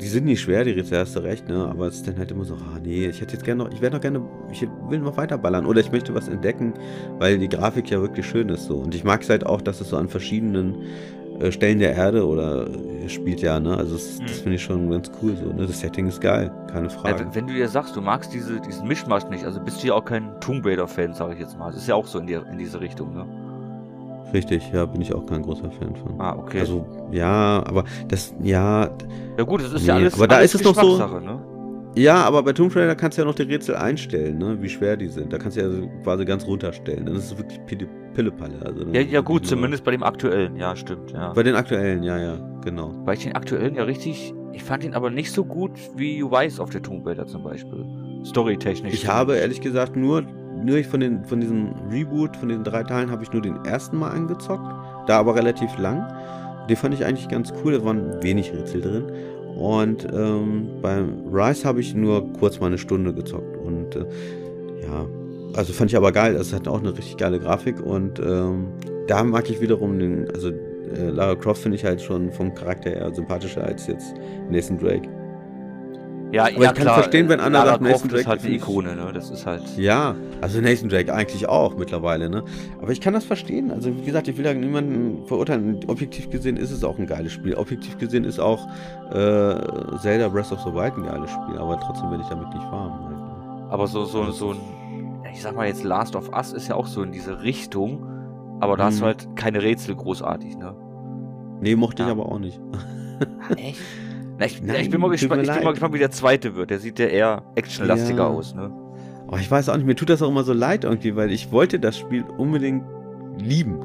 die 0.01 0.09
sind 0.09 0.25
nicht 0.25 0.41
schwer, 0.41 0.65
die 0.65 0.73
Rätsel, 0.73 0.99
hast 0.99 1.15
du 1.15 1.21
recht, 1.21 1.49
ne? 1.49 1.67
Aber 1.69 1.87
es 1.87 1.97
ist 1.97 2.09
dann 2.09 2.19
halt 2.19 2.31
immer 2.33 2.45
so, 2.45 2.55
ah 2.55 2.79
nee, 2.83 3.07
ich 3.07 3.21
hätte 3.21 3.35
jetzt 3.35 3.45
gerne 3.45 3.65
noch, 3.65 3.73
ich 3.73 3.81
werde 3.81 3.97
noch 3.97 4.03
gerne, 4.03 4.21
ich 4.51 4.67
will 4.89 4.99
noch 4.99 5.17
weiterballern. 5.17 5.65
Oder 5.65 5.81
ich 5.81 5.93
möchte 5.93 6.15
was 6.15 6.29
entdecken, 6.29 6.75
weil 7.19 7.39
die 7.39 7.49
Grafik 7.49 7.89
ja 7.91 8.01
wirklich 8.01 8.27
schön 8.27 8.49
ist 8.49 8.65
so. 8.65 8.77
Und 8.77 8.95
ich 8.95 9.05
mag 9.05 9.23
es 9.23 9.31
halt 9.31 9.47
auch, 9.47 9.63
dass 9.63 9.81
es 9.81 9.91
so 9.91 9.97
an 9.97 10.09
verschiedenen 10.09 10.77
Stellen 11.51 11.79
der 11.79 11.95
Erde 11.95 12.27
oder 12.27 12.67
äh, 12.69 13.09
spielt 13.09 13.41
ja, 13.41 13.59
ne? 13.59 13.77
Also 13.77 13.95
das, 13.95 14.19
das 14.19 14.39
finde 14.39 14.57
ich 14.57 14.63
schon 14.63 14.91
ganz 14.91 15.11
cool 15.23 15.37
so. 15.37 15.53
Ne? 15.53 15.67
Das 15.67 15.81
Setting 15.81 16.07
ist 16.07 16.21
geil, 16.21 16.53
keine 16.71 16.91
Frage. 16.91 17.25
Ja, 17.25 17.35
wenn 17.35 17.47
du 17.47 17.55
dir 17.55 17.69
sagst, 17.69 17.97
du 17.97 18.01
magst 18.01 18.33
diese, 18.33 18.61
diesen 18.61 18.87
Mischmasch 18.87 19.25
nicht, 19.29 19.45
also 19.45 19.61
bist 19.61 19.83
du 19.83 19.89
ja 19.89 19.95
auch 19.95 20.05
kein 20.05 20.31
Tomb 20.41 20.65
Raider-Fan, 20.65 21.15
sage 21.15 21.35
ich 21.35 21.41
jetzt 21.41 21.59
mal. 21.59 21.73
Das 21.73 21.81
ist 21.81 21.89
ja 21.89 21.95
auch 21.95 22.07
so 22.07 22.19
in, 22.19 22.27
die, 22.27 22.35
in 22.35 22.59
diese 22.59 22.81
Richtung, 22.81 23.15
ne? 23.15 23.27
Richtig, 24.33 24.71
ja, 24.73 24.87
bin 24.87 25.03
ich 25.03 25.15
auch 25.15 25.27
kein 25.27 25.43
großer 25.43 25.71
Fan 25.71 25.95
von. 25.95 26.19
Ah, 26.19 26.37
okay. 26.39 26.61
Also, 26.61 26.87
ja, 27.11 27.63
aber 27.67 27.85
das, 28.09 28.35
ja. 28.43 28.89
Ja, 29.37 29.45
gut, 29.45 29.63
das 29.63 29.73
ist 29.73 29.83
nee, 29.83 29.89
ja 29.89 29.95
alles. 29.97 30.15
Aber 30.15 30.27
da 30.27 30.37
alles 30.37 30.55
ist 30.55 30.61
es 30.61 30.67
noch 30.67 30.75
so. 30.75 30.97
Ne? 31.21 31.39
Ja, 31.95 32.25
aber 32.25 32.43
bei 32.43 32.53
Tomb 32.53 32.75
Raider 32.75 32.95
kannst 32.95 33.19
du 33.19 33.23
ja 33.23 33.27
noch 33.27 33.35
die 33.35 33.43
Rätsel 33.43 33.77
einstellen, 33.77 34.39
ne? 34.39 34.57
wie 34.61 34.69
schwer 34.69 34.97
die 34.97 35.09
sind. 35.09 35.33
Da 35.33 35.39
kannst 35.39 35.57
du 35.57 35.61
ja 35.61 35.89
quasi 36.03 36.25
ganz 36.25 36.47
runterstellen. 36.47 37.07
Das 37.07 37.17
ist 37.19 37.39
wirklich 37.39 37.61
Pillepalle. 38.15 38.55
Also, 38.65 38.87
ja, 38.93 39.01
ja 39.01 39.21
gut, 39.21 39.47
zumindest 39.47 39.85
bei 39.85 39.91
dem 39.91 40.03
aktuellen, 40.03 40.57
ja, 40.57 40.75
stimmt. 40.75 41.13
Ja. 41.13 41.33
Bei 41.33 41.43
den 41.43 41.55
aktuellen, 41.55 42.03
ja, 42.03 42.19
ja, 42.19 42.39
genau. 42.65 42.89
Bei 43.05 43.15
den 43.15 43.35
aktuellen 43.35 43.75
ja 43.75 43.85
richtig, 43.85 44.33
ich 44.53 44.63
fand 44.63 44.85
ihn 44.85 44.95
aber 44.95 45.11
nicht 45.11 45.33
so 45.33 45.45
gut 45.45 45.73
wie 45.95 46.23
Wise 46.23 46.63
auf 46.63 46.71
der 46.71 46.83
Tomb 46.83 47.07
Raider 47.07 47.27
zum 47.27 47.43
Beispiel. 47.43 47.85
Storytechnisch. 48.25 48.95
Ich 48.95 49.09
habe 49.09 49.37
ehrlich 49.37 49.61
gesagt 49.61 49.95
nur, 49.95 50.23
nur 50.65 50.83
von, 50.85 51.01
den, 51.01 51.25
von 51.25 51.41
diesem 51.41 51.75
Reboot, 51.91 52.37
von 52.37 52.49
den 52.49 52.65
drei 52.65 52.85
Teilen, 52.85 53.11
habe 53.11 53.23
ich 53.23 53.33
nur 53.33 53.43
den 53.43 53.65
ersten 53.65 53.99
Mal 53.99 54.11
angezockt. 54.11 54.65
Da 55.07 55.19
aber 55.19 55.35
relativ 55.35 55.77
lang. 55.79 56.07
Den 56.69 56.77
fand 56.77 56.95
ich 56.95 57.05
eigentlich 57.05 57.29
ganz 57.29 57.53
cool, 57.63 57.73
da 57.73 57.85
waren 57.85 58.23
wenig 58.23 58.53
Rätsel 58.53 58.81
drin. 58.81 59.05
Und 59.63 60.09
ähm, 60.13 60.67
beim 60.83 61.23
Rise 61.33 61.69
habe 61.69 61.81
ich 61.81 61.95
nur 61.95 62.33
kurz 62.33 62.59
mal 62.59 62.67
eine 62.67 62.79
Stunde 62.79 63.15
gezockt. 63.15 63.57
Und 63.59 63.95
äh, 63.95 64.05
ja, 64.83 65.07
also 65.55 65.73
fand 65.73 65.93
ich 65.93 65.97
aber 65.97 66.11
geil. 66.11 66.35
Es 66.35 66.53
hat 66.53 66.67
auch 66.67 66.81
eine 66.81 66.99
richtig 66.99 67.17
geile 67.17 67.39
Grafik. 67.39 67.81
Und 67.81 68.19
ähm, 68.19 68.67
da 69.07 69.23
mag 69.23 69.49
ich 69.49 69.61
wiederum 69.61 70.01
den, 70.01 70.29
also 70.33 70.49
äh, 70.49 71.11
Lara 71.11 71.37
Croft 71.37 71.63
finde 71.63 71.77
ich 71.77 71.85
halt 71.85 72.03
schon 72.03 72.33
vom 72.33 72.53
Charakter 72.57 72.91
her 72.91 73.15
sympathischer 73.15 73.63
als 73.63 73.87
jetzt 73.87 74.15
Nathan 74.51 74.79
Drake. 74.79 75.09
Ja, 76.33 76.45
aber 76.45 76.53
ja, 76.53 76.57
ich 76.57 76.67
kann 76.75 76.75
klar, 76.85 76.95
verstehen, 76.95 77.29
wenn 77.29 77.41
einer 77.41 77.67
sagt, 77.67 77.83
Nathan 77.83 78.09
Drake 78.09 78.21
ist 78.23 78.27
halt 78.27 78.43
eine 78.43 78.55
Ikone, 78.55 78.97
ne? 78.97 79.13
Das 79.13 79.31
ist 79.31 79.45
halt. 79.45 79.63
Ja, 79.77 80.15
also 80.41 80.63
Nathan 80.63 80.89
Drake 80.89 81.13
eigentlich 81.13 81.47
auch 81.47 81.77
mittlerweile, 81.77 82.31
ne? 82.31 82.43
Aber 82.81 82.91
ich 82.91 83.03
kann 83.03 83.13
das 83.13 83.27
verstehen. 83.27 83.71
Also 83.71 83.95
wie 83.95 84.03
gesagt, 84.03 84.29
ich 84.29 84.39
will 84.39 84.47
ja 84.47 84.55
niemanden 84.55 85.27
verurteilen. 85.27 85.81
Objektiv 85.89 86.31
gesehen 86.31 86.57
ist 86.57 86.71
es 86.71 86.85
auch 86.85 86.99
ein 86.99 87.07
geiles 87.07 87.33
Spiel. 87.33 87.55
Objektiv 87.55 87.99
gesehen 87.99 88.25
ist 88.25 88.41
auch 88.41 88.67
äh, 89.11 89.55
Zelda 90.01 90.29
Breath 90.29 90.51
of 90.53 90.61
the 90.61 90.73
Wild 90.73 90.97
ein 90.97 91.03
geiles 91.03 91.31
Spiel, 91.31 91.59
aber 91.59 91.79
trotzdem 91.79 92.11
werde 92.11 92.23
ich 92.23 92.29
damit 92.31 92.49
nicht 92.49 92.65
warm. 92.73 93.05
Halt, 93.05 93.11
ne? 93.11 93.67
Aber 93.69 93.87
so, 93.87 94.07
so, 94.07 94.31
so 94.31 94.53
ein, 94.53 94.61
ich 95.35 95.43
sag 95.43 95.55
mal 95.55 95.67
jetzt 95.67 95.85
Last 95.85 96.17
of 96.17 96.31
Us 96.35 96.55
ist 96.55 96.67
ja 96.67 96.77
auch 96.77 96.87
so 96.87 97.03
in 97.03 97.13
diese 97.13 97.43
Richtung, 97.43 98.07
aber 98.61 98.79
da 98.79 98.85
hm. 98.85 98.89
hast 98.89 99.01
du 99.01 99.03
mhm. 99.03 99.07
halt 99.07 99.37
keine 99.37 99.63
Rätsel 99.63 99.95
großartig, 99.95 100.57
ne? 100.57 100.75
Nee, 101.61 101.77
mochte 101.77 102.03
ja. 102.03 102.09
ich 102.09 102.13
aber 102.13 102.33
auch 102.33 102.39
nicht. 102.39 102.59
Echt? 103.57 103.79
Na, 104.39 104.47
ich, 104.47 104.63
Nein, 104.63 104.81
ich, 104.81 104.91
bin 104.91 105.01
mal 105.01 105.11
gespannt, 105.11 105.43
ich 105.43 105.53
bin 105.53 105.65
mal 105.65 105.71
gespannt, 105.71 105.95
wie 105.95 105.99
der 105.99 106.11
zweite 106.11 106.55
wird. 106.55 106.71
Der 106.71 106.79
sieht 106.79 106.99
ja 106.99 107.07
eher 107.07 107.43
actionlastiger 107.55 108.25
ja. 108.25 108.29
aus, 108.29 108.55
ne? 108.55 108.71
Oh, 109.29 109.37
ich 109.37 109.51
weiß 109.51 109.69
auch 109.69 109.77
nicht, 109.77 109.87
mir 109.87 109.95
tut 109.95 110.11
das 110.11 110.21
auch 110.23 110.29
immer 110.29 110.45
so 110.45 110.53
leid 110.53 110.85
irgendwie, 110.85 111.17
weil 111.17 111.33
ich 111.33 111.53
wollte 111.53 111.81
das 111.81 111.99
Spiel 111.99 112.25
unbedingt 112.37 112.85
lieben. 113.39 113.81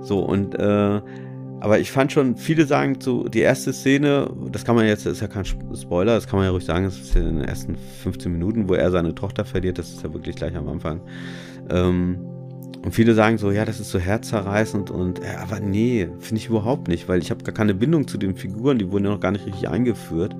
So, 0.00 0.20
und, 0.20 0.54
äh, 0.54 1.00
aber 1.60 1.78
ich 1.78 1.90
fand 1.90 2.12
schon, 2.12 2.36
viele 2.36 2.66
sagen 2.66 2.96
so, 3.00 3.24
die 3.24 3.40
erste 3.40 3.72
Szene, 3.72 4.30
das 4.50 4.64
kann 4.64 4.74
man 4.74 4.86
jetzt, 4.86 5.06
das 5.06 5.14
ist 5.14 5.20
ja 5.20 5.28
kein 5.28 5.44
Spoiler, 5.44 6.14
das 6.14 6.26
kann 6.26 6.38
man 6.38 6.46
ja 6.46 6.52
ruhig 6.52 6.64
sagen, 6.64 6.84
das 6.84 6.98
ist 6.98 7.14
ja 7.14 7.20
in 7.20 7.38
den 7.38 7.44
ersten 7.44 7.76
15 8.02 8.30
Minuten, 8.32 8.68
wo 8.68 8.74
er 8.74 8.90
seine 8.90 9.14
Tochter 9.14 9.44
verliert, 9.44 9.78
das 9.78 9.90
ist 9.90 10.02
ja 10.02 10.12
wirklich 10.12 10.36
gleich 10.36 10.56
am 10.56 10.68
Anfang. 10.68 11.00
Ähm, 11.70 12.18
und 12.84 12.92
viele 12.92 13.14
sagen 13.14 13.38
so, 13.38 13.50
ja, 13.50 13.64
das 13.64 13.80
ist 13.80 13.90
so 13.90 13.98
herzzerreißend 13.98 14.90
und, 14.90 15.20
ja, 15.20 15.40
aber 15.42 15.60
nee, 15.60 16.08
finde 16.18 16.40
ich 16.40 16.48
überhaupt 16.48 16.88
nicht, 16.88 17.08
weil 17.08 17.20
ich 17.20 17.30
habe 17.30 17.44
gar 17.44 17.54
keine 17.54 17.74
Bindung 17.74 18.08
zu 18.08 18.18
den 18.18 18.34
Figuren, 18.34 18.78
die 18.78 18.90
wurden 18.90 19.04
ja 19.04 19.10
noch 19.10 19.20
gar 19.20 19.32
nicht 19.32 19.46
richtig 19.46 19.68
eingeführt. 19.68 20.34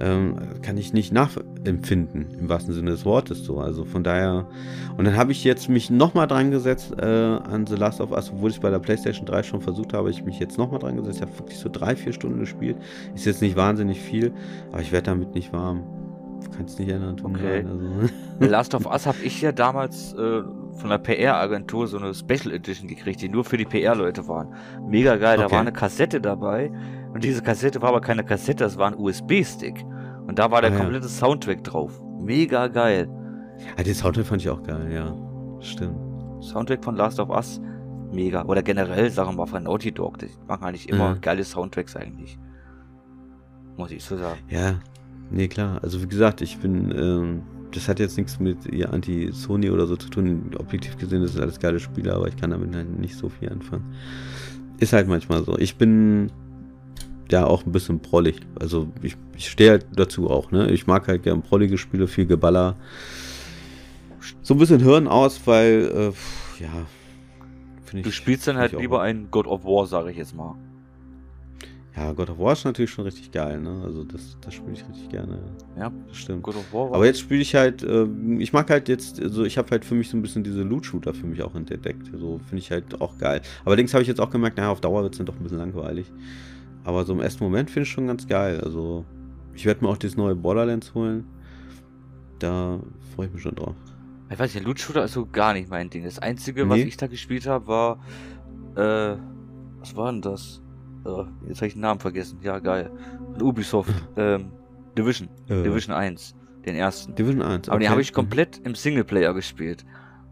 Ähm, 0.00 0.36
kann 0.62 0.78
ich 0.78 0.92
nicht 0.92 1.12
nachempfinden, 1.12 2.26
im 2.40 2.48
wahrsten 2.48 2.74
Sinne 2.74 2.90
des 2.92 3.04
Wortes 3.04 3.44
so. 3.44 3.60
Also 3.60 3.84
von 3.84 4.02
daher. 4.02 4.48
Und 4.96 5.04
dann 5.04 5.16
habe 5.16 5.32
ich 5.32 5.44
jetzt 5.44 5.68
mich 5.68 5.90
nochmal 5.90 6.26
dran 6.26 6.50
gesetzt 6.50 6.94
äh, 6.98 7.04
an 7.04 7.66
The 7.66 7.76
Last 7.76 8.00
of 8.00 8.10
Us, 8.10 8.32
obwohl 8.32 8.50
ich 8.50 8.60
bei 8.60 8.70
der 8.70 8.78
PlayStation 8.78 9.26
3 9.26 9.42
schon 9.42 9.60
versucht 9.60 9.92
habe, 9.92 10.10
ich 10.10 10.24
mich 10.24 10.38
jetzt 10.38 10.58
nochmal 10.58 10.80
dran 10.80 10.96
gesetzt. 10.96 11.16
Ich 11.16 11.22
habe 11.22 11.38
wirklich 11.38 11.58
so 11.58 11.68
drei, 11.70 11.94
vier 11.94 12.12
Stunden 12.12 12.40
gespielt. 12.40 12.76
Ist 13.14 13.26
jetzt 13.26 13.42
nicht 13.42 13.54
wahnsinnig 13.54 14.00
viel, 14.00 14.32
aber 14.72 14.80
ich 14.80 14.92
werde 14.92 15.06
damit 15.10 15.34
nicht 15.34 15.52
warm. 15.52 16.01
Kannst 16.56 16.78
nicht 16.78 16.90
ändern. 16.90 17.16
Okay. 17.22 17.64
Also. 17.64 18.14
Last 18.40 18.74
of 18.74 18.86
Us 18.86 19.06
habe 19.06 19.18
ich 19.22 19.40
ja 19.40 19.52
damals 19.52 20.12
äh, 20.14 20.42
von 20.74 20.90
der 20.90 20.98
PR-Agentur 20.98 21.86
so 21.86 21.98
eine 21.98 22.14
Special 22.14 22.52
Edition 22.52 22.88
gekriegt, 22.88 23.20
die 23.22 23.28
nur 23.28 23.44
für 23.44 23.56
die 23.56 23.64
PR-Leute 23.64 24.26
waren. 24.28 24.54
Mega 24.88 25.16
geil, 25.16 25.38
okay. 25.38 25.48
da 25.48 25.52
war 25.52 25.60
eine 25.60 25.72
Kassette 25.72 26.20
dabei. 26.20 26.70
Und 27.12 27.24
diese 27.24 27.42
Kassette 27.42 27.80
war 27.82 27.90
aber 27.90 28.00
keine 28.00 28.24
Kassette, 28.24 28.64
das 28.64 28.76
war 28.76 28.88
ein 28.88 28.98
USB-Stick. 28.98 29.84
Und 30.26 30.38
da 30.38 30.50
war 30.50 30.62
der 30.62 30.72
ah, 30.72 30.76
komplette 30.76 31.06
ja. 31.06 31.12
Soundtrack 31.12 31.64
drauf. 31.64 32.00
Mega 32.20 32.68
geil. 32.68 33.08
Ja, 33.76 33.84
den 33.84 33.94
Soundtrack 33.94 34.26
fand 34.26 34.42
ich 34.42 34.50
auch 34.50 34.62
geil, 34.62 34.90
ja. 34.92 35.14
Stimmt. 35.60 35.96
Soundtrack 36.42 36.82
von 36.82 36.96
Last 36.96 37.20
of 37.20 37.30
Us, 37.30 37.60
mega. 38.12 38.44
Oder 38.44 38.62
generell, 38.62 39.10
sagen 39.10 39.30
wir 39.30 39.36
mal, 39.36 39.46
von 39.46 39.62
Naughty 39.62 39.92
Dog. 39.92 40.18
Die 40.18 40.28
machen 40.46 40.64
eigentlich 40.64 40.88
immer 40.88 41.10
ja. 41.10 41.16
geile 41.20 41.44
Soundtracks 41.44 41.96
eigentlich. 41.96 42.38
muss 43.76 43.90
ich 43.90 44.04
so 44.04 44.16
sagen. 44.16 44.38
Ja, 44.48 44.74
nee, 45.32 45.48
klar. 45.48 45.80
Also 45.82 46.02
wie 46.02 46.06
gesagt, 46.06 46.40
ich 46.40 46.58
bin, 46.58 46.92
ähm, 46.96 47.42
das 47.72 47.88
hat 47.88 47.98
jetzt 47.98 48.16
nichts 48.16 48.38
mit 48.38 48.66
ihr 48.66 48.92
Anti-Sony 48.92 49.70
oder 49.70 49.86
so 49.86 49.96
zu 49.96 50.08
tun. 50.08 50.50
Objektiv 50.58 50.96
gesehen, 50.98 51.22
das 51.22 51.34
ist 51.34 51.40
alles 51.40 51.58
geile 51.58 51.80
Spiele, 51.80 52.14
aber 52.14 52.28
ich 52.28 52.36
kann 52.36 52.50
damit 52.50 52.74
halt 52.74 52.98
nicht 52.98 53.16
so 53.16 53.28
viel 53.28 53.50
anfangen. 53.50 53.84
Ist 54.78 54.92
halt 54.92 55.08
manchmal 55.08 55.44
so. 55.44 55.56
Ich 55.58 55.76
bin 55.76 56.30
ja 57.30 57.46
auch 57.46 57.64
ein 57.64 57.72
bisschen 57.72 58.00
prollig. 58.00 58.40
Also 58.60 58.88
ich, 59.02 59.16
ich 59.36 59.50
stehe 59.50 59.70
halt 59.70 59.86
dazu 59.96 60.30
auch, 60.30 60.50
ne? 60.50 60.70
Ich 60.70 60.86
mag 60.86 61.08
halt 61.08 61.22
gern 61.22 61.42
prollige 61.42 61.78
Spiele, 61.78 62.06
viel 62.06 62.26
Geballer. 62.26 62.76
So 64.42 64.54
ein 64.54 64.58
bisschen 64.58 64.80
Hirn 64.80 65.08
aus, 65.08 65.40
weil, 65.46 65.90
äh, 65.94 66.62
ja. 66.62 66.86
Ich, 67.94 68.02
du 68.02 68.12
spielst 68.12 68.46
dann 68.46 68.56
halt 68.56 68.72
lieber 68.72 69.02
ein 69.02 69.28
God 69.30 69.46
of 69.46 69.64
War, 69.64 69.86
sage 69.86 70.10
ich 70.10 70.16
jetzt 70.16 70.34
mal. 70.34 70.54
Ja, 71.94 72.12
God 72.12 72.30
of 72.30 72.38
War 72.38 72.54
ist 72.54 72.64
natürlich 72.64 72.90
schon 72.90 73.04
richtig 73.04 73.30
geil, 73.32 73.60
ne? 73.60 73.82
Also 73.84 74.02
das, 74.04 74.38
das 74.40 74.54
spiele 74.54 74.72
ich 74.72 74.88
richtig 74.88 75.10
gerne. 75.10 75.38
Ja, 75.76 75.92
das 76.08 76.16
stimmt. 76.16 76.42
God 76.42 76.56
of 76.56 76.72
War 76.72 76.86
Aber 76.94 77.04
jetzt 77.04 77.20
spiele 77.20 77.42
ich 77.42 77.54
halt, 77.54 77.82
äh, 77.82 78.06
ich 78.38 78.54
mag 78.54 78.70
halt 78.70 78.88
jetzt, 78.88 79.20
also 79.20 79.44
ich 79.44 79.58
habe 79.58 79.70
halt 79.70 79.84
für 79.84 79.94
mich 79.94 80.08
so 80.08 80.16
ein 80.16 80.22
bisschen 80.22 80.42
diese 80.42 80.62
Loot-Shooter 80.62 81.12
für 81.12 81.26
mich 81.26 81.42
auch 81.42 81.54
entdeckt. 81.54 82.10
So 82.18 82.38
finde 82.38 82.58
ich 82.58 82.70
halt 82.70 83.00
auch 83.02 83.18
geil. 83.18 83.42
Allerdings 83.66 83.92
habe 83.92 84.02
ich 84.02 84.08
jetzt 84.08 84.20
auch 84.20 84.30
gemerkt, 84.30 84.56
naja, 84.56 84.70
auf 84.70 84.80
Dauer 84.80 85.02
wird 85.02 85.12
es 85.12 85.18
dann 85.18 85.26
doch 85.26 85.36
ein 85.36 85.42
bisschen 85.42 85.58
langweilig. 85.58 86.10
Aber 86.84 87.04
so 87.04 87.12
im 87.12 87.20
ersten 87.20 87.44
Moment 87.44 87.70
finde 87.70 87.86
ich 87.86 87.92
schon 87.92 88.06
ganz 88.06 88.26
geil. 88.26 88.60
Also 88.62 89.04
ich 89.54 89.66
werde 89.66 89.84
mir 89.84 89.90
auch 89.90 89.98
das 89.98 90.16
neue 90.16 90.34
Borderlands 90.34 90.94
holen. 90.94 91.24
Da 92.38 92.80
freue 93.14 93.26
ich 93.26 93.32
mich 93.34 93.42
schon 93.42 93.54
drauf. 93.54 93.74
Ich 94.30 94.38
weiß 94.38 94.54
nicht, 94.54 94.64
Loot-Shooter 94.64 95.04
ist 95.04 95.12
so 95.12 95.26
gar 95.26 95.52
nicht 95.52 95.68
mein 95.68 95.90
Ding. 95.90 96.04
Das 96.04 96.18
Einzige, 96.18 96.64
nee. 96.64 96.70
was 96.70 96.78
ich 96.78 96.96
da 96.96 97.06
gespielt 97.06 97.46
habe, 97.46 97.66
war, 97.66 97.98
äh, 98.76 99.18
was 99.78 99.94
war 99.94 100.10
denn 100.10 100.22
das? 100.22 100.62
Uh, 101.04 101.24
jetzt 101.48 101.58
habe 101.58 101.66
ich 101.66 101.72
den 101.74 101.82
Namen 101.82 102.00
vergessen. 102.00 102.38
Ja, 102.42 102.58
geil. 102.58 102.90
Ubisoft. 103.40 103.92
ähm, 104.16 104.52
Division. 104.96 105.28
Äh. 105.48 105.62
Division 105.62 105.94
1. 105.94 106.34
Den 106.64 106.76
ersten. 106.76 107.14
Division 107.14 107.42
1. 107.42 107.68
Aber 107.68 107.78
den 107.80 107.90
habe 107.90 108.00
ich 108.00 108.12
komplett 108.12 108.60
im 108.64 108.74
Singleplayer 108.74 109.34
gespielt. 109.34 109.84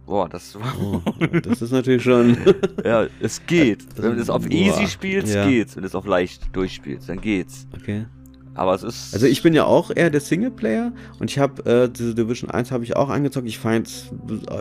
Boah, 0.07 0.29
das 0.29 0.59
war. 0.59 0.75
Oh, 0.81 1.03
das 1.43 1.62
ist 1.62 1.71
natürlich 1.73 2.03
schon. 2.03 2.37
ja, 2.85 3.07
es 3.21 3.45
geht. 3.47 3.85
Wenn 3.97 4.16
du 4.16 4.23
es 4.23 4.31
auf 4.31 4.43
Boah. 4.43 4.51
Easy 4.51 4.87
spielst, 4.87 5.35
ja. 5.35 5.47
geht's. 5.47 5.77
Wenn 5.77 5.83
du 5.83 5.89
es 5.89 5.95
auf 5.95 6.07
leicht 6.07 6.55
durchspielst, 6.55 7.09
dann 7.09 7.21
geht's. 7.21 7.66
Okay. 7.75 8.07
Aber 8.55 8.74
es 8.74 8.82
ist. 8.82 9.14
Also 9.14 9.26
ich 9.26 9.42
bin 9.42 9.55
ja 9.55 9.64
auch 9.64 9.90
eher 9.94 10.11
der 10.11 10.20
Singleplayer 10.20 10.92
und 11.18 11.30
ich 11.30 11.38
habe 11.38 11.64
äh, 11.64 11.88
diese 11.88 12.14
Division 12.14 12.51
1 12.51 12.72
habe 12.72 12.84
ich 12.84 12.96
auch 12.96 13.09
angezockt. 13.09 13.46
Ich 13.46 13.59
fand's, 13.59 14.11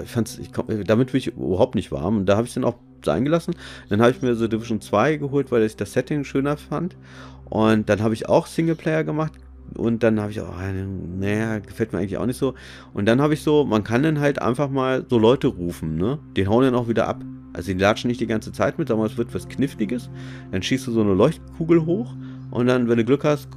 ich 0.03 0.09
fand's, 0.09 0.37
ich 0.37 0.53
komm, 0.53 0.67
damit 0.85 1.11
bin 1.11 1.17
ich 1.17 1.27
überhaupt 1.27 1.75
nicht 1.75 1.91
warm 1.91 2.17
und 2.17 2.25
da 2.27 2.37
habe 2.37 2.47
ich 2.47 2.53
dann 2.53 2.63
auch 2.63 2.75
sein 3.03 3.25
gelassen. 3.25 3.55
Dann 3.89 4.01
habe 4.01 4.11
ich 4.11 4.21
mir 4.21 4.35
so 4.35 4.47
Division 4.47 4.81
2 4.81 5.17
geholt, 5.17 5.51
weil 5.51 5.63
ich 5.63 5.75
das 5.75 5.93
Setting 5.93 6.23
schöner 6.23 6.57
fand. 6.57 6.95
Und 7.49 7.89
dann 7.89 8.01
habe 8.01 8.13
ich 8.13 8.29
auch 8.29 8.45
Singleplayer 8.45 9.03
gemacht. 9.03 9.33
Und 9.75 10.01
dann 10.01 10.19
habe 10.19 10.31
ich 10.31 10.41
auch, 10.41 10.55
naja, 11.19 11.59
gefällt 11.59 11.93
mir 11.93 11.99
eigentlich 11.99 12.17
auch 12.17 12.25
nicht 12.25 12.39
so. 12.39 12.55
Und 12.93 13.05
dann 13.05 13.21
habe 13.21 13.35
ich 13.35 13.43
so, 13.43 13.65
man 13.65 13.83
kann 13.83 14.01
dann 14.01 14.19
halt 14.19 14.41
einfach 14.41 14.69
mal 14.69 15.05
so 15.07 15.19
Leute 15.19 15.47
rufen, 15.47 15.95
ne? 15.95 16.17
Den 16.35 16.49
hauen 16.49 16.63
dann 16.63 16.75
auch 16.75 16.87
wieder 16.87 17.07
ab. 17.07 17.23
Also 17.53 17.71
die 17.71 17.77
latschen 17.77 18.07
nicht 18.07 18.19
die 18.19 18.27
ganze 18.27 18.51
Zeit 18.51 18.79
mit, 18.79 18.89
aber 18.89 19.05
es 19.05 19.17
wird 19.17 19.33
was 19.33 19.47
Kniffliges. 19.47 20.09
Dann 20.51 20.63
schießt 20.63 20.87
du 20.87 20.91
so 20.91 21.01
eine 21.01 21.13
Leuchtkugel 21.13 21.85
hoch 21.85 22.13
und 22.51 22.67
dann, 22.67 22.87
wenn 22.89 22.97
du 22.97 23.05
Glück 23.05 23.23
hast, 23.23 23.49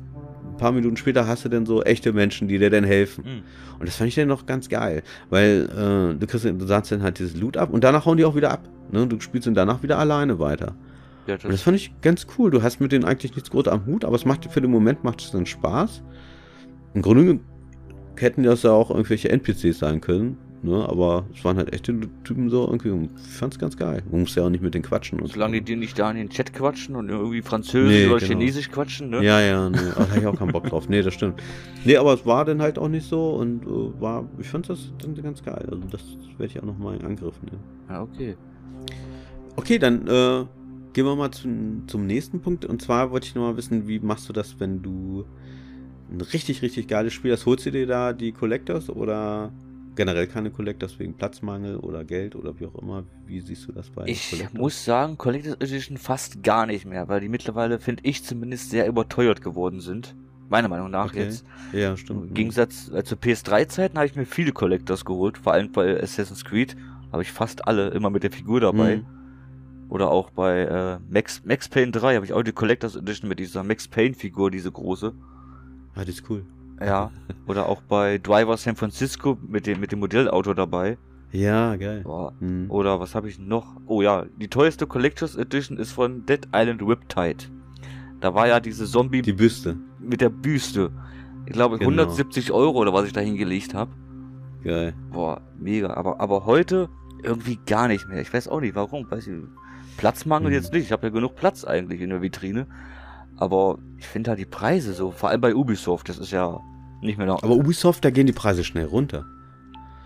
ein 0.53 0.57
paar 0.59 0.73
Minuten 0.73 0.97
später 0.97 1.27
hast 1.27 1.45
du 1.45 1.49
dann 1.49 1.67
so 1.67 1.83
echte 1.83 2.13
Menschen, 2.13 2.49
die 2.49 2.59
dir 2.59 2.71
dann 2.71 2.85
helfen. 2.85 3.25
Mhm. 3.25 3.43
Und 3.79 3.89
das 3.89 3.97
fand 3.97 4.09
ich 4.09 4.15
dann 4.15 4.29
noch 4.29 4.47
ganz 4.47 4.69
geil, 4.69 5.03
weil 5.31 5.69
äh, 5.71 6.19
du 6.19 6.27
kriegst, 6.27 6.45
du 6.45 6.67
sagst 6.67 6.93
dann 6.93 7.03
halt 7.03 7.19
dieses 7.19 7.37
Loot 7.37 7.57
ab 7.57 7.71
und 7.71 7.83
danach 7.85 8.07
hauen 8.07 8.17
die 8.17 8.25
auch 8.25 8.37
wieder 8.37 8.51
ab. 8.51 8.69
Ne? 8.91 9.07
Du 9.07 9.21
spielst 9.21 9.47
dann 9.47 9.55
danach 9.55 9.83
wieder 9.83 9.99
alleine 9.99 10.39
weiter. 10.39 10.75
Ja, 11.27 11.37
das, 11.37 11.45
und 11.45 11.53
das 11.53 11.63
fand 11.63 11.77
ich 11.77 11.93
ganz 12.01 12.27
cool. 12.37 12.51
Du 12.51 12.63
hast 12.63 12.81
mit 12.81 12.93
denen 12.93 13.05
eigentlich 13.05 13.35
nichts 13.35 13.51
groß 13.51 13.69
am 13.69 13.87
Hut, 13.87 14.05
aber 14.05 14.17
es 14.17 14.25
macht 14.25 14.51
für 14.51 14.61
den 14.61 14.71
Moment 14.71 15.05
macht 15.05 15.21
es 15.21 15.31
dann 15.31 15.47
Spaß. 15.47 16.03
Im 16.95 17.03
Grunde 17.03 17.41
hätten 18.17 18.43
das 18.43 18.63
ja 18.63 18.73
auch 18.73 18.91
irgendwelche 18.91 19.31
NPCs 19.31 19.79
sein 19.79 20.01
können, 20.01 20.37
Ne, 20.65 20.89
aber 20.89 21.27
es 21.35 21.45
waren 21.45 21.57
halt 21.57 21.73
echte 21.73 21.93
Typen 22.23 22.49
so 22.49 22.65
irgendwie. 22.65 22.91
Und 22.91 23.11
ich 23.17 23.33
fand's 23.33 23.59
ganz 23.59 23.77
geil. 23.77 24.05
Man 24.13 24.21
muss 24.21 24.37
ja 24.37 24.45
auch 24.45 24.49
nicht 24.49 24.63
mit 24.63 24.75
denen 24.75 24.85
quatschen. 24.85 25.19
Und 25.19 25.33
Solange 25.33 25.57
so. 25.57 25.61
die 25.61 25.65
dir 25.65 25.77
nicht 25.77 25.99
da 25.99 26.09
in 26.09 26.17
den 26.17 26.29
Chat 26.31 26.53
quatschen 26.53 26.95
und 26.95 27.09
irgendwie 27.09 27.43
Französisch 27.43 27.93
nee, 27.93 28.07
oder 28.07 28.21
genau. 28.21 28.39
Chinesisch 28.39 28.71
quatschen, 28.71 29.11
ne? 29.11 29.25
Ja, 29.25 29.41
ja, 29.41 29.69
ne. 29.69 29.93
da 29.97 30.09
habe 30.09 30.21
ich 30.21 30.27
auch 30.27 30.39
keinen 30.39 30.53
Bock 30.53 30.69
drauf. 30.69 30.89
Nee, 30.89 31.03
das 31.03 31.15
stimmt. 31.15 31.43
Nee, 31.85 31.97
aber 31.97 32.15
es 32.15 32.25
war 32.27 32.45
dann 32.45 32.63
halt 32.63 32.79
auch 32.79 32.87
nicht 32.87 33.09
so 33.09 33.31
und 33.31 33.65
äh, 33.65 34.01
war, 34.01 34.29
ich 34.39 34.47
fand 34.47 34.69
das 34.69 34.93
dann 35.03 35.21
ganz 35.21 35.43
geil. 35.43 35.67
Also 35.69 35.83
das 35.91 36.03
werde 36.39 36.53
ich 36.53 36.61
auch 36.61 36.67
nochmal 36.67 36.97
in 36.97 37.07
Angriff 37.07 37.35
nehmen. 37.43 37.63
Ja, 37.89 38.03
okay. 38.03 38.37
Okay, 39.57 39.81
dann 39.81 40.07
äh, 40.07 40.45
gehen 40.93 41.07
wir 41.07 41.17
mal 41.17 41.33
zum, 41.33 41.89
zum 41.89 42.07
nächsten 42.07 42.41
Punkt. 42.41 42.65
Und 42.67 42.81
zwar 42.81 43.11
wollte 43.11 43.27
ich 43.27 43.35
nochmal 43.35 43.57
wissen, 43.57 43.89
wie 43.89 43.99
machst 43.99 44.29
du 44.29 44.33
das, 44.33 44.61
wenn 44.61 44.81
du 44.81 45.25
ein 46.09 46.21
richtig, 46.21 46.63
richtig 46.63 46.87
geiles 46.87 47.13
Spiel 47.13 47.33
hast? 47.33 47.47
Holst 47.47 47.67
du 47.67 47.73
dir 47.73 47.89
da 47.89 48.13
die 48.13 48.31
Collectors 48.31 48.89
oder 48.91 49.51
generell 49.95 50.27
keine 50.27 50.51
Collectors 50.51 50.99
wegen 50.99 51.15
Platzmangel 51.15 51.77
oder 51.77 52.05
Geld 52.05 52.35
oder 52.35 52.59
wie 52.59 52.67
auch 52.67 52.75
immer. 52.77 53.05
Wie 53.27 53.41
siehst 53.41 53.69
du 53.69 53.73
das 53.73 53.91
bei 53.91 54.07
Ich 54.07 54.31
Collectors? 54.31 54.61
muss 54.61 54.85
sagen, 54.85 55.19
Collectors 55.19 55.57
Edition 55.57 55.97
fast 55.97 56.43
gar 56.43 56.67
nicht 56.67 56.87
mehr, 56.87 57.09
weil 57.09 57.21
die 57.21 57.29
mittlerweile, 57.29 57.79
finde 57.79 58.03
ich 58.05 58.25
zumindest, 58.25 58.71
sehr 58.71 58.87
überteuert 58.87 59.43
geworden 59.43 59.81
sind. 59.81 60.15
Meiner 60.49 60.69
Meinung 60.69 60.91
nach 60.91 61.11
okay. 61.11 61.25
jetzt. 61.25 61.45
Ja, 61.73 61.97
stimmt. 61.97 62.29
Im 62.29 62.35
Gegensatz 62.35 62.91
äh, 62.91 63.05
zu 63.05 63.15
PS3-Zeiten 63.15 63.97
habe 63.97 64.07
ich 64.07 64.17
mir 64.17 64.27
viele 64.27 64.53
Collectors 64.53 65.05
geholt, 65.05 65.39
vor 65.39 65.53
allem 65.55 65.73
bei 65.73 66.01
Assassin's 66.03 66.45
Creed 66.45 66.77
habe 67.11 67.23
ich 67.23 67.31
fast 67.31 67.69
alle 67.69 67.89
immer 67.89 68.11
mit 68.11 68.23
der 68.23 68.33
Figur 68.33 68.61
dabei. 68.61 68.97
Mhm. 68.97 69.07
Oder 69.91 70.11
auch 70.11 70.31
bei 70.31 70.61
äh, 70.63 70.99
Max, 71.11 71.43
Max 71.45 71.69
Payne 71.69 71.93
3 71.93 72.15
habe 72.15 72.25
ich 72.25 72.33
auch 72.33 72.43
die 72.43 72.53
Collectors 72.53 72.97
Edition 72.97 73.29
mit 73.29 73.39
dieser 73.39 73.63
Max 73.63 73.87
Payne 73.87 74.15
Figur, 74.15 74.51
diese 74.51 74.73
große. 74.73 75.13
Ah, 75.95 76.05
die 76.05 76.11
ist 76.11 76.29
cool. 76.31 76.47
Ja, 76.81 77.11
oder 77.47 77.69
auch 77.69 77.83
bei 77.83 78.19
Driver 78.19 78.57
San 78.57 78.77
Francisco 78.77 79.39
mit 79.47 79.67
dem, 79.67 79.81
mit 79.81 79.93
dem 79.93 80.01
Modellauto 80.01 80.55
dabei. 80.55 80.99
Ja, 81.33 81.77
geil. 81.77 82.05
Hm. 82.41 82.71
Oder 82.71 83.01
was 83.01 83.15
habe 83.15 83.29
ich 83.29 83.39
noch? 83.39 83.77
Oh 83.87 84.03
ja, 84.03 84.27
die 84.37 84.49
teuerste 84.49 84.87
Collectors 84.87 85.35
Edition 85.37 85.79
ist 85.79 85.93
von 85.93 86.27
Dead 86.27 86.47
Island 86.55 86.83
Riptide. 86.83 87.45
Da 88.21 88.35
war 88.35 88.47
ja 88.47 88.61
diese 88.61 88.87
Zombie. 88.87 89.23
Die 89.23 89.33
Büste. 89.33 89.77
Mit 89.99 90.21
der 90.21 90.29
Büste. 90.29 90.93
Ich 91.47 91.53
glaube 91.53 91.79
genau. 91.79 91.91
170 91.91 92.53
Euro 92.53 92.79
oder 92.79 92.93
was 92.93 93.07
ich 93.07 93.13
da 93.13 93.21
hingelegt 93.21 93.75
habe. 93.75 93.91
Geil. 94.63 94.95
Boah, 95.11 95.41
mega. 95.59 95.95
Aber, 95.95 96.21
aber 96.21 96.45
heute 96.45 96.89
irgendwie 97.23 97.59
gar 97.67 97.89
nicht 97.89 98.07
mehr. 98.09 98.21
Ich 98.21 98.33
weiß 98.33 98.49
auch 98.49 98.61
nicht 98.61 98.75
warum. 98.75 99.11
Weiß 99.11 99.27
ich, 99.27 99.35
Platzmangel 99.97 100.49
hm. 100.49 100.55
jetzt 100.55 100.73
nicht. 100.73 100.85
Ich 100.85 100.93
habe 100.93 101.07
ja 101.07 101.13
genug 101.13 101.35
Platz 101.35 101.65
eigentlich 101.65 102.01
in 102.01 102.11
der 102.11 102.21
Vitrine. 102.21 102.67
Aber 103.43 103.79
ich 103.99 104.07
finde 104.07 104.31
halt 104.31 104.39
die 104.39 104.45
Preise 104.45 104.93
so, 104.93 105.11
vor 105.11 105.31
allem 105.31 105.41
bei 105.41 105.53
Ubisoft, 105.53 106.09
das 106.09 106.19
ist 106.19 106.31
ja 106.31 106.61
nicht 107.01 107.19
mehr 107.19 107.27
noch. 107.27 107.43
Aber 107.43 107.57
Ubisoft, 107.57 108.05
da 108.05 108.11
gehen 108.11 108.29
die 108.29 108.33
Preise 108.33 108.63
schnell 108.63 108.85
runter. 108.85 109.27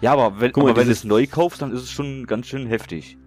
Ja, 0.01 0.15
aber 0.15 0.41
wenn, 0.41 0.53
mal, 0.57 0.71
aber 0.71 0.77
wenn 0.77 0.87
du 0.87 0.93
es 0.93 1.05
neu 1.05 1.27
kaufst, 1.27 1.61
dann 1.61 1.71
ist 1.71 1.83
es 1.83 1.91
schon 1.91 2.25
ganz 2.27 2.47
schön 2.47 2.67
heftig. 2.67 3.19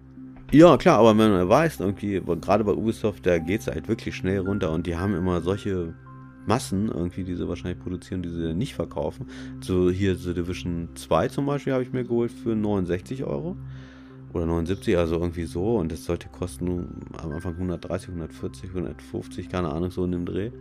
Ja, 0.51 0.77
klar, 0.77 0.97
aber 0.97 1.15
wenn 1.15 1.29
man 1.29 1.47
weiß, 1.47 1.79
irgendwie, 1.79 2.19
gerade 2.41 2.63
bei 2.63 2.71
Ubisoft, 2.71 3.23
da 3.27 3.37
geht 3.37 3.61
es 3.61 3.67
halt 3.67 3.87
wirklich 3.87 4.15
schnell 4.15 4.39
runter 4.39 4.71
und 4.71 4.87
die 4.87 4.97
haben 4.97 5.13
immer 5.13 5.41
solche 5.41 5.93
Massen, 6.47 6.87
irgendwie, 6.87 7.23
die 7.23 7.35
sie 7.35 7.47
wahrscheinlich 7.47 7.77
produzieren, 7.77 8.23
die 8.23 8.29
sie 8.29 8.55
nicht 8.55 8.73
verkaufen. 8.73 9.27
So 9.61 9.91
hier 9.91 10.15
The 10.15 10.33
Division 10.33 10.89
2 10.95 11.27
zum 11.27 11.45
Beispiel 11.45 11.73
habe 11.73 11.83
ich 11.83 11.93
mir 11.93 12.03
geholt 12.03 12.31
für 12.31 12.55
69 12.55 13.25
Euro. 13.25 13.57
Oder 14.33 14.45
79, 14.45 14.97
also 14.97 15.15
irgendwie 15.15 15.45
so. 15.45 15.77
Und 15.77 15.91
das 15.91 16.05
sollte 16.05 16.29
kosten 16.29 17.07
am 17.17 17.31
Anfang 17.31 17.53
130, 17.53 18.09
140, 18.09 18.69
150, 18.69 19.49
keine 19.49 19.69
Ahnung, 19.69 19.91
so 19.91 20.05
in 20.05 20.11
dem 20.11 20.25
Dreh. 20.25 20.51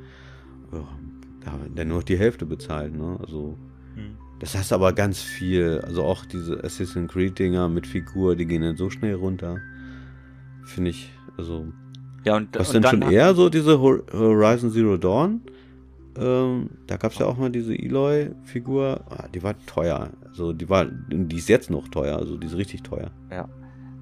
Ja, 0.72 0.86
da 1.44 1.52
haben 1.52 1.70
wir 1.74 1.84
nur 1.84 2.02
die 2.02 2.18
Hälfte 2.18 2.46
bezahlt, 2.46 2.96
ne? 2.96 3.18
Also. 3.20 3.56
Hm. 3.94 4.16
Das 4.40 4.56
heißt 4.56 4.72
aber 4.72 4.92
ganz 4.92 5.20
viel. 5.20 5.80
Also 5.84 6.04
auch 6.04 6.24
diese 6.24 6.62
Assassin's 6.62 7.12
Creed-Dinger 7.12 7.68
mit 7.68 7.86
Figur, 7.86 8.36
die 8.36 8.46
gehen 8.46 8.62
dann 8.62 8.76
so 8.76 8.88
schnell 8.88 9.14
runter. 9.14 9.58
Finde 10.64 10.90
ich, 10.90 11.10
also. 11.36 11.66
Ja, 12.24 12.36
und, 12.36 12.48
was 12.56 12.74
und 12.74 12.86
schon 12.86 13.02
eher 13.02 13.34
so 13.34 13.48
diese 13.48 13.80
Horizon 13.80 14.70
Zero 14.70 14.96
Dawn? 14.96 15.40
Ähm, 16.16 16.70
da 16.86 16.96
gab 16.96 17.12
es 17.12 17.18
ja 17.18 17.26
auch 17.26 17.36
mal 17.36 17.50
diese 17.50 17.78
Eloy-Figur. 17.78 19.00
Ah, 19.08 19.28
die 19.32 19.42
war 19.42 19.54
teuer. 19.66 20.10
Also 20.26 20.52
die 20.52 20.68
war, 20.68 20.84
die 20.84 21.36
ist 21.36 21.48
jetzt 21.48 21.70
noch 21.70 21.88
teuer. 21.88 22.16
Also 22.16 22.36
die 22.36 22.46
ist 22.46 22.56
richtig 22.56 22.82
teuer. 22.82 23.10
Ja. 23.30 23.48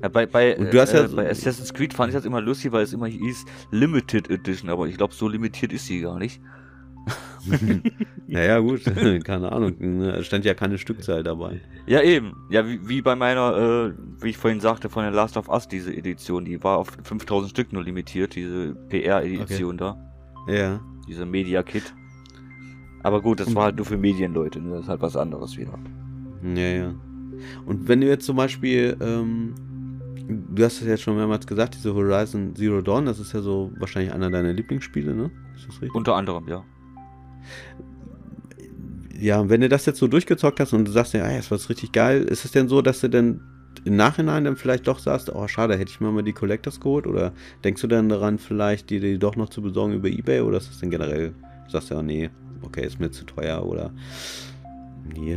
Ja, 0.07 0.11
bei, 0.11 0.25
bei, 0.25 0.53
äh, 0.53 0.73
ja 0.73 1.09
bei 1.09 1.29
Assassin's 1.29 1.75
Creed 1.75 1.93
fand 1.93 2.11
ich 2.11 2.15
das 2.15 2.25
immer 2.25 2.41
lustig, 2.41 2.71
weil 2.71 2.85
es 2.85 2.93
immer 2.93 3.09
hieß 3.09 3.45
Limited 3.73 4.31
Edition, 4.31 4.71
aber 4.71 4.87
ich 4.87 4.97
glaube, 4.97 5.13
so 5.13 5.27
limitiert 5.27 5.73
ist 5.73 5.87
sie 5.87 6.01
gar 6.01 6.17
nicht. 6.17 6.41
naja, 8.29 8.61
gut, 8.61 8.85
keine 9.25 9.51
Ahnung. 9.51 9.75
Ne, 9.81 10.23
stand 10.23 10.45
ja 10.45 10.55
keine 10.55 10.79
Stückzahl 10.79 11.25
dabei. 11.25 11.61
Ja, 11.89 12.03
eben. 12.03 12.35
Ja, 12.51 12.69
wie, 12.69 12.89
wie 12.89 13.03
bei 13.03 13.17
meiner, 13.17 13.57
äh, 13.57 14.23
wie 14.23 14.31
ich 14.31 14.37
vorhin 14.37 14.61
sagte, 14.61 14.89
von 14.89 15.03
der 15.03 15.11
Last 15.11 15.37
of 15.37 15.49
Us, 15.49 15.67
diese 15.67 15.93
Edition, 15.93 16.45
die 16.45 16.63
war 16.63 16.79
auf 16.79 16.93
5000 17.03 17.51
Stück 17.51 17.73
nur 17.73 17.83
limitiert, 17.83 18.37
diese 18.37 18.77
PR-Edition 18.89 19.81
okay. 19.81 19.95
da. 20.47 20.53
Ja. 20.53 20.81
Diese 21.09 21.27
Media-Kit. 21.27 21.93
Aber 23.03 23.23
gut, 23.23 23.41
das 23.41 23.53
war 23.57 23.65
halt 23.65 23.77
nur 23.77 23.87
für 23.87 23.97
Medienleute, 23.97 24.61
ne? 24.61 24.71
das 24.71 24.83
ist 24.83 24.89
halt 24.89 25.03
was 25.03 25.17
anderes 25.17 25.57
wieder. 25.57 25.77
Ja, 26.45 26.69
ja. 26.69 26.95
Und 27.67 27.89
wenn 27.89 28.01
du 28.01 28.07
jetzt 28.07 28.25
zum 28.25 28.37
Beispiel, 28.37 28.97
ähm, 29.01 29.55
du 30.29 30.65
hast 30.65 30.81
es 30.81 30.87
jetzt 30.87 31.03
schon 31.03 31.17
mehrmals 31.17 31.47
gesagt, 31.47 31.75
diese 31.75 31.95
Horizon 31.95 32.55
Zero 32.55 32.81
Dawn, 32.81 33.07
das 33.07 33.19
ist 33.19 33.33
ja 33.33 33.41
so 33.41 33.73
wahrscheinlich 33.79 34.13
einer 34.13 34.31
deiner 34.31 34.53
Lieblingsspiele, 34.53 35.15
ne? 35.15 35.31
Ist 35.55 35.69
das 35.69 35.75
richtig? 35.75 35.95
Unter 35.95 36.17
anderem, 36.17 36.49
ja. 36.49 36.65
ja, 39.19 39.49
wenn 39.49 39.61
du 39.61 39.69
das 39.69 39.87
jetzt 39.87 39.99
so 39.99 40.09
durchgezockt 40.09 40.61
hast 40.61 40.73
und 40.73 40.87
du 40.87 40.93
sagst, 40.93 41.15
ja, 41.15 41.29
das 41.29 41.51
war 41.51 41.59
richtig 41.69 41.93
geil, 41.93 42.23
ist 42.23 42.45
es 42.45 42.53
denn 42.53 42.69
so, 42.69 42.83
dass 42.83 43.01
du 43.01 43.09
dann 43.09 43.41
im 43.85 43.95
Nachhinein 43.95 44.45
dann 44.45 44.57
vielleicht 44.57 44.89
doch 44.89 44.99
sagst, 44.99 45.33
oh 45.33 45.47
schade, 45.47 45.77
hätte 45.77 45.91
ich 45.91 46.01
mir 46.01 46.11
mal 46.11 46.23
die 46.23 46.33
Collectors 46.33 46.81
geholt? 46.81 47.07
Oder 47.07 47.33
denkst 47.63 47.83
du 47.83 47.87
dann 47.87 48.09
daran, 48.09 48.39
vielleicht 48.39 48.91
die, 48.91 48.99
die 48.99 49.19
doch 49.19 49.37
noch 49.37 49.49
zu 49.49 49.63
besorgen 49.63 49.95
über 49.95 50.09
Ebay? 50.09 50.41
Oder 50.41 50.59
ist 50.59 50.71
das 50.71 50.81
denn 50.81 50.91
generell, 50.91 51.35
du 51.67 51.71
sagst 51.71 51.91
ja, 51.91 52.03
nee, 52.03 52.31
okay, 52.63 52.85
ist 52.85 52.99
mir 52.99 53.13
zu 53.13 53.25
teuer 53.25 53.65
oder 53.65 53.93
nee, 55.15 55.37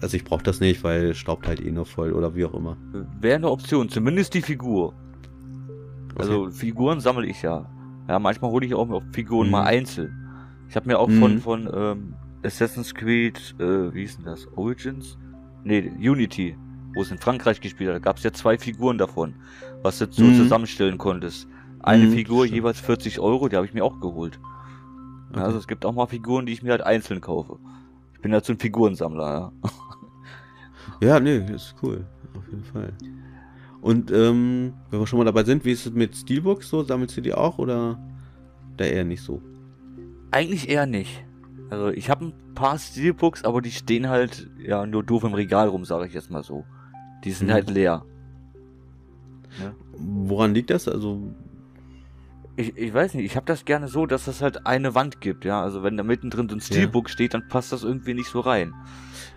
also 0.00 0.16
ich 0.16 0.24
brauche 0.24 0.42
das 0.42 0.60
nicht, 0.60 0.82
weil 0.84 1.14
staubt 1.14 1.46
halt 1.46 1.60
eh 1.60 1.70
noch 1.70 1.86
voll 1.86 2.12
oder 2.12 2.34
wie 2.34 2.44
auch 2.44 2.54
immer. 2.54 2.76
Wäre 3.20 3.36
eine 3.36 3.50
Option, 3.50 3.88
zumindest 3.88 4.34
die 4.34 4.42
Figur. 4.42 4.94
Also 6.16 6.44
okay. 6.44 6.52
Figuren 6.52 7.00
sammle 7.00 7.26
ich 7.26 7.42
ja. 7.42 7.68
Ja, 8.08 8.18
manchmal 8.18 8.50
hole 8.50 8.66
ich 8.66 8.74
auch 8.74 9.02
Figuren 9.12 9.46
mhm. 9.46 9.52
mal 9.52 9.64
einzeln. 9.64 10.12
Ich 10.68 10.76
habe 10.76 10.88
mir 10.88 10.98
auch 10.98 11.08
mhm. 11.08 11.20
von, 11.20 11.38
von 11.40 11.70
ähm, 11.74 12.14
Assassin's 12.42 12.94
Creed, 12.94 13.54
äh, 13.58 13.94
wie 13.94 14.00
hieß 14.00 14.16
denn 14.16 14.26
das? 14.26 14.46
Origins? 14.56 15.18
Nee, 15.64 15.90
Unity, 15.98 16.56
wo 16.94 17.02
es 17.02 17.10
in 17.10 17.18
Frankreich 17.18 17.60
gespielt 17.60 17.88
hat. 17.88 17.96
Da 17.96 18.00
gab 18.00 18.18
es 18.18 18.22
ja 18.22 18.32
zwei 18.32 18.58
Figuren 18.58 18.98
davon, 18.98 19.34
was 19.82 19.98
du 19.98 20.06
so 20.10 20.24
mhm. 20.24 20.36
zusammenstellen 20.36 20.98
konntest. 20.98 21.48
Eine 21.80 22.06
mhm, 22.06 22.12
Figur 22.12 22.44
stimmt. 22.44 22.56
jeweils 22.56 22.80
40 22.80 23.18
Euro, 23.20 23.48
die 23.48 23.56
habe 23.56 23.66
ich 23.66 23.74
mir 23.74 23.84
auch 23.84 24.00
geholt. 24.00 24.38
Okay. 25.30 25.40
Also 25.40 25.58
es 25.58 25.66
gibt 25.66 25.84
auch 25.84 25.94
mal 25.94 26.06
Figuren, 26.06 26.46
die 26.46 26.52
ich 26.52 26.62
mir 26.62 26.70
halt 26.70 26.82
einzeln 26.82 27.20
kaufe. 27.20 27.58
Ich 28.24 28.30
bin 28.30 28.40
so 28.42 28.54
ein 28.54 28.58
Figurensammler, 28.58 29.52
ja. 31.02 31.08
ja, 31.08 31.20
nee, 31.20 31.44
ist 31.52 31.74
cool. 31.82 32.06
Auf 32.34 32.48
jeden 32.48 32.64
Fall. 32.64 32.94
Und 33.82 34.10
ähm, 34.12 34.72
wenn 34.88 34.98
wir 34.98 35.06
schon 35.06 35.18
mal 35.18 35.26
dabei 35.26 35.44
sind, 35.44 35.62
wie 35.66 35.72
ist 35.72 35.84
es 35.84 35.92
mit 35.92 36.16
Steelbooks 36.16 36.70
so? 36.70 36.82
Sammelst 36.82 37.18
du 37.18 37.20
die 37.20 37.34
auch 37.34 37.58
oder 37.58 37.98
da 38.78 38.84
eher 38.86 39.04
nicht 39.04 39.20
so? 39.20 39.42
Eigentlich 40.30 40.70
eher 40.70 40.86
nicht. 40.86 41.22
Also 41.68 41.90
ich 41.90 42.08
habe 42.08 42.24
ein 42.24 42.54
paar 42.54 42.78
Steelbooks, 42.78 43.44
aber 43.44 43.60
die 43.60 43.72
stehen 43.72 44.08
halt 44.08 44.48
ja 44.58 44.86
nur 44.86 45.04
doof 45.04 45.24
im 45.24 45.34
Regal 45.34 45.68
rum, 45.68 45.84
sage 45.84 46.06
ich 46.06 46.14
jetzt 46.14 46.30
mal 46.30 46.42
so. 46.42 46.64
Die 47.24 47.30
sind 47.30 47.48
mhm. 47.48 47.52
halt 47.52 47.68
leer. 47.68 48.06
Ja. 49.62 49.74
Woran 49.98 50.54
liegt 50.54 50.70
das? 50.70 50.88
Also 50.88 51.20
ich, 52.56 52.76
ich 52.76 52.94
weiß 52.94 53.14
nicht, 53.14 53.24
ich 53.24 53.36
habe 53.36 53.46
das 53.46 53.64
gerne 53.64 53.88
so, 53.88 54.06
dass 54.06 54.26
das 54.26 54.40
halt 54.40 54.66
eine 54.66 54.94
Wand 54.94 55.20
gibt, 55.20 55.44
ja. 55.44 55.62
Also 55.62 55.82
wenn 55.82 55.96
da 55.96 56.02
mittendrin 56.02 56.48
so 56.48 56.56
ein 56.56 56.60
Steelbook 56.60 57.08
ja. 57.08 57.12
steht, 57.12 57.34
dann 57.34 57.48
passt 57.48 57.72
das 57.72 57.82
irgendwie 57.82 58.14
nicht 58.14 58.28
so 58.28 58.40
rein. 58.40 58.72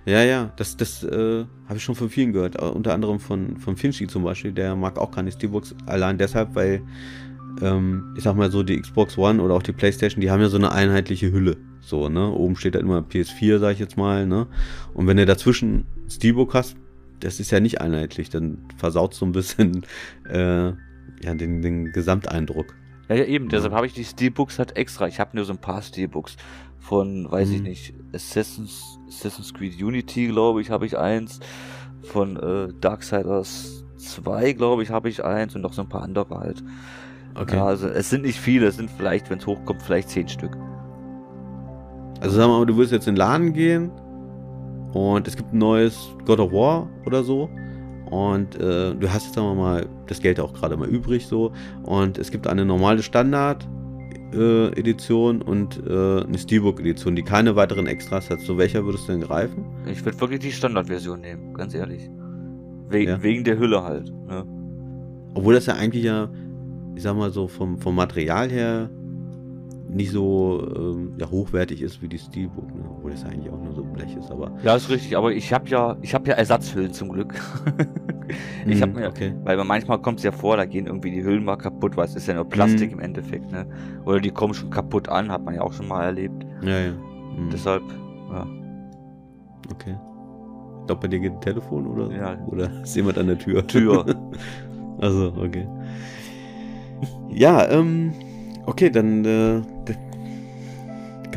Ja, 0.05 0.23
ja, 0.23 0.53
das, 0.55 0.77
das 0.77 1.03
äh, 1.03 1.45
habe 1.65 1.77
ich 1.77 1.83
schon 1.83 1.95
von 1.95 2.09
vielen 2.09 2.31
gehört. 2.31 2.61
Unter 2.61 2.93
anderem 2.93 3.19
von, 3.19 3.57
von 3.57 3.75
Finchi 3.75 4.07
zum 4.07 4.23
Beispiel. 4.23 4.53
Der 4.53 4.75
mag 4.75 4.97
auch 4.97 5.11
keine 5.11 5.31
Steelbooks. 5.31 5.75
Allein 5.85 6.17
deshalb, 6.17 6.55
weil, 6.55 6.81
ähm, 7.61 8.13
ich 8.15 8.23
sag 8.23 8.35
mal 8.35 8.51
so, 8.51 8.63
die 8.63 8.79
Xbox 8.79 9.17
One 9.17 9.41
oder 9.41 9.55
auch 9.55 9.63
die 9.63 9.73
Playstation, 9.73 10.21
die 10.21 10.31
haben 10.31 10.39
ja 10.39 10.49
so 10.49 10.57
eine 10.57 10.71
einheitliche 10.71 11.31
Hülle. 11.31 11.57
So, 11.81 12.09
ne? 12.09 12.31
Oben 12.31 12.55
steht 12.55 12.75
halt 12.75 12.85
immer 12.85 12.99
PS4, 12.99 13.59
sag 13.59 13.73
ich 13.73 13.79
jetzt 13.79 13.97
mal, 13.97 14.27
ne? 14.27 14.47
Und 14.93 15.07
wenn 15.07 15.17
du 15.17 15.25
dazwischen 15.25 15.85
Steelbook 16.07 16.53
hast, 16.53 16.77
das 17.19 17.39
ist 17.39 17.51
ja 17.51 17.59
nicht 17.59 17.81
einheitlich, 17.81 18.29
dann 18.29 18.59
versaut 18.77 19.13
so 19.13 19.25
ein 19.25 19.31
bisschen 19.31 19.85
äh, 20.29 20.67
ja, 20.67 21.33
den, 21.33 21.61
den 21.61 21.91
Gesamteindruck. 21.91 22.75
Ja, 23.09 23.15
ja 23.15 23.25
eben, 23.25 23.49
deshalb 23.49 23.73
habe 23.73 23.87
ich 23.87 23.93
die 23.93 24.03
Steelbooks 24.03 24.59
halt 24.59 24.75
extra. 24.75 25.07
Ich 25.07 25.19
habe 25.19 25.35
nur 25.35 25.45
so 25.45 25.53
ein 25.53 25.59
paar 25.59 25.81
Steelbooks 25.81 26.35
von, 26.79 27.29
weiß 27.29 27.49
mhm. 27.49 27.55
ich 27.55 27.61
nicht, 27.61 27.93
Assassin's, 28.13 28.99
Assassin's 29.07 29.53
Creed 29.53 29.81
Unity, 29.81 30.27
glaube 30.27 30.61
ich, 30.61 30.69
habe 30.69 30.85
ich 30.85 30.97
eins. 30.97 31.39
Von 32.03 32.37
äh, 32.37 32.73
Darksiders 32.79 33.83
2, 33.97 34.53
glaube 34.53 34.83
ich, 34.83 34.91
habe 34.91 35.09
ich 35.09 35.23
eins 35.23 35.55
und 35.55 35.61
noch 35.61 35.73
so 35.73 35.81
ein 35.81 35.89
paar 35.89 36.03
andere 36.03 36.39
halt. 36.39 36.63
Okay. 37.35 37.55
Ja, 37.57 37.65
also 37.65 37.87
es 37.87 38.09
sind 38.09 38.23
nicht 38.23 38.39
viele, 38.39 38.67
es 38.67 38.77
sind 38.77 38.89
vielleicht, 38.89 39.29
wenn 39.29 39.39
es 39.39 39.45
hochkommt, 39.45 39.81
vielleicht 39.81 40.09
zehn 40.09 40.27
Stück. 40.27 40.57
Also 42.19 42.37
sag 42.37 42.47
mal, 42.47 42.65
du 42.65 42.75
würdest 42.75 42.93
jetzt 42.93 43.07
in 43.07 43.13
den 43.13 43.19
Laden 43.19 43.53
gehen 43.53 43.91
und 44.93 45.27
es 45.27 45.35
gibt 45.35 45.53
ein 45.53 45.59
neues 45.59 46.15
God 46.25 46.39
of 46.39 46.51
War 46.51 46.89
oder 47.05 47.23
so. 47.23 47.49
Und 48.09 48.55
äh, 48.55 48.95
du 48.95 49.11
hast 49.11 49.25
jetzt 49.25 49.35
sagen 49.35 49.47
wir 49.47 49.55
mal 49.55 49.87
das 50.07 50.21
Geld 50.21 50.39
auch 50.39 50.53
gerade 50.53 50.77
mal 50.77 50.87
übrig 50.87 51.27
so. 51.27 51.51
Und 51.83 52.17
es 52.17 52.31
gibt 52.31 52.47
eine 52.47 52.65
normale 52.65 53.03
Standard 53.03 53.67
äh, 54.33 54.67
Edition 54.79 55.41
und 55.41 55.81
äh, 55.87 56.23
eine 56.23 56.37
Steelbook-Edition, 56.37 57.15
die 57.15 57.23
keine 57.23 57.55
weiteren 57.55 57.87
Extras 57.87 58.29
hat. 58.29 58.41
Zu 58.41 58.57
welcher 58.57 58.85
würdest 58.85 59.07
du 59.07 59.13
denn 59.13 59.21
greifen? 59.21 59.65
Ich 59.89 60.03
würde 60.03 60.19
wirklich 60.19 60.39
die 60.41 60.51
Standardversion 60.51 61.21
nehmen, 61.21 61.53
ganz 61.53 61.73
ehrlich. 61.73 62.09
We 62.89 63.03
ja. 63.03 63.21
Wegen 63.21 63.43
der 63.43 63.59
Hülle 63.59 63.83
halt. 63.83 64.11
Ne? 64.27 64.45
Obwohl 65.33 65.53
das 65.53 65.65
ja 65.65 65.75
eigentlich 65.75 66.03
ja, 66.03 66.29
ich 66.95 67.03
sag 67.03 67.15
mal 67.15 67.31
so, 67.31 67.47
vom, 67.47 67.77
vom 67.77 67.95
Material 67.95 68.49
her 68.49 68.89
nicht 69.89 70.11
so 70.11 70.67
ähm, 70.75 71.13
ja, 71.17 71.29
hochwertig 71.29 71.81
ist 71.81 72.01
wie 72.01 72.07
die 72.07 72.17
Steelbook, 72.17 72.73
ne? 72.75 72.83
obwohl 72.89 73.11
das 73.11 73.23
eigentlich 73.23 73.51
auch 73.51 73.61
nur 73.61 73.73
so 73.73 73.83
Blech 73.83 74.15
ist. 74.17 74.31
Aber 74.31 74.51
ja, 74.63 74.75
ist 74.75 74.89
richtig. 74.89 75.15
Aber 75.15 75.31
ich 75.31 75.53
habe 75.53 75.67
ja, 75.69 75.97
ich 76.01 76.13
habe 76.13 76.29
ja 76.29 76.35
Ersatzhüllen 76.35 76.93
zum 76.93 77.09
Glück. 77.09 77.33
ich 78.67 78.81
habe 78.81 78.93
hm, 78.93 78.99
mir, 78.99 79.07
okay. 79.07 79.33
weil 79.43 79.63
manchmal 79.63 79.99
kommt 79.99 80.19
es 80.19 80.25
ja 80.25 80.31
vor, 80.31 80.57
da 80.57 80.65
gehen 80.65 80.87
irgendwie 80.87 81.11
die 81.11 81.23
Hüllen 81.23 81.43
mal 81.43 81.55
kaputt, 81.55 81.95
weil 81.95 82.05
es 82.05 82.15
ist 82.15 82.27
ja 82.27 82.33
nur 82.33 82.45
Plastik 82.45 82.91
mm. 82.91 82.93
im 82.93 82.99
Endeffekt, 82.99 83.51
ne? 83.51 83.65
Oder 84.05 84.19
die 84.19 84.31
kommen 84.31 84.53
schon 84.53 84.69
kaputt 84.69 85.07
an, 85.09 85.31
hat 85.31 85.43
man 85.43 85.55
ja 85.55 85.61
auch 85.61 85.73
schon 85.73 85.87
mal 85.87 86.03
erlebt. 86.03 86.45
Ja, 86.61 86.79
ja. 86.79 86.91
Mm. 86.91 87.49
Deshalb, 87.51 87.83
ja. 88.31 88.45
Okay. 89.71 89.95
Ich 90.81 90.87
glaube, 90.87 91.01
bei 91.01 91.07
dir 91.07 91.19
geht 91.19 91.31
ein 91.31 91.41
Telefon 91.41 91.87
oder? 91.87 92.13
Ja. 92.15 92.37
Oder 92.47 92.69
ist 92.83 92.95
jemand 92.95 93.17
an 93.17 93.27
der 93.27 93.37
Tür? 93.37 93.65
Tür. 93.65 94.05
also, 94.99 95.33
okay. 95.37 95.67
Ja, 97.29 97.69
ähm, 97.69 98.11
Okay, 98.67 98.89
dann 98.89 99.23
äh, 99.23 99.61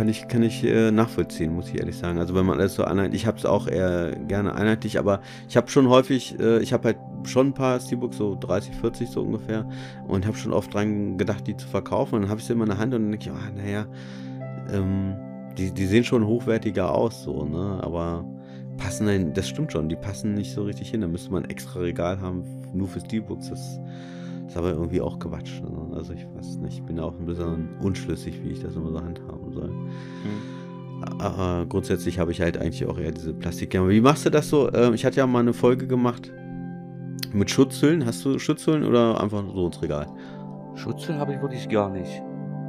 kann 0.00 0.08
ich, 0.08 0.28
kann 0.28 0.42
ich 0.42 0.64
äh, 0.64 0.90
nachvollziehen, 0.90 1.54
muss 1.54 1.68
ich 1.68 1.78
ehrlich 1.78 1.98
sagen. 1.98 2.18
Also 2.18 2.34
wenn 2.34 2.46
man 2.46 2.58
alles 2.58 2.74
so 2.74 2.84
einheitlich, 2.84 3.20
ich 3.20 3.26
habe 3.26 3.36
es 3.36 3.44
auch 3.44 3.66
eher 3.66 4.16
gerne 4.16 4.54
einheitlich, 4.54 4.98
aber 4.98 5.20
ich 5.46 5.58
habe 5.58 5.68
schon 5.68 5.90
häufig, 5.90 6.40
äh, 6.40 6.60
ich 6.60 6.72
habe 6.72 6.84
halt 6.84 6.96
schon 7.24 7.48
ein 7.48 7.52
paar 7.52 7.78
Steelbooks, 7.78 8.16
so 8.16 8.34
30, 8.34 8.76
40 8.76 9.10
so 9.10 9.20
ungefähr, 9.20 9.68
und 10.08 10.26
habe 10.26 10.38
schon 10.38 10.54
oft 10.54 10.72
dran 10.72 11.18
gedacht, 11.18 11.46
die 11.46 11.54
zu 11.54 11.68
verkaufen. 11.68 12.14
Und 12.14 12.22
dann 12.22 12.30
habe 12.30 12.40
ich 12.40 12.46
sie 12.46 12.54
immer 12.54 12.64
in 12.64 12.70
der 12.70 12.78
Hand 12.78 12.94
und 12.94 13.02
dann 13.02 13.10
denke 13.10 13.26
ich, 13.26 13.30
oh, 13.30 13.62
naja, 13.62 13.84
ähm, 14.72 15.16
die, 15.58 15.70
die 15.70 15.84
sehen 15.84 16.04
schon 16.04 16.26
hochwertiger 16.26 16.94
aus, 16.94 17.22
so, 17.22 17.44
ne? 17.44 17.80
Aber 17.82 18.24
passen, 18.78 19.34
das 19.34 19.50
stimmt 19.50 19.70
schon, 19.70 19.90
die 19.90 19.96
passen 19.96 20.32
nicht 20.32 20.54
so 20.54 20.62
richtig 20.62 20.88
hin. 20.88 21.02
Da 21.02 21.08
müsste 21.08 21.30
man 21.30 21.44
ein 21.44 21.50
extra 21.50 21.80
Regal 21.80 22.22
haben, 22.22 22.42
nur 22.72 22.88
für 22.88 23.00
Steelbooks. 23.00 23.50
Das 23.50 23.78
ist 24.50 24.56
aber 24.56 24.72
irgendwie 24.72 25.00
auch 25.00 25.20
Quatsch. 25.20 25.62
Ne? 25.62 25.94
Also 25.94 26.12
ich 26.12 26.26
weiß 26.26 26.56
nicht, 26.56 26.78
ich 26.78 26.82
bin 26.82 26.98
auch 26.98 27.14
ein 27.16 27.24
bisschen 27.24 27.68
unschlüssig, 27.80 28.42
wie 28.42 28.48
ich 28.48 28.60
das 28.60 28.74
immer 28.74 28.90
so 28.90 29.00
handhaben 29.00 29.52
soll. 29.52 29.68
Mhm. 29.68 31.20
Aber 31.20 31.66
grundsätzlich 31.68 32.18
habe 32.18 32.32
ich 32.32 32.40
halt 32.40 32.58
eigentlich 32.58 32.84
auch 32.84 32.98
eher 32.98 33.12
diese 33.12 33.32
Plastik. 33.32 33.74
Wie 33.74 34.00
machst 34.00 34.26
du 34.26 34.30
das 34.30 34.48
so? 34.48 34.70
Ähm, 34.72 34.94
ich 34.94 35.04
hatte 35.04 35.18
ja 35.18 35.26
mal 35.28 35.38
eine 35.38 35.52
Folge 35.52 35.86
gemacht 35.86 36.32
mit 37.32 37.48
Schutzhüllen. 37.48 38.04
Hast 38.04 38.24
du 38.24 38.40
Schutzhüllen 38.40 38.84
oder 38.84 39.20
einfach 39.20 39.44
so 39.54 39.66
ins 39.66 39.80
Regal? 39.82 40.08
Schutzhüllen 40.74 41.20
habe 41.20 41.32
ich 41.32 41.40
wirklich 41.40 41.68
gar 41.68 41.88
nicht, 41.88 42.20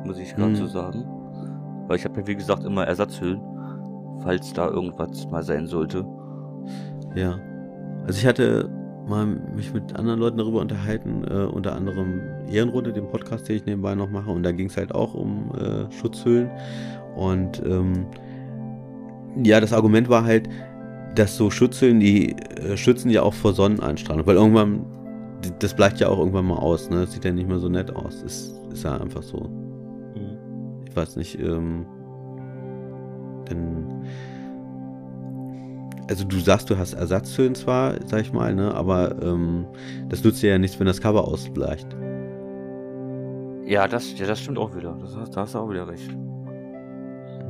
muss 0.05 0.19
ich 0.19 0.35
gerade 0.35 0.51
mhm. 0.51 0.55
so 0.57 0.67
sagen. 0.67 1.03
Weil 1.87 1.97
ich 1.97 2.05
habe 2.05 2.21
ja 2.21 2.27
wie 2.27 2.35
gesagt 2.35 2.63
immer 2.63 2.85
Ersatzhüllen, 2.85 3.41
falls 4.21 4.53
da 4.53 4.69
irgendwas 4.69 5.27
mal 5.31 5.41
sein 5.41 5.65
sollte. 5.65 6.05
Ja. 7.15 7.39
Also 8.05 8.19
ich 8.19 8.27
hatte 8.27 8.69
mal 9.07 9.25
mich 9.25 9.73
mit 9.73 9.95
anderen 9.95 10.19
Leuten 10.19 10.37
darüber 10.37 10.61
unterhalten, 10.61 11.23
äh, 11.29 11.45
unter 11.45 11.75
anderem 11.75 12.21
Ehrenrunde, 12.51 12.93
den 12.93 13.07
Podcast, 13.07 13.47
den 13.49 13.57
ich 13.57 13.65
nebenbei 13.65 13.95
noch 13.95 14.09
mache, 14.09 14.31
und 14.31 14.43
da 14.43 14.51
ging 14.51 14.67
es 14.67 14.77
halt 14.77 14.93
auch 14.93 15.13
um 15.13 15.51
äh, 15.55 15.91
Schutzhüllen. 15.91 16.49
Und 17.15 17.61
ähm, 17.65 18.05
ja, 19.43 19.59
das 19.59 19.73
Argument 19.73 20.09
war 20.09 20.23
halt, 20.23 20.47
dass 21.15 21.35
so 21.35 21.49
Schutzhüllen, 21.49 21.99
die 21.99 22.33
äh, 22.33 22.77
schützen 22.77 23.09
ja 23.09 23.23
auch 23.23 23.33
vor 23.33 23.53
Sonneneinstrahlung, 23.53 24.25
weil 24.25 24.35
irgendwann, 24.35 24.85
das 25.59 25.75
bleibt 25.75 25.99
ja 25.99 26.07
auch 26.07 26.19
irgendwann 26.19 26.45
mal 26.45 26.57
aus, 26.57 26.89
ne? 26.89 27.01
Das 27.01 27.13
sieht 27.13 27.25
ja 27.25 27.31
nicht 27.31 27.49
mehr 27.49 27.59
so 27.59 27.67
nett 27.67 27.93
aus. 27.95 28.21
Ist, 28.23 28.53
ist 28.71 28.83
ja 28.83 28.97
einfach 28.97 29.23
so. 29.23 29.49
Mhm. 30.15 30.85
Ich 30.87 30.95
weiß 30.95 31.15
nicht, 31.17 31.39
ähm, 31.39 31.85
denn 33.49 34.03
also 36.11 36.25
du 36.25 36.39
sagst, 36.39 36.69
du 36.69 36.77
hast 36.77 36.93
Ersatzhüllen 36.93 37.55
zwar, 37.55 37.95
sag 38.05 38.19
ich 38.19 38.33
mal, 38.33 38.53
ne, 38.53 38.73
aber 38.73 39.15
ähm, 39.23 39.65
das 40.09 40.21
nützt 40.25 40.43
dir 40.43 40.49
ja 40.49 40.57
nichts, 40.57 40.77
wenn 40.77 40.85
das 40.85 40.99
Cover 40.99 41.25
ausbleicht. 41.25 41.87
Ja, 43.65 43.87
das, 43.87 44.19
ja, 44.19 44.27
das 44.27 44.41
stimmt 44.41 44.57
auch 44.57 44.75
wieder. 44.75 44.97
Das 44.99 45.15
hast, 45.15 45.37
da 45.37 45.41
hast 45.41 45.55
du 45.55 45.59
auch 45.59 45.69
wieder 45.69 45.87
recht. 45.87 46.09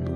Ja. 0.06 0.14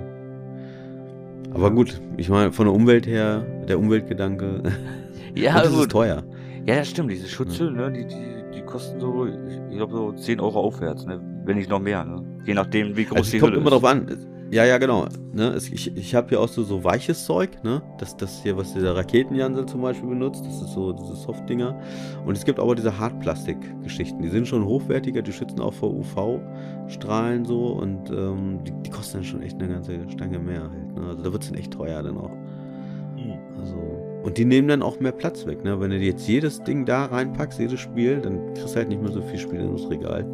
Aber 1.55 1.73
gut, 1.73 2.01
ich 2.17 2.29
meine, 2.29 2.53
von 2.53 2.67
der 2.67 2.75
Umwelt 2.75 3.09
her, 3.09 3.45
der 3.69 3.81
Umweltgedanke. 3.81 4.63
ja, 5.35 5.55
das 5.65 5.77
ist 5.77 5.91
teuer. 5.91 6.23
Ja, 6.67 6.77
das 6.77 6.89
stimmt. 6.89 7.11
Diese 7.11 7.27
Schutzhüllen, 7.27 7.75
ja. 7.75 7.91
ne, 7.91 7.99
die, 7.99 8.07
die, 8.07 8.59
die 8.61 8.63
kosten 8.63 9.01
so, 9.01 9.27
ich 9.27 9.77
glaube, 9.77 9.93
so 9.93 10.13
10 10.13 10.39
Euro 10.39 10.61
aufwärts, 10.61 11.05
ne? 11.05 11.21
Wenn 11.45 11.57
nicht 11.57 11.69
noch 11.71 11.81
mehr, 11.81 12.05
ne? 12.05 12.23
Je 12.45 12.55
nachdem, 12.55 12.97
wie 12.97 13.07
groß 13.07 13.19
also 13.19 13.31
die 13.33 13.41
Hülle 13.41 13.49
ist. 13.49 13.55
kommt 13.55 13.57
immer 13.57 13.71
drauf 13.71 13.85
an 13.85 14.36
Ja, 14.51 14.65
ja, 14.65 14.79
genau. 14.79 15.07
Ne, 15.33 15.57
ich 15.57 15.97
ich 15.97 16.15
habe 16.15 16.29
hier 16.29 16.41
auch 16.41 16.49
so, 16.49 16.63
so 16.63 16.85
weiches 16.85 17.25
Zeug, 17.25 17.65
ne? 17.65 17.83
Das, 17.99 18.17
das 18.17 18.43
hier, 18.43 18.57
was 18.57 18.73
dieser 18.75 18.95
Raketenjansel 18.95 19.67
zum 19.67 19.83
Beispiel 19.83 20.09
benutzt, 20.09 20.47
das 20.47 20.63
ist 20.63 20.73
so 20.73 20.93
diese 20.93 21.17
Soft-Dinger. 21.17 21.79
Und 22.25 22.37
es 22.37 22.45
gibt 22.45 22.61
aber 22.61 22.75
diese 22.77 22.97
Hartplastik-Geschichten. 22.97 24.23
Die 24.23 24.29
sind 24.29 24.47
schon 24.47 24.65
hochwertiger, 24.65 25.23
die 25.23 25.33
schützen 25.33 25.61
auch 25.61 25.75
vor 25.75 25.93
UV-Strahlen 25.93 27.45
so 27.45 27.73
und 27.73 28.09
ähm, 28.11 28.61
die, 28.65 28.73
die 28.83 28.91
kosten 28.91 29.19
dann 29.19 29.25
schon 29.25 29.43
echt 29.43 29.61
eine 29.61 29.73
ganze 29.73 30.09
Stange 30.11 30.39
mehr 30.39 30.63
halt. 30.71 30.95
Ne? 30.95 31.07
Also 31.09 31.23
da 31.25 31.33
wird 31.33 31.43
es 31.43 31.51
dann 31.51 31.59
echt 31.59 31.73
teuer 31.73 32.03
dann 32.03 32.17
auch. 32.17 32.31
Also, 33.59 33.77
und 34.23 34.39
die 34.39 34.45
nehmen 34.45 34.69
dann 34.69 34.83
auch 34.83 35.01
mehr 35.01 35.13
Platz 35.13 35.47
weg, 35.47 35.65
ne? 35.65 35.81
Wenn 35.81 35.91
du 35.91 35.99
jetzt 35.99 36.29
jedes 36.29 36.63
Ding 36.63 36.85
da 36.85 37.07
reinpackst, 37.07 37.59
jedes 37.59 37.81
Spiel, 37.81 38.21
dann 38.21 38.55
kriegst 38.55 38.75
du 38.75 38.79
halt 38.79 38.89
nicht 38.89 39.01
mehr 39.03 39.13
so 39.13 39.23
viel 39.23 39.39
Spiele 39.39 39.65
ins 39.65 39.89
Regal. 39.89 40.25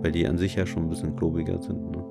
Weil 0.00 0.12
die 0.12 0.26
an 0.26 0.38
sich 0.38 0.54
ja 0.54 0.66
schon 0.66 0.84
ein 0.84 0.88
bisschen 0.88 1.16
klobiger 1.16 1.60
sind, 1.60 1.90
ne? 1.90 2.01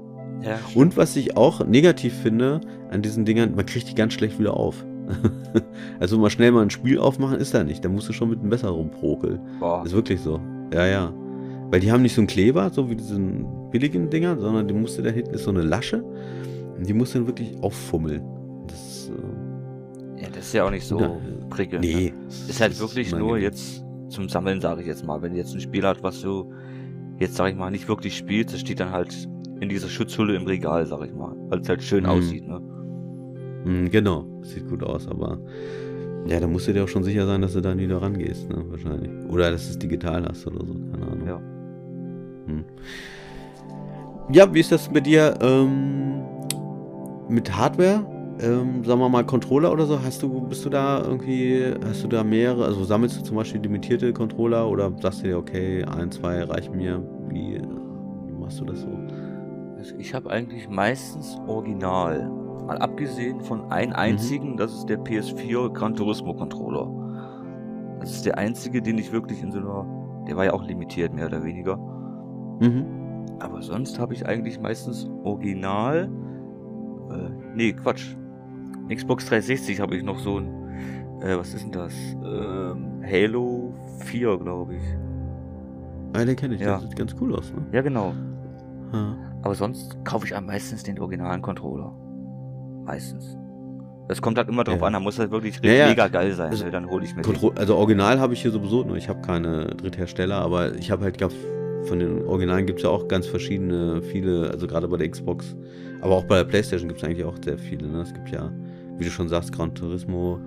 Ja. 0.44 0.60
Und 0.76 0.98
was 0.98 1.16
ich 1.16 1.38
auch 1.38 1.66
negativ 1.66 2.14
finde 2.14 2.62
an 2.90 3.02
diesen 3.02 3.26
Dingern, 3.26 3.56
man 3.56 3.66
kriegt 3.66 3.90
die 3.90 3.96
ganz 3.96 4.14
schlecht 4.14 4.40
wieder 4.40 4.56
auf. 4.56 4.86
also 6.00 6.18
mal 6.18 6.30
schnell 6.30 6.52
mal 6.52 6.62
ein 6.64 6.70
Spiel 6.70 6.98
aufmachen, 7.00 7.38
ist 7.38 7.54
da 7.54 7.64
nicht. 7.64 7.84
Da 7.86 7.90
musst 7.90 8.08
du 8.10 8.14
schon 8.14 8.30
mit 8.30 8.42
dem 8.42 8.50
Messer 8.50 8.70
rumprokeln. 8.70 9.40
Boah. 9.60 9.84
Ist 9.86 9.94
wirklich 9.94 10.20
so. 10.22 10.40
Ja, 10.74 10.86
ja. 10.86 11.14
Weil 11.70 11.80
die 11.80 11.92
haben 11.92 12.02
nicht 12.02 12.14
so 12.16 12.22
einen 12.22 12.28
Kleber, 12.28 12.70
so 12.70 12.90
wie 12.90 12.96
diesen 12.96 13.46
billigen 13.72 14.10
Dinger, 14.10 14.38
sondern 14.40 14.68
die 14.68 14.74
musst 14.74 14.98
du 14.98 15.02
da 15.02 15.10
hinten 15.10 15.34
ist 15.34 15.44
so 15.44 15.52
eine 15.52 15.62
Lasche. 15.62 16.04
Und 16.78 16.88
die 16.88 16.94
musst 16.94 17.14
du 17.14 17.20
dann 17.20 17.28
wirklich 17.28 17.56
auffummeln. 17.62 18.24
Das 18.68 18.80
ist, 18.80 19.10
äh, 19.12 20.22
Ja, 20.24 20.28
das 20.30 20.48
ist 20.48 20.54
ja 20.54 20.66
auch 20.66 20.72
nicht 20.72 20.86
so 20.86 21.00
Ja. 21.00 21.12
prickelnd. 21.50 21.84
nee. 21.86 22.14
Ne? 22.16 22.28
Ist 22.50 22.60
halt 22.62 22.80
wirklich 22.80 23.12
nur 23.12 23.22
unangenehm. 23.22 23.44
jetzt 23.44 23.84
zum 24.10 24.28
Sammeln, 24.30 24.60
sage 24.62 24.82
ich 24.82 24.88
jetzt 24.88 25.06
mal. 25.06 25.22
Wenn 25.22 25.36
jetzt 25.36 25.54
ein 25.54 25.62
Spiel 25.62 25.86
hat, 25.86 26.04
was 26.04 26.22
du 26.22 26.52
jetzt, 27.20 27.36
sag 27.36 27.50
ich 27.52 27.56
mal, 27.58 27.70
nicht 27.72 27.88
wirklich 27.88 28.18
spielst, 28.18 28.54
das 28.54 28.62
steht 28.62 28.80
dann 28.80 28.92
halt 28.92 29.30
in 29.62 29.70
dieser 29.70 29.88
Schutzhülle 29.88 30.36
im 30.36 30.46
Regal, 30.46 30.86
sag 30.86 31.06
ich 31.06 31.14
mal. 31.14 31.34
Weil 31.50 31.60
es 31.62 31.70
halt 31.70 31.82
schön 31.82 32.04
Mhm. 32.04 32.10
aussieht, 32.10 32.46
ne? 32.48 32.60
Mm, 33.66 33.90
Genau, 33.92 34.26
sieht 34.42 34.68
gut 34.68 34.84
aus, 34.84 35.08
aber 35.08 35.38
ja, 36.28 36.40
da 36.40 36.48
musst 36.48 36.68
du 36.68 36.74
dir 36.74 36.84
auch 36.84 36.88
schon 36.88 37.04
sicher 37.04 37.26
sein, 37.26 37.42
dass 37.42 37.54
du 37.54 37.62
da 37.62 37.74
nie 37.74 37.88
da 37.88 37.98
rangehst, 38.00 38.50
ne? 38.50 38.64
Wahrscheinlich. 38.70 39.10
Oder 39.30 39.52
dass 39.52 39.66
du 39.66 39.70
es 39.72 39.80
digital 39.80 40.26
hast 40.28 40.46
oder 40.48 40.66
so, 40.66 40.74
keine 40.92 41.08
Ahnung. 41.12 41.28
Ja. 41.28 41.38
Hm. 42.48 42.64
Ja, 44.34 44.54
wie 44.54 44.60
ist 44.60 44.72
das 44.72 44.90
mit 44.92 45.06
dir 45.06 45.34
ähm, 45.42 46.22
mit 47.30 47.56
Hardware? 47.56 48.06
Ähm, 48.40 48.84
sagen 48.84 49.00
wir 49.00 49.10
mal 49.10 49.24
Controller 49.26 49.72
oder 49.72 49.86
so, 49.86 50.02
hast 50.02 50.24
du, 50.24 50.42
bist 50.48 50.66
du 50.66 50.70
da 50.70 51.04
irgendwie, 51.04 51.64
hast 51.86 52.04
du 52.04 52.08
da 52.08 52.24
mehrere, 52.24 52.66
also 52.66 52.84
sammelst 52.84 53.20
du 53.20 53.24
zum 53.24 53.38
Beispiel 53.38 53.62
limitierte 53.62 54.12
Controller 54.14 54.68
oder 54.68 54.92
sagst 55.00 55.22
du 55.22 55.28
dir, 55.28 55.38
okay, 55.38 55.84
ein, 55.84 56.12
zwei 56.12 56.42
reichen 56.44 56.76
mir, 56.78 57.04
wie 57.30 57.62
machst 58.40 58.60
du 58.60 58.66
das 58.66 58.82
so? 58.82 58.88
Also 59.82 59.96
ich 59.98 60.14
habe 60.14 60.30
eigentlich 60.30 60.70
meistens 60.70 61.40
Original. 61.48 62.30
Mal 62.68 62.78
abgesehen 62.78 63.42
von 63.42 63.72
einem 63.72 63.94
einzigen, 63.94 64.56
das 64.56 64.72
ist 64.76 64.86
der 64.86 65.00
PS4 65.00 65.74
Gran 65.74 65.96
Turismo 65.96 66.36
Controller. 66.36 67.98
Das 68.00 68.12
ist 68.12 68.28
der 68.28 68.38
einzige, 68.38 68.80
den 68.80 69.00
ich 69.00 69.12
wirklich 69.12 69.42
in 69.42 69.52
so 69.52 69.58
einer. 69.58 70.24
Der 70.28 70.38
war 70.38 70.46
ja 70.46 70.54
auch 70.54 70.64
limitiert, 70.64 71.16
mehr 71.16 71.26
oder 71.26 71.44
weniger. 71.44 71.78
Mhm. 72.60 72.86
Aber 73.40 73.64
sonst 73.64 73.98
habe 73.98 74.14
ich 74.14 74.24
eigentlich 74.28 74.60
meistens 74.62 75.10
Original. 75.24 76.08
Äh, 77.10 77.30
nee, 77.56 77.74
Quatsch. 77.74 78.16
Xbox 78.88 79.26
360 79.26 79.80
habe 79.80 79.96
ich 79.96 80.04
noch 80.04 80.20
so 80.20 80.38
ein. 80.38 81.22
Äh, 81.22 81.40
was 81.40 81.56
ist 81.56 81.64
denn 81.64 81.72
das? 81.72 81.94
Ähm, 82.24 83.02
Halo 83.04 83.74
4, 84.06 84.38
glaube 84.38 84.76
ich. 84.76 84.84
Ah, 86.14 86.24
den 86.24 86.36
kenne 86.36 86.54
ich, 86.54 86.62
Ja. 86.62 86.78
der 86.78 86.88
sieht 86.88 86.96
ganz 86.96 87.16
cool 87.20 87.34
aus, 87.36 87.52
ne? 87.52 87.66
Ja, 87.72 87.82
genau. 87.82 88.14
Aber 89.44 89.56
sonst 89.56 89.98
kaufe 90.06 90.26
ich 90.26 90.36
am 90.36 90.46
meistens 90.46 90.84
den 90.84 91.00
originalen 91.00 91.42
Controller. 91.42 91.92
Meistens. 92.86 93.38
Das 94.08 94.22
kommt 94.22 94.38
halt 94.38 94.50
immer 94.50 94.64
drauf 94.64 94.82
Ja. 94.82 94.88
an, 94.88 94.94
da 94.94 95.00
muss 95.00 95.18
halt 95.20 95.32
wirklich 95.32 95.60
Ja, 95.64 95.72
ja. 95.72 95.88
mega 95.90 96.08
geil 96.08 96.34
sein, 96.34 96.50
Also, 96.50 96.66
ne? 96.66 96.72
dann 96.72 96.90
hole 96.90 97.06
ich 97.06 97.16
mir 97.16 97.22
den. 97.22 97.26
Kontro 97.32 97.54
also 97.56 97.76
Original 97.78 98.20
habe 98.20 98.34
ich 98.34 98.42
hier 98.42 98.52
sowieso 98.52 98.84
nur. 98.84 98.98
Ich 98.98 99.08
habe 99.08 99.22
keine 99.22 99.68
Dritthersteller, 99.68 100.36
aber 100.36 100.76
ich 100.76 100.92
habe 100.92 101.04
halt 101.04 101.18
gab 101.18 101.32
von 101.84 101.98
den 102.00 102.26
Originalen 102.26 102.66
gibt 102.66 102.80
es 102.80 102.84
ja 102.84 102.90
auch 102.90 103.08
ganz 103.08 103.26
verschiedene, 103.26 104.02
viele, 104.02 104.50
also 104.52 104.68
gerade 104.68 104.88
bei 104.88 104.98
der 104.98 105.10
Xbox, 105.10 105.56
aber 106.02 106.16
auch 106.16 106.26
bei 106.26 106.36
der 106.38 106.44
Playstation 106.44 106.88
gibt 106.90 107.02
es 107.02 107.08
eigentlich 107.08 107.24
auch 107.26 107.36
sehr 107.44 107.58
viele. 107.58 107.88
Ne? 107.88 108.02
Es 108.02 108.14
gibt 108.14 108.30
ja, 108.30 108.52
wie 108.98 109.04
du 109.06 109.10
schon 109.10 109.30
sagst, 109.30 109.52
Gran 109.54 109.74
Turismo, 109.74 110.40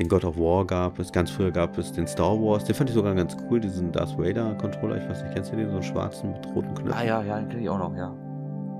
den 0.00 0.08
God 0.08 0.24
of 0.24 0.38
War 0.38 0.64
gab 0.66 0.98
es, 0.98 1.12
ganz 1.12 1.30
früher 1.30 1.50
gab 1.50 1.76
es 1.76 1.92
den 1.92 2.06
Star 2.06 2.32
Wars, 2.40 2.64
den 2.64 2.74
fand 2.74 2.88
ich 2.88 2.96
sogar 2.96 3.14
ganz 3.14 3.36
cool, 3.50 3.60
diesen 3.60 3.92
Darth 3.92 4.16
Vader 4.18 4.54
Controller, 4.54 4.96
ich 4.96 5.06
weiß 5.08 5.22
nicht, 5.22 5.34
kennst 5.34 5.52
du 5.52 5.56
den, 5.56 5.68
so 5.68 5.74
einen 5.74 5.82
schwarzen 5.82 6.32
mit 6.32 6.46
roten 6.54 6.74
Knöpfen? 6.74 6.92
Ah 6.92 7.04
ja, 7.04 7.22
ja, 7.22 7.38
den 7.38 7.48
kriege 7.50 7.62
ich 7.64 7.68
auch 7.68 7.78
noch, 7.78 7.94
ja. 7.94 8.12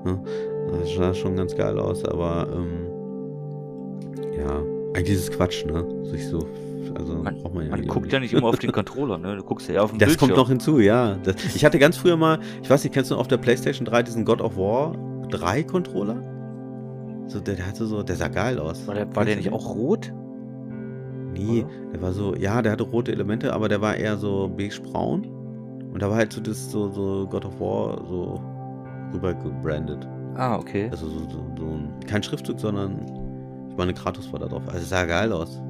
Das 0.05 0.95
sah 0.97 1.13
schon 1.13 1.37
ganz 1.37 1.55
geil 1.55 1.79
aus, 1.79 2.03
aber 2.07 2.49
ähm, 2.55 2.87
ja, 4.39 4.63
eigentlich 4.95 5.17
ist 5.17 5.25
es 5.25 5.31
Quatsch, 5.31 5.67
ne? 5.67 5.85
Sich 6.05 6.27
so, 6.27 6.39
also 6.97 7.17
Man, 7.17 7.37
braucht 7.43 7.55
man 7.55 7.65
ja 7.65 7.71
man 7.71 7.87
guckt 7.87 8.11
ja 8.11 8.19
nicht 8.19 8.33
immer 8.33 8.49
auf 8.49 8.59
den 8.59 8.73
Controller, 8.81 9.19
ne? 9.19 9.37
Du 9.37 9.43
guckst 9.43 9.69
ja 9.69 9.75
eher 9.75 9.85
auf 9.85 9.91
den 9.91 9.99
Das 9.99 10.09
Bildschirm. 10.09 10.29
kommt 10.31 10.39
noch 10.39 10.49
hinzu, 10.49 10.79
ja. 10.79 11.17
Das, 11.23 11.35
ich 11.55 11.67
hatte 11.67 11.79
ganz 11.79 11.99
früher 11.99 12.17
mal, 12.17 12.39
ich 12.63 12.71
weiß 12.71 12.83
nicht, 12.83 12.95
kennst 12.95 13.11
du 13.11 13.17
auf 13.17 13.29
der 13.29 13.37
PlayStation 13.37 13.85
3 13.85 14.05
diesen 14.05 14.25
God 14.25 14.41
of 14.41 14.57
War 14.57 14.97
3 15.31 15.65
Controller? 15.65 16.23
So, 17.27 17.41
der, 17.41 17.57
der 17.57 17.67
hatte 17.67 17.85
so, 17.85 18.03
der 18.03 18.17
sah 18.17 18.29
geil 18.29 18.59
aus. 18.59 18.87
War 18.87 18.95
der, 18.95 19.15
war 19.15 19.27
der 19.27 19.37
nicht 19.37 19.53
auch 19.53 19.75
rot? 19.75 20.11
Nee, 21.33 21.65
oder? 21.65 21.93
der 21.93 22.03
war 22.03 22.13
so, 22.13 22.35
ja, 22.35 22.63
der 22.63 22.73
hatte 22.73 22.85
rote 22.85 23.13
Elemente, 23.13 23.53
aber 23.53 23.69
der 23.69 23.81
war 23.81 23.97
eher 23.97 24.17
so 24.17 24.49
beige-braun. 24.49 25.25
Und 25.93 26.01
da 26.01 26.09
war 26.09 26.17
halt 26.17 26.33
so 26.33 26.41
das, 26.41 26.71
so, 26.71 26.89
so 26.91 27.27
God 27.29 27.45
of 27.45 27.59
War 27.61 28.05
so 28.07 28.41
rüber 29.13 29.35
gebrandet. 29.35 30.07
Ah, 30.37 30.57
okay. 30.57 30.89
Also 30.91 31.09
so, 31.09 31.19
so, 31.29 31.45
so 31.59 31.67
ein, 31.67 31.93
kein 32.07 32.23
Schriftzug, 32.23 32.61
sondern 32.61 33.01
ich 33.71 33.77
meine, 33.77 33.95
Kratos 33.95 34.33
war 34.33 34.41
da 34.41 34.47
drauf. 34.47 34.63
Also 34.69 34.85
sah 34.87 35.05
geil 35.05 35.33
aus. 35.33 35.61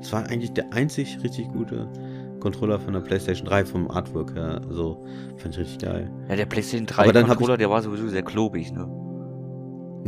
Es 0.00 0.12
war 0.12 0.26
eigentlich 0.26 0.52
der 0.52 0.72
einzig 0.72 1.18
richtig 1.22 1.48
gute 1.48 1.88
Controller 2.40 2.78
von 2.78 2.92
der 2.92 3.00
PlayStation 3.00 3.48
3 3.48 3.64
vom 3.64 3.90
Artwork 3.90 4.34
her. 4.34 4.60
Also 4.68 5.04
fand 5.36 5.54
ich 5.54 5.60
richtig 5.60 5.78
geil. 5.78 6.10
Ja, 6.28 6.36
der 6.36 6.46
PlayStation 6.46 6.86
3 6.86 7.02
Aber 7.02 7.12
dann 7.12 7.28
hab 7.28 7.36
Controller, 7.36 7.58
der 7.58 7.70
war 7.70 7.82
sowieso 7.82 8.08
sehr 8.08 8.22
klobig, 8.22 8.72
ne? 8.72 8.88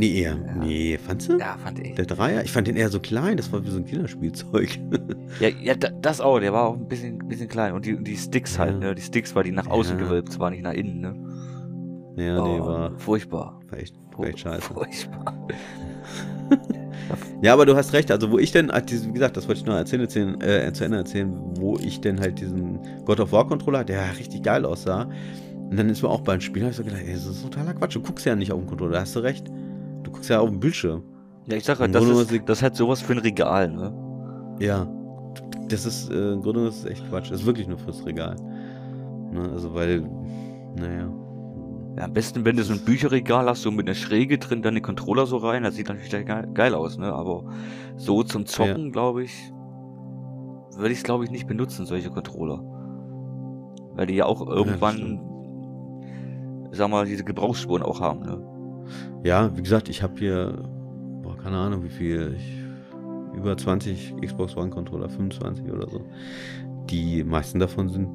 Nee, 0.01 0.21
eher. 0.21 0.31
Ja. 0.31 0.55
Nee, 0.55 0.97
fandst 0.97 1.29
du? 1.29 1.37
Ja, 1.37 1.55
fand 1.63 1.77
ich. 1.77 1.93
Der 1.93 2.05
Dreier? 2.05 2.43
Ich 2.43 2.51
fand 2.51 2.65
den 2.67 2.75
eher 2.75 2.89
so 2.89 2.99
klein, 2.99 3.37
das 3.37 3.53
war 3.53 3.63
wie 3.63 3.69
so 3.69 3.77
ein 3.77 3.85
Kinderspielzeug. 3.85 4.79
Ja, 5.39 5.49
ja 5.61 5.75
da, 5.75 5.89
das 5.89 6.19
auch, 6.19 6.39
der 6.39 6.51
war 6.53 6.65
auch 6.65 6.75
ein 6.75 6.87
bisschen, 6.87 7.19
bisschen 7.19 7.47
klein. 7.47 7.73
Und 7.73 7.85
die, 7.85 7.95
und 7.95 8.03
die 8.05 8.17
Sticks 8.17 8.57
halt, 8.57 8.79
ne? 8.79 8.95
Die 8.95 9.01
Sticks, 9.01 9.35
weil 9.35 9.43
die 9.43 9.51
nach 9.51 9.67
außen 9.67 9.97
gewölbt, 9.97 10.31
zwar 10.33 10.49
nicht 10.49 10.63
nach 10.63 10.73
innen, 10.73 10.99
ne? 11.01 11.15
ja, 12.17 12.33
nee, 12.43 12.59
Oh, 12.59 12.65
war, 12.65 12.99
Furchtbar. 12.99 13.59
war, 13.69 13.79
echt, 13.79 13.95
war 14.17 14.25
echt 14.27 14.39
scheiße. 14.39 14.73
Furchtbar. 14.73 15.47
Ja, 17.41 17.53
aber 17.53 17.65
du 17.65 17.75
hast 17.75 17.93
recht. 17.93 18.11
Also, 18.11 18.31
wo 18.31 18.37
ich 18.39 18.51
denn, 18.51 18.69
wie 18.69 19.11
gesagt, 19.13 19.35
das 19.37 19.47
wollte 19.47 19.61
ich 19.61 19.65
noch 19.65 19.75
erzählen, 19.75 20.01
erzählen 20.01 20.41
äh, 20.41 20.71
zu 20.73 20.83
Ende 20.85 20.97
erzählen, 20.97 21.33
wo 21.55 21.77
ich 21.77 21.99
denn 22.01 22.19
halt 22.19 22.39
diesen 22.39 22.79
God 23.05 23.19
of 23.19 23.31
War 23.31 23.47
Controller, 23.47 23.83
der 23.83 24.17
richtig 24.17 24.43
geil 24.43 24.65
aussah. 24.65 25.09
Und 25.69 25.77
dann 25.77 25.89
ist 25.89 26.01
mir 26.03 26.09
auch 26.09 26.21
beim 26.21 26.41
Spiel, 26.41 26.61
habe 26.63 26.71
ich 26.71 26.77
so 26.77 26.83
gedacht, 26.83 27.01
ey, 27.05 27.13
das 27.13 27.25
ist 27.25 27.41
totaler 27.41 27.73
Quatsch. 27.73 27.95
Du 27.95 28.01
guckst 28.01 28.25
ja 28.25 28.35
nicht 28.35 28.51
auf 28.51 28.59
den 28.59 28.67
Controller, 28.67 28.93
da 28.93 28.99
hast 29.01 29.15
du 29.15 29.19
recht. 29.19 29.49
Du 30.11 30.15
guckst 30.15 30.29
ja 30.29 30.41
auf 30.41 30.49
den 30.49 30.59
Bildschirm. 30.59 31.03
Ja, 31.47 31.55
ich 31.55 31.63
sag 31.63 31.79
halt, 31.79 31.95
das 31.95 32.03
ist, 32.03 32.41
das 32.45 32.57
ist 32.57 32.63
halt 32.63 32.75
sowas 32.75 33.01
für 33.01 33.13
ein 33.13 33.19
Regal, 33.19 33.71
ne? 33.71 33.93
Ja. 34.59 34.85
Das 35.69 35.85
ist, 35.85 36.11
äh, 36.11 36.33
im 36.33 36.41
Grunde 36.41 36.67
ist 36.67 36.85
echt 36.85 37.07
Quatsch. 37.09 37.31
Das 37.31 37.39
ist 37.39 37.45
wirklich 37.45 37.67
nur 37.67 37.77
fürs 37.77 38.05
Regal. 38.05 38.35
Ne, 39.31 39.49
also, 39.53 39.73
weil, 39.73 40.01
naja. 40.77 41.09
Ja, 41.97 42.03
am 42.03 42.13
besten, 42.13 42.43
wenn 42.43 42.57
du 42.57 42.63
so 42.63 42.73
ein 42.73 42.83
Bücherregal 42.83 43.47
hast, 43.47 43.61
so 43.61 43.71
mit 43.71 43.87
einer 43.87 43.95
Schräge 43.95 44.37
drin, 44.37 44.61
dann 44.61 44.75
den 44.75 44.83
Controller 44.83 45.25
so 45.25 45.37
rein, 45.37 45.63
das 45.63 45.75
sieht 45.75 45.87
natürlich 45.87 46.25
geil, 46.25 46.49
geil 46.53 46.75
aus, 46.75 46.97
ne? 46.97 47.11
Aber 47.13 47.45
so 47.95 48.23
zum 48.23 48.45
Zocken, 48.45 48.91
glaube 48.91 49.23
ich, 49.23 49.53
würde 50.75 50.91
ich 50.91 50.99
es, 50.99 51.03
glaube 51.03 51.23
ich, 51.23 51.31
nicht 51.31 51.47
benutzen, 51.47 51.85
solche 51.85 52.09
Controller. 52.09 52.61
Weil 53.95 54.07
die 54.07 54.15
ja 54.15 54.25
auch 54.25 54.45
irgendwann, 54.45 55.21
sag 56.71 56.89
mal, 56.89 57.05
diese 57.05 57.23
Gebrauchsspuren 57.23 57.83
auch 57.83 58.01
haben, 58.01 58.19
ne? 58.21 58.50
Ja, 59.23 59.55
wie 59.55 59.61
gesagt, 59.61 59.89
ich 59.89 60.01
habe 60.03 60.13
hier, 60.17 60.53
boah, 61.21 61.37
keine 61.37 61.57
Ahnung, 61.57 61.83
wie 61.83 61.89
viel, 61.89 62.35
ich, 62.37 62.63
über 63.37 63.55
20 63.55 64.15
Xbox 64.21 64.57
One 64.57 64.69
Controller, 64.69 65.09
25 65.09 65.71
oder 65.71 65.87
so. 65.89 66.01
Die 66.89 67.23
meisten 67.23 67.59
davon 67.59 67.89
sind 67.89 68.09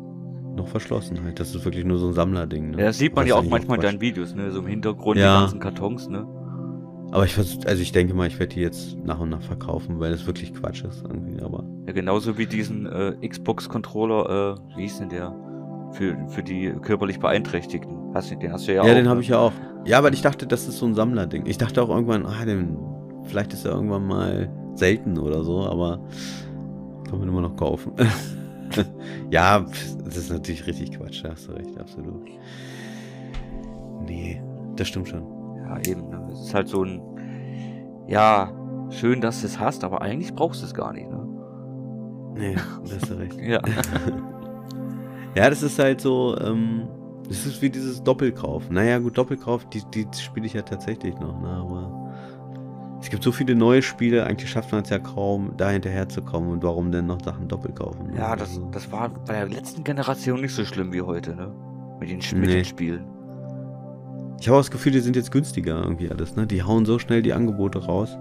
noch 0.56 0.68
verschlossen 0.68 1.22
halt. 1.22 1.38
Das 1.38 1.54
ist 1.54 1.64
wirklich 1.64 1.84
nur 1.84 1.98
so 1.98 2.08
ein 2.08 2.12
Sammlerding. 2.14 2.70
Ne? 2.70 2.78
Ja, 2.78 2.86
das 2.86 2.98
sieht 2.98 3.14
man 3.14 3.22
Aber 3.22 3.28
ja 3.28 3.36
auch 3.36 3.44
manchmal 3.44 3.76
in 3.76 3.82
deinen 3.82 4.00
Videos, 4.00 4.34
ne? 4.34 4.50
So 4.50 4.60
im 4.60 4.66
Hintergrund 4.66 5.18
Ja. 5.18 5.34
die 5.36 5.40
ganzen 5.42 5.60
Kartons, 5.60 6.08
ne? 6.08 6.26
Aber 7.12 7.24
ich 7.24 7.34
vers 7.34 7.58
also 7.66 7.80
ich 7.82 7.92
denke 7.92 8.14
mal, 8.14 8.26
ich 8.26 8.38
werde 8.38 8.54
die 8.54 8.60
jetzt 8.60 8.96
nach 9.04 9.20
und 9.20 9.28
nach 9.30 9.42
verkaufen, 9.42 10.00
weil 10.00 10.12
es 10.12 10.26
wirklich 10.26 10.52
Quatsch 10.54 10.82
ist 10.84 11.02
irgendwie. 11.04 11.40
Aber 11.40 11.64
Ja, 11.86 11.92
genauso 11.92 12.36
wie 12.36 12.46
diesen 12.46 12.86
äh, 12.86 13.14
Xbox-Controller, 13.26 14.56
äh, 14.72 14.76
wie 14.76 14.82
hieß 14.82 14.98
denn 14.98 15.10
der? 15.10 15.34
Für, 15.92 16.16
für 16.28 16.42
die 16.42 16.72
körperlich 16.82 17.20
Beeinträchtigten. 17.20 18.12
Hast 18.12 18.30
du, 18.30 18.36
den 18.36 18.52
hast 18.52 18.66
du 18.66 18.72
ja, 18.72 18.76
ja, 18.76 18.82
auch. 18.82 18.94
den 18.94 19.04
ne? 19.04 19.10
habe 19.10 19.20
ich 19.20 19.28
ja 19.28 19.38
auch. 19.38 19.52
Ja, 19.84 19.98
aber 19.98 20.12
ich 20.12 20.22
dachte, 20.22 20.46
das 20.46 20.66
ist 20.66 20.78
so 20.78 20.86
ein 20.86 20.94
Sammlerding. 20.94 21.46
Ich 21.46 21.58
dachte 21.58 21.82
auch 21.82 21.88
irgendwann, 21.88 22.26
ah, 22.26 22.44
den, 22.44 22.76
vielleicht 23.24 23.52
ist 23.52 23.64
er 23.64 23.72
irgendwann 23.72 24.06
mal 24.06 24.50
selten 24.74 25.18
oder 25.18 25.44
so, 25.44 25.64
aber 25.64 26.00
kann 27.08 27.18
man 27.18 27.28
immer 27.28 27.40
noch 27.40 27.56
kaufen. 27.56 27.92
ja, 29.30 29.64
das 30.04 30.16
ist 30.16 30.30
natürlich 30.30 30.66
richtig 30.66 30.92
Quatsch, 30.92 31.24
da 31.24 31.30
hast 31.30 31.48
du 31.48 31.52
recht, 31.52 31.78
absolut. 31.78 32.24
Nee, 34.06 34.42
das 34.76 34.88
stimmt 34.88 35.08
schon. 35.08 35.24
Ja, 35.56 35.78
eben. 35.86 36.08
Ne? 36.08 36.28
Es 36.32 36.40
ist 36.40 36.54
halt 36.54 36.68
so 36.68 36.84
ein, 36.84 37.00
ja, 38.08 38.52
schön, 38.90 39.20
dass 39.20 39.40
du 39.40 39.46
es 39.46 39.58
hast, 39.58 39.84
aber 39.84 40.02
eigentlich 40.02 40.34
brauchst 40.34 40.62
du 40.62 40.66
es 40.66 40.74
gar 40.74 40.92
nicht, 40.92 41.08
ne? 41.08 41.26
Nee, 42.34 42.54
da 42.84 42.94
hast 42.94 43.10
du 43.10 43.14
recht. 43.14 43.40
Ja. 43.40 43.60
Ja, 45.36 45.50
das 45.50 45.62
ist 45.62 45.78
halt 45.78 46.00
so, 46.00 46.36
ähm, 46.40 46.88
das 47.28 47.44
ist 47.46 47.60
wie 47.62 47.70
dieses 47.70 48.02
Doppelkauf. 48.02 48.70
Naja, 48.70 48.98
gut, 48.98 49.18
Doppelkauf, 49.18 49.68
die, 49.68 49.82
die 49.92 50.06
spiele 50.18 50.46
ich 50.46 50.54
ja 50.54 50.62
tatsächlich 50.62 51.14
noch, 51.20 51.40
ne? 51.40 51.48
Aber 51.48 51.92
es 53.00 53.10
gibt 53.10 53.22
so 53.22 53.30
viele 53.32 53.54
neue 53.54 53.82
Spiele, 53.82 54.24
eigentlich 54.24 54.50
schafft 54.50 54.72
man 54.72 54.82
es 54.82 54.88
ja 54.90 54.98
kaum, 54.98 55.52
da 55.56 55.70
hinterher 55.70 56.08
zu 56.08 56.22
kommen. 56.22 56.48
Und 56.50 56.62
warum 56.62 56.90
denn 56.90 57.06
noch 57.06 57.20
Sachen 57.22 57.46
doppelt 57.48 57.76
kaufen? 57.76 58.06
ne? 58.12 58.16
Ja, 58.16 58.34
das, 58.34 58.48
Also, 58.50 58.68
das 58.70 58.90
war 58.90 59.10
bei 59.10 59.34
der 59.34 59.48
letzten 59.48 59.84
Generation 59.84 60.40
nicht 60.40 60.54
so 60.54 60.64
schlimm 60.64 60.92
wie 60.92 61.02
heute, 61.02 61.36
ne? 61.36 61.52
Mit 62.00 62.08
den, 62.10 62.18
mit 62.40 62.48
Nee. 62.48 62.54
den 62.56 62.64
Spielen. 62.64 63.04
ich 64.40 64.48
habe 64.48 64.56
auch 64.56 64.60
das 64.60 64.70
Gefühl, 64.70 64.92
die 64.92 65.00
sind 65.00 65.16
jetzt 65.16 65.30
günstiger 65.32 65.82
irgendwie 65.82 66.10
alles, 66.10 66.36
ne? 66.36 66.46
Die 66.46 66.62
hauen 66.62 66.86
so 66.86 66.98
schnell 66.98 67.20
die 67.22 67.32
Angebote 67.34 67.84
raus. 67.84 68.16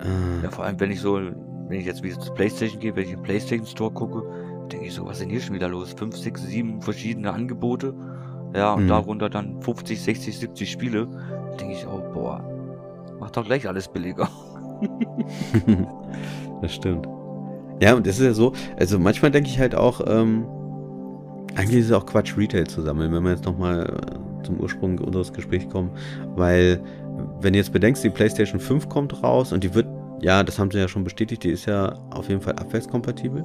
Äh, 0.00 0.42
Ja, 0.44 0.50
vor 0.50 0.64
allem, 0.64 0.78
wenn 0.80 0.90
ich 0.90 1.00
so, 1.00 1.14
wenn 1.16 1.78
ich 1.80 1.86
jetzt 1.86 2.02
wieder 2.02 2.18
zur 2.18 2.34
Playstation 2.34 2.80
gehe, 2.80 2.94
wenn 2.96 3.04
ich 3.04 3.12
im 3.12 3.22
Playstation 3.22 3.66
Store 3.66 3.90
gucke, 3.92 4.22
denke 4.72 4.86
ich 4.86 4.94
so, 4.94 5.04
was 5.04 5.12
ist 5.14 5.22
denn 5.22 5.30
hier 5.30 5.40
schon 5.40 5.54
wieder 5.54 5.68
los? 5.68 5.92
Fünf, 5.96 6.16
sechs, 6.16 6.42
sieben 6.42 6.80
verschiedene 6.82 7.32
Angebote. 7.32 7.94
Ja, 8.54 8.74
und 8.74 8.84
Mhm. 8.84 8.88
darunter 8.88 9.28
dann 9.30 9.60
50, 9.62 10.00
60, 10.00 10.38
70 10.38 10.70
Spiele. 10.70 11.06
Da 11.50 11.56
denke 11.56 11.74
ich, 11.74 11.86
oh, 11.86 12.00
boah, 12.12 12.42
mach 13.18 13.30
doch 13.30 13.44
gleich 13.44 13.66
alles 13.66 13.88
billiger. 13.88 14.28
das 16.62 16.74
stimmt. 16.74 17.06
Ja, 17.80 17.94
und 17.94 18.06
das 18.06 18.18
ist 18.18 18.24
ja 18.24 18.32
so, 18.34 18.52
also 18.78 18.98
manchmal 18.98 19.30
denke 19.30 19.48
ich 19.50 19.58
halt 19.58 19.74
auch, 19.74 20.00
ähm, 20.06 20.44
eigentlich 21.56 21.80
ist 21.80 21.86
es 21.86 21.92
auch 21.92 22.06
Quatsch, 22.06 22.36
Retail 22.36 22.64
zu 22.66 22.82
sammeln, 22.82 23.12
wenn 23.12 23.22
wir 23.24 23.30
jetzt 23.30 23.44
nochmal 23.44 23.84
äh, 23.84 24.42
zum 24.44 24.60
Ursprung 24.60 24.98
unseres 24.98 25.32
Gesprächs 25.32 25.68
kommen, 25.68 25.90
weil, 26.36 26.80
wenn 27.40 27.52
du 27.52 27.58
jetzt 27.58 27.72
bedenkst, 27.72 28.02
die 28.04 28.10
PlayStation 28.10 28.60
5 28.60 28.88
kommt 28.88 29.22
raus 29.22 29.52
und 29.52 29.64
die 29.64 29.74
wird, 29.74 29.86
ja, 30.20 30.42
das 30.42 30.58
haben 30.58 30.70
sie 30.70 30.78
ja 30.78 30.88
schon 30.88 31.04
bestätigt, 31.04 31.42
die 31.44 31.50
ist 31.50 31.66
ja 31.66 31.94
auf 32.10 32.28
jeden 32.28 32.40
Fall 32.40 32.54
abwärtskompatibel. 32.54 33.44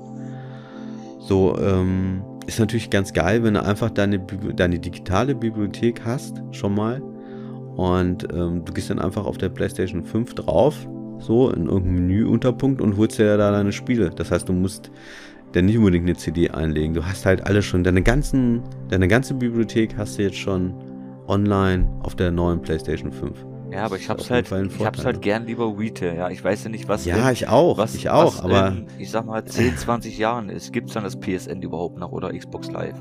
So, 1.20 1.58
ähm, 1.60 2.24
ist 2.48 2.60
natürlich 2.60 2.90
ganz 2.90 3.14
geil, 3.14 3.44
wenn 3.44 3.54
du 3.54 3.64
einfach 3.64 3.92
deine, 3.92 4.20
deine 4.20 4.80
digitale 4.80 5.36
Bibliothek 5.36 6.02
hast, 6.04 6.42
schon 6.52 6.74
mal. 6.74 7.02
Und 7.76 8.28
ähm, 8.34 8.66
du 8.66 8.74
gehst 8.74 8.90
dann 8.90 9.00
einfach 9.00 9.26
auf 9.26 9.38
der 9.38 9.50
PlayStation 9.50 10.04
5 10.04 10.34
drauf, 10.34 10.76
so 11.20 11.50
in 11.50 11.68
irgendeinem 11.68 12.08
Menüunterpunkt 12.08 12.82
und 12.82 12.98
holst 12.98 13.20
dir 13.20 13.38
da 13.38 13.52
deine 13.52 13.72
Spiele. 13.72 14.10
Das 14.10 14.32
heißt, 14.32 14.50
du 14.50 14.54
musst 14.54 14.92
dann 15.52 15.66
nicht 15.66 15.78
unbedingt 15.78 16.06
eine 16.06 16.16
CD 16.16 16.50
einlegen. 16.50 16.94
Du 16.94 17.06
hast 17.06 17.26
halt 17.26 17.46
alle 17.46 17.62
schon, 17.62 17.84
deine 17.84 18.02
ganzen, 18.02 18.64
deine 18.90 19.08
ganze 19.08 19.34
Bibliothek 19.34 19.96
hast 19.98 20.18
du 20.18 20.24
jetzt 20.24 20.38
schon 20.38 20.74
online 21.28 21.88
auf 22.02 22.16
der 22.16 22.32
neuen 22.32 22.62
PlayStation 22.62 23.12
5. 23.12 23.49
Ja, 23.72 23.86
aber 23.86 23.98
ich 23.98 24.10
hab's 24.10 24.30
halt, 24.32 24.52
ich 24.52 24.86
hab's 24.86 25.06
halt 25.06 25.22
gern 25.22 25.46
lieber 25.46 25.78
Retail, 25.78 26.16
ja. 26.18 26.30
Ich 26.30 26.44
weiß 26.44 26.64
ja 26.64 26.70
nicht, 26.70 26.88
was 26.88 27.06
Ja, 27.06 27.28
in- 27.28 27.34
ich 27.34 27.48
auch, 27.48 27.78
was, 27.78 27.94
ich 27.94 28.10
auch, 28.10 28.36
was 28.38 28.42
aber 28.44 28.70
in, 28.70 28.88
ich 28.98 29.12
sag 29.12 29.26
mal, 29.26 29.46
10, 29.46 29.78
20 29.78 30.18
Jahren 30.18 30.50
ist, 30.50 30.74
gibt's 30.74 30.94
dann 30.94 31.04
das 31.04 31.20
PSN 31.20 31.62
überhaupt 31.62 31.98
noch 32.00 32.12
oder 32.12 32.32
Xbox 32.34 32.72
Live? 32.72 32.96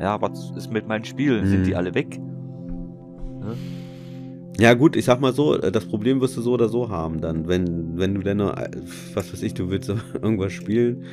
Ja, 0.00 0.20
was 0.20 0.52
ist 0.56 0.70
mit 0.72 0.86
meinen 0.86 1.04
Spielen? 1.04 1.46
Sind 1.46 1.58
Hm. 1.58 1.64
die 1.64 1.76
alle 1.76 1.94
weg? 1.94 2.18
Ne? 2.18 3.56
Ja 4.58 4.72
gut, 4.72 4.96
ich 4.96 5.04
sag 5.04 5.20
mal 5.20 5.34
so, 5.34 5.54
äh, 5.60 5.70
das 5.70 5.84
Problem 5.84 6.20
wirst 6.22 6.36
du 6.36 6.40
so 6.40 6.52
oder 6.52 6.68
so 6.70 6.88
haben 6.88 7.20
dann, 7.20 7.46
wenn, 7.46 7.98
wenn 7.98 8.14
du 8.14 8.22
dann, 8.22 8.38
noch, 8.38 8.56
äh, 8.56 8.70
was 9.14 9.30
weiß 9.32 9.42
ich, 9.42 9.52
du 9.54 9.68
willst 9.68 9.90
irgendwas 10.22 10.52
spielen, 10.52 11.04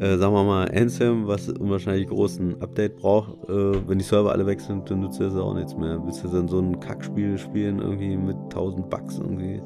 äh, 0.00 0.16
sagen 0.16 0.34
wir 0.34 0.44
mal 0.44 0.68
Anthem, 0.74 1.26
was 1.26 1.48
unwahrscheinlich 1.48 2.08
großen 2.08 2.60
Update 2.62 2.96
braucht, 2.96 3.32
äh, 3.48 3.88
wenn 3.88 3.98
die 3.98 4.04
Server 4.04 4.32
alle 4.32 4.46
weg 4.46 4.60
sind, 4.60 4.90
dann 4.90 5.00
nutzt 5.00 5.20
du 5.20 5.24
das 5.24 5.36
auch 5.36 5.54
nichts 5.54 5.76
mehr. 5.76 6.00
Willst 6.04 6.24
du 6.24 6.28
dann 6.28 6.48
so 6.48 6.58
ein 6.58 6.80
Kackspiel 6.80 7.38
spielen, 7.38 7.78
irgendwie 7.80 8.16
mit 8.16 8.36
1000 8.44 8.88
Bugs 8.90 9.18
irgendwie, 9.18 9.60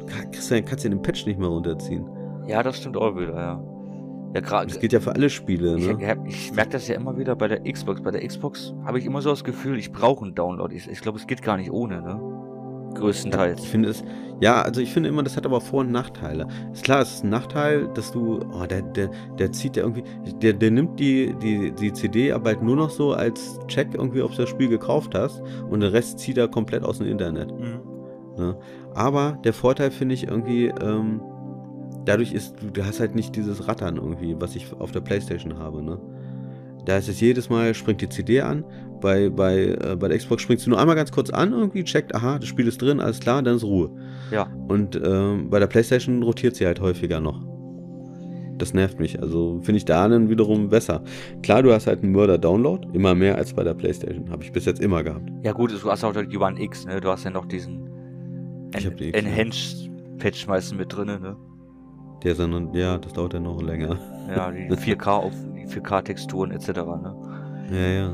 du, 0.00 0.06
kannst 0.06 0.50
du 0.84 0.88
den 0.90 1.02
Patch 1.02 1.26
nicht 1.26 1.38
mehr 1.38 1.48
runterziehen. 1.48 2.04
Ja, 2.46 2.62
das 2.62 2.76
stimmt 2.78 2.96
auch 2.96 3.16
wieder, 3.16 3.34
ja. 3.34 3.64
Ja, 4.32 4.40
gerade. 4.40 4.68
Das 4.68 4.78
gilt 4.78 4.92
ja 4.92 5.00
für 5.00 5.12
alle 5.12 5.28
Spiele, 5.28 5.76
Ich, 5.76 5.86
ne? 5.88 6.06
hab- 6.08 6.24
ich 6.26 6.52
merke 6.54 6.70
das 6.70 6.86
ja 6.86 6.94
immer 6.94 7.18
wieder 7.18 7.34
bei 7.34 7.48
der 7.48 7.60
Xbox. 7.64 8.00
Bei 8.00 8.12
der 8.12 8.24
Xbox 8.24 8.72
habe 8.84 8.98
ich 9.00 9.04
immer 9.06 9.22
so 9.22 9.30
das 9.30 9.42
Gefühl, 9.42 9.76
ich 9.76 9.90
brauche 9.90 10.24
einen 10.24 10.36
Download. 10.36 10.72
Ich, 10.74 10.88
ich 10.88 11.00
glaube, 11.00 11.18
es 11.18 11.26
geht 11.26 11.42
gar 11.42 11.56
nicht 11.56 11.72
ohne, 11.72 12.00
ne? 12.00 12.20
Größtenteils. 12.94 13.62
Ich 13.62 13.68
finde 13.68 13.90
es, 13.90 14.02
ja, 14.40 14.62
also 14.62 14.80
ich 14.80 14.92
finde 14.92 15.08
immer, 15.08 15.22
das 15.22 15.36
hat 15.36 15.44
aber 15.44 15.60
Vor- 15.60 15.80
und 15.80 15.92
Nachteile. 15.92 16.46
Ist 16.72 16.84
klar, 16.84 17.02
es 17.02 17.14
ist 17.14 17.24
ein 17.24 17.30
Nachteil, 17.30 17.88
dass 17.94 18.10
du, 18.10 18.40
oh, 18.52 18.66
der, 18.66 18.82
der, 18.82 19.10
der 19.38 19.52
zieht 19.52 19.76
ja 19.76 19.82
irgendwie, 19.82 20.04
der, 20.40 20.54
der 20.54 20.70
nimmt 20.70 20.98
die, 20.98 21.34
die, 21.42 21.72
die 21.72 21.92
CD 21.92 22.32
aber 22.32 22.50
halt 22.50 22.62
nur 22.62 22.76
noch 22.76 22.90
so 22.90 23.12
als 23.12 23.58
Check 23.68 23.94
irgendwie, 23.94 24.22
ob 24.22 24.30
du 24.32 24.38
das 24.38 24.48
Spiel 24.48 24.68
gekauft 24.68 25.14
hast 25.14 25.42
und 25.68 25.80
den 25.80 25.90
Rest 25.90 26.18
zieht 26.18 26.38
er 26.38 26.48
komplett 26.48 26.84
aus 26.84 26.98
dem 26.98 27.06
Internet. 27.06 27.52
Mhm. 27.52 27.80
Ne? 28.38 28.56
Aber 28.94 29.38
der 29.44 29.52
Vorteil 29.52 29.90
finde 29.90 30.14
ich 30.14 30.26
irgendwie, 30.26 30.66
ähm, 30.66 31.20
dadurch 32.06 32.32
ist, 32.32 32.56
du, 32.72 32.84
hast 32.84 33.00
halt 33.00 33.14
nicht 33.14 33.36
dieses 33.36 33.68
Rattern 33.68 33.96
irgendwie, 33.96 34.36
was 34.40 34.56
ich 34.56 34.72
auf 34.78 34.92
der 34.92 35.00
Playstation 35.00 35.58
habe, 35.58 35.82
ne? 35.82 35.98
Da 36.86 36.96
ist 36.96 37.08
es 37.08 37.20
jedes 37.20 37.50
Mal, 37.50 37.74
springt 37.74 38.00
die 38.00 38.08
CD 38.08 38.40
an. 38.40 38.64
Bei, 39.00 39.30
bei, 39.30 39.76
äh, 39.80 39.96
bei 39.98 40.08
der 40.08 40.18
Xbox 40.18 40.42
springst 40.42 40.66
du 40.66 40.70
nur 40.70 40.78
einmal 40.78 40.96
ganz 40.96 41.10
kurz 41.10 41.30
an, 41.30 41.52
irgendwie 41.52 41.84
checkt, 41.84 42.14
aha, 42.14 42.38
das 42.38 42.48
Spiel 42.48 42.68
ist 42.68 42.80
drin, 42.82 43.00
alles 43.00 43.20
klar, 43.20 43.42
dann 43.42 43.56
ist 43.56 43.64
Ruhe. 43.64 43.90
Ja. 44.30 44.48
Und 44.68 45.00
ähm, 45.02 45.48
bei 45.50 45.58
der 45.58 45.66
Playstation 45.66 46.22
rotiert 46.22 46.56
sie 46.56 46.66
halt 46.66 46.80
häufiger 46.80 47.20
noch. 47.20 47.40
Das 48.58 48.74
nervt 48.74 49.00
mich. 49.00 49.20
Also 49.22 49.58
finde 49.62 49.78
ich 49.78 49.86
da 49.86 50.06
dann 50.06 50.28
wiederum 50.28 50.68
besser. 50.68 51.02
Klar, 51.42 51.62
du 51.62 51.72
hast 51.72 51.86
halt 51.86 52.02
einen 52.02 52.12
Mörder-Download, 52.12 52.88
immer 52.92 53.14
mehr 53.14 53.36
als 53.36 53.54
bei 53.54 53.64
der 53.64 53.72
Playstation. 53.72 54.30
Habe 54.30 54.44
ich 54.44 54.52
bis 54.52 54.66
jetzt 54.66 54.82
immer 54.82 55.02
gehabt. 55.02 55.30
Ja, 55.42 55.52
gut, 55.52 55.72
du 55.72 55.90
hast 55.90 56.04
auch 56.04 56.12
die 56.14 56.36
One 56.36 56.60
X, 56.60 56.84
ne? 56.84 57.00
Du 57.00 57.08
hast 57.08 57.24
ja 57.24 57.30
noch 57.30 57.46
diesen 57.46 57.88
Ich 58.76 58.86
hab 58.86 58.96
die 58.98 59.08
X, 59.08 59.18
ja. 59.18 59.26
Enhanced 59.26 59.90
Patch 60.18 60.46
meistens 60.46 60.78
mit 60.78 60.94
drinne, 60.94 61.18
ne? 61.18 61.36
Der 62.22 62.32
ist 62.32 62.38
dann, 62.40 62.74
ja, 62.74 62.98
das 62.98 63.14
dauert 63.14 63.32
dann 63.32 63.44
noch 63.44 63.62
länger. 63.62 63.98
Ja, 64.28 64.50
die 64.50 64.68
4K 64.94 65.08
auf 65.08 65.32
die 65.56 65.66
4K-Texturen 65.66 66.50
etc., 66.50 66.68
ne? 66.68 67.14
Ja, 67.72 67.86
ja. 67.86 68.12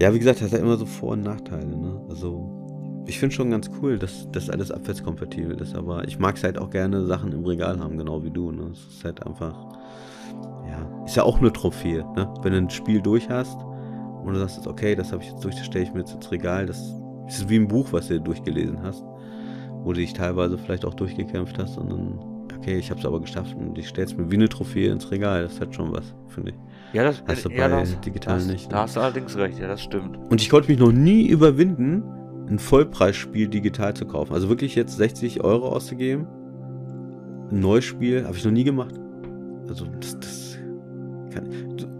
Ja, 0.00 0.14
wie 0.14 0.18
gesagt, 0.18 0.40
hat 0.40 0.52
immer 0.54 0.78
so 0.78 0.86
Vor- 0.86 1.12
und 1.12 1.22
Nachteile, 1.22 1.76
ne? 1.76 2.00
Also, 2.08 3.04
ich 3.06 3.18
finde 3.18 3.34
schon 3.34 3.50
ganz 3.50 3.70
cool, 3.82 3.98
dass 3.98 4.26
das 4.32 4.48
alles 4.48 4.70
abwärtskompatibel 4.70 5.60
ist, 5.60 5.74
aber 5.74 6.08
ich 6.08 6.18
mag 6.18 6.36
es 6.36 6.42
halt 6.42 6.56
auch 6.56 6.70
gerne 6.70 7.04
Sachen 7.04 7.32
im 7.32 7.44
Regal 7.44 7.78
haben, 7.78 7.98
genau 7.98 8.24
wie 8.24 8.30
du, 8.30 8.50
ne? 8.50 8.70
Es 8.72 8.94
ist 8.94 9.04
halt 9.04 9.26
einfach, 9.26 9.54
ja, 10.66 11.04
ist 11.04 11.16
ja 11.16 11.24
auch 11.24 11.38
eine 11.38 11.52
Trophäe, 11.52 12.02
ne? 12.16 12.32
Wenn 12.42 12.52
du 12.52 12.58
ein 12.58 12.70
Spiel 12.70 13.02
durch 13.02 13.28
hast 13.28 13.58
und 14.24 14.32
du 14.32 14.38
sagst, 14.38 14.56
jetzt, 14.56 14.68
okay, 14.68 14.94
das 14.94 15.12
habe 15.12 15.22
ich 15.22 15.28
jetzt 15.28 15.44
durch, 15.44 15.54
das 15.54 15.66
stelle 15.66 15.84
ich 15.84 15.92
mir 15.92 16.00
jetzt 16.00 16.14
ins 16.14 16.30
Regal, 16.32 16.64
das 16.64 16.94
ist 17.28 17.50
wie 17.50 17.56
ein 17.56 17.68
Buch, 17.68 17.92
was 17.92 18.08
du 18.08 18.18
durchgelesen 18.18 18.82
hast, 18.82 19.04
wo 19.82 19.92
du 19.92 20.00
dich 20.00 20.14
teilweise 20.14 20.56
vielleicht 20.56 20.86
auch 20.86 20.94
durchgekämpft 20.94 21.58
hast 21.58 21.76
und 21.76 21.90
dann, 21.90 22.18
okay, 22.58 22.78
ich 22.78 22.88
habe 22.90 23.00
es 23.00 23.04
aber 23.04 23.20
geschafft 23.20 23.54
und 23.54 23.76
ich 23.76 23.88
stelle 23.88 24.06
es 24.06 24.16
mir 24.16 24.30
wie 24.30 24.36
eine 24.36 24.48
Trophäe 24.48 24.90
ins 24.90 25.10
Regal, 25.10 25.42
das 25.42 25.60
hat 25.60 25.74
schon 25.74 25.92
was, 25.92 26.14
finde 26.28 26.52
ich. 26.52 26.56
Ja, 26.92 27.04
das 27.04 27.22
Hast 27.26 27.44
du 27.44 27.50
ja, 27.50 27.68
bei 27.68 27.80
das, 27.80 28.00
digital 28.00 28.36
das, 28.36 28.46
nicht, 28.46 28.68
ne? 28.68 28.74
Da 28.74 28.82
hast 28.82 28.96
du 28.96 29.00
allerdings 29.00 29.36
recht, 29.36 29.58
ja, 29.58 29.68
das 29.68 29.82
stimmt. 29.82 30.16
Und 30.16 30.40
ich 30.40 30.50
konnte 30.50 30.70
mich 30.70 30.80
noch 30.80 30.92
nie 30.92 31.26
überwinden, 31.26 32.02
ein 32.48 32.58
Vollpreisspiel 32.58 33.48
digital 33.48 33.94
zu 33.94 34.06
kaufen. 34.06 34.34
Also 34.34 34.48
wirklich 34.48 34.74
jetzt 34.74 34.96
60 34.96 35.42
Euro 35.42 35.68
auszugeben. 35.68 36.26
Ein 37.50 37.60
neues 37.60 37.84
Spiel 37.84 38.24
habe 38.24 38.36
ich 38.36 38.44
noch 38.44 38.52
nie 38.52 38.64
gemacht. 38.64 38.94
Also 39.68 39.86
das, 40.00 40.18
das 40.18 40.58
kann, 41.32 41.48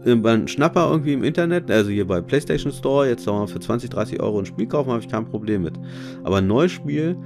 äh, 0.04 0.14
beim 0.16 0.48
Schnapper 0.48 0.90
irgendwie 0.90 1.12
im 1.12 1.22
Internet, 1.22 1.70
also 1.70 1.90
hier 1.90 2.06
bei 2.06 2.20
PlayStation 2.20 2.72
Store, 2.72 3.08
jetzt 3.08 3.24
sagen 3.24 3.36
wir 3.36 3.40
mal 3.42 3.46
für 3.46 3.60
20, 3.60 3.90
30 3.90 4.20
Euro 4.20 4.40
ein 4.40 4.46
Spiel 4.46 4.66
kaufen, 4.66 4.90
habe 4.90 5.00
ich 5.00 5.08
kein 5.08 5.24
Problem 5.24 5.62
mit. 5.62 5.78
Aber 6.24 6.38
ein 6.38 6.46
neues 6.46 6.72
Spiel 6.72 7.16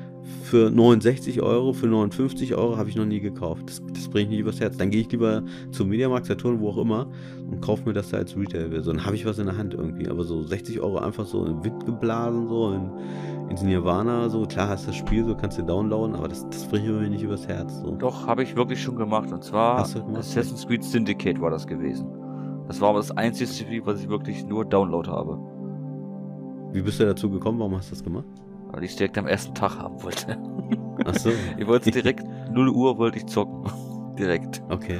für 0.42 0.70
69 0.70 1.42
Euro, 1.42 1.72
für 1.72 1.86
59 1.86 2.54
Euro 2.54 2.76
habe 2.76 2.88
ich 2.88 2.96
noch 2.96 3.04
nie 3.04 3.20
gekauft. 3.20 3.64
Das, 3.66 3.82
das 3.92 4.08
bringt 4.08 4.30
mich 4.30 4.38
übers 4.38 4.60
Herz. 4.60 4.76
Dann 4.76 4.90
gehe 4.90 5.02
ich 5.02 5.10
lieber 5.10 5.42
zum 5.70 5.88
Mediamarkt, 5.88 6.26
Saturn, 6.26 6.60
wo 6.60 6.70
auch 6.70 6.78
immer 6.78 7.06
und 7.50 7.60
kaufe 7.60 7.86
mir 7.86 7.92
das 7.92 8.10
da 8.10 8.18
als 8.18 8.36
Retail-Version. 8.36 8.96
Dann 8.96 9.06
habe 9.06 9.16
ich 9.16 9.26
was 9.26 9.38
in 9.38 9.46
der 9.46 9.56
Hand 9.56 9.74
irgendwie. 9.74 10.08
Aber 10.08 10.24
so 10.24 10.42
60 10.42 10.80
Euro 10.80 10.98
einfach 10.98 11.26
so 11.26 11.44
in 11.44 11.62
Wind 11.64 11.84
geblasen, 11.84 12.48
so 12.48 12.72
in, 12.72 12.90
ins 13.50 13.62
Nirvana, 13.62 14.28
so. 14.28 14.46
Klar 14.46 14.68
hast 14.68 14.84
du 14.84 14.88
das 14.88 14.96
Spiel, 14.96 15.24
so 15.24 15.34
kannst 15.34 15.58
du 15.58 15.62
downloaden, 15.62 16.14
aber 16.14 16.28
das, 16.28 16.48
das 16.48 16.66
bringt 16.68 16.86
mir 16.86 17.08
nicht 17.08 17.22
übers 17.22 17.46
Herz. 17.46 17.80
So. 17.80 17.90
Doch, 17.92 18.26
habe 18.26 18.42
ich 18.42 18.56
wirklich 18.56 18.82
schon 18.82 18.96
gemacht. 18.96 19.30
Und 19.32 19.44
zwar? 19.44 19.78
Assassin's 19.78 20.66
Creed 20.66 20.84
Syndicate 20.84 21.40
war 21.40 21.50
das 21.50 21.66
gewesen. 21.66 22.06
Das 22.66 22.80
war 22.80 22.90
aber 22.90 22.98
das 22.98 23.10
einzige 23.10 23.50
Spiel, 23.50 23.82
was 23.84 24.00
ich 24.00 24.08
wirklich 24.08 24.46
nur 24.46 24.64
Download 24.64 25.08
habe. 25.10 25.38
Wie 26.72 26.82
bist 26.82 26.98
du 26.98 27.04
dazu 27.04 27.30
gekommen? 27.30 27.58
Warum 27.58 27.76
hast 27.76 27.90
du 27.90 27.94
das 27.94 28.02
gemacht? 28.02 28.26
Weil 28.74 28.82
ich 28.82 28.90
es 28.90 28.96
direkt 28.96 29.16
am 29.18 29.28
ersten 29.28 29.54
Tag 29.54 29.78
haben 29.78 30.02
wollte. 30.02 30.36
Ach 31.04 31.14
so. 31.14 31.30
Ich 31.58 31.66
wollte 31.66 31.90
es 31.90 31.94
direkt, 31.94 32.24
0 32.52 32.68
Uhr 32.70 32.98
wollte 32.98 33.18
ich 33.18 33.26
zocken. 33.26 33.64
direkt. 34.18 34.62
Okay. 34.68 34.98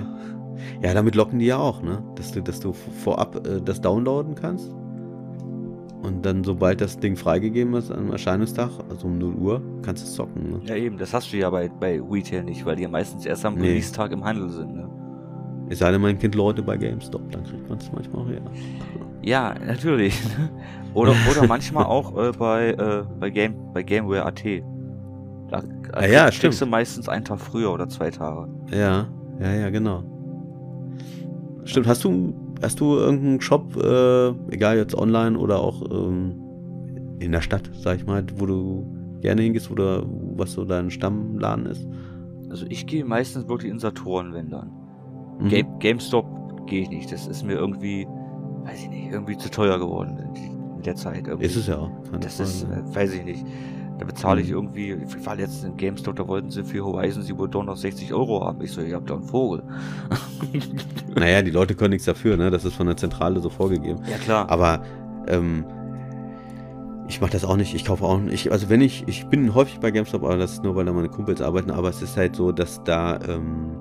Ja, 0.80 0.94
damit 0.94 1.16
locken 1.16 1.40
die 1.40 1.46
ja 1.46 1.59
auch, 1.59 1.82
ne? 1.82 2.02
Dass 2.14 2.30
du, 2.30 2.40
dass 2.40 2.60
du 2.60 2.72
vorab 2.72 3.44
äh, 3.46 3.60
das 3.60 3.80
downloaden 3.80 4.36
kannst. 4.36 4.70
Und 6.02 6.24
dann, 6.24 6.44
sobald 6.44 6.80
das 6.80 6.98
Ding 7.01 7.16
freigegeben 7.16 7.74
ist 7.74 7.90
am 7.90 8.12
Erscheinungstag, 8.12 8.70
also 8.90 9.09
um 9.09 9.18
0 9.18 9.34
Uhr, 9.34 9.62
kannst 9.82 10.05
du 10.05 10.06
es 10.06 10.14
zocken, 10.14 10.51
ne? 10.51 10.60
Ja 10.66 10.76
eben, 10.76 10.96
das 10.98 11.12
hast 11.12 11.32
du 11.32 11.36
ja 11.38 11.51
bei, 11.51 11.68
bei 11.68 12.01
Retail 12.01 12.44
nicht, 12.44 12.64
weil 12.64 12.76
die 12.76 12.82
ja 12.82 12.88
meistens 12.88 13.26
erst 13.26 13.44
am 13.44 13.55
Nee. 13.55 13.68
Release-Tag 13.68 14.12
im 14.12 14.22
Handel 14.24 14.51
sind. 14.51 14.74
Ne? 14.74 14.88
Es 15.70 15.78
sei 15.78 15.90
denn, 15.90 16.02
mein 16.02 16.18
Kind 16.18 16.34
Leute 16.34 16.62
bei 16.62 16.76
GameStop, 16.76 17.32
dann 17.32 17.42
kriegt 17.42 17.68
man 17.68 17.78
es 17.78 17.90
manchmal 17.90 18.22
auch 18.22 18.28
her. 18.28 18.42
Ja, 19.24 19.55
natürlich. 19.66 20.20
oder, 20.94 21.14
oder 21.30 21.46
manchmal 21.46 21.84
auch 21.84 22.16
äh, 22.16 22.32
bei, 22.32 22.70
äh, 22.70 23.05
bei, 23.18 23.30
Game, 23.30 23.55
bei 23.72 23.82
Gameware.at. 23.82 24.44
Da 25.48 25.62
Ah 25.92 26.06
ja, 26.06 26.24
kriegst 26.24 26.38
stimmt. 26.38 26.60
du 26.60 26.66
meistens 26.66 27.09
einen 27.09 27.24
Tag 27.24 27.40
früher 27.40 27.72
oder 27.72 27.88
zwei 27.88 28.10
Tage. 28.10 28.48
Ja, 28.72 29.06
ja, 29.40 29.52
ja, 29.55 29.70
genau. 29.70 30.02
Stimmt, 31.64 31.86
hast 31.86 32.05
du, 32.05 32.34
hast 32.62 32.80
du 32.80 32.96
irgendeinen 32.96 33.40
Shop, 33.40 33.76
äh, 33.76 34.28
egal 34.51 34.76
jetzt 34.76 34.94
online 34.96 35.38
oder 35.38 35.60
auch 35.60 35.82
ähm, 35.90 36.34
in 37.20 37.32
der 37.32 37.40
Stadt, 37.40 37.70
sag 37.74 37.96
ich 37.96 38.06
mal, 38.06 38.24
wo 38.36 38.46
du 38.46 38.86
gerne 39.20 39.42
hingehst 39.42 39.70
oder 39.70 40.02
was 40.36 40.52
so 40.52 40.64
dein 40.64 40.90
Stammladen 40.90 41.66
ist? 41.66 41.86
Also 42.51 42.66
ich 42.68 42.86
gehe 42.86 43.05
meistens 43.05 43.48
wirklich 43.48 43.70
in 43.70 43.78
Saturn, 43.78 44.34
wenn 44.34 44.51
dann. 44.51 44.70
Mhm. 45.38 45.48
Game, 45.48 45.78
GameStop 45.78 46.66
gehe 46.66 46.82
ich 46.82 46.90
nicht. 46.90 47.12
Das 47.12 47.26
ist 47.26 47.44
mir 47.44 47.55
irgendwie, 47.55 48.06
weiß 48.64 48.82
ich 48.82 48.88
nicht, 48.90 49.12
irgendwie 49.12 49.36
zu 49.36 49.50
teuer 49.50 49.78
geworden 49.78 50.18
in 50.76 50.82
der 50.82 50.96
Zeit. 50.96 51.26
Irgendwie. 51.26 51.46
Ist 51.46 51.56
es 51.56 51.66
ja 51.66 51.78
auch. 51.78 51.90
keine 52.04 52.18
Das 52.20 52.40
ist, 52.40 52.64
äh, 52.64 52.94
weiß 52.94 53.12
ich 53.14 53.24
nicht. 53.24 53.46
Da 53.98 54.04
bezahle 54.06 54.40
ich 54.40 54.48
Mhm. 54.48 54.54
irgendwie, 54.54 54.92
ich 54.92 55.24
war 55.26 55.36
letztens 55.36 55.64
in 55.64 55.76
GameStop, 55.76 56.16
da 56.16 56.26
wollten 56.26 56.50
sie 56.50 56.64
für 56.64 56.84
Horizon 56.84 57.22
Zero 57.22 57.46
Dawn 57.46 57.66
noch 57.66 57.76
60 57.76 58.12
Euro 58.12 58.44
haben. 58.44 58.60
Ich 58.62 58.72
so, 58.72 58.80
ihr 58.80 58.96
habt 58.96 59.08
doch 59.08 59.16
einen 59.16 59.24
Vogel. 59.28 59.62
Naja, 61.16 61.42
die 61.42 61.52
Leute 61.52 61.76
können 61.76 61.90
nichts 61.90 62.06
dafür, 62.06 62.36
ne? 62.36 62.50
Das 62.50 62.64
ist 62.64 62.74
von 62.74 62.88
der 62.88 62.96
Zentrale 62.96 63.38
so 63.40 63.48
vorgegeben. 63.48 64.00
ja 64.10 64.16
klar. 64.18 64.50
Aber 64.50 64.82
ähm, 65.28 65.64
ich 67.08 67.20
mache 67.20 67.30
das 67.30 67.44
auch 67.44 67.56
nicht. 67.56 67.72
Ich 67.74 67.84
kaufe 67.84 68.04
auch 68.04 68.18
nicht. 68.18 68.50
Also 68.50 68.68
wenn 68.68 68.80
ich, 68.80 69.04
ich 69.06 69.26
bin 69.26 69.54
häufig 69.54 69.78
bei 69.78 69.92
GameStop, 69.92 70.24
aber 70.24 70.36
das 70.36 70.54
ist 70.54 70.64
nur, 70.64 70.74
weil 70.74 70.84
da 70.86 70.92
meine 70.92 71.08
Kumpels 71.08 71.40
arbeiten. 71.40 71.70
Aber 71.70 71.88
es 71.88 72.02
ist 72.02 72.16
halt 72.16 72.34
so, 72.34 72.50
dass 72.50 72.82
da 72.82 73.20
ähm, 73.28 73.76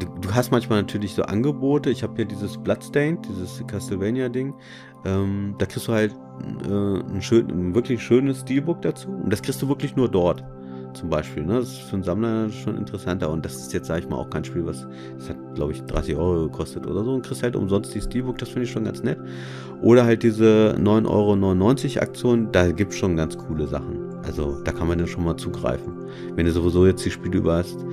du, 0.00 0.06
du 0.20 0.34
hast 0.34 0.50
manchmal 0.50 0.82
natürlich 0.82 1.14
so 1.14 1.22
Angebote. 1.22 1.90
Ich 1.90 2.02
habe 2.02 2.14
hier 2.16 2.24
dieses 2.24 2.56
Bloodstained, 2.58 3.26
dieses 3.28 3.62
Castlevania-Ding. 3.66 4.54
Ähm, 5.04 5.54
da 5.58 5.66
kriegst 5.66 5.88
du 5.88 5.92
halt 5.92 6.14
äh, 6.64 7.14
ein, 7.14 7.22
schön, 7.22 7.48
ein 7.50 7.74
wirklich 7.74 8.02
schönes 8.02 8.40
Steelbook 8.40 8.82
dazu. 8.82 9.08
Und 9.08 9.32
das 9.32 9.42
kriegst 9.42 9.62
du 9.62 9.68
wirklich 9.68 9.96
nur 9.96 10.08
dort. 10.08 10.44
Zum 10.92 11.08
Beispiel. 11.08 11.44
Ne? 11.44 11.60
Das 11.60 11.68
ist 11.68 11.82
für 11.82 11.94
einen 11.94 12.02
Sammler 12.02 12.50
schon 12.50 12.76
interessanter. 12.76 13.30
Und 13.30 13.44
das 13.44 13.54
ist 13.54 13.72
jetzt, 13.72 13.86
sag 13.86 14.00
ich 14.00 14.08
mal, 14.08 14.16
auch 14.16 14.28
kein 14.28 14.44
Spiel, 14.44 14.66
was. 14.66 14.88
Das 15.18 15.30
hat, 15.30 15.36
glaube 15.54 15.72
ich, 15.72 15.82
30 15.82 16.16
Euro 16.16 16.48
gekostet 16.48 16.86
oder 16.86 17.04
so. 17.04 17.12
Und 17.12 17.24
kriegst 17.24 17.44
halt 17.44 17.54
umsonst 17.54 17.94
die 17.94 18.00
Steelbook. 18.00 18.38
Das 18.38 18.48
finde 18.48 18.64
ich 18.64 18.72
schon 18.72 18.84
ganz 18.84 19.02
nett. 19.02 19.18
Oder 19.82 20.04
halt 20.04 20.24
diese 20.24 20.76
9,99 20.78 21.96
Euro 21.96 22.02
Aktion, 22.02 22.50
da 22.50 22.72
gibt 22.72 22.92
es 22.92 22.98
schon 22.98 23.16
ganz 23.16 23.38
coole 23.38 23.68
Sachen. 23.68 24.10
Also 24.24 24.60
da 24.64 24.72
kann 24.72 24.88
man 24.88 24.98
dann 24.98 25.06
schon 25.06 25.24
mal 25.24 25.36
zugreifen. 25.36 25.94
Wenn 26.34 26.46
du 26.46 26.52
sowieso 26.52 26.86
jetzt 26.86 27.04
die 27.04 27.10
Spiele 27.10 27.38
über 27.38 27.56
hast, 27.56 27.84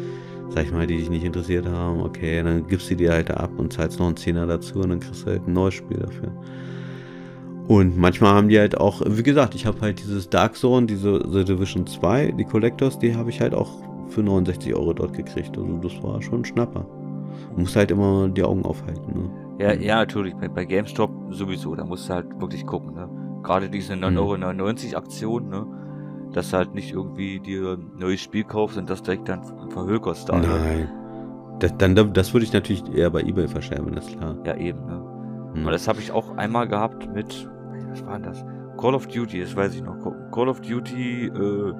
sag 0.49 0.65
ich 0.65 0.71
mal, 0.71 0.87
die 0.87 0.97
dich 0.97 1.09
nicht 1.09 1.23
interessiert 1.23 1.67
haben, 1.67 2.01
okay, 2.01 2.41
dann 2.41 2.67
gibst 2.67 2.89
du 2.89 2.95
die 2.95 3.09
halt 3.09 3.31
ab 3.31 3.51
und 3.57 3.73
zahlst 3.73 3.99
noch 3.99 4.07
einen 4.07 4.17
Zehner 4.17 4.45
dazu 4.47 4.79
und 4.79 4.89
dann 4.89 4.99
kriegst 4.99 5.23
du 5.23 5.31
halt 5.31 5.47
ein 5.47 5.53
neues 5.53 5.75
Spiel 5.75 5.97
dafür. 5.97 6.31
Und 7.67 7.97
manchmal 7.97 8.33
haben 8.33 8.47
die 8.47 8.57
halt 8.57 8.77
auch, 8.77 9.01
wie 9.05 9.23
gesagt, 9.23 9.53
ich 9.53 9.65
habe 9.65 9.81
halt 9.81 9.99
dieses 9.99 10.29
Dark 10.29 10.55
Zone, 10.55 10.87
diese 10.87 11.21
The 11.29 11.43
Division 11.43 11.85
2, 11.85 12.31
die 12.31 12.45
Collectors, 12.45 12.97
die 12.97 13.13
habe 13.13 13.29
ich 13.29 13.41
halt 13.41 13.53
auch 13.53 13.69
für 14.07 14.23
69 14.23 14.73
Euro 14.73 14.93
dort 14.93 15.13
gekriegt. 15.13 15.57
Also 15.57 15.77
das 15.77 16.01
war 16.01 16.21
schon 16.21 16.41
ein 16.41 16.45
Schnapper. 16.45 16.85
Du 17.53 17.61
musst 17.61 17.75
halt 17.75 17.91
immer 17.91 18.29
die 18.29 18.43
Augen 18.43 18.63
aufhalten. 18.63 19.13
Ne? 19.13 19.29
Ja, 19.59 19.73
ja, 19.73 19.95
natürlich. 19.97 20.33
Bei, 20.35 20.47
bei 20.47 20.63
GameStop 20.63 21.11
sowieso. 21.31 21.75
Da 21.75 21.83
musst 21.83 22.07
du 22.07 22.13
halt 22.13 22.39
wirklich 22.39 22.65
gucken. 22.65 22.93
Ne? 22.93 23.09
Gerade 23.43 23.69
diese 23.69 23.93
9,99 23.93 24.87
Euro 24.87 24.97
Aktion, 24.97 25.49
ne? 25.49 25.65
Dass 26.37 26.51
du 26.51 26.57
halt 26.57 26.73
nicht 26.73 26.93
irgendwie 26.93 27.39
dir 27.39 27.73
ein 27.73 27.91
neues 27.97 28.21
Spiel 28.21 28.43
kaufst 28.43 28.77
und 28.77 28.89
das 28.89 29.01
direkt 29.03 29.27
dann 29.27 29.41
verhökerst. 29.71 30.29
Da, 30.29 30.37
ne? 30.39 30.47
Nein. 30.47 30.89
Das, 31.59 31.75
dann, 31.77 31.95
das 32.13 32.33
würde 32.33 32.45
ich 32.45 32.53
natürlich 32.53 32.83
eher 32.93 33.09
bei 33.09 33.21
eBay 33.21 33.47
verschärfen, 33.47 33.93
das 33.95 34.07
ist 34.07 34.17
klar. 34.19 34.35
Ja, 34.45 34.55
eben. 34.55 34.85
Ne? 34.85 35.01
Hm. 35.53 35.65
Und 35.65 35.71
das 35.71 35.87
habe 35.87 35.99
ich 35.99 36.11
auch 36.11 36.37
einmal 36.37 36.67
gehabt 36.67 37.11
mit, 37.13 37.49
was 37.89 38.05
war 38.05 38.13
denn 38.13 38.23
das? 38.23 38.45
Call 38.79 38.93
of 38.93 39.07
Duty, 39.07 39.41
das 39.41 39.55
weiß 39.55 39.73
ich 39.75 39.81
noch. 39.83 39.97
Call 40.31 40.49
of 40.49 40.61
Duty 40.61 41.25
äh, 41.25 41.73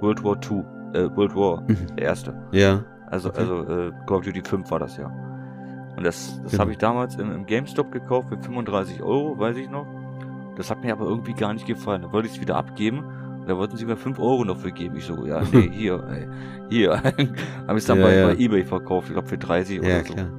World 0.00 0.24
War 0.24 0.36
II. 0.50 0.64
Äh, 0.94 1.16
World 1.16 1.34
War, 1.36 1.60
Mhm. 1.62 1.96
der 1.96 2.04
erste. 2.06 2.34
Ja, 2.50 2.84
Also, 3.06 3.28
Okay. 3.28 3.38
also 3.40 3.62
äh, 3.62 3.92
Call 4.08 4.16
of 4.18 4.24
Duty 4.24 4.42
5 4.44 4.70
war 4.72 4.80
das 4.80 4.96
ja. 4.96 5.06
Und 5.96 6.04
das, 6.04 6.40
das 6.42 6.50
Genau. 6.52 6.62
habe 6.62 6.72
ich 6.72 6.78
damals 6.78 7.16
im, 7.16 7.30
im 7.30 7.46
GameStop 7.46 7.92
gekauft 7.92 8.28
für 8.30 8.38
35 8.38 9.02
Euro, 9.02 9.38
weiß 9.38 9.56
ich 9.58 9.70
noch. 9.70 9.86
Das 10.56 10.70
hat 10.70 10.82
mir 10.82 10.92
aber 10.92 11.04
irgendwie 11.06 11.34
gar 11.34 11.52
nicht 11.54 11.66
gefallen. 11.66 12.02
Da 12.02 12.12
wollte 12.12 12.26
ich 12.28 12.34
es 12.34 12.40
wieder 12.40 12.56
abgeben. 12.56 13.04
Da 13.46 13.56
wollten 13.56 13.76
sie 13.76 13.84
mir 13.84 13.96
5 13.96 14.18
Euro 14.18 14.44
noch 14.44 14.58
für 14.58 14.70
geben. 14.70 14.96
Ich 14.96 15.04
so, 15.04 15.26
ja, 15.26 15.42
nee, 15.52 15.70
hier, 15.72 16.02
ey, 16.08 16.28
hier. 16.70 16.92
habe 17.02 17.12
ich 17.70 17.76
es 17.78 17.86
dann 17.86 17.98
Ja, 17.98 18.04
bei, 18.04 18.14
ja. 18.16 18.26
bei 18.28 18.36
Ebay 18.36 18.64
verkauft, 18.64 19.08
ich 19.08 19.14
glaube 19.14 19.28
für 19.28 19.38
30 19.38 19.76
ja, 19.76 19.82
oder 19.82 20.04
so. 20.04 20.12
klar. 20.14 20.30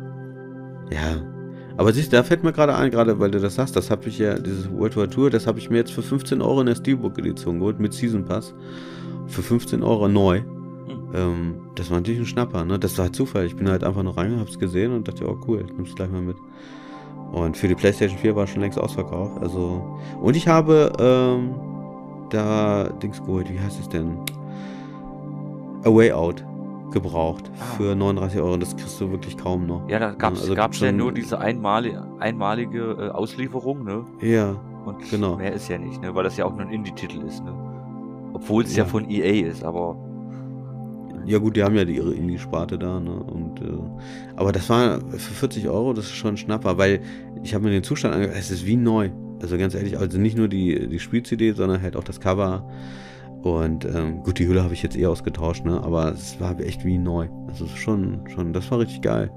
Ja. 0.91 1.21
Aber 1.75 1.91
siehst 1.91 2.13
du, 2.13 2.17
da 2.17 2.23
fällt 2.23 2.43
mir 2.43 2.53
gerade 2.53 2.75
ein, 2.75 2.91
gerade 2.91 3.19
weil 3.19 3.31
du 3.31 3.39
das 3.39 3.55
sagst, 3.55 3.75
das 3.75 3.89
habe 3.89 4.07
ich 4.07 4.19
ja, 4.19 4.35
dieses 4.37 4.71
World 4.71 4.95
War 4.95 5.09
Tour, 5.09 5.29
das 5.31 5.47
habe 5.47 5.57
ich 5.59 5.69
mir 5.69 5.77
jetzt 5.77 5.91
für 5.91 6.03
15 6.03 6.41
Euro 6.41 6.59
in 6.61 6.67
der 6.67 6.75
Steelbook-Edition 6.75 7.57
geholt, 7.59 7.79
mit 7.79 7.93
Season 7.93 8.25
Pass. 8.25 8.53
Für 9.27 9.41
15 9.41 9.81
Euro 9.81 10.07
neu. 10.07 10.39
Hm. 10.39 10.45
Ähm, 11.15 11.55
das 11.75 11.89
war 11.89 11.97
natürlich 11.97 12.19
ein 12.19 12.25
Schnapper, 12.25 12.63
ne? 12.65 12.77
Das 12.77 12.97
war 12.97 13.05
halt 13.05 13.15
Zufall. 13.15 13.45
Ich 13.45 13.55
bin 13.55 13.67
halt 13.69 13.83
einfach 13.83 14.03
noch 14.03 14.17
reingegangen, 14.17 14.45
hab's 14.45 14.59
gesehen 14.59 14.91
und 14.93 15.07
dachte, 15.07 15.27
oh 15.27 15.37
cool, 15.47 15.65
nimm's 15.75 15.95
gleich 15.95 16.11
mal 16.11 16.21
mit. 16.21 16.37
Und 17.31 17.57
für 17.57 17.67
die 17.67 17.75
PlayStation 17.75 18.19
4 18.19 18.35
war 18.35 18.45
schon 18.45 18.61
längst 18.61 18.77
ausverkauft. 18.79 19.41
Also. 19.41 19.97
Und 20.21 20.35
ich 20.35 20.47
habe 20.47 20.91
ähm, 20.99 21.55
da 22.33 22.89
Dings 23.01 23.19
geholt, 23.21 23.51
wie 23.51 23.59
heißt 23.59 23.79
es 23.79 23.89
denn? 23.89 24.17
A 25.85 25.89
Way 25.93 26.11
Out 26.13 26.43
gebraucht 26.91 27.49
Ah. 27.59 27.63
für 27.77 27.95
39 27.95 28.39
Euro. 28.39 28.57
Das 28.57 28.75
kriegst 28.75 28.99
du 29.01 29.09
wirklich 29.11 29.35
kaum 29.37 29.65
noch. 29.65 29.87
Ja, 29.89 29.99
da 29.99 30.11
gab's, 30.13 30.41
also 30.41 30.53
gab's 30.55 30.79
ja 30.79 30.91
nur 30.91 31.11
diese 31.11 31.39
einmalige, 31.39 32.03
einmalige 32.19 32.97
äh, 32.99 33.09
Auslieferung, 33.09 33.83
ne? 33.83 34.05
Ja, 34.21 34.55
Und 34.85 35.09
Genau. 35.09 35.37
mehr 35.37 35.53
ist 35.53 35.67
ja 35.69 35.77
nicht, 35.77 36.01
ne? 36.01 36.13
Weil 36.13 36.23
das 36.25 36.37
ja 36.37 36.45
auch 36.45 36.51
nur 36.51 36.61
ein 36.61 36.69
Indie-Titel 36.71 37.21
ist, 37.25 37.43
ne? 37.43 37.53
Obwohl 38.33 38.63
es 38.63 38.75
ja. 38.75 38.83
Ja. 38.83 38.89
von 38.89 39.09
EA 39.09 39.47
ist, 39.47 39.63
aber 39.63 39.95
ja 41.25 41.37
gut, 41.37 41.55
die 41.55 41.63
haben 41.63 41.75
ja 41.75 41.85
die, 41.85 41.95
ihre 41.95 42.13
Indie-Sparte 42.13 42.77
da, 42.77 42.99
ne? 42.99 43.11
Und, 43.23 43.61
äh, 43.61 43.77
aber 44.35 44.51
das 44.51 44.69
war 44.69 44.99
für 45.11 45.17
40 45.33 45.69
Euro, 45.69 45.93
das 45.93 46.05
ist 46.05 46.15
schon 46.15 46.33
ein 46.33 46.37
Schnapper, 46.37 46.77
weil 46.77 47.01
ich 47.43 47.53
habe 47.55 47.63
mir 47.63 47.71
den 47.71 47.83
Zustand 47.83 48.13
angeguckt, 48.13 48.37
es 48.39 48.51
ist 48.51 48.65
wie 48.65 48.75
neu. 48.75 49.09
Also 49.43 49.57
ganz 49.57 49.75
ehrlich, 49.75 49.99
also 49.99 50.17
nicht 50.17 50.37
nur 50.37 50.47
die, 50.47 50.87
die 50.87 50.99
Spiel-CD, 50.99 51.51
sondern 51.51 51.81
halt 51.81 51.97
auch 51.97 52.03
das 52.05 52.21
Cover. 52.21 52.65
Und 53.41 53.83
ähm, 53.83 54.23
gut, 54.23 54.39
die 54.39 54.47
Hülle 54.47 54.63
habe 54.63 54.73
ich 54.73 54.81
jetzt 54.81 54.97
eh 54.97 55.05
ausgetauscht, 55.05 55.65
ne? 55.65 55.83
Aber 55.83 56.13
es 56.13 56.39
war 56.39 56.57
echt 56.61 56.85
wie 56.85 56.97
neu. 56.97 57.27
Also 57.49 57.67
schon, 57.67 58.21
schon, 58.33 58.53
das 58.53 58.71
war 58.71 58.79
richtig 58.79 59.01
geil. 59.01 59.29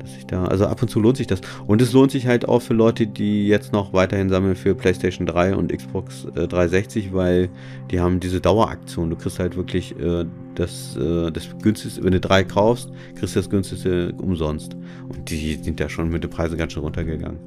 Dass 0.00 0.16
ich 0.16 0.26
da, 0.26 0.44
also 0.46 0.66
ab 0.66 0.82
und 0.82 0.88
zu 0.88 0.98
lohnt 0.98 1.18
sich 1.18 1.28
das. 1.28 1.40
Und 1.68 1.80
es 1.80 1.92
lohnt 1.92 2.10
sich 2.10 2.26
halt 2.26 2.48
auch 2.48 2.62
für 2.62 2.74
Leute, 2.74 3.06
die 3.06 3.46
jetzt 3.46 3.72
noch 3.72 3.92
weiterhin 3.92 4.28
sammeln 4.28 4.56
für 4.56 4.74
PlayStation 4.74 5.24
3 5.24 5.54
und 5.54 5.72
Xbox 5.72 6.24
äh, 6.34 6.48
360, 6.48 7.14
weil 7.14 7.48
die 7.92 8.00
haben 8.00 8.18
diese 8.18 8.40
Daueraktion. 8.40 9.08
Du 9.08 9.14
kriegst 9.14 9.38
halt 9.38 9.56
wirklich 9.56 9.96
äh, 10.00 10.24
das, 10.56 10.96
äh, 10.96 11.30
das 11.30 11.48
günstigste, 11.62 12.02
wenn 12.02 12.12
du 12.12 12.18
drei 12.18 12.42
kaufst, 12.42 12.90
kriegst 13.14 13.36
du 13.36 13.38
das 13.38 13.50
günstigste 13.50 14.14
umsonst. 14.14 14.74
Und 15.08 15.30
die 15.30 15.54
sind 15.62 15.78
ja 15.78 15.88
schon 15.88 16.08
mit 16.08 16.24
den 16.24 16.30
Preisen 16.30 16.58
ganz 16.58 16.72
schön 16.72 16.82
runtergegangen. 16.82 17.38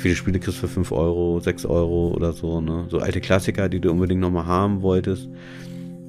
Viele 0.00 0.16
Spiele 0.16 0.38
kriegst 0.40 0.56
du 0.62 0.66
für 0.66 0.72
5 0.72 0.92
Euro, 0.92 1.40
6 1.40 1.66
Euro 1.66 2.08
oder 2.16 2.32
so, 2.32 2.60
ne? 2.60 2.86
So 2.88 2.98
alte 3.00 3.20
Klassiker, 3.20 3.68
die 3.68 3.80
du 3.80 3.90
unbedingt 3.90 4.20
nochmal 4.20 4.46
haben 4.46 4.80
wolltest. 4.82 5.28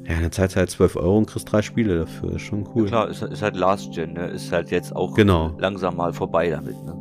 Ja, 0.07 0.19
dann 0.21 0.31
zahlst 0.31 0.55
du 0.55 0.59
halt 0.59 0.69
12 0.69 0.95
Euro 0.95 1.17
und 1.17 1.25
kriegst 1.27 1.51
drei 1.51 1.61
Spiele 1.61 1.99
dafür. 1.99 2.35
Ist 2.35 2.41
schon 2.43 2.67
cool. 2.73 2.85
klar, 2.87 3.09
ist, 3.09 3.21
ist 3.21 3.41
halt 3.41 3.55
Last 3.55 3.93
Gen, 3.93 4.13
ne? 4.13 4.27
Ist 4.27 4.51
halt 4.51 4.71
jetzt 4.71 4.95
auch 4.95 5.13
Genau. 5.13 5.55
langsam 5.59 5.97
mal 5.97 6.13
vorbei 6.13 6.49
damit, 6.49 6.75
ne? 6.85 6.95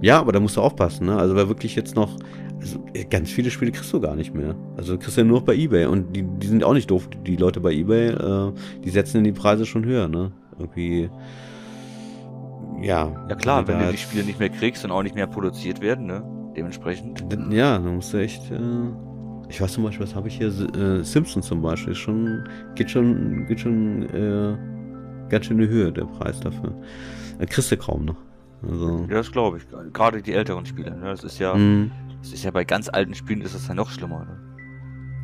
Ja, 0.00 0.20
aber 0.20 0.30
da 0.32 0.40
musst 0.40 0.56
du 0.56 0.60
aufpassen, 0.60 1.06
ne? 1.06 1.16
Also 1.16 1.34
weil 1.34 1.48
wirklich 1.48 1.74
jetzt 1.74 1.96
noch, 1.96 2.16
also 2.60 2.78
äh, 2.94 3.04
ganz 3.04 3.30
viele 3.30 3.50
Spiele 3.50 3.72
kriegst 3.72 3.92
du 3.92 4.00
gar 4.00 4.14
nicht 4.14 4.32
mehr. 4.34 4.54
Also 4.76 4.92
du 4.94 4.98
kriegst 5.00 5.16
ja 5.16 5.24
nur 5.24 5.38
noch 5.40 5.44
bei 5.46 5.54
Ebay 5.56 5.86
und 5.86 6.14
die, 6.14 6.22
die 6.22 6.46
sind 6.46 6.62
auch 6.62 6.74
nicht 6.74 6.90
doof. 6.90 7.08
Die 7.26 7.36
Leute 7.36 7.60
bei 7.60 7.72
Ebay, 7.72 8.08
äh, 8.10 8.52
die 8.84 8.90
setzen 8.90 9.24
die 9.24 9.32
Preise 9.32 9.66
schon 9.66 9.84
höher, 9.84 10.06
ne? 10.08 10.30
Irgendwie, 10.58 11.10
ja. 12.80 13.12
Ja 13.28 13.34
klar, 13.34 13.66
wenn 13.68 13.78
du 13.78 13.90
die 13.90 13.98
Spiele 13.98 14.24
nicht 14.24 14.38
mehr 14.38 14.50
kriegst 14.50 14.84
und 14.84 14.90
auch 14.90 15.02
nicht 15.02 15.14
mehr 15.14 15.26
produziert 15.26 15.80
werden, 15.80 16.06
ne? 16.06 16.22
Dementsprechend. 16.56 17.24
Ja, 17.50 17.78
da 17.78 17.90
musst 17.90 18.12
du 18.14 18.18
echt, 18.18 18.50
äh, 18.50 18.58
ich 19.48 19.60
weiß 19.60 19.72
zum 19.72 19.84
Beispiel, 19.84 20.06
was 20.06 20.14
habe 20.14 20.28
ich 20.28 20.38
hier, 20.38 20.48
äh, 20.48 21.02
Simpsons 21.04 21.46
zum 21.46 21.60
Beispiel, 21.62 21.92
ist 21.92 21.98
schon, 21.98 22.48
geht 22.74 22.90
schon, 22.90 23.46
geht 23.46 23.60
schon, 23.60 24.02
äh, 24.04 24.56
ganz 25.28 25.46
schön 25.46 25.58
in 25.60 25.68
die 25.68 25.74
Höhe, 25.74 25.92
der 25.92 26.04
Preis 26.04 26.40
dafür. 26.40 26.72
Äh, 27.38 27.46
kriegst 27.46 27.70
du 27.70 27.76
kaum 27.76 28.06
noch. 28.06 28.16
Also, 28.66 29.06
Ja, 29.08 29.16
das 29.16 29.30
glaube 29.30 29.58
ich. 29.58 29.66
Gerade 29.92 30.22
die 30.22 30.32
älteren 30.32 30.64
Spiele, 30.64 30.90
ne? 30.96 31.06
Das 31.10 31.24
ist 31.24 31.38
ja, 31.38 31.54
mh, 31.54 31.90
das 32.22 32.32
ist 32.32 32.44
ja 32.44 32.50
bei 32.50 32.64
ganz 32.64 32.88
alten 32.88 33.14
Spielen 33.14 33.42
ist 33.42 33.54
das 33.54 33.68
ja 33.68 33.74
noch 33.74 33.90
schlimmer, 33.90 34.20
ne? 34.24 34.40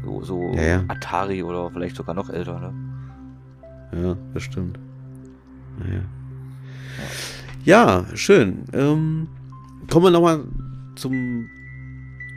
So, 0.05 0.23
so 0.23 0.53
Ja, 0.55 0.63
ja. 0.63 0.85
Atari 0.89 1.43
oder 1.43 1.71
vielleicht 1.71 1.97
sogar 1.97 2.15
noch 2.15 2.29
älter, 2.29 2.59
ne? 2.61 2.75
Ja, 4.03 4.17
das 4.35 4.43
stimmt. 4.43 4.79
Naja. 5.79 6.01
Ja, 7.65 8.07
schön. 8.15 8.65
Ähm, 8.73 9.29
kommen 9.89 10.07
wir 10.07 10.11
nochmal 10.11 10.45
zum, 10.97 11.49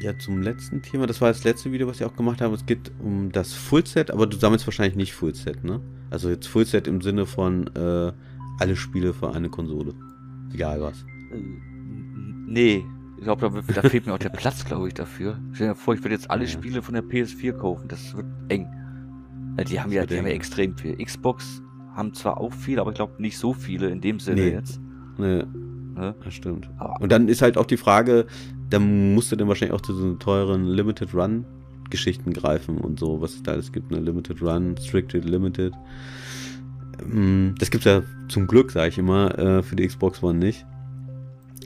ja, 0.02 0.18
zum 0.20 0.42
letzten 0.42 0.82
Thema. 0.82 1.08
Das 1.08 1.20
war 1.20 1.30
das 1.30 1.44
letzte 1.44 1.72
Video, 1.72 1.88
was 1.88 2.00
ich 2.00 2.06
auch 2.06 2.16
gemacht 2.16 2.42
habe. 2.42 2.54
Es 2.54 2.66
geht 2.66 2.92
um 3.00 3.32
das 3.32 3.54
Fullset, 3.54 4.12
aber 4.12 4.28
du 4.28 4.38
sammelst 4.38 4.68
wahrscheinlich 4.68 4.96
nicht 4.96 5.14
Fullset, 5.14 5.64
ne? 5.64 5.82
Also 6.12 6.30
jetzt 6.30 6.48
Fullset 6.48 6.88
im 6.88 7.02
Sinne 7.02 7.26
von 7.26 7.68
äh, 7.76 8.12
alle 8.60 8.76
Spiele 8.76 9.14
für 9.14 9.34
eine 9.34 9.50
Konsole. 9.50 9.94
Egal 10.54 10.82
was. 10.82 11.04
Äh, 11.32 11.38
nee, 12.48 12.86
Ich 13.18 13.24
glaube, 13.24 13.50
da, 13.50 13.82
da, 13.82 13.90
fehlt 13.90 14.06
mir 14.06 14.14
auch 14.14 14.20
der 14.20 14.30
Platz, 14.30 14.64
glaube 14.64 14.88
ich, 14.88 14.94
dafür. 14.94 15.40
Stell 15.54 15.70
dir 15.70 15.76
vor, 15.76 15.96
ich 15.96 16.04
würde 16.04 16.14
jetzt 16.14 16.30
alle 16.30 16.44
ja. 16.44 16.50
Spiele 16.50 16.82
von 16.84 16.94
der 16.94 17.04
PS4 17.04 17.54
kaufen. 17.54 17.88
Das 17.88 18.16
wird 18.16 18.28
eng. 18.50 18.68
Die 19.70 19.80
haben 19.80 19.92
ja, 19.92 20.06
die 20.06 20.18
haben 20.18 20.28
ja 20.28 20.34
extrem 20.34 20.78
viel. 20.78 20.98
Xbox 21.04 21.62
haben 21.96 22.14
zwar 22.14 22.40
auch 22.40 22.54
viel, 22.54 22.80
aber 22.80 22.92
ich 22.92 22.96
glaube 22.96 23.14
nicht 23.20 23.38
so 23.38 23.54
viele 23.54 23.90
in 23.90 24.02
dem 24.02 24.20
Sinne 24.20 24.42
nee. 24.42 24.50
jetzt. 24.50 24.80
Nee. 25.18 25.44
Ne? 25.96 26.14
Das 26.24 26.34
stimmt. 26.34 26.70
Aber 26.78 27.02
und 27.02 27.12
dann 27.12 27.28
ist 27.28 27.42
halt 27.42 27.58
auch 27.58 27.66
die 27.66 27.78
Frage, 27.78 28.26
da 28.70 28.80
musst 28.80 29.32
du 29.32 29.36
dann 29.36 29.48
wahrscheinlich 29.48 29.74
auch 29.74 29.82
zu 29.82 29.94
so 29.94 30.14
teuren 30.16 30.66
Limited 30.66 31.14
Run 31.14 31.46
Geschichten 31.90 32.34
greifen 32.34 32.78
und 32.80 33.00
so, 33.00 33.22
was 33.22 33.36
es 33.36 33.44
da 33.44 33.54
alles 33.54 33.72
gibt, 33.72 33.94
eine 33.94 34.02
Limited 34.02 34.42
Run, 34.42 34.76
Stricted 34.78 35.24
Limited. 35.24 35.74
Mm, 37.06 37.50
das 37.60 37.70
gibt 37.72 37.86
es 37.86 37.92
ja 37.92 38.02
zum 38.28 38.48
Glück, 38.48 38.72
sage 38.72 38.90
ich 38.90 38.98
immer, 38.98 39.38
äh, 39.38 39.64
für 39.64 39.76
die 39.76 39.88
Xbox 39.88 40.24
One 40.24 40.40
nicht. 40.40 40.66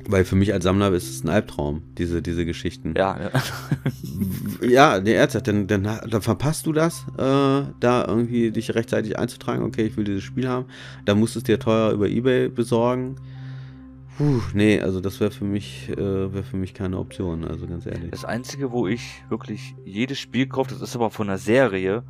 Weil 0.09 0.25
für 0.25 0.35
mich 0.35 0.53
als 0.53 0.63
Sammler 0.63 0.91
ist 0.91 1.07
es 1.07 1.23
ein 1.23 1.29
Albtraum, 1.29 1.83
diese, 1.99 2.23
diese 2.23 2.43
Geschichten. 2.43 2.95
Ja, 2.97 3.15
ja. 3.21 4.67
ja, 4.67 4.99
der 4.99 5.19
Ernsthaft, 5.19 5.47
dann, 5.47 5.67
dann, 5.67 5.83
dann 5.83 6.21
verpasst 6.23 6.65
du 6.65 6.73
das, 6.73 7.05
äh, 7.19 7.21
da 7.79 8.05
irgendwie 8.07 8.49
dich 8.49 8.73
rechtzeitig 8.73 9.19
einzutragen, 9.19 9.63
okay, 9.63 9.85
ich 9.85 9.97
will 9.97 10.05
dieses 10.05 10.23
Spiel 10.23 10.49
haben. 10.49 10.65
Dann 11.05 11.19
musst 11.19 11.35
du 11.35 11.39
es 11.39 11.43
dir 11.43 11.59
teuer 11.59 11.91
über 11.91 12.09
Ebay 12.09 12.49
besorgen. 12.49 13.17
Puh, 14.17 14.41
nee, 14.55 14.81
also 14.81 14.99
das 14.99 15.19
wäre 15.19 15.29
für 15.29 15.45
mich, 15.45 15.89
äh, 15.89 15.97
wäre 15.97 16.43
für 16.43 16.57
mich 16.57 16.73
keine 16.73 16.97
Option, 16.97 17.45
also 17.45 17.67
ganz 17.67 17.85
ehrlich. 17.85 18.09
Das 18.09 18.25
Einzige, 18.25 18.71
wo 18.71 18.87
ich 18.87 19.23
wirklich 19.29 19.75
jedes 19.85 20.17
Spiel 20.17 20.47
kaufe, 20.47 20.71
das 20.71 20.81
ist 20.81 20.95
aber 20.95 21.11
von 21.11 21.29
einer 21.29 21.37
Serie. 21.37 22.03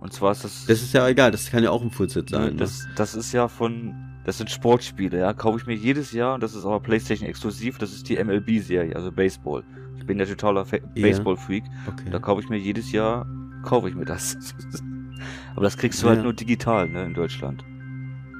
Und 0.00 0.12
zwar 0.12 0.32
ist 0.32 0.42
das. 0.42 0.66
Das 0.66 0.82
ist 0.82 0.92
ja 0.92 1.06
egal, 1.06 1.30
das 1.30 1.52
kann 1.52 1.62
ja 1.62 1.70
auch 1.70 1.82
ein 1.82 1.92
Fullset 1.92 2.30
sein. 2.30 2.56
Das, 2.56 2.82
ne? 2.82 2.90
das 2.96 3.14
ist 3.14 3.32
ja 3.32 3.46
von 3.46 4.11
das 4.24 4.38
sind 4.38 4.50
Sportspiele, 4.50 5.18
ja. 5.18 5.32
Kaufe 5.32 5.58
ich 5.58 5.66
mir 5.66 5.74
jedes 5.74 6.12
Jahr 6.12 6.34
und 6.34 6.42
das 6.42 6.54
ist 6.54 6.64
aber 6.64 6.80
PlayStation 6.80 7.28
exklusiv. 7.28 7.78
Das 7.78 7.92
ist 7.92 8.08
die 8.08 8.22
MLB-Serie, 8.22 8.94
also 8.94 9.10
Baseball. 9.10 9.64
Ich 9.98 10.06
bin 10.06 10.18
ja 10.18 10.26
totaler 10.26 10.64
Fa 10.64 10.76
yeah. 10.76 11.08
Baseball-Freak. 11.08 11.64
Okay. 11.86 12.10
Da 12.10 12.18
kaufe 12.18 12.40
ich 12.40 12.48
mir 12.48 12.58
jedes 12.58 12.92
Jahr, 12.92 13.26
kaufe 13.62 13.88
ich 13.88 13.94
mir 13.94 14.04
das. 14.04 14.36
aber 15.52 15.62
das 15.62 15.76
kriegst 15.76 16.02
du 16.02 16.06
halt 16.06 16.18
ja. 16.18 16.18
halt 16.18 16.24
nur 16.24 16.32
digital, 16.34 16.88
ne, 16.88 17.04
in 17.04 17.14
Deutschland. 17.14 17.64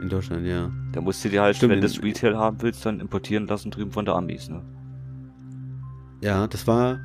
In 0.00 0.08
Deutschland, 0.08 0.46
ja. 0.46 0.70
Da 0.92 1.00
musst 1.00 1.24
du 1.24 1.28
dir 1.28 1.42
halt, 1.42 1.56
Stimmt, 1.56 1.72
wenn 1.72 1.80
du 1.80 1.86
das 1.86 2.02
Retail 2.02 2.36
haben 2.36 2.60
willst, 2.60 2.84
dann 2.84 3.00
importieren 3.00 3.46
lassen 3.46 3.70
drüben 3.70 3.92
von 3.92 4.04
der 4.04 4.14
Amis, 4.14 4.48
ne? 4.48 4.62
Ja, 6.22 6.46
das 6.46 6.66
war. 6.66 7.00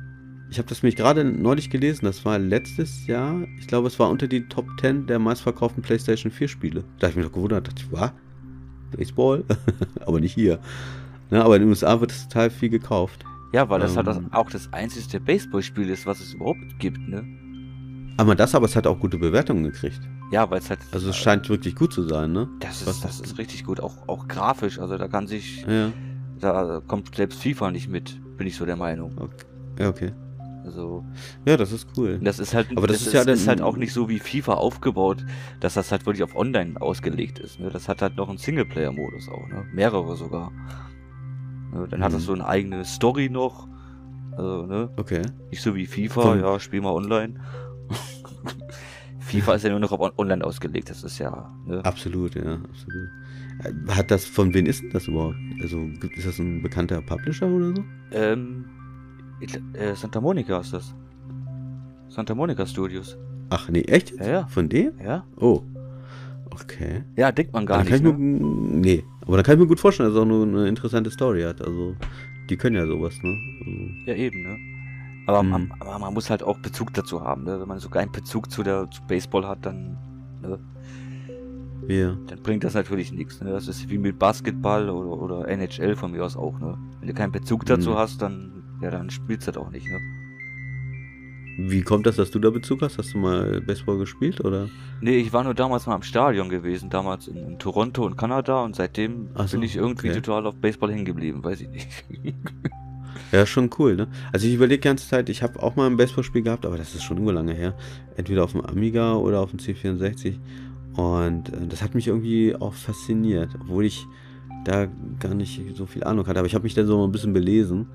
Ich 0.50 0.58
habe 0.58 0.68
das 0.68 0.82
mich 0.82 0.96
gerade 0.96 1.24
neulich 1.24 1.68
gelesen. 1.68 2.06
Das 2.06 2.24
war 2.24 2.38
letztes 2.38 3.06
Jahr. 3.06 3.42
Ich 3.58 3.66
glaube, 3.66 3.88
es 3.88 3.98
war 3.98 4.08
unter 4.08 4.26
die 4.28 4.48
Top 4.48 4.66
10 4.80 5.06
der 5.06 5.18
meistverkauften 5.18 5.82
PlayStation 5.82 6.32
4 6.32 6.48
Spiele. 6.48 6.84
Da 6.98 7.06
habe 7.06 7.10
ich 7.10 7.16
mich 7.16 7.26
doch 7.26 7.32
gewundert. 7.32 7.68
Dachte 7.68 7.82
ich, 7.82 7.92
was? 7.92 8.12
Baseball, 8.90 9.44
aber 10.06 10.20
nicht 10.20 10.34
hier. 10.34 10.58
Ne, 11.30 11.44
aber 11.44 11.56
in 11.56 11.62
den 11.62 11.68
USA 11.68 12.00
wird 12.00 12.10
es 12.10 12.28
total 12.28 12.50
viel 12.50 12.70
gekauft. 12.70 13.24
Ja, 13.52 13.68
weil 13.68 13.80
das 13.80 13.96
halt 13.96 14.06
ähm, 14.08 14.14
halt 14.14 14.34
auch 14.34 14.50
das 14.50 14.72
einzige 14.72 15.20
Baseballspiel 15.20 15.88
ist, 15.88 16.06
was 16.06 16.20
es 16.20 16.34
überhaupt 16.34 16.78
gibt, 16.78 16.98
ne? 17.08 17.24
Aber 18.18 18.34
das, 18.34 18.54
aber 18.54 18.66
es 18.66 18.76
hat 18.76 18.86
auch 18.86 18.98
gute 18.98 19.16
Bewertungen 19.16 19.64
gekriegt. 19.64 20.00
Ja, 20.30 20.50
weil 20.50 20.58
es 20.58 20.68
halt. 20.68 20.80
Also 20.92 21.08
es 21.08 21.16
scheint 21.16 21.48
wirklich 21.48 21.74
gut 21.74 21.92
zu 21.92 22.02
sein, 22.02 22.32
ne? 22.32 22.48
Das 22.60 22.82
ist, 22.82 23.04
das 23.04 23.20
ist 23.20 23.38
richtig 23.38 23.64
gut, 23.64 23.80
auch, 23.80 23.96
auch 24.08 24.28
grafisch. 24.28 24.78
Also 24.78 24.98
da 24.98 25.08
kann 25.08 25.26
sich. 25.26 25.64
Ja. 25.66 25.92
Da 26.40 26.82
kommt 26.86 27.14
selbst 27.14 27.42
FIFA 27.42 27.70
nicht 27.70 27.88
mit, 27.88 28.20
bin 28.36 28.46
ich 28.46 28.56
so 28.56 28.64
der 28.64 28.76
Meinung. 28.76 29.16
Okay. 29.18 29.44
Ja, 29.80 29.88
okay. 29.88 30.12
Also 30.68 31.02
ja, 31.46 31.56
das 31.56 31.72
ist 31.72 31.88
cool. 31.96 32.20
Das 32.22 32.38
ist 32.38 32.52
halt, 32.52 32.68
aber 32.76 32.86
das, 32.86 32.98
das 32.98 33.06
ist, 33.06 33.12
ja 33.14 33.24
dann, 33.24 33.34
ist 33.34 33.48
halt 33.48 33.62
auch 33.62 33.78
nicht 33.78 33.94
so 33.94 34.10
wie 34.10 34.18
FIFA 34.18 34.54
aufgebaut, 34.54 35.24
dass 35.60 35.74
das 35.74 35.90
halt 35.90 36.04
wirklich 36.04 36.22
auf 36.22 36.36
Online 36.36 36.78
ausgelegt 36.78 37.38
ist. 37.38 37.58
Ne? 37.58 37.70
Das 37.70 37.88
hat 37.88 38.02
halt 38.02 38.16
noch 38.16 38.28
einen 38.28 38.36
Singleplayer-Modus 38.36 39.30
auch, 39.30 39.48
ne? 39.48 39.64
mehrere 39.72 40.14
sogar. 40.14 40.52
Ne? 41.72 41.88
Dann 41.88 42.00
mhm. 42.00 42.04
hat 42.04 42.12
das 42.12 42.22
mhm. 42.22 42.26
so 42.26 42.32
eine 42.34 42.46
eigene 42.46 42.84
Story 42.84 43.30
noch. 43.30 43.66
Also, 44.32 44.66
ne? 44.66 44.90
Okay. 44.98 45.22
Nicht 45.50 45.62
so 45.62 45.74
wie 45.74 45.86
FIFA, 45.86 46.20
Von... 46.20 46.40
ja, 46.40 46.60
spiel 46.60 46.82
mal 46.82 46.92
online. 46.92 47.40
FIFA 49.20 49.54
ist 49.54 49.62
ja 49.64 49.70
nur 49.70 49.80
noch 49.80 49.92
auf 49.92 50.18
online 50.18 50.44
ausgelegt, 50.44 50.90
das 50.90 51.02
ist 51.02 51.18
ja. 51.18 51.50
Ne? 51.66 51.82
Absolut, 51.82 52.34
ja, 52.34 52.42
absolut. 52.56 53.88
Hat 53.88 54.10
das, 54.10 54.26
von 54.26 54.52
wem 54.52 54.66
ist 54.66 54.82
denn 54.82 54.90
das 54.90 55.08
überhaupt? 55.08 55.36
Also, 55.62 55.80
ist 56.14 56.26
das 56.26 56.38
ein 56.38 56.62
bekannter 56.62 57.00
Publisher 57.00 57.48
oder 57.48 57.74
so? 57.74 57.84
Ähm, 58.12 58.66
äh, 59.40 59.94
Santa 59.94 60.20
Monica 60.20 60.60
ist 60.60 60.72
das. 60.72 60.94
Santa 62.08 62.34
Monica 62.34 62.66
Studios. 62.66 63.16
Ach 63.50 63.68
nee, 63.68 63.82
echt? 63.82 64.12
Ja, 64.18 64.26
ja. 64.26 64.46
Von 64.46 64.68
dem? 64.68 64.92
Ja. 65.02 65.24
Oh. 65.36 65.62
Okay. 66.50 67.04
Ja, 67.16 67.32
denkt 67.32 67.52
man 67.52 67.66
gar 67.66 67.78
nicht. 67.78 67.88
Kann 67.88 67.96
ich 67.96 68.02
ne? 68.02 68.12
mir, 68.12 68.78
nee, 68.80 69.04
aber 69.22 69.36
dann 69.36 69.44
kann 69.44 69.54
ich 69.54 69.60
mir 69.60 69.66
gut 69.66 69.80
vorstellen, 69.80 70.08
dass 70.08 70.16
es 70.16 70.22
auch 70.22 70.26
nur 70.26 70.44
eine 70.44 70.68
interessante 70.68 71.10
Story 71.10 71.42
hat. 71.42 71.60
Also, 71.62 71.94
die 72.50 72.56
können 72.56 72.76
ja 72.76 72.86
sowas, 72.86 73.14
ne? 73.22 73.38
Also. 73.60 74.10
Ja, 74.10 74.14
eben, 74.14 74.42
ne? 74.42 74.58
Aber, 75.26 75.40
hm. 75.40 75.50
man, 75.50 75.72
aber, 75.80 75.98
man, 75.98 76.14
muss 76.14 76.30
halt 76.30 76.42
auch 76.42 76.58
Bezug 76.58 76.92
dazu 76.94 77.22
haben, 77.22 77.44
ne? 77.44 77.60
Wenn 77.60 77.68
man 77.68 77.78
sogar 77.78 78.02
einen 78.02 78.12
Bezug 78.12 78.50
zu 78.50 78.62
der 78.62 78.90
zu 78.90 79.02
Baseball 79.06 79.46
hat, 79.46 79.64
dann, 79.64 79.96
ne? 80.42 80.58
Ja. 81.86 82.16
Dann 82.26 82.42
bringt 82.42 82.64
das 82.64 82.74
natürlich 82.74 83.12
nichts, 83.12 83.40
ne? 83.40 83.50
Das 83.50 83.68
ist 83.68 83.88
wie 83.88 83.98
mit 83.98 84.18
Basketball 84.18 84.90
oder, 84.90 85.22
oder 85.22 85.48
NHL 85.48 85.94
von 85.94 86.12
mir 86.12 86.24
aus 86.24 86.36
auch, 86.36 86.58
ne? 86.58 86.76
Wenn 87.00 87.08
du 87.08 87.14
keinen 87.14 87.32
Bezug 87.32 87.66
dazu 87.66 87.90
hm. 87.90 87.98
hast, 87.98 88.22
dann 88.22 88.57
ja, 88.80 88.90
dann 88.90 89.10
spielst 89.10 89.46
du 89.46 89.52
das 89.52 89.62
auch 89.62 89.70
nicht, 89.70 89.86
ne? 89.86 90.00
Wie 91.60 91.82
kommt 91.82 92.06
das, 92.06 92.14
dass 92.14 92.30
du 92.30 92.38
da 92.38 92.50
Bezug 92.50 92.82
hast? 92.82 92.98
Hast 92.98 93.14
du 93.14 93.18
mal 93.18 93.60
Baseball 93.60 93.98
gespielt, 93.98 94.40
oder? 94.44 94.68
Nee, 95.00 95.16
ich 95.16 95.32
war 95.32 95.42
nur 95.42 95.54
damals 95.54 95.86
mal 95.86 95.96
im 95.96 96.02
Stadion 96.02 96.48
gewesen, 96.48 96.88
damals 96.88 97.26
in, 97.26 97.36
in 97.36 97.58
Toronto 97.58 98.06
und 98.06 98.16
Kanada 98.16 98.62
und 98.62 98.76
seitdem 98.76 99.30
so, 99.34 99.56
bin 99.56 99.64
ich 99.64 99.74
irgendwie 99.74 100.10
okay. 100.10 100.20
total 100.20 100.46
auf 100.46 100.54
Baseball 100.54 100.92
hängen 100.92 101.04
geblieben, 101.04 101.42
weiß 101.42 101.62
ich 101.62 101.68
nicht. 101.68 101.88
ja, 103.32 103.44
schon 103.44 103.70
cool, 103.76 103.96
ne? 103.96 104.06
Also 104.32 104.46
ich 104.46 104.54
überlege 104.54 104.82
die 104.82 104.86
ganze 104.86 105.08
Zeit, 105.08 105.28
ich 105.30 105.42
habe 105.42 105.60
auch 105.60 105.74
mal 105.74 105.88
ein 105.88 105.96
Baseballspiel 105.96 106.42
gehabt, 106.42 106.64
aber 106.64 106.78
das 106.78 106.94
ist 106.94 107.02
schon 107.02 107.16
immer 107.16 107.32
lange 107.32 107.54
her. 107.54 107.74
Entweder 108.16 108.44
auf 108.44 108.52
dem 108.52 108.60
Amiga 108.60 109.16
oder 109.16 109.40
auf 109.40 109.50
dem 109.50 109.58
C64. 109.58 110.38
Und 110.96 111.52
äh, 111.52 111.66
das 111.68 111.82
hat 111.82 111.96
mich 111.96 112.06
irgendwie 112.06 112.54
auch 112.54 112.74
fasziniert, 112.74 113.50
obwohl 113.60 113.84
ich 113.84 114.06
da 114.64 114.86
gar 115.18 115.34
nicht 115.34 115.60
so 115.74 115.86
viel 115.86 116.04
Ahnung 116.04 116.24
hatte. 116.28 116.38
Aber 116.38 116.46
ich 116.46 116.54
habe 116.54 116.62
mich 116.62 116.74
dann 116.74 116.86
so 116.86 117.04
ein 117.04 117.10
bisschen 117.10 117.32
belesen. 117.32 117.88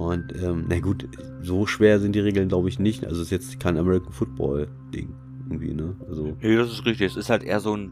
Und 0.00 0.32
ähm, 0.42 0.64
na 0.66 0.80
gut, 0.80 1.06
so 1.42 1.66
schwer 1.66 2.00
sind 2.00 2.14
die 2.14 2.20
Regeln, 2.20 2.48
glaube 2.48 2.70
ich, 2.70 2.78
nicht. 2.78 3.04
Also 3.04 3.20
es 3.20 3.26
ist 3.26 3.30
jetzt 3.30 3.60
kein 3.60 3.76
American 3.76 4.12
Football-Ding 4.12 5.10
irgendwie, 5.50 5.74
ne? 5.74 5.94
Also. 6.08 6.34
Nee, 6.40 6.56
das 6.56 6.72
ist 6.72 6.86
richtig. 6.86 7.08
Es 7.08 7.16
ist 7.18 7.28
halt 7.28 7.42
eher 7.42 7.60
so 7.60 7.76
ein. 7.76 7.90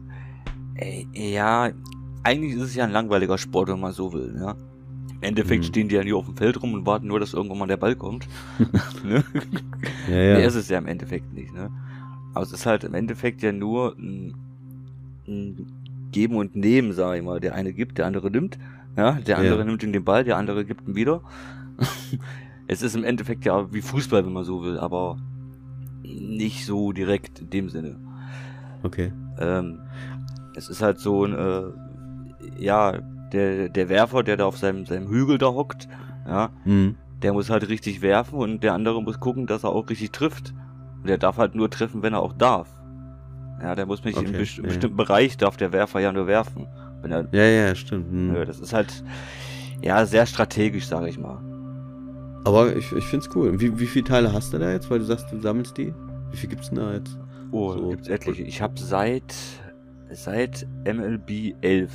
Äh, 0.73 1.05
ja, 1.13 1.69
eigentlich 2.23 2.55
ist 2.55 2.63
es 2.63 2.75
ja 2.75 2.85
ein 2.85 2.91
langweiliger 2.91 3.37
Sport, 3.37 3.69
wenn 3.69 3.79
man 3.79 3.91
so 3.91 4.11
will, 4.11 4.35
ja. 4.41 4.55
Im 5.11 5.21
Endeffekt 5.21 5.65
mhm. 5.65 5.67
stehen 5.67 5.87
die 5.87 5.95
ja 5.95 6.03
nie 6.03 6.13
auf 6.13 6.25
dem 6.25 6.35
Feld 6.35 6.59
rum 6.63 6.73
und 6.73 6.87
warten 6.87 7.05
nur, 7.05 7.19
dass 7.19 7.35
irgendwann 7.35 7.59
mal 7.59 7.67
der 7.67 7.77
Ball 7.77 7.95
kommt. 7.95 8.27
ne? 9.03 9.23
Ja, 10.09 10.15
ja. 10.15 10.37
Nee, 10.39 10.45
ist 10.45 10.55
es 10.55 10.67
ja 10.67 10.79
im 10.79 10.87
Endeffekt 10.87 11.31
nicht, 11.31 11.53
ne? 11.53 11.69
Aber 12.33 12.43
es 12.43 12.51
ist 12.51 12.65
halt 12.65 12.85
im 12.85 12.95
Endeffekt 12.95 13.43
ja 13.43 13.51
nur 13.51 13.95
ein, 13.99 14.33
ein 15.27 15.67
Geben 16.11 16.37
und 16.37 16.55
Nehmen, 16.55 16.93
sag 16.93 17.17
ich 17.17 17.23
mal. 17.23 17.39
Der 17.39 17.53
eine 17.53 17.71
gibt, 17.71 17.99
der 17.99 18.07
andere 18.07 18.31
nimmt. 18.31 18.57
Ja, 18.97 19.11
der 19.11 19.37
andere 19.37 19.59
ja. 19.59 19.63
nimmt 19.63 19.83
ihm 19.83 19.93
den 19.93 20.03
Ball, 20.03 20.23
der 20.23 20.37
andere 20.37 20.65
gibt 20.65 20.87
ihn 20.87 20.95
wieder. 20.95 21.21
Es 22.67 22.81
ist 22.81 22.95
im 22.95 23.03
Endeffekt 23.03 23.45
ja 23.45 23.71
wie 23.73 23.81
Fußball, 23.81 24.25
wenn 24.25 24.33
man 24.33 24.43
so 24.43 24.63
will, 24.63 24.77
aber 24.79 25.17
nicht 26.03 26.65
so 26.65 26.91
direkt 26.91 27.39
in 27.39 27.49
dem 27.49 27.69
Sinne. 27.69 27.97
Okay. 28.83 29.11
Ähm, 29.39 29.79
es 30.55 30.69
ist 30.69 30.81
halt 30.81 30.99
so 30.99 31.25
ein, 31.25 31.33
äh, 31.33 31.63
ja, 32.59 32.99
der, 33.31 33.69
der 33.69 33.89
Werfer, 33.89 34.23
der 34.23 34.37
da 34.37 34.45
auf 34.45 34.57
seinem, 34.57 34.85
seinem 34.85 35.07
Hügel 35.07 35.37
da 35.37 35.47
hockt, 35.47 35.87
ja, 36.27 36.49
mhm. 36.65 36.95
der 37.21 37.33
muss 37.33 37.49
halt 37.49 37.67
richtig 37.69 38.01
werfen 38.01 38.37
und 38.37 38.63
der 38.63 38.73
andere 38.73 39.01
muss 39.01 39.19
gucken, 39.19 39.47
dass 39.47 39.63
er 39.63 39.71
auch 39.71 39.89
richtig 39.89 40.11
trifft. 40.11 40.53
Und 41.01 41.07
der 41.07 41.17
darf 41.17 41.37
halt 41.37 41.55
nur 41.55 41.69
treffen, 41.69 42.01
wenn 42.01 42.13
er 42.13 42.21
auch 42.21 42.33
darf. 42.33 42.67
Ja, 43.61 43.75
der 43.75 43.85
muss 43.85 44.03
nicht 44.03 44.17
okay. 44.17 44.27
in 44.27 44.33
besti 44.33 44.61
ja. 44.61 44.67
bestimmten 44.67 44.97
Bereich 44.97 45.37
darf 45.37 45.57
der 45.57 45.71
Werfer 45.71 45.99
ja 45.99 46.11
nur 46.11 46.27
werfen. 46.27 46.67
Wenn 47.01 47.11
er, 47.11 47.27
ja, 47.31 47.43
ja, 47.43 47.75
stimmt. 47.75 48.11
Mhm. 48.11 48.35
Ja, 48.35 48.45
das 48.45 48.59
ist 48.59 48.73
halt, 48.73 49.03
ja, 49.81 50.05
sehr 50.05 50.25
strategisch, 50.25 50.87
sage 50.87 51.09
ich 51.09 51.17
mal. 51.17 51.39
Aber 52.45 52.75
ich, 52.75 52.91
ich 52.91 53.05
finde 53.05 53.27
es 53.27 53.35
cool. 53.35 53.59
Wie, 53.59 53.79
wie 53.79 53.87
viele 53.87 54.05
Teile 54.05 54.33
hast 54.33 54.53
du 54.53 54.57
da 54.57 54.71
jetzt? 54.71 54.89
Weil 54.89 54.99
du 54.99 55.05
sagst, 55.05 55.31
du 55.31 55.39
sammelst 55.39 55.77
die. 55.77 55.93
Wie 56.31 56.37
viel 56.37 56.49
gibt's 56.49 56.69
denn 56.69 56.77
da 56.77 56.93
jetzt? 56.93 57.17
Oh, 57.51 57.73
so. 57.73 57.89
gibt's 57.89 58.07
etliche. 58.07 58.43
Ich 58.43 58.61
habe 58.61 58.79
seit 58.79 59.33
seit 60.11 60.67
MLB 60.85 61.55
11. 61.61 61.91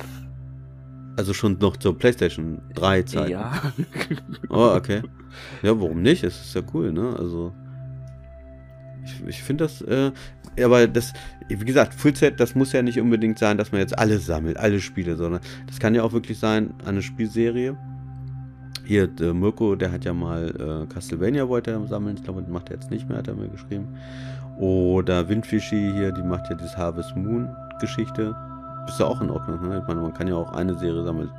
Also 1.17 1.33
schon 1.33 1.57
noch 1.59 1.77
zur 1.77 1.97
PlayStation 1.97 2.61
3 2.73 3.03
Zeit. 3.03 3.29
Ja. 3.29 3.61
oh, 4.49 4.73
okay. 4.75 5.01
Ja, 5.61 5.79
warum 5.79 6.01
nicht? 6.01 6.23
Es 6.23 6.39
ist 6.39 6.55
ja 6.55 6.61
cool, 6.73 6.91
ne? 6.91 7.15
Also 7.17 7.53
ich, 9.05 9.23
ich 9.27 9.43
finde 9.43 9.65
das, 9.65 9.81
äh, 9.81 10.11
aber 10.61 10.87
das, 10.87 11.13
wie 11.47 11.63
gesagt, 11.63 11.93
Fullset, 11.93 12.39
das 12.39 12.55
muss 12.55 12.73
ja 12.73 12.81
nicht 12.81 12.99
unbedingt 12.99 13.37
sein, 13.39 13.57
dass 13.57 13.71
man 13.71 13.81
jetzt 13.81 13.97
alles 13.97 14.25
sammelt, 14.25 14.57
alle 14.57 14.79
Spiele, 14.79 15.15
sondern 15.15 15.41
das 15.67 15.79
kann 15.79 15.95
ja 15.95 16.03
auch 16.03 16.11
wirklich 16.11 16.39
sein, 16.39 16.73
eine 16.85 17.01
Spielserie 17.01 17.77
hier, 18.83 19.07
der 19.07 19.33
Mirko, 19.33 19.75
der 19.75 19.91
hat 19.91 20.05
ja 20.05 20.13
mal 20.13 20.49
äh, 20.49 20.93
Castlevania 20.93 21.47
wollte 21.47 21.71
er 21.71 21.87
sammeln. 21.87 22.17
Ich 22.17 22.23
glaube, 22.23 22.41
das 22.41 22.49
macht 22.49 22.69
er 22.69 22.75
jetzt 22.75 22.91
nicht 22.91 23.07
mehr, 23.07 23.17
hat 23.17 23.27
er 23.27 23.35
mir 23.35 23.47
geschrieben. 23.47 23.87
Oder 24.57 25.27
Windfishy 25.27 25.91
hier, 25.93 26.11
die 26.11 26.23
macht 26.23 26.49
ja 26.49 26.55
das 26.55 26.77
Harvest 26.77 27.15
Moon 27.15 27.49
Geschichte. 27.81 28.35
ist 28.87 28.99
ja 28.99 29.07
auch 29.07 29.19
in 29.21 29.29
Ordnung. 29.29 29.67
Ne? 29.67 29.79
Ich 29.79 29.87
meine, 29.87 30.01
man 30.01 30.13
kann 30.13 30.27
ja 30.27 30.35
auch 30.35 30.51
eine 30.53 30.77
Serie 30.77 31.03
sammeln. 31.03 31.29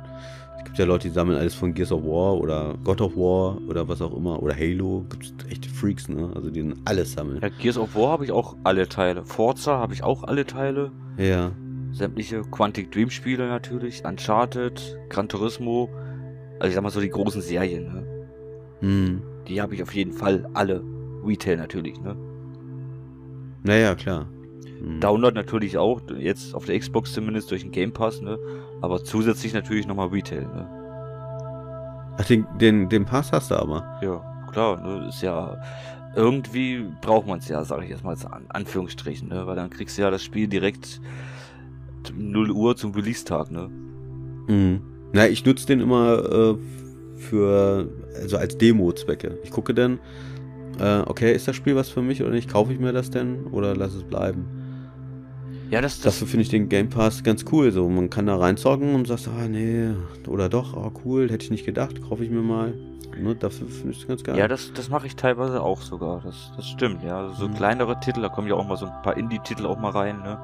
Es 0.57 0.63
gibt 0.65 0.77
ja 0.77 0.85
Leute, 0.85 1.07
die 1.07 1.13
sammeln 1.13 1.37
alles 1.37 1.55
von 1.55 1.73
Gears 1.73 1.91
of 1.91 2.03
War 2.03 2.35
oder 2.35 2.75
God 2.83 3.01
of 3.01 3.15
War 3.15 3.57
oder 3.67 3.87
was 3.87 4.01
auch 4.01 4.15
immer. 4.15 4.41
Oder 4.41 4.53
Halo. 4.55 5.05
Gibt 5.09 5.25
es 5.25 5.51
echte 5.51 5.69
Freaks, 5.69 6.09
ne? 6.09 6.29
Also 6.35 6.49
die 6.49 6.73
alles 6.85 7.13
sammeln. 7.13 7.39
Ja, 7.41 7.49
Gears 7.49 7.77
of 7.77 7.95
War 7.95 8.09
habe 8.09 8.25
ich 8.25 8.31
auch 8.31 8.55
alle 8.63 8.87
Teile. 8.87 9.23
Forza 9.25 9.77
habe 9.77 9.93
ich 9.93 10.03
auch 10.03 10.23
alle 10.23 10.45
Teile. 10.45 10.91
Ja. 11.17 11.51
Sämtliche 11.93 12.41
Quantic 12.41 12.91
Dream 12.91 13.09
Spiele 13.09 13.47
natürlich. 13.47 14.03
Uncharted, 14.05 14.97
Gran 15.09 15.29
Turismo. 15.29 15.89
Also 16.59 16.69
ich 16.69 16.75
sag 16.75 16.83
mal 16.83 16.89
so 16.89 17.01
die 17.01 17.09
großen 17.09 17.41
Serien, 17.41 17.93
ne? 17.93 18.07
Hm. 18.79 19.21
Die 19.47 19.61
habe 19.61 19.75
ich 19.75 19.83
auf 19.83 19.93
jeden 19.93 20.13
Fall 20.13 20.47
alle. 20.53 20.83
Retail 21.25 21.57
natürlich, 21.57 21.99
ne? 21.99 22.15
Naja, 23.63 23.95
klar. 23.95 24.27
Hm. 24.79 24.99
Download 24.99 25.35
natürlich 25.35 25.77
auch, 25.77 26.01
jetzt 26.17 26.53
auf 26.55 26.65
der 26.65 26.79
Xbox 26.79 27.13
zumindest 27.13 27.51
durch 27.51 27.63
den 27.63 27.71
Game 27.71 27.91
Pass, 27.91 28.21
ne? 28.21 28.39
Aber 28.81 29.03
zusätzlich 29.03 29.53
natürlich 29.53 29.87
nochmal 29.87 30.07
Retail, 30.07 30.45
ne? 30.45 32.15
Ach, 32.19 32.25
den, 32.25 32.45
den, 32.59 32.89
den 32.89 33.05
Pass 33.05 33.31
hast 33.31 33.51
du 33.51 33.55
aber. 33.55 33.99
Ja, 34.01 34.47
klar, 34.51 34.81
ne? 34.81 35.07
Ist 35.07 35.21
ja. 35.21 35.57
Irgendwie 36.15 36.85
braucht 37.01 37.27
man 37.27 37.39
es 37.39 37.47
ja, 37.47 37.63
sage 37.63 37.83
ich 37.83 37.91
jetzt 37.91 38.03
mal 38.03 38.15
an 38.31 38.45
Anführungsstrichen, 38.49 39.27
ne? 39.27 39.45
Weil 39.45 39.55
dann 39.55 39.69
kriegst 39.69 39.97
du 39.97 40.01
ja 40.01 40.09
das 40.09 40.23
Spiel 40.23 40.47
direkt 40.47 40.99
0 42.15 42.51
Uhr 42.51 42.75
zum 42.75 42.93
Release-Tag, 42.93 43.51
ne? 43.51 43.69
Mhm. 44.47 44.81
Na, 45.17 45.27
ich 45.27 45.43
nutze 45.43 45.65
den 45.65 45.79
immer 45.79 46.19
äh, 46.31 46.55
für, 47.17 47.89
also 48.21 48.37
als 48.37 48.55
Demo-Zwecke. 48.59 49.39
Ich 49.43 49.49
gucke 49.49 49.73
dann, 49.73 49.97
äh, 50.79 50.99
okay, 51.07 51.33
ist 51.33 51.47
das 51.47 51.55
Spiel 51.55 51.75
was 51.75 51.89
für 51.89 52.03
mich 52.03 52.21
oder 52.21 52.29
nicht? 52.29 52.51
Kaufe 52.51 52.71
ich 52.71 52.79
mir 52.79 52.93
das 52.93 53.09
denn 53.09 53.47
oder 53.47 53.75
lass 53.75 53.95
es 53.95 54.03
bleiben? 54.03 54.45
Ja, 55.71 55.81
das, 55.81 55.95
das 56.01 56.13
Dafür 56.13 56.27
finde 56.27 56.43
ich 56.43 56.49
den 56.49 56.69
Game 56.69 56.89
Pass 56.89 57.23
ganz 57.23 57.45
cool. 57.51 57.71
So, 57.71 57.89
man 57.89 58.11
kann 58.11 58.27
da 58.27 58.37
reinzocken 58.37 58.93
und 58.93 59.07
sagt, 59.07 59.27
ah 59.27 59.47
nee, 59.47 59.89
oder 60.27 60.49
doch, 60.49 60.77
ah 60.77 60.91
cool, 61.03 61.31
hätte 61.31 61.45
ich 61.45 61.49
nicht 61.51 61.65
gedacht, 61.65 61.99
kaufe 62.07 62.23
ich 62.23 62.29
mir 62.29 62.43
mal. 62.43 62.75
Ne, 63.19 63.33
dafür 63.33 63.67
finde 63.67 63.93
ich 63.93 64.01
es 64.03 64.07
ganz 64.07 64.23
geil. 64.23 64.37
Ja, 64.37 64.47
das, 64.47 64.71
das 64.75 64.89
mache 64.89 65.07
ich 65.07 65.15
teilweise 65.15 65.63
auch 65.63 65.81
sogar. 65.81 66.21
Das, 66.23 66.51
das 66.55 66.67
stimmt, 66.69 67.03
ja. 67.03 67.33
So 67.33 67.47
Mhm. 67.47 67.55
kleinere 67.55 67.99
Titel, 68.01 68.21
da 68.21 68.29
kommen 68.29 68.47
ja 68.47 68.53
auch 68.53 68.67
mal 68.67 68.77
so 68.77 68.85
ein 68.85 69.01
paar 69.01 69.17
Indie-Titel 69.17 69.65
auch 69.65 69.79
mal 69.79 69.89
rein, 69.89 70.19
ne? 70.19 70.37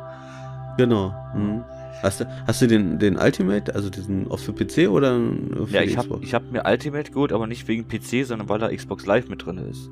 Genau. 0.79 1.13
Mhm. 1.35 1.63
Hast 2.01 2.19
du, 2.19 2.25
hast 2.47 2.61
du 2.61 2.67
den, 2.67 2.99
den 2.99 3.17
Ultimate, 3.17 3.73
also 3.75 3.89
diesen 3.89 4.29
auch 4.29 4.39
für 4.39 4.51
PC 4.53 4.89
oder 4.89 5.17
für 5.65 5.73
Ja, 5.73 5.81
ich 5.83 5.97
habe 5.97 6.19
hab 6.21 6.51
mir 6.51 6.63
Ultimate 6.65 7.11
geholt, 7.11 7.31
aber 7.31 7.47
nicht 7.47 7.67
wegen 7.67 7.87
PC, 7.87 8.25
sondern 8.25 8.49
weil 8.49 8.59
da 8.59 8.69
Xbox 8.69 9.05
Live 9.05 9.29
mit 9.29 9.45
drin 9.45 9.57
ist. 9.57 9.89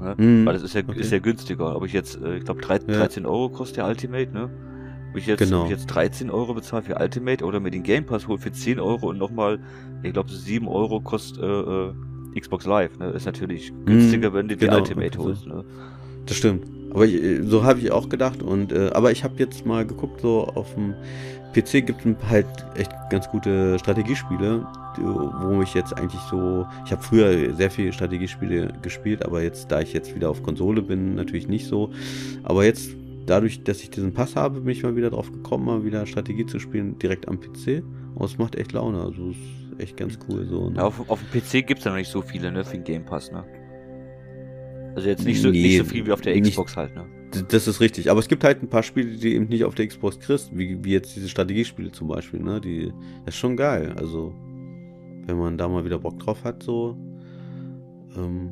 Ne? 0.00 0.14
Mhm, 0.16 0.46
Weil 0.46 0.54
das 0.54 0.62
ist 0.62 0.74
ja, 0.74 0.82
okay. 0.86 1.00
ist 1.00 1.12
ja 1.12 1.18
günstiger. 1.18 1.76
Ob 1.76 1.84
ich 1.84 1.92
jetzt, 1.92 2.20
äh, 2.20 2.36
ich 2.38 2.44
glaube, 2.44 2.60
13, 2.60 2.90
Ja. 2.90 2.98
13 2.98 3.26
Euro 3.26 3.48
kostet 3.48 3.78
der 3.78 3.86
Ultimate, 3.86 4.32
ne? 4.32 4.50
Ob 5.10 5.16
ich 5.16 5.26
jetzt, 5.26 5.38
Genau. 5.38 5.60
ob 5.60 5.64
ich 5.66 5.70
jetzt 5.70 5.86
13 5.86 6.30
Euro 6.30 6.54
bezahle 6.54 6.82
für 6.82 6.96
Ultimate 6.96 7.44
oder 7.44 7.60
mir 7.60 7.70
den 7.70 7.82
Game 7.82 8.04
Pass 8.04 8.28
hole 8.28 8.38
für 8.38 8.52
10 8.52 8.78
Euro 8.80 9.08
und 9.08 9.18
nochmal, 9.18 9.58
ich 10.02 10.12
glaube, 10.12 10.30
7 10.30 10.68
Euro 10.68 11.00
kostet 11.00 11.42
äh, 11.42 11.46
äh, 11.46 11.92
Xbox 12.40 12.66
Live, 12.66 12.98
ne? 12.98 13.10
Ist 13.10 13.24
natürlich 13.24 13.72
günstiger, 13.86 14.34
wenn 14.34 14.48
du 14.48 14.56
die 14.56 14.66
genau, 14.66 14.78
Ultimate 14.78 15.18
holst, 15.18 15.46
ne? 15.46 15.64
Das 16.26 16.36
stimmt. 16.36 16.66
Aber 16.96 17.04
ich, 17.04 17.20
so 17.46 17.62
habe 17.62 17.78
ich 17.80 17.92
auch 17.92 18.08
gedacht. 18.08 18.42
Und 18.42 18.72
äh, 18.72 18.88
aber 18.94 19.12
ich 19.12 19.22
habe 19.22 19.34
jetzt 19.36 19.66
mal 19.66 19.86
geguckt, 19.86 20.22
so 20.22 20.44
auf 20.46 20.72
dem 20.74 20.94
PC 21.52 21.86
gibt 21.86 22.06
es 22.06 22.28
halt 22.30 22.46
echt 22.74 22.90
ganz 23.10 23.28
gute 23.28 23.78
Strategiespiele, 23.78 24.66
wo 25.42 25.60
ich 25.60 25.74
jetzt 25.74 25.92
eigentlich 25.94 26.22
so. 26.30 26.66
Ich 26.86 26.92
habe 26.92 27.02
früher 27.02 27.54
sehr 27.54 27.70
viele 27.70 27.92
Strategiespiele 27.92 28.72
gespielt, 28.80 29.26
aber 29.26 29.42
jetzt, 29.42 29.70
da 29.70 29.82
ich 29.82 29.92
jetzt 29.92 30.14
wieder 30.14 30.30
auf 30.30 30.42
Konsole 30.42 30.80
bin, 30.80 31.14
natürlich 31.16 31.48
nicht 31.48 31.66
so. 31.66 31.90
Aber 32.44 32.64
jetzt, 32.64 32.88
dadurch, 33.26 33.62
dass 33.62 33.82
ich 33.82 33.90
diesen 33.90 34.14
Pass 34.14 34.34
habe, 34.34 34.62
bin 34.62 34.72
ich 34.72 34.82
mal 34.82 34.96
wieder 34.96 35.10
drauf 35.10 35.30
gekommen, 35.30 35.66
mal 35.66 35.84
wieder 35.84 36.06
Strategie 36.06 36.46
zu 36.46 36.58
spielen, 36.58 36.98
direkt 36.98 37.28
am 37.28 37.38
PC. 37.38 37.82
Und 38.14 38.24
es 38.24 38.38
macht 38.38 38.54
echt 38.54 38.72
Laune. 38.72 39.02
Also 39.02 39.32
es 39.32 39.36
ist 39.36 39.80
echt 39.80 39.96
ganz 39.98 40.18
cool 40.30 40.46
so. 40.46 40.70
Ne? 40.70 40.76
Ja, 40.76 40.84
auf, 40.84 41.10
auf 41.10 41.20
dem 41.20 41.42
PC 41.42 41.66
gibt's 41.66 41.84
ja 41.84 41.90
noch 41.90 41.98
nicht 41.98 42.10
so 42.10 42.22
viele, 42.22 42.50
ne, 42.50 42.64
für 42.64 42.72
den 42.72 42.84
Game 42.84 43.04
Pass, 43.04 43.30
ne? 43.30 43.44
Also 44.96 45.08
jetzt 45.08 45.24
nicht 45.24 45.40
so, 45.40 45.50
Nee, 45.50 45.62
nicht 45.62 45.78
so 45.78 45.84
viel 45.84 46.06
wie 46.06 46.10
auf 46.12 46.22
der 46.22 46.34
nicht- 46.34 46.48
Xbox 46.50 46.76
halt, 46.76 46.94
ne? 46.96 47.04
Das 47.48 47.68
ist 47.68 47.80
richtig. 47.80 48.10
Aber 48.10 48.18
es 48.20 48.28
gibt 48.28 48.42
halt 48.44 48.62
ein 48.62 48.68
paar 48.68 48.82
Spiele, 48.82 49.14
die 49.16 49.34
eben 49.34 49.46
nicht 49.48 49.64
auf 49.64 49.74
der 49.74 49.86
Xbox 49.86 50.18
kriegst, 50.18 50.56
wie, 50.56 50.82
wie 50.82 50.92
jetzt 50.92 51.14
diese 51.14 51.28
Strategiespiele 51.28 51.92
zum 51.92 52.08
Beispiel, 52.08 52.40
ne? 52.40 52.60
Die, 52.60 52.92
das 53.26 53.34
ist 53.34 53.38
schon 53.40 53.56
geil. 53.56 53.92
Also, 53.98 54.32
wenn 55.26 55.36
man 55.38 55.58
da 55.58 55.68
mal 55.68 55.84
wieder 55.84 55.98
Bock 55.98 56.18
drauf 56.18 56.42
hat, 56.44 56.62
so. 56.62 56.96
Ähm, 58.16 58.50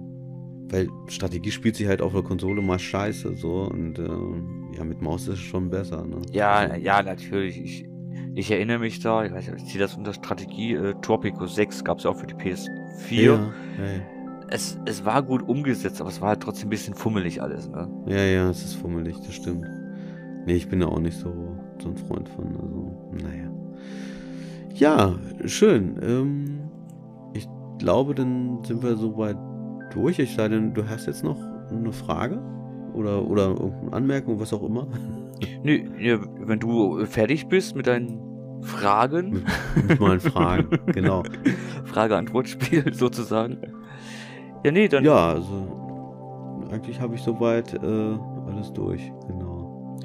weil 0.69 0.89
Strategie 1.09 1.51
spielt 1.51 1.77
sich 1.77 1.87
halt 1.87 2.03
auf 2.03 2.13
der 2.13 2.23
Konsole 2.23 2.61
mal 2.63 2.79
scheiße, 2.79 3.35
so. 3.37 3.63
Und 3.73 3.99
ähm, 3.99 4.69
ja, 4.77 4.85
mit 4.85 5.01
Maus 5.01 5.23
ist 5.29 5.35
es 5.35 5.39
schon 5.41 5.71
besser, 5.71 6.05
ne? 6.05 6.21
Ja, 6.33 6.53
Also, 6.57 6.77
ja, 6.77 7.03
natürlich. 7.03 7.59
Ich, 7.59 7.87
ich 8.35 8.51
erinnere 8.51 8.81
mich 8.81 9.01
da, 9.01 9.25
ich 9.25 9.33
weiß 9.33 9.49
nicht, 9.51 9.63
ich 9.65 9.71
ziehe 9.71 9.81
das 9.81 9.95
unter 9.97 10.13
Strategie, 10.13 10.75
äh, 10.75 10.95
Tropico 11.01 11.47
6 11.47 11.85
gab's 11.85 12.05
ja 12.05 12.11
auch 12.11 12.19
für 12.19 12.27
die 12.27 12.35
PS4. 12.35 12.69
Ja, 13.11 13.33
ja, 13.33 13.53
Es, 14.55 14.79
es 14.85 15.05
war 15.05 15.21
gut 15.25 15.43
umgesetzt, 15.43 16.01
aber 16.01 16.11
es 16.11 16.21
war 16.21 16.29
halt 16.29 16.41
trotzdem 16.41 16.69
ein 16.69 16.71
bisschen 16.71 16.95
fummelig 16.95 17.43
alles, 17.43 17.69
ne? 17.69 17.89
ja, 18.07 18.23
ja, 18.23 18.51
es 18.51 18.63
ist 18.63 18.75
fummelig, 18.75 19.17
das 19.27 19.35
stimmt. 19.35 19.67
Nee, 20.47 20.55
ich 20.55 20.69
bin 20.69 20.79
da 20.79 20.87
auch 20.87 21.01
nicht 21.01 21.19
so, 21.19 21.59
so 21.83 21.89
ein 21.89 21.97
Freund 21.97 22.29
von. 22.29 22.47
Also, 22.55 23.11
naja. 23.21 23.51
Ja, 24.73 25.15
schön. 25.45 25.99
Ähm, 26.01 26.61
ich 27.33 27.49
glaube, 27.81 28.15
dann 28.15 28.63
sind 28.63 28.81
wir 28.81 28.95
soweit 28.97 29.37
durch. 29.93 30.21
Ich 30.21 30.37
sei 30.37 30.47
denn, 30.47 30.73
du 30.73 30.89
hast 30.89 31.07
jetzt 31.07 31.25
noch 31.25 31.41
eine 31.73 31.93
Frage? 31.93 32.41
Oder, 32.93 33.29
oder 33.29 33.49
irgendeine 33.49 33.93
Anmerkung, 33.93 34.39
was 34.39 34.53
auch 34.53 34.63
immer. 34.63 34.87
Nö, 35.65 35.81
ja, 35.99 36.21
wenn 36.39 36.61
du 36.61 37.05
fertig 37.07 37.49
bist 37.49 37.75
mit 37.75 37.89
deinen 37.89 38.21
Fragen, 38.63 39.43
Mit 39.89 39.99
meinen 39.99 40.21
Fragen. 40.21 40.79
Genau. 40.93 41.25
Frage-Antwort-Spiel 41.87 42.95
sozusagen. 42.95 43.59
Ja, 44.65 44.73
nee, 44.73 44.89
dann. 44.89 45.05
Ja, 45.05 45.29
also 45.31 46.69
eigentlich 46.71 47.01
habe 47.01 47.15
ich 47.15 47.23
soweit 47.23 47.75
äh, 47.75 48.19
alles 48.47 48.73
durch. 48.73 49.13
Genau. 49.29 49.97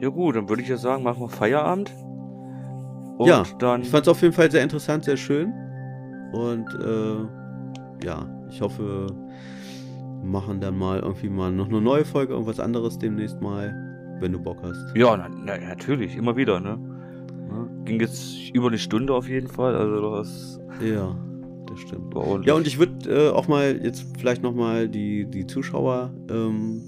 Ja 0.00 0.08
gut, 0.08 0.36
dann 0.36 0.48
würde 0.48 0.62
ich 0.62 0.68
ja 0.68 0.76
sagen, 0.76 1.02
machen 1.02 1.20
wir 1.20 1.28
Feierabend. 1.28 1.92
Und 3.16 3.26
Ja, 3.26 3.42
dann. 3.58 3.82
Ich 3.82 3.90
fand 3.90 4.06
es 4.06 4.08
auf 4.08 4.22
jeden 4.22 4.34
Fall 4.34 4.50
sehr 4.50 4.62
interessant, 4.62 5.04
sehr 5.04 5.16
schön. 5.16 5.52
Und 6.32 6.66
äh, 6.84 8.04
ja, 8.06 8.26
ich 8.50 8.60
hoffe, 8.60 9.06
wir 10.20 10.28
machen 10.30 10.60
dann 10.60 10.76
mal 10.76 11.00
irgendwie 11.00 11.28
mal 11.28 11.50
noch 11.50 11.68
eine 11.68 11.80
neue 11.80 12.04
Folge, 12.04 12.32
irgendwas 12.34 12.60
anderes 12.60 12.98
demnächst 12.98 13.40
mal, 13.40 13.74
wenn 14.20 14.32
du 14.32 14.38
Bock 14.38 14.58
hast. 14.62 14.94
Ja, 14.94 15.16
na, 15.16 15.28
na, 15.28 15.56
natürlich, 15.58 16.16
immer 16.16 16.36
wieder, 16.36 16.60
ne? 16.60 16.76
Ne? 16.76 17.68
Ging 17.84 18.00
jetzt 18.00 18.50
über 18.52 18.68
eine 18.68 18.78
Stunde 18.78 19.14
auf 19.14 19.28
jeden 19.28 19.48
Fall, 19.48 19.74
also 19.74 20.00
du 20.00 20.10
hast 20.16 20.60
Ja, 20.80 21.16
das 21.82 21.88
stimmt. 21.88 22.14
war 22.14 22.22
ordentlich. 22.26 22.46
Ja, 22.48 22.54
und 22.54 22.66
ich 22.66 22.78
würde 22.78 23.28
äh, 23.28 23.30
auch 23.30 23.48
mal 23.48 23.80
jetzt 23.84 24.04
vielleicht 24.18 24.42
nochmal 24.42 24.88
die, 24.88 25.24
die 25.26 25.46
Zuschauer 25.46 26.10
ähm, 26.30 26.82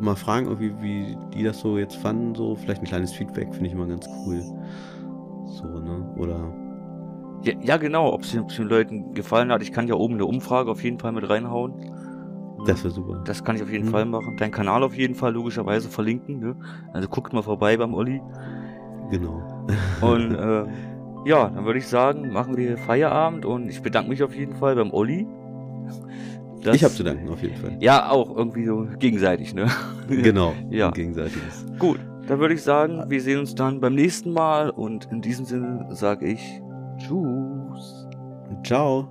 mal 0.00 0.16
fragen, 0.16 0.46
irgendwie, 0.46 0.72
wie 0.80 1.16
die 1.34 1.42
das 1.44 1.60
so 1.60 1.78
jetzt 1.78 1.96
fanden. 1.96 2.34
So, 2.34 2.54
vielleicht 2.56 2.82
ein 2.82 2.86
kleines 2.86 3.12
Feedback 3.12 3.48
finde 3.52 3.66
ich 3.66 3.72
immer 3.72 3.86
ganz 3.86 4.06
cool. 4.24 4.40
So, 5.46 5.64
ne? 5.80 6.14
Oder. 6.18 6.52
ja, 7.44 7.52
ja, 7.62 7.76
genau, 7.76 8.12
ob 8.12 8.22
es 8.22 8.32
den 8.32 8.68
Leuten 8.68 9.14
gefallen 9.14 9.50
hat. 9.52 9.62
Ich 9.62 9.72
kann 9.72 9.88
ja 9.88 9.94
oben 9.94 10.14
eine 10.14 10.26
Umfrage 10.26 10.70
auf 10.70 10.82
jeden 10.82 10.98
Fall 10.98 11.12
mit 11.12 11.28
reinhauen. 11.28 11.72
Das 12.66 12.82
wäre 12.82 12.92
super. 12.92 13.22
Das 13.24 13.44
kann 13.44 13.56
ich 13.56 13.62
auf 13.62 13.70
jeden 13.70 13.86
Mhm. 13.86 13.90
Fall 13.92 14.04
machen. 14.06 14.36
Dein 14.38 14.50
Kanal 14.50 14.82
auf 14.82 14.96
jeden 14.96 15.14
Fall 15.14 15.32
logischerweise 15.32 15.88
verlinken. 15.88 16.40
Ne? 16.40 16.56
Also 16.92 17.06
guckt 17.08 17.32
mal 17.32 17.42
vorbei 17.42 17.76
beim 17.76 17.94
Olli. 17.94 18.20
Genau. 19.10 19.42
Und 20.00 20.34
äh, 20.34 20.64
ja, 21.26 21.48
dann 21.48 21.64
würde 21.64 21.78
ich 21.80 21.88
sagen, 21.88 22.32
machen 22.32 22.56
wir 22.56 22.78
Feierabend 22.78 23.44
und 23.44 23.68
ich 23.68 23.82
bedanke 23.82 24.08
mich 24.08 24.22
auf 24.22 24.34
jeden 24.34 24.54
Fall 24.54 24.76
beim 24.76 24.92
Olli. 24.92 25.26
ich 26.72 26.84
habe 26.84 26.94
zu 26.94 27.02
danken, 27.02 27.28
auf 27.28 27.42
jeden 27.42 27.56
Fall. 27.56 27.76
Ja, 27.80 28.10
auch 28.10 28.36
irgendwie 28.36 28.64
so 28.64 28.86
gegenseitig, 28.98 29.54
ne? 29.54 29.68
Genau. 30.08 30.54
Ja. 30.70 30.92
Gegenseitiges. 30.92 31.66
Gut, 31.80 31.98
dann 32.28 32.38
würde 32.38 32.54
ich 32.54 32.62
sagen, 32.62 33.02
wir 33.08 33.20
sehen 33.20 33.40
uns 33.40 33.54
dann 33.56 33.80
beim 33.80 33.94
nächsten 33.94 34.32
Mal 34.32 34.70
und 34.70 35.06
in 35.10 35.20
diesem 35.20 35.44
Sinne 35.44 35.88
sage 35.90 36.26
ich 36.26 36.62
Tschüss. 36.98 38.08
Ciao. 38.64 39.08